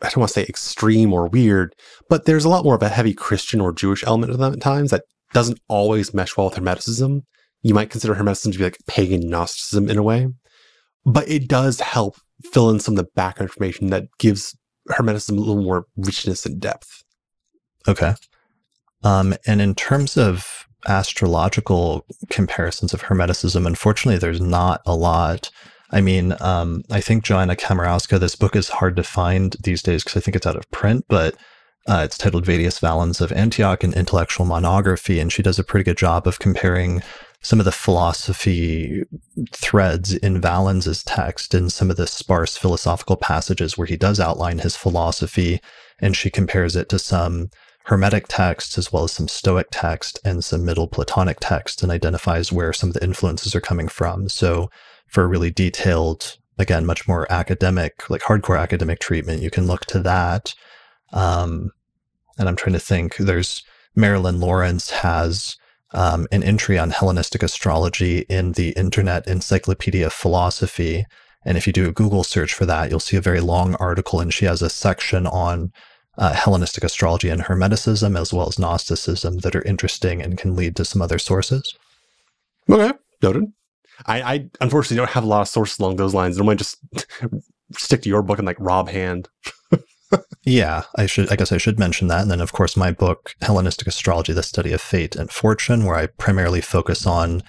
[0.00, 1.74] I don't want to say extreme or weird,
[2.08, 4.62] but there's a lot more of a heavy Christian or Jewish element of them at
[4.62, 7.20] times that doesn't always mesh well with Hermeticism.
[7.62, 10.28] You might consider Hermeticism to be like pagan Gnosticism in a way,
[11.04, 12.16] but it does help
[12.52, 14.56] fill in some of the background information that gives
[14.88, 17.04] Hermeticism a little more richness and depth.
[17.86, 18.14] Okay.
[19.02, 25.50] Um, and in terms of astrological comparisons of Hermeticism, unfortunately, there's not a lot.
[25.90, 30.04] I mean, um, I think Joanna Komorowska, this book is hard to find these days
[30.04, 31.34] because I think it's out of print, but
[31.86, 35.84] uh, it's titled Vettius Valens of Antioch, an intellectual monography, and she does a pretty
[35.84, 37.02] good job of comparing
[37.42, 39.02] some of the philosophy
[39.52, 44.58] threads in Valens's text and some of the sparse philosophical passages where he does outline
[44.58, 45.60] his philosophy,
[46.00, 47.50] and she compares it to some
[47.84, 52.52] Hermetic texts as well as some Stoic text and some Middle Platonic text and identifies
[52.52, 54.28] where some of the influences are coming from.
[54.28, 54.70] So,
[55.08, 59.86] for a really detailed, again, much more academic, like hardcore academic treatment, you can look
[59.86, 60.54] to that.
[61.12, 61.72] Um,
[62.38, 63.64] and I'm trying to think, there's
[63.96, 65.56] Marilyn Lawrence has
[65.92, 71.04] um, an entry on Hellenistic astrology in the Internet Encyclopedia of Philosophy.
[71.44, 74.20] And if you do a Google search for that, you'll see a very long article,
[74.20, 75.72] and she has a section on
[76.18, 80.76] uh, Hellenistic astrology and Hermeticism, as well as Gnosticism, that are interesting and can lead
[80.76, 81.74] to some other sources.
[82.68, 83.44] Okay, noted.
[84.06, 86.38] I, I unfortunately don't have a lot of sources along those lines.
[86.38, 86.78] I might just
[87.72, 89.28] stick to your book and like Rob Hand.
[90.44, 91.30] yeah, I should.
[91.30, 92.22] I guess I should mention that.
[92.22, 95.96] And then, of course, my book, Hellenistic Astrology: The Study of Fate and Fortune, where
[95.96, 97.42] I primarily focus on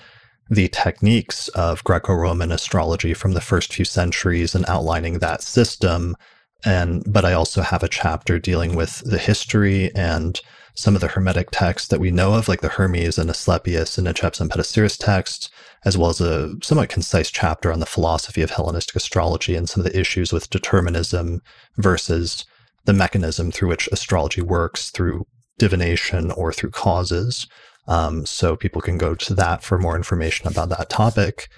[0.49, 6.15] the techniques of Greco-Roman astrology from the first few centuries and outlining that system
[6.64, 10.40] and but I also have a chapter dealing with the history and
[10.73, 14.07] some of the Hermetic texts that we know of, like the Hermes and Asclepius and
[14.07, 15.49] Nechepso and Petosiris texts,
[15.83, 19.83] as well as a somewhat concise chapter on the philosophy of Hellenistic astrology and some
[19.83, 21.41] of the issues with determinism
[21.77, 22.45] versus
[22.85, 25.26] the mechanism through which astrology works through
[25.58, 27.48] divination or through causes.
[27.88, 31.50] Um, so people can go to that for more information about that topic.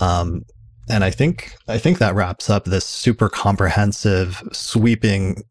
[0.00, 0.42] Um,
[0.88, 5.42] and I think I think that wraps up this super comprehensive, sweeping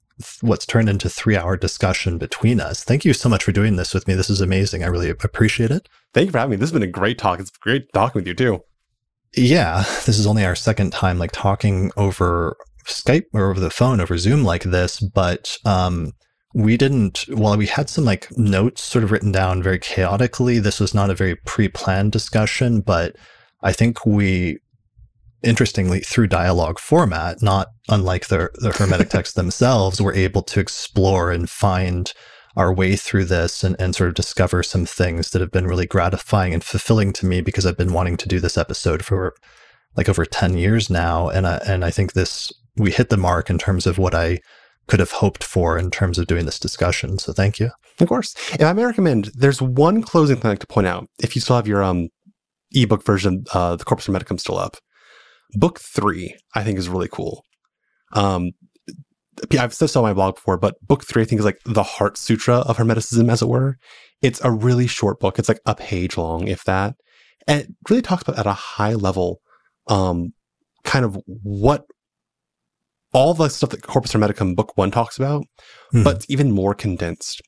[0.41, 2.83] what's turned into three hour discussion between us.
[2.83, 4.14] Thank you so much for doing this with me.
[4.14, 4.83] This is amazing.
[4.83, 5.88] I really appreciate it.
[6.14, 6.58] Thank you for having me.
[6.58, 7.40] This has been a great talk.
[7.40, 8.64] It's great talking with you too.
[9.35, 14.01] Yeah, this is only our second time like talking over Skype or over the phone
[14.01, 16.14] over Zoom like this, but um
[16.53, 20.80] we didn't while we had some like notes sort of written down very chaotically, this
[20.80, 23.16] was not a very pre-planned discussion, but
[23.61, 24.60] I think we
[25.43, 31.32] interestingly, through dialogue format, not unlike the, the Hermetic texts themselves, we're able to explore
[31.32, 32.14] and find
[32.56, 35.85] our way through this and, and sort of discover some things that have been really
[35.85, 39.34] gratifying and fulfilling to me because I've been wanting to do this episode for
[39.95, 41.30] like over 10 years now.
[41.30, 42.51] And I, and I think this,
[42.82, 44.40] we hit the mark in terms of what I
[44.88, 47.18] could have hoped for in terms of doing this discussion.
[47.19, 47.69] So thank you.
[48.00, 48.35] Of course.
[48.53, 51.08] If I may recommend, there's one closing thing I'd like to point out.
[51.19, 52.10] If you still have your um,
[52.72, 54.77] ebook version, uh, the Corpus Hermeticum still up,
[55.53, 57.43] book three, I think is really cool.
[58.14, 58.51] Um,
[59.58, 61.84] I've said so on my blog before, but book three, I think, is like the
[61.84, 63.77] heart sutra of Hermeticism, as it were.
[64.22, 65.40] It's a really short book.
[65.40, 66.95] It's like a page long, if that.
[67.48, 69.40] And it really talks about at a high level,
[69.88, 70.34] um,
[70.84, 71.85] kind of what
[73.14, 75.43] all the stuff that Corpus Hermeticum book one talks about,
[75.93, 76.03] mm-hmm.
[76.03, 77.41] but even more condensed.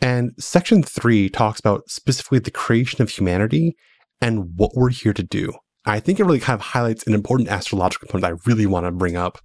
[0.00, 3.76] And section three talks about specifically the creation of humanity
[4.20, 5.52] and what we're here to do.
[5.86, 8.92] I think it really kind of highlights an important astrological component I really want to
[8.92, 9.38] bring up.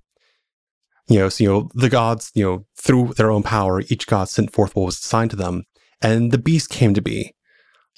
[1.07, 4.29] You know, so, you know, the gods, you know, through their own power, each god
[4.29, 5.63] sent forth what was assigned to them,
[6.01, 7.33] and the beast came to be.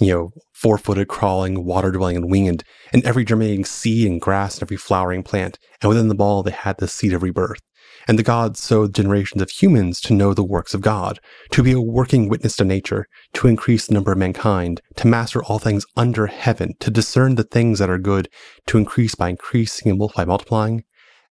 [0.02, 4.56] You know, four footed, crawling, water dwelling, and winged, and every germinating seed and grass
[4.56, 5.60] and every flowering plant.
[5.82, 7.62] And within them all, they had the seed of rebirth.
[8.08, 11.20] And the gods sowed generations of humans to know the works of God,
[11.52, 15.44] to be a working witness to nature, to increase the number of mankind, to master
[15.44, 18.28] all things under heaven, to discern the things that are good,
[18.68, 20.84] to increase by increasing and multiply multiplying.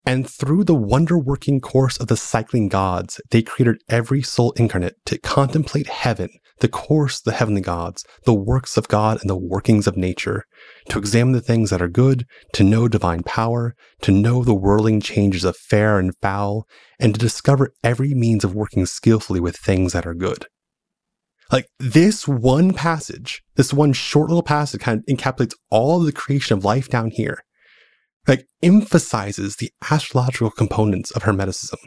[0.05, 4.95] And through the wonder working course of the cycling gods, they created every soul incarnate
[5.07, 9.37] to contemplate heaven, the course of the heavenly gods, the works of God, and the
[9.37, 10.45] workings of nature,
[10.89, 15.01] to examine the things that are good, to know divine power, to know the whirling
[15.01, 16.67] changes of fair and foul,
[16.99, 20.47] and to discover every means of working skillfully with things that are good.
[21.51, 26.13] Like this one passage, this one short little passage kind of encapsulates all of the
[26.13, 27.43] creation of life down here.
[28.29, 31.79] Like emphasizes the astrological components of Hermeticism.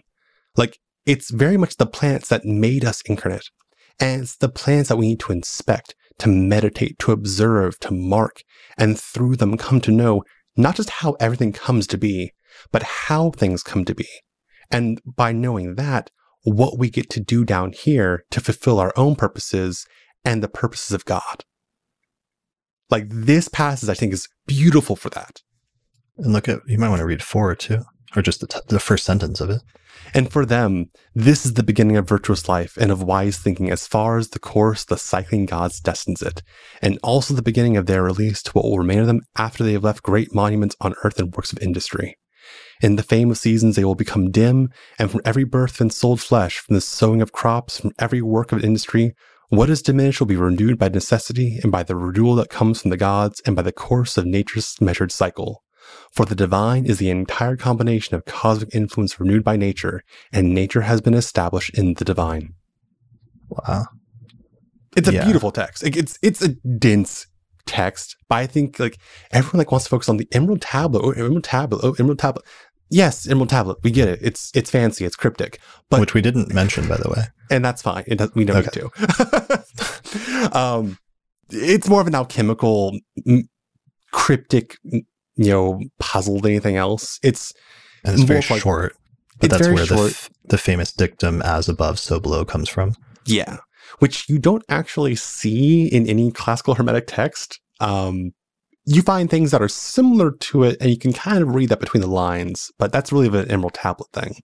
[0.58, 3.50] Like it's very much the plants that made us incarnate.
[4.00, 8.42] And it's the plants that we need to inspect, to meditate, to observe, to mark,
[8.78, 10.24] and through them come to know
[10.58, 12.34] not just how everything comes to be,
[12.72, 14.08] but how things come to be.
[14.70, 16.10] And by knowing that,
[16.44, 19.86] what we get to do down here to fulfill our own purposes
[20.26, 21.46] and the purposes of God.
[22.90, 25.42] Like this passage, I think, is beautiful for that.
[26.22, 27.84] And look at, you might want to read four too,
[28.16, 29.62] or just the, t- the first sentence of it.
[30.14, 33.88] And for them, this is the beginning of virtuous life and of wise thinking as
[33.88, 36.44] far as the course the cycling gods destines it,
[36.82, 39.74] and also the beginning of their release to what will remain of them after they
[39.74, 42.18] have left great monuments on earth and works of industry.
[42.82, 46.20] In the fame of seasons, they will become dim, and from every birth and sold
[46.20, 49.14] flesh, from the sowing of crops, from every work of industry,
[49.50, 52.90] what is diminished will be renewed by necessity and by the renewal that comes from
[52.90, 55.64] the gods and by the course of nature's measured cycle.
[56.12, 60.04] For the divine is the entire combination of cosmic influence renewed by nature,
[60.34, 62.54] and nature has been established in the divine.
[63.50, 63.86] Wow.
[64.96, 65.24] It's a Yeah.
[65.24, 65.84] beautiful text.
[65.84, 67.28] Like, it's it's a dense
[67.66, 68.98] text, but I think like
[69.32, 71.02] everyone like wants to focus on the Emerald Tablet.
[71.04, 71.80] Oh, Emerald Tablet.
[71.84, 72.44] Oh, Emerald Tablet.
[72.90, 73.78] Yes, Emerald Tablet.
[73.84, 74.20] We get it.
[74.22, 75.06] It's it's fancy.
[75.06, 77.24] It's cryptic, but Which we didn't mention, by the way.
[77.50, 78.04] and that's fine.
[78.08, 78.90] It does, we don't need to.
[80.54, 80.98] um,
[81.50, 83.48] it's more of an alchemical, m-
[84.12, 85.02] cryptic, m-
[85.44, 87.20] you know, puzzled anything else.
[87.24, 87.54] It's
[88.04, 88.96] And it's very like- short.
[89.40, 92.94] But that's where the, f- the famous dictum as above, so below comes from.
[93.26, 93.58] yeah,
[93.98, 97.60] which you don't actually see in any classical hermetic text.
[97.80, 98.34] Um,
[98.86, 101.80] you find things that are similar to it, and you can kind of read that
[101.80, 102.72] between the lines.
[102.78, 104.36] But that's really of an Emerald Tablet thing.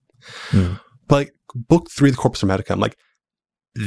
[0.50, 0.72] Hmm.
[1.06, 2.96] But like book three of the Corpus Hermeticum, like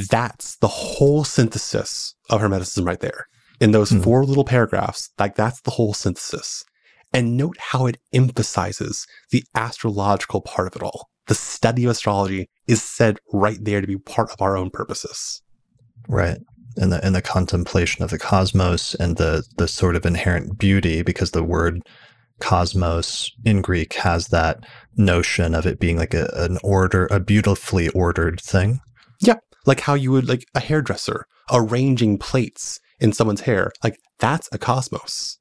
[0.08, 3.26] that's the whole synthesis of Hermeticism right there.
[3.60, 4.00] In those Hmm.
[4.00, 6.64] four little paragraphs, like that's the whole synthesis.
[7.12, 11.08] And note how it emphasizes the astrological part of it all.
[11.26, 15.42] The study of astrology is said right there to be part of our own purposes.
[16.08, 16.38] Right.
[16.76, 21.02] And the and the contemplation of the cosmos and the the sort of inherent beauty,
[21.02, 21.82] because the word
[22.40, 24.64] cosmos in Greek has that
[24.96, 28.80] notion of it being like a, an order, a beautifully ordered thing.
[29.20, 29.36] Yeah.
[29.66, 33.70] Like how you would like a hairdresser arranging plates in someone's hair.
[33.84, 35.38] Like that's a cosmos.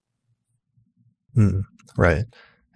[1.35, 1.63] Mm,
[1.97, 2.25] right.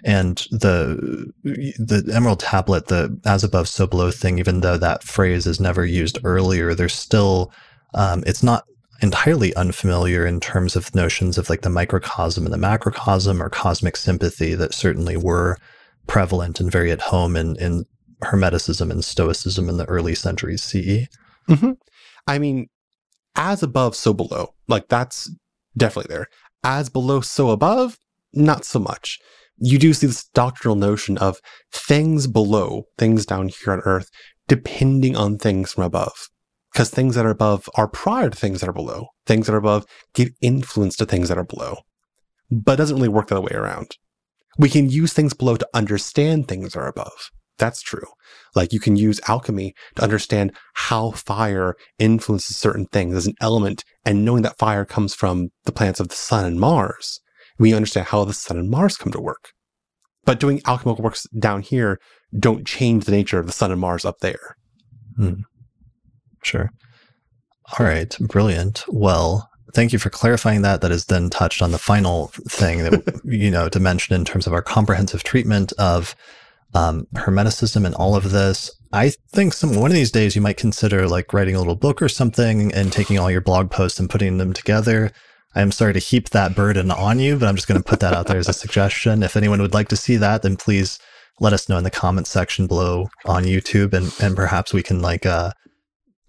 [0.03, 5.47] And the the emerald tablet, the as above so below thing, even though that phrase
[5.47, 7.51] is never used earlier, there's still
[7.93, 8.65] um, it's not
[9.01, 13.97] entirely unfamiliar in terms of notions of like the microcosm and the macrocosm or cosmic
[13.97, 15.57] sympathy that certainly were
[16.07, 17.85] prevalent and very at home in in
[18.21, 21.07] Hermeticism and Stoicism in the early centuries CE.
[21.47, 21.71] hmm
[22.27, 22.69] I mean,
[23.35, 24.53] as above, so below.
[24.67, 25.29] Like that's
[25.77, 26.27] definitely there.
[26.63, 27.97] As below, so above,
[28.35, 29.19] not so much.
[29.57, 31.39] You do see this doctrinal notion of
[31.71, 34.09] things below, things down here on earth,
[34.47, 36.29] depending on things from above.
[36.73, 39.07] Because things that are above are prior to things that are below.
[39.25, 41.77] Things that are above give influence to things that are below.
[42.51, 43.91] But it doesn't really work the other way around.
[44.57, 47.31] We can use things below to understand things that are above.
[47.57, 48.07] That's true.
[48.55, 53.83] Like you can use alchemy to understand how fire influences certain things as an element,
[54.03, 57.21] and knowing that fire comes from the planets of the sun and Mars,
[57.57, 59.51] we understand how the sun and Mars come to work.
[60.25, 61.99] But doing alchemical works down here
[62.37, 64.57] don't change the nature of the sun and Mars up there.
[66.43, 66.71] Sure.
[67.79, 68.15] All right.
[68.19, 68.85] Brilliant.
[68.87, 70.81] Well, thank you for clarifying that.
[70.81, 74.47] That is then touched on the final thing that, you know, to mention in terms
[74.47, 76.15] of our comprehensive treatment of
[76.73, 78.71] um, Hermeticism and all of this.
[78.91, 82.01] I think some one of these days you might consider like writing a little book
[82.01, 85.11] or something and taking all your blog posts and putting them together.
[85.55, 88.13] I'm sorry to heap that burden on you, but I'm just going to put that
[88.13, 89.23] out there as a suggestion.
[89.23, 90.99] If anyone would like to see that, then please
[91.39, 95.01] let us know in the comments section below on YouTube, and and perhaps we can
[95.01, 95.51] like uh,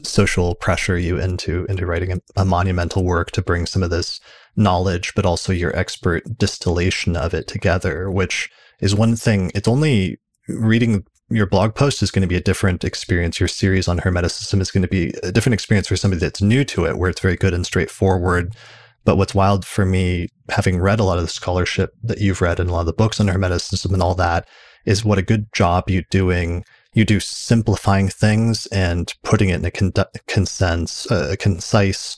[0.02, 4.20] social pressure you into into writing a, a monumental work to bring some of this
[4.56, 9.50] knowledge, but also your expert distillation of it together, which is one thing.
[9.54, 13.40] It's only reading your blog post is going to be a different experience.
[13.40, 16.64] Your series on Hermeticism is going to be a different experience for somebody that's new
[16.66, 18.54] to it, where it's very good and straightforward.
[19.06, 22.60] But what's wild for me, having read a lot of the scholarship that you've read
[22.60, 24.46] and a lot of the books on Hermeticism and all that,
[24.84, 26.64] is what a good job you're doing.
[26.92, 29.92] You do simplifying things and putting it in a con-
[30.28, 32.16] consens- uh, concise,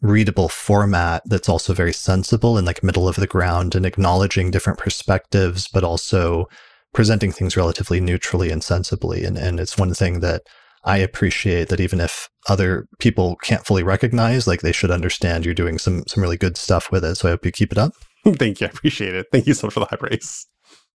[0.00, 4.78] readable format that's also very sensible and like middle of the ground and acknowledging different
[4.78, 6.46] perspectives, but also
[6.94, 9.24] presenting things relatively neutrally and sensibly.
[9.24, 10.42] And, and it's one thing that
[10.84, 15.54] I appreciate that even if other people can't fully recognize, like they should understand you're
[15.54, 17.16] doing some some really good stuff with it.
[17.16, 17.92] So I hope you keep it up.
[18.24, 18.66] Thank you.
[18.66, 19.26] I appreciate it.
[19.32, 20.46] Thank you so much for the high praise.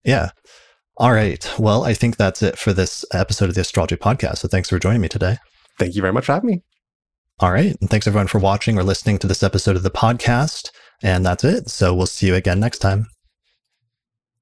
[0.04, 0.30] Yeah.
[0.98, 1.50] All right.
[1.58, 4.40] Well, I think that's it for this episode of the Astrology Podcast.
[4.40, 5.38] So thanks for joining me today.
[5.80, 6.64] Thank you very much for having me.
[7.40, 7.76] All right.
[7.82, 10.70] And thanks everyone for watching or listening to this episode of the podcast.
[11.02, 11.70] And that's it.
[11.70, 13.08] So we'll see you again next time.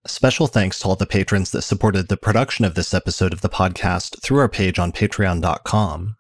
[0.07, 3.49] Special thanks to all the patrons that supported the production of this episode of the
[3.49, 6.15] podcast through our page on patreon.com.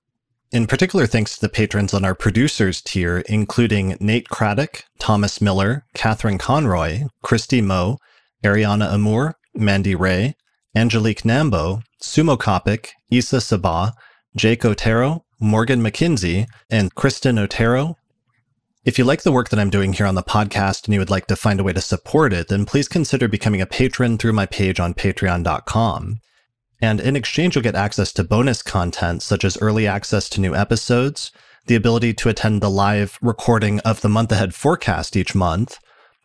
[0.51, 5.85] In particular, thanks to the patrons on our producers tier, including Nate Craddock, Thomas Miller,
[5.95, 7.97] Catherine Conroy, Christy Moe,
[8.43, 10.35] Ariana Amour, Mandy Ray,
[10.75, 13.93] Angelique Nambo, Sumo Kopic, Issa Sabah,
[14.35, 17.95] Jake Otero, Morgan McKinsey, and Kristen Otero,
[18.83, 21.11] if you like the work that I'm doing here on the podcast and you would
[21.11, 24.33] like to find a way to support it, then please consider becoming a patron through
[24.33, 26.19] my page on patreon.com.
[26.81, 30.55] And in exchange, you'll get access to bonus content such as early access to new
[30.55, 31.31] episodes,
[31.67, 35.77] the ability to attend the live recording of the month ahead forecast each month,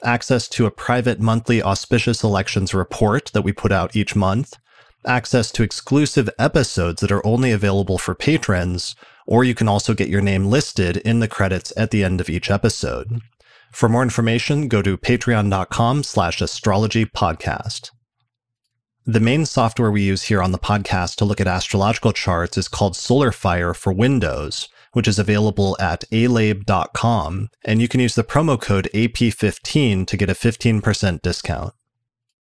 [0.03, 4.55] access to a private monthly auspicious elections report that we put out each month,
[5.05, 8.97] access to exclusive episodes that are only available for patrons,
[9.27, 12.31] or you can also get your name listed in the credits at the end of
[12.31, 13.21] each episode.
[13.73, 17.91] For more information, go to patreon.com slash astrology podcast.
[19.05, 22.69] The main software we use here on the podcast to look at astrological charts is
[22.69, 28.61] called SolarFire for Windows, which is available at alabe.com, and you can use the promo
[28.61, 31.75] code AP15 to get a 15% discount.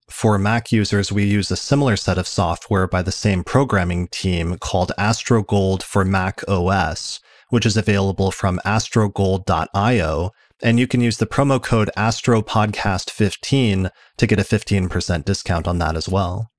[0.09, 4.59] For Mac users, we use a similar set of software by the same programming team
[4.59, 10.31] called AstroGold for Mac OS, which is available from astrogold.io,
[10.63, 15.97] and you can use the promo code AstroPodcast15 to get a 15% discount on that
[15.97, 16.51] as well.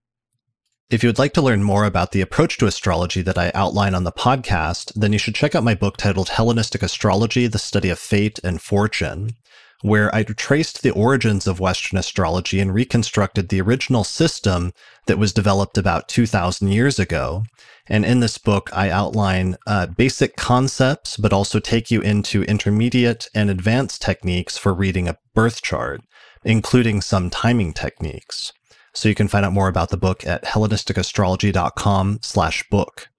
[0.90, 3.96] If you would like to learn more about the approach to astrology that I outline
[3.96, 7.90] on the podcast, then you should check out my book titled Hellenistic Astrology The Study
[7.90, 9.32] of Fate and Fortune
[9.82, 14.74] where I traced the origins of Western astrology and reconstructed the original system
[15.08, 17.44] that was developed about 2,000 years ago.
[17.88, 23.28] And in this book, I outline uh, basic concepts, but also take you into intermediate
[23.36, 26.02] and advanced techniques for reading a birth chart,
[26.44, 28.54] including some timing techniques.
[28.94, 33.10] So you can find out more about the book at HellenisticAstrology.com slash book.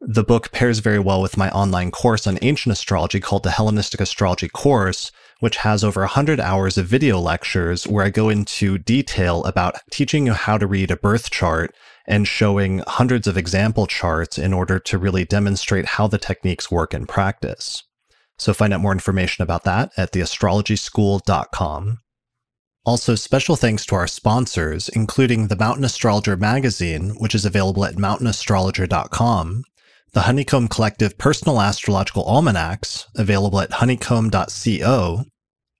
[0.00, 4.00] The book pairs very well with my online course on ancient astrology called the Hellenistic
[4.00, 9.44] Astrology Course, which has over 100 hours of video lectures where I go into detail
[9.44, 11.74] about teaching you how to read a birth chart
[12.06, 16.94] and showing hundreds of example charts in order to really demonstrate how the techniques work
[16.94, 17.82] in practice.
[18.38, 21.98] So find out more information about that at theastrologyschool.com.
[22.86, 27.96] Also, special thanks to our sponsors, including the Mountain Astrologer magazine, which is available at
[27.96, 29.64] mountainastrologer.com,
[30.12, 35.24] the Honeycomb Collective Personal Astrological Almanacs, available at honeycomb.co,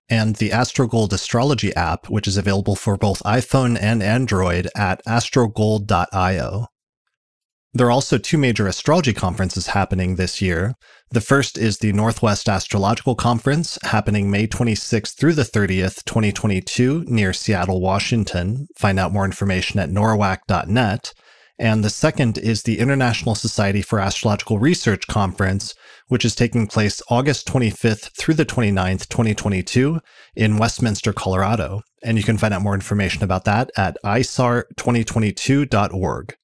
[0.09, 6.67] and the AstroGold Astrology app, which is available for both iPhone and Android at astrogold.io.
[7.73, 10.75] There are also two major astrology conferences happening this year.
[11.11, 17.31] The first is the Northwest Astrological Conference, happening May 26th through the 30th, 2022, near
[17.31, 18.67] Seattle, Washington.
[18.77, 21.13] Find out more information at norwac.net.
[21.61, 25.75] And the second is the International Society for Astrological Research Conference,
[26.07, 29.99] which is taking place August 25th through the 29th, 2022
[30.35, 31.83] in Westminster, Colorado.
[32.03, 36.35] And you can find out more information about that at isar2022.org.